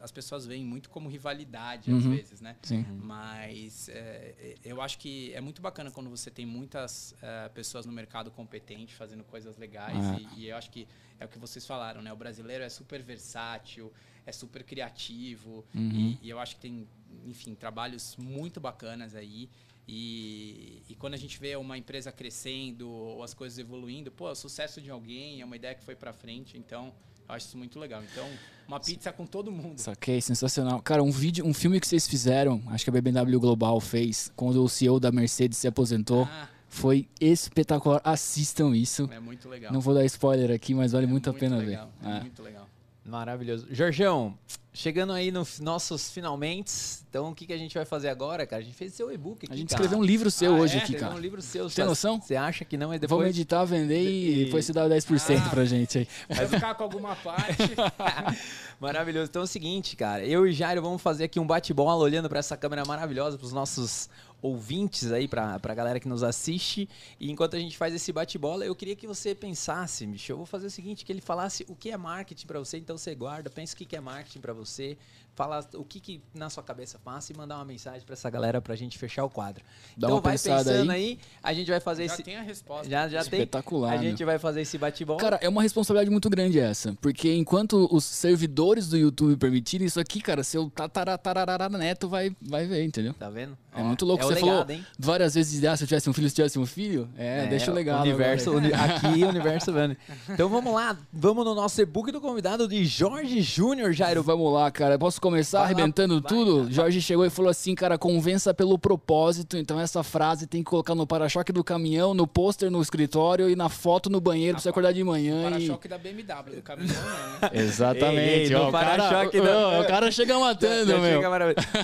as 0.00 0.10
pessoas 0.10 0.46
veem 0.46 0.64
muito 0.64 0.88
como 0.88 1.08
rivalidade 1.08 1.90
às 1.92 2.04
Uhum. 2.04 2.10
vezes, 2.14 2.40
né? 2.40 2.56
Sim. 2.62 2.86
Mas 3.02 3.88
é, 3.90 4.54
eu 4.64 4.80
acho 4.80 4.98
que 4.98 5.32
é 5.34 5.40
muito 5.40 5.60
bacana 5.60 5.90
quando 5.90 6.08
você 6.08 6.30
tem 6.30 6.46
muitas 6.46 7.14
é, 7.20 7.48
pessoas 7.50 7.84
no 7.84 7.92
mercado 7.92 8.30
competente 8.30 8.94
fazendo 8.94 9.24
coisas 9.24 9.58
legais. 9.58 9.98
Ah. 10.06 10.18
E, 10.36 10.44
e 10.44 10.48
eu 10.48 10.56
acho 10.56 10.70
que 10.70 10.88
é 11.20 11.24
o 11.24 11.28
que 11.28 11.38
vocês 11.38 11.66
falaram, 11.66 12.00
né? 12.00 12.10
O 12.12 12.16
brasileiro 12.16 12.64
é 12.64 12.68
super 12.70 13.02
versátil, 13.02 13.92
é 14.24 14.32
super 14.32 14.62
criativo. 14.64 15.64
Uhum. 15.74 15.90
E, 15.92 16.18
e 16.22 16.30
eu 16.30 16.38
acho 16.38 16.54
que 16.56 16.62
tem, 16.62 16.88
enfim, 17.26 17.54
trabalhos 17.54 18.16
muito 18.16 18.60
bacanas 18.60 19.14
aí. 19.14 19.48
E, 19.90 20.82
e 20.88 20.94
quando 20.94 21.14
a 21.14 21.16
gente 21.16 21.38
vê 21.40 21.56
uma 21.56 21.78
empresa 21.78 22.12
crescendo 22.12 22.88
ou 22.88 23.22
as 23.22 23.32
coisas 23.32 23.58
evoluindo, 23.58 24.10
pô, 24.12 24.28
é 24.28 24.32
o 24.32 24.34
sucesso 24.34 24.80
de 24.82 24.90
alguém, 24.90 25.40
é 25.40 25.44
uma 25.44 25.56
ideia 25.56 25.74
que 25.74 25.82
foi 25.82 25.96
pra 25.96 26.12
frente. 26.12 26.58
Então, 26.58 26.92
eu 27.26 27.34
acho 27.34 27.46
isso 27.46 27.56
muito 27.56 27.78
legal. 27.78 28.02
Então, 28.02 28.28
uma 28.66 28.78
pizza 28.78 29.10
com 29.12 29.24
todo 29.26 29.50
mundo. 29.50 29.78
Saquei, 29.80 30.20
sensacional. 30.20 30.82
Cara, 30.82 31.02
um 31.02 31.10
vídeo, 31.10 31.46
um 31.46 31.54
filme 31.54 31.80
que 31.80 31.86
vocês 31.88 32.06
fizeram, 32.06 32.62
acho 32.66 32.84
que 32.84 32.90
a 32.90 33.00
BMW 33.00 33.40
Global 33.40 33.80
fez, 33.80 34.30
quando 34.36 34.62
o 34.62 34.68
CEO 34.68 35.00
da 35.00 35.10
Mercedes 35.10 35.56
se 35.56 35.66
aposentou, 35.66 36.24
Ah, 36.30 36.48
foi 36.68 37.08
espetacular. 37.18 38.02
Assistam 38.04 38.76
isso. 38.76 39.08
é 39.10 39.18
muito 39.18 39.48
legal. 39.48 39.72
Não 39.72 39.80
vou 39.80 39.94
dar 39.94 40.04
spoiler 40.04 40.50
aqui, 40.50 40.74
mas 40.74 40.92
vale 40.92 41.06
É 41.06 41.08
muito 41.08 41.30
a 41.30 41.32
pena 41.32 41.56
legal, 41.56 41.90
ver. 42.02 42.08
É 42.10 42.16
É. 42.18 42.20
muito 42.20 42.42
legal. 42.42 42.67
Maravilhoso. 43.08 43.66
Jorjão, 43.70 44.36
chegando 44.72 45.12
aí 45.14 45.30
nos 45.32 45.58
nossos 45.60 46.10
finalmente, 46.10 46.70
então 47.08 47.30
o 47.30 47.34
que, 47.34 47.46
que 47.46 47.52
a 47.54 47.56
gente 47.56 47.74
vai 47.74 47.84
fazer 47.86 48.10
agora, 48.10 48.46
cara? 48.46 48.60
A 48.60 48.64
gente 48.64 48.74
fez 48.76 48.92
seu 48.92 49.10
e-book 49.10 49.44
aqui, 49.46 49.52
A 49.52 49.56
gente 49.56 49.70
cara. 49.70 49.82
escreveu 49.82 49.98
um 49.98 50.04
livro 50.06 50.30
seu 50.30 50.54
Ah, 50.54 50.58
hoje 50.58 50.74
é? 50.74 50.76
aqui, 50.76 50.84
Escreveu 50.92 51.08
cara. 51.08 51.18
um 51.18 51.22
livro 51.22 51.40
seu. 51.40 51.70
Tem 51.70 51.84
noção? 51.86 52.20
Você 52.20 52.36
acha 52.36 52.64
que 52.66 52.76
não, 52.76 52.88
mas 52.88 53.00
Vamos 53.00 53.08
depois... 53.24 53.28
editar, 53.30 53.64
vender 53.64 54.02
e 54.02 54.42
E- 54.42 54.44
depois 54.44 54.64
você 54.66 54.72
dá 54.74 54.86
10% 54.86 55.40
Ah. 55.46 55.48
pra 55.48 55.64
gente 55.64 55.98
aí. 55.98 56.08
Vai 56.28 56.46
ficar 56.46 56.74
com 56.74 56.84
alguma 56.84 57.16
parte. 57.16 57.56
Maravilhoso. 58.80 59.28
Então 59.30 59.42
é 59.42 59.44
o 59.44 59.48
seguinte, 59.48 59.96
cara. 59.96 60.24
Eu 60.24 60.46
e 60.46 60.52
Jairo 60.52 60.80
vamos 60.82 61.02
fazer 61.02 61.24
aqui 61.24 61.40
um 61.40 61.46
bate-bola 61.46 62.04
olhando 62.04 62.28
pra 62.28 62.38
essa 62.38 62.56
câmera 62.56 62.84
maravilhosa, 62.84 63.36
pros 63.38 63.52
nossos 63.52 64.08
ouvintes 64.40 65.10
aí, 65.12 65.26
pra, 65.26 65.58
pra 65.58 65.74
galera 65.74 66.00
que 66.00 66.08
nos 66.08 66.22
assiste. 66.22 66.88
E 67.18 67.30
enquanto 67.30 67.56
a 67.56 67.58
gente 67.58 67.76
faz 67.76 67.94
esse 67.94 68.12
bate-bola, 68.12 68.64
eu 68.64 68.74
queria 68.74 68.96
que 68.96 69.06
você 69.06 69.34
pensasse, 69.34 70.06
bicho. 70.06 70.32
Eu 70.32 70.36
vou 70.36 70.46
fazer 70.46 70.66
o 70.66 70.70
seguinte, 70.70 71.04
que 71.04 71.12
ele 71.12 71.20
falasse 71.20 71.64
o 71.68 71.74
que 71.74 71.90
é 71.90 71.96
marketing 71.96 72.46
pra 72.46 72.58
você, 72.58 72.78
então 72.78 72.96
você 72.96 73.14
guarda, 73.14 73.50
pensa 73.50 73.74
o 73.74 73.76
que 73.76 73.96
é 73.96 74.00
marketing 74.00 74.40
pra 74.40 74.52
você, 74.52 74.96
fala 75.38 75.64
o 75.74 75.84
que, 75.84 76.00
que 76.00 76.20
na 76.34 76.50
sua 76.50 76.64
cabeça 76.64 76.98
passa 76.98 77.32
e 77.32 77.36
mandar 77.36 77.54
uma 77.54 77.64
mensagem 77.64 78.02
pra 78.04 78.14
essa 78.14 78.28
galera 78.28 78.60
pra 78.60 78.74
gente 78.74 78.98
fechar 78.98 79.24
o 79.24 79.30
quadro. 79.30 79.62
Dá 79.96 80.08
então 80.08 80.20
vai 80.20 80.32
pensando 80.32 80.90
aí. 80.90 80.90
aí. 80.90 81.18
a 81.40 81.54
gente 81.54 81.70
vai 81.70 81.78
fazer 81.78 82.08
Já 82.08 82.14
esse. 82.14 82.22
tem 82.24 82.36
a 82.36 82.42
resposta. 82.42 82.90
Já, 82.90 83.08
já 83.08 83.22
tem. 83.24 83.38
Espetacular, 83.38 83.90
A 83.94 83.98
meu. 83.98 84.10
gente 84.10 84.24
vai 84.24 84.36
fazer 84.36 84.62
esse 84.62 84.76
bate-bola. 84.76 85.20
Cara, 85.20 85.38
é 85.40 85.48
uma 85.48 85.62
responsabilidade 85.62 86.10
muito 86.10 86.28
grande 86.28 86.58
essa. 86.58 86.92
Porque 87.00 87.32
enquanto 87.32 87.88
os 87.94 88.02
servidores 88.04 88.88
do 88.88 88.96
YouTube 88.98 89.36
permitirem 89.36 89.86
isso 89.86 90.00
aqui, 90.00 90.20
cara, 90.20 90.42
seu 90.42 90.68
tataratararara 90.70 91.68
neto 91.68 92.08
vai, 92.08 92.34
vai 92.42 92.66
ver, 92.66 92.84
entendeu? 92.84 93.14
Tá 93.14 93.30
vendo? 93.30 93.56
É 93.74 93.82
muito 93.82 94.04
louco. 94.04 94.24
é 94.24 94.26
Você 94.26 94.34
legado, 94.34 94.48
falou 94.66 94.70
hein? 94.72 94.84
várias 94.98 95.34
vezes, 95.34 95.62
ah, 95.64 95.76
se 95.76 95.84
eu 95.84 95.88
tivesse 95.88 96.10
um 96.10 96.12
filho, 96.12 96.28
se 96.28 96.32
eu 96.32 96.36
tivesse 96.36 96.58
um 96.58 96.66
filho. 96.66 97.08
É, 97.16 97.46
deixa 97.46 97.70
o 97.70 97.74
legado. 97.74 98.00
Universo, 98.02 98.50
uni- 98.50 98.72
aqui, 98.72 99.22
universo 99.22 99.72
Vani. 99.72 99.96
Então 100.28 100.48
vamos 100.48 100.74
lá, 100.74 100.96
vamos 101.12 101.44
no 101.44 101.54
nosso 101.54 101.80
e-book 101.80 102.10
do 102.10 102.20
convidado 102.20 102.66
de 102.66 102.84
Jorge 102.84 103.40
Júnior, 103.40 103.92
Jairo. 103.92 104.20
Vamos 104.22 104.52
lá, 104.52 104.68
cara. 104.70 104.98
Posso 104.98 105.20
começar 105.30 105.62
arrebentando 105.62 106.20
vai, 106.20 106.28
tudo? 106.28 106.64
vai. 106.64 106.72
Jorge 106.72 107.00
chegou 107.00 107.24
e 107.24 107.30
falou 107.30 107.50
assim, 107.50 107.74
cara, 107.74 107.98
convença 107.98 108.52
pelo 108.54 108.78
propósito. 108.78 109.56
Então 109.56 109.78
essa 109.78 110.02
frase 110.02 110.46
tem 110.46 110.62
que 110.62 110.70
colocar 110.70 110.94
no 110.94 111.06
para-choque 111.06 111.52
do 111.52 111.62
caminhão, 111.62 112.14
no 112.14 112.26
pôster 112.26 112.70
no 112.70 112.80
escritório 112.80 113.48
e 113.50 113.56
na 113.56 113.68
foto 113.68 114.10
no 114.10 114.20
banheiro 114.20 114.54
pra 114.54 114.62
você 114.62 114.68
acordar 114.68 114.92
de 114.92 115.04
manhã. 115.04 115.48
e... 115.48 115.50
Para-choque 115.50 115.88
da 115.88 115.98
BMW, 115.98 116.56
do 116.56 116.62
caminhão, 116.62 116.94
né? 116.94 117.50
Exatamente. 117.54 118.52
Ei, 118.52 118.54
ó, 118.54 118.68
o 118.68 118.72
cara, 118.72 118.96
da- 118.96 119.80
o 119.80 119.86
cara 119.86 120.10
chega 120.10 120.38
matando, 120.38 120.92
Já 120.92 120.98
meu. 120.98 121.22
chega. 121.22 121.28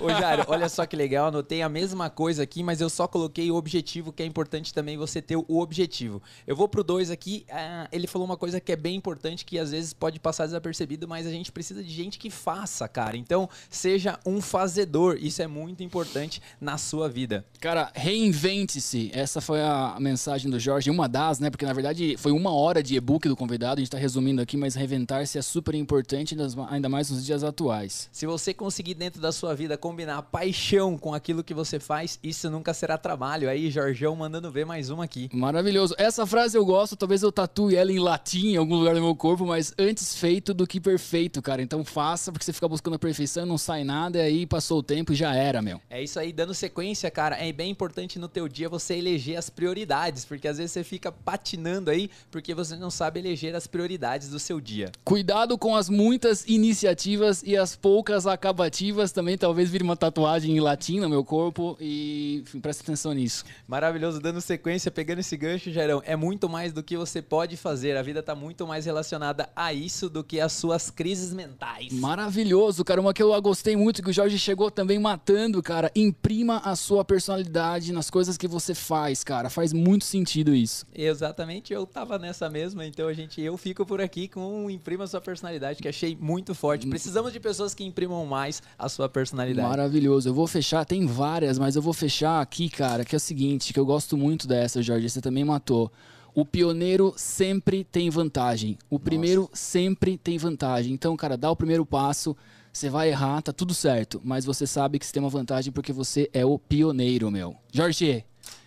Ô, 0.02 0.08
Jairo, 0.10 0.44
olha 0.48 0.68
só 0.68 0.86
que 0.86 0.96
legal, 0.96 1.26
anotei 1.26 1.62
a 1.62 1.68
mesma 1.68 2.10
coisa 2.10 2.42
aqui, 2.42 2.62
mas 2.62 2.80
eu 2.80 2.88
só 2.90 3.06
coloquei 3.06 3.50
o 3.50 3.54
objetivo, 3.54 4.12
que 4.12 4.22
é 4.22 4.26
importante 4.26 4.72
também 4.72 4.96
você 4.96 5.20
ter 5.20 5.36
o 5.36 5.58
objetivo. 5.58 6.22
Eu 6.46 6.56
vou 6.56 6.68
pro 6.68 6.82
dois 6.84 7.10
aqui, 7.10 7.44
ah, 7.50 7.88
ele 7.92 8.06
falou 8.06 8.26
uma 8.26 8.36
coisa 8.36 8.60
que 8.60 8.72
é 8.72 8.76
bem 8.76 8.94
importante, 8.96 9.44
que 9.44 9.58
às 9.58 9.70
vezes 9.70 9.92
pode 9.92 10.18
passar 10.20 10.46
desapercebido, 10.46 11.06
mas 11.08 11.26
a 11.26 11.30
gente 11.30 11.50
precisa 11.52 11.82
de 11.82 11.90
gente 11.90 12.18
que 12.18 12.30
faça, 12.30 12.88
cara. 12.88 13.16
Então, 13.16 13.33
seja 13.70 14.18
um 14.24 14.40
fazedor. 14.40 15.16
Isso 15.20 15.42
é 15.42 15.46
muito 15.46 15.82
importante 15.82 16.40
na 16.60 16.78
sua 16.78 17.08
vida. 17.08 17.44
Cara, 17.60 17.90
reinvente-se. 17.94 19.10
Essa 19.12 19.40
foi 19.40 19.60
a 19.60 19.96
mensagem 20.00 20.50
do 20.50 20.58
Jorge, 20.58 20.90
uma 20.90 21.08
das, 21.08 21.38
né? 21.38 21.50
Porque 21.50 21.66
na 21.66 21.72
verdade 21.72 22.16
foi 22.16 22.32
uma 22.32 22.52
hora 22.52 22.82
de 22.82 22.96
e-book 22.96 23.28
do 23.28 23.36
convidado, 23.36 23.78
a 23.78 23.82
gente 23.82 23.90
tá 23.90 23.98
resumindo 23.98 24.40
aqui, 24.40 24.56
mas 24.56 24.74
reinventar-se 24.74 25.38
é 25.38 25.42
super 25.42 25.74
importante, 25.74 26.36
ainda 26.70 26.88
mais 26.88 27.10
nos 27.10 27.24
dias 27.24 27.42
atuais. 27.42 28.08
Se 28.12 28.26
você 28.26 28.52
conseguir 28.52 28.94
dentro 28.94 29.20
da 29.20 29.32
sua 29.32 29.54
vida 29.54 29.76
combinar 29.76 30.22
paixão 30.22 30.98
com 30.98 31.14
aquilo 31.14 31.42
que 31.42 31.54
você 31.54 31.80
faz, 31.80 32.18
isso 32.22 32.50
nunca 32.50 32.74
será 32.74 32.98
trabalho. 32.98 33.48
Aí, 33.48 33.70
Jorgão 33.70 34.14
mandando 34.16 34.50
ver 34.50 34.66
mais 34.66 34.90
uma 34.90 35.04
aqui. 35.04 35.30
Maravilhoso. 35.32 35.94
Essa 35.98 36.26
frase 36.26 36.56
eu 36.56 36.64
gosto, 36.64 36.96
talvez 36.96 37.22
eu 37.22 37.32
tatue 37.32 37.76
ela 37.76 37.90
em 37.90 37.98
latim 37.98 38.48
em 38.48 38.56
algum 38.56 38.76
lugar 38.76 38.94
do 38.94 39.00
meu 39.00 39.14
corpo, 39.14 39.46
mas 39.46 39.72
antes 39.78 40.14
feito 40.14 40.52
do 40.52 40.66
que 40.66 40.80
perfeito, 40.80 41.40
cara. 41.40 41.62
Então 41.62 41.84
faça, 41.84 42.30
porque 42.30 42.44
você 42.44 42.52
fica 42.52 42.68
buscando 42.68 42.94
a 42.94 42.98
perfeição, 42.98 43.23
não 43.44 43.58
sai 43.58 43.84
nada, 43.84 44.18
e 44.18 44.20
aí 44.20 44.46
passou 44.46 44.78
o 44.78 44.82
tempo 44.82 45.12
e 45.12 45.16
já 45.16 45.34
era, 45.34 45.60
meu. 45.60 45.80
É 45.90 46.02
isso 46.02 46.18
aí, 46.18 46.32
dando 46.32 46.54
sequência, 46.54 47.10
cara. 47.10 47.36
É 47.36 47.52
bem 47.52 47.70
importante 47.70 48.18
no 48.18 48.28
teu 48.28 48.48
dia 48.48 48.68
você 48.68 48.94
eleger 48.94 49.36
as 49.36 49.50
prioridades, 49.50 50.24
porque 50.24 50.48
às 50.48 50.58
vezes 50.58 50.72
você 50.72 50.84
fica 50.84 51.10
patinando 51.10 51.90
aí 51.90 52.10
porque 52.30 52.54
você 52.54 52.76
não 52.76 52.90
sabe 52.90 53.20
eleger 53.20 53.54
as 53.54 53.66
prioridades 53.66 54.28
do 54.28 54.38
seu 54.38 54.60
dia. 54.60 54.90
Cuidado 55.04 55.56
com 55.58 55.76
as 55.76 55.88
muitas 55.88 56.44
iniciativas 56.46 57.42
e 57.44 57.56
as 57.56 57.76
poucas 57.76 58.26
acabativas, 58.26 59.12
também 59.12 59.36
talvez 59.36 59.70
vire 59.70 59.84
uma 59.84 59.96
tatuagem 59.96 60.56
em 60.56 60.60
latim 60.60 61.00
no 61.00 61.08
meu 61.08 61.24
corpo 61.24 61.76
e 61.80 62.40
enfim, 62.42 62.60
presta 62.60 62.82
atenção 62.82 63.12
nisso. 63.12 63.44
Maravilhoso, 63.66 64.20
dando 64.20 64.40
sequência, 64.40 64.90
pegando 64.90 65.20
esse 65.20 65.36
gancho, 65.36 65.70
Gerão, 65.70 66.02
é 66.04 66.16
muito 66.16 66.48
mais 66.48 66.72
do 66.72 66.82
que 66.82 66.96
você 66.96 67.20
pode 67.22 67.56
fazer. 67.56 67.96
A 67.96 68.02
vida 68.02 68.20
está 68.20 68.34
muito 68.34 68.66
mais 68.66 68.86
relacionada 68.86 69.48
a 69.54 69.72
isso 69.72 70.08
do 70.08 70.22
que 70.22 70.40
as 70.40 70.52
suas 70.52 70.90
crises 70.90 71.32
mentais. 71.32 71.92
Maravilhoso, 71.92 72.84
cara. 72.84 73.00
Uma 73.04 73.12
que 73.12 73.22
eu 73.22 73.42
gostei 73.42 73.76
muito, 73.76 74.02
que 74.02 74.08
o 74.08 74.12
Jorge 74.14 74.38
chegou 74.38 74.70
também 74.70 74.98
matando, 74.98 75.62
cara. 75.62 75.92
Imprima 75.94 76.62
a 76.64 76.74
sua 76.74 77.04
personalidade 77.04 77.92
nas 77.92 78.08
coisas 78.08 78.38
que 78.38 78.48
você 78.48 78.74
faz, 78.74 79.22
cara. 79.22 79.50
Faz 79.50 79.74
muito 79.74 80.06
sentido 80.06 80.54
isso. 80.54 80.86
Exatamente, 80.94 81.70
eu 81.70 81.84
tava 81.84 82.18
nessa 82.18 82.48
mesma, 82.48 82.86
então 82.86 83.06
a 83.06 83.12
gente, 83.12 83.42
eu 83.42 83.58
fico 83.58 83.84
por 83.84 84.00
aqui 84.00 84.26
com 84.26 84.70
Imprima 84.70 85.04
a 85.04 85.06
sua 85.06 85.20
personalidade, 85.20 85.82
que 85.82 85.88
achei 85.88 86.16
muito 86.18 86.54
forte. 86.54 86.86
Precisamos 86.88 87.30
de 87.30 87.38
pessoas 87.38 87.74
que 87.74 87.84
imprimam 87.84 88.24
mais 88.24 88.62
a 88.78 88.88
sua 88.88 89.06
personalidade. 89.06 89.68
Maravilhoso. 89.68 90.30
Eu 90.30 90.32
vou 90.32 90.46
fechar, 90.46 90.86
tem 90.86 91.04
várias, 91.04 91.58
mas 91.58 91.76
eu 91.76 91.82
vou 91.82 91.92
fechar 91.92 92.40
aqui, 92.40 92.70
cara, 92.70 93.04
que 93.04 93.14
é 93.14 93.18
o 93.18 93.20
seguinte, 93.20 93.74
que 93.74 93.78
eu 93.78 93.84
gosto 93.84 94.16
muito 94.16 94.48
dessa, 94.48 94.80
Jorge, 94.80 95.10
você 95.10 95.20
também 95.20 95.44
matou. 95.44 95.92
O 96.34 96.42
pioneiro 96.42 97.12
sempre 97.18 97.84
tem 97.84 98.08
vantagem. 98.08 98.78
O 98.88 98.94
Nossa. 98.94 99.04
primeiro 99.04 99.50
sempre 99.52 100.16
tem 100.16 100.38
vantagem. 100.38 100.94
Então, 100.94 101.14
cara, 101.18 101.36
dá 101.36 101.50
o 101.50 101.54
primeiro 101.54 101.84
passo. 101.84 102.34
Você 102.74 102.90
vai 102.90 103.08
errar, 103.10 103.40
tá 103.40 103.52
tudo 103.52 103.72
certo. 103.72 104.20
Mas 104.24 104.44
você 104.44 104.66
sabe 104.66 104.98
que 104.98 105.06
você 105.06 105.12
tem 105.12 105.22
uma 105.22 105.30
vantagem 105.30 105.72
porque 105.72 105.92
você 105.92 106.28
é 106.32 106.44
o 106.44 106.58
pioneiro, 106.58 107.30
meu. 107.30 107.54
Jorge, 107.72 108.24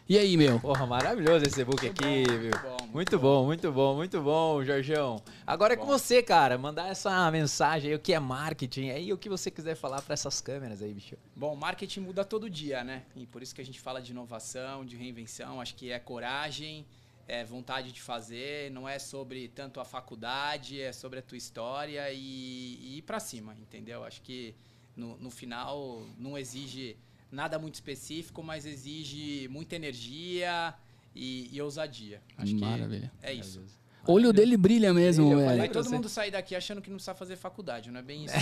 e 0.08 0.18
aí, 0.18 0.38
meu? 0.38 0.62
Porra, 0.62 0.88
maravilhoso 0.88 1.44
esse 1.44 1.62
book 1.66 1.86
aqui, 1.86 2.24
bom, 2.26 2.40
viu? 2.40 2.52
Muito 2.94 3.20
bom, 3.20 3.46
muito 3.46 3.70
bom, 3.70 3.96
muito 3.98 4.22
bom, 4.22 4.22
muito 4.22 4.22
bom, 4.22 4.64
Jorgeão. 4.64 5.22
Agora 5.46 5.74
é 5.74 5.76
com 5.76 5.86
você, 5.86 6.24
cara. 6.24 6.58
Mandar 6.58 6.88
essa 6.88 7.30
mensagem 7.30 7.90
aí, 7.90 7.96
o 7.98 8.00
que 8.00 8.14
é 8.14 8.20
marketing, 8.20 8.92
aí 8.92 9.12
o 9.12 9.18
que 9.18 9.28
você 9.28 9.52
quiser 9.52 9.76
falar 9.76 10.02
para 10.02 10.14
essas 10.14 10.40
câmeras 10.40 10.82
aí, 10.82 10.94
bicho. 10.94 11.18
Bom, 11.36 11.54
marketing 11.58 12.00
muda 12.00 12.24
todo 12.24 12.50
dia, 12.50 12.86
né? 12.86 13.04
E 13.14 13.26
por 13.26 13.44
isso 13.44 13.54
que 13.54 13.60
a 13.60 13.66
gente 13.66 13.82
fala 13.82 14.02
de 14.02 14.14
inovação, 14.14 14.86
de 14.86 14.96
reinvenção. 14.96 15.60
Acho 15.60 15.76
que 15.76 15.92
é 15.92 16.00
coragem, 16.00 16.86
é 17.28 17.44
vontade 17.44 17.92
de 17.92 18.02
fazer. 18.02 18.72
Não 18.72 18.88
é 18.88 18.98
sobre 18.98 19.48
tanto 19.50 19.80
a 19.80 19.86
faculdade, 19.86 20.82
é 20.82 20.94
sobre 20.94 21.20
a 21.20 21.22
tua 21.22 21.38
história 21.38 22.12
e, 22.12 22.78
e 22.82 22.98
ir 22.98 23.02
para 23.02 23.20
cima, 23.20 23.56
entendeu? 23.60 24.04
Acho 24.04 24.22
que 24.22 24.56
no, 24.96 25.18
no 25.18 25.30
final 25.30 26.06
não 26.18 26.38
exige 26.38 26.98
nada 27.32 27.60
muito 27.60 27.76
específico, 27.76 28.42
mas 28.42 28.66
exige 28.66 29.48
muita 29.50 29.76
energia 29.76 30.74
e, 31.14 31.50
e 31.52 31.62
ousadia. 31.62 32.22
Acho 32.38 32.56
Maravilha. 32.56 33.12
que 33.20 33.28
é 33.28 33.34
isso. 33.34 33.62
O 34.08 34.14
olho 34.14 34.32
dele 34.32 34.56
brilha 34.56 34.94
mesmo, 34.94 35.36
velho. 35.36 35.58
Vai 35.58 35.70
todo 35.70 35.90
mundo 35.90 36.08
sair 36.08 36.32
daqui 36.32 36.56
achando 36.56 36.82
que 36.82 36.90
não 36.90 36.96
precisa 36.96 37.14
fazer 37.14 37.36
faculdade, 37.36 37.92
não 37.92 38.00
é 38.00 38.04
bem 38.04 38.26
isso. 38.26 38.34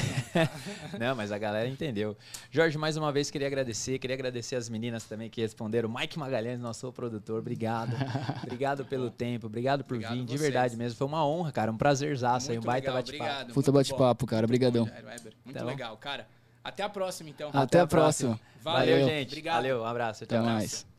Não. 0.93 0.99
não, 1.09 1.15
mas 1.15 1.31
a 1.31 1.37
galera 1.37 1.67
entendeu. 1.67 2.15
Jorge, 2.51 2.77
mais 2.77 2.97
uma 2.97 3.11
vez 3.11 3.31
queria 3.31 3.47
agradecer, 3.47 3.97
queria 3.97 4.15
agradecer 4.15 4.55
as 4.55 4.69
meninas 4.69 5.03
também 5.05 5.29
que 5.29 5.41
responderam. 5.41 5.89
Mike 5.89 6.19
Magalhães, 6.19 6.59
nosso 6.59 6.91
produtor, 6.91 7.39
obrigado. 7.39 7.95
obrigado 8.43 8.85
pelo 8.85 9.09
tempo, 9.09 9.47
obrigado 9.47 9.83
por 9.83 9.95
obrigado 9.95 10.17
vir, 10.17 10.25
de 10.25 10.37
verdade 10.37 10.77
mesmo. 10.77 10.97
Foi 10.97 11.07
uma 11.07 11.25
honra, 11.25 11.51
cara, 11.51 11.71
um 11.71 11.77
prazerzaço 11.77 12.51
aí, 12.51 12.59
um 12.59 12.61
baita 12.61 12.91
bate-papo. 12.91 13.53
Puta 13.53 13.71
bate-papo, 13.71 14.25
cara, 14.25 14.45
obrigadão. 14.45 14.89
Muito 15.43 15.57
tá 15.57 15.65
legal, 15.65 15.97
cara. 15.97 16.27
Até 16.63 16.81
a 16.81 16.89
próxima, 16.89 17.29
então. 17.29 17.49
Até, 17.49 17.59
Até 17.59 17.79
a 17.81 17.87
próxima. 17.87 18.37
próxima. 18.37 18.55
Valeu, 18.63 18.99
Valeu, 18.99 19.07
gente. 19.07 19.27
Obrigado. 19.27 19.55
Valeu, 19.55 19.81
um 19.81 19.85
abraço. 19.85 20.23
Até, 20.23 20.37
Até 20.37 20.45
mais. 20.45 20.94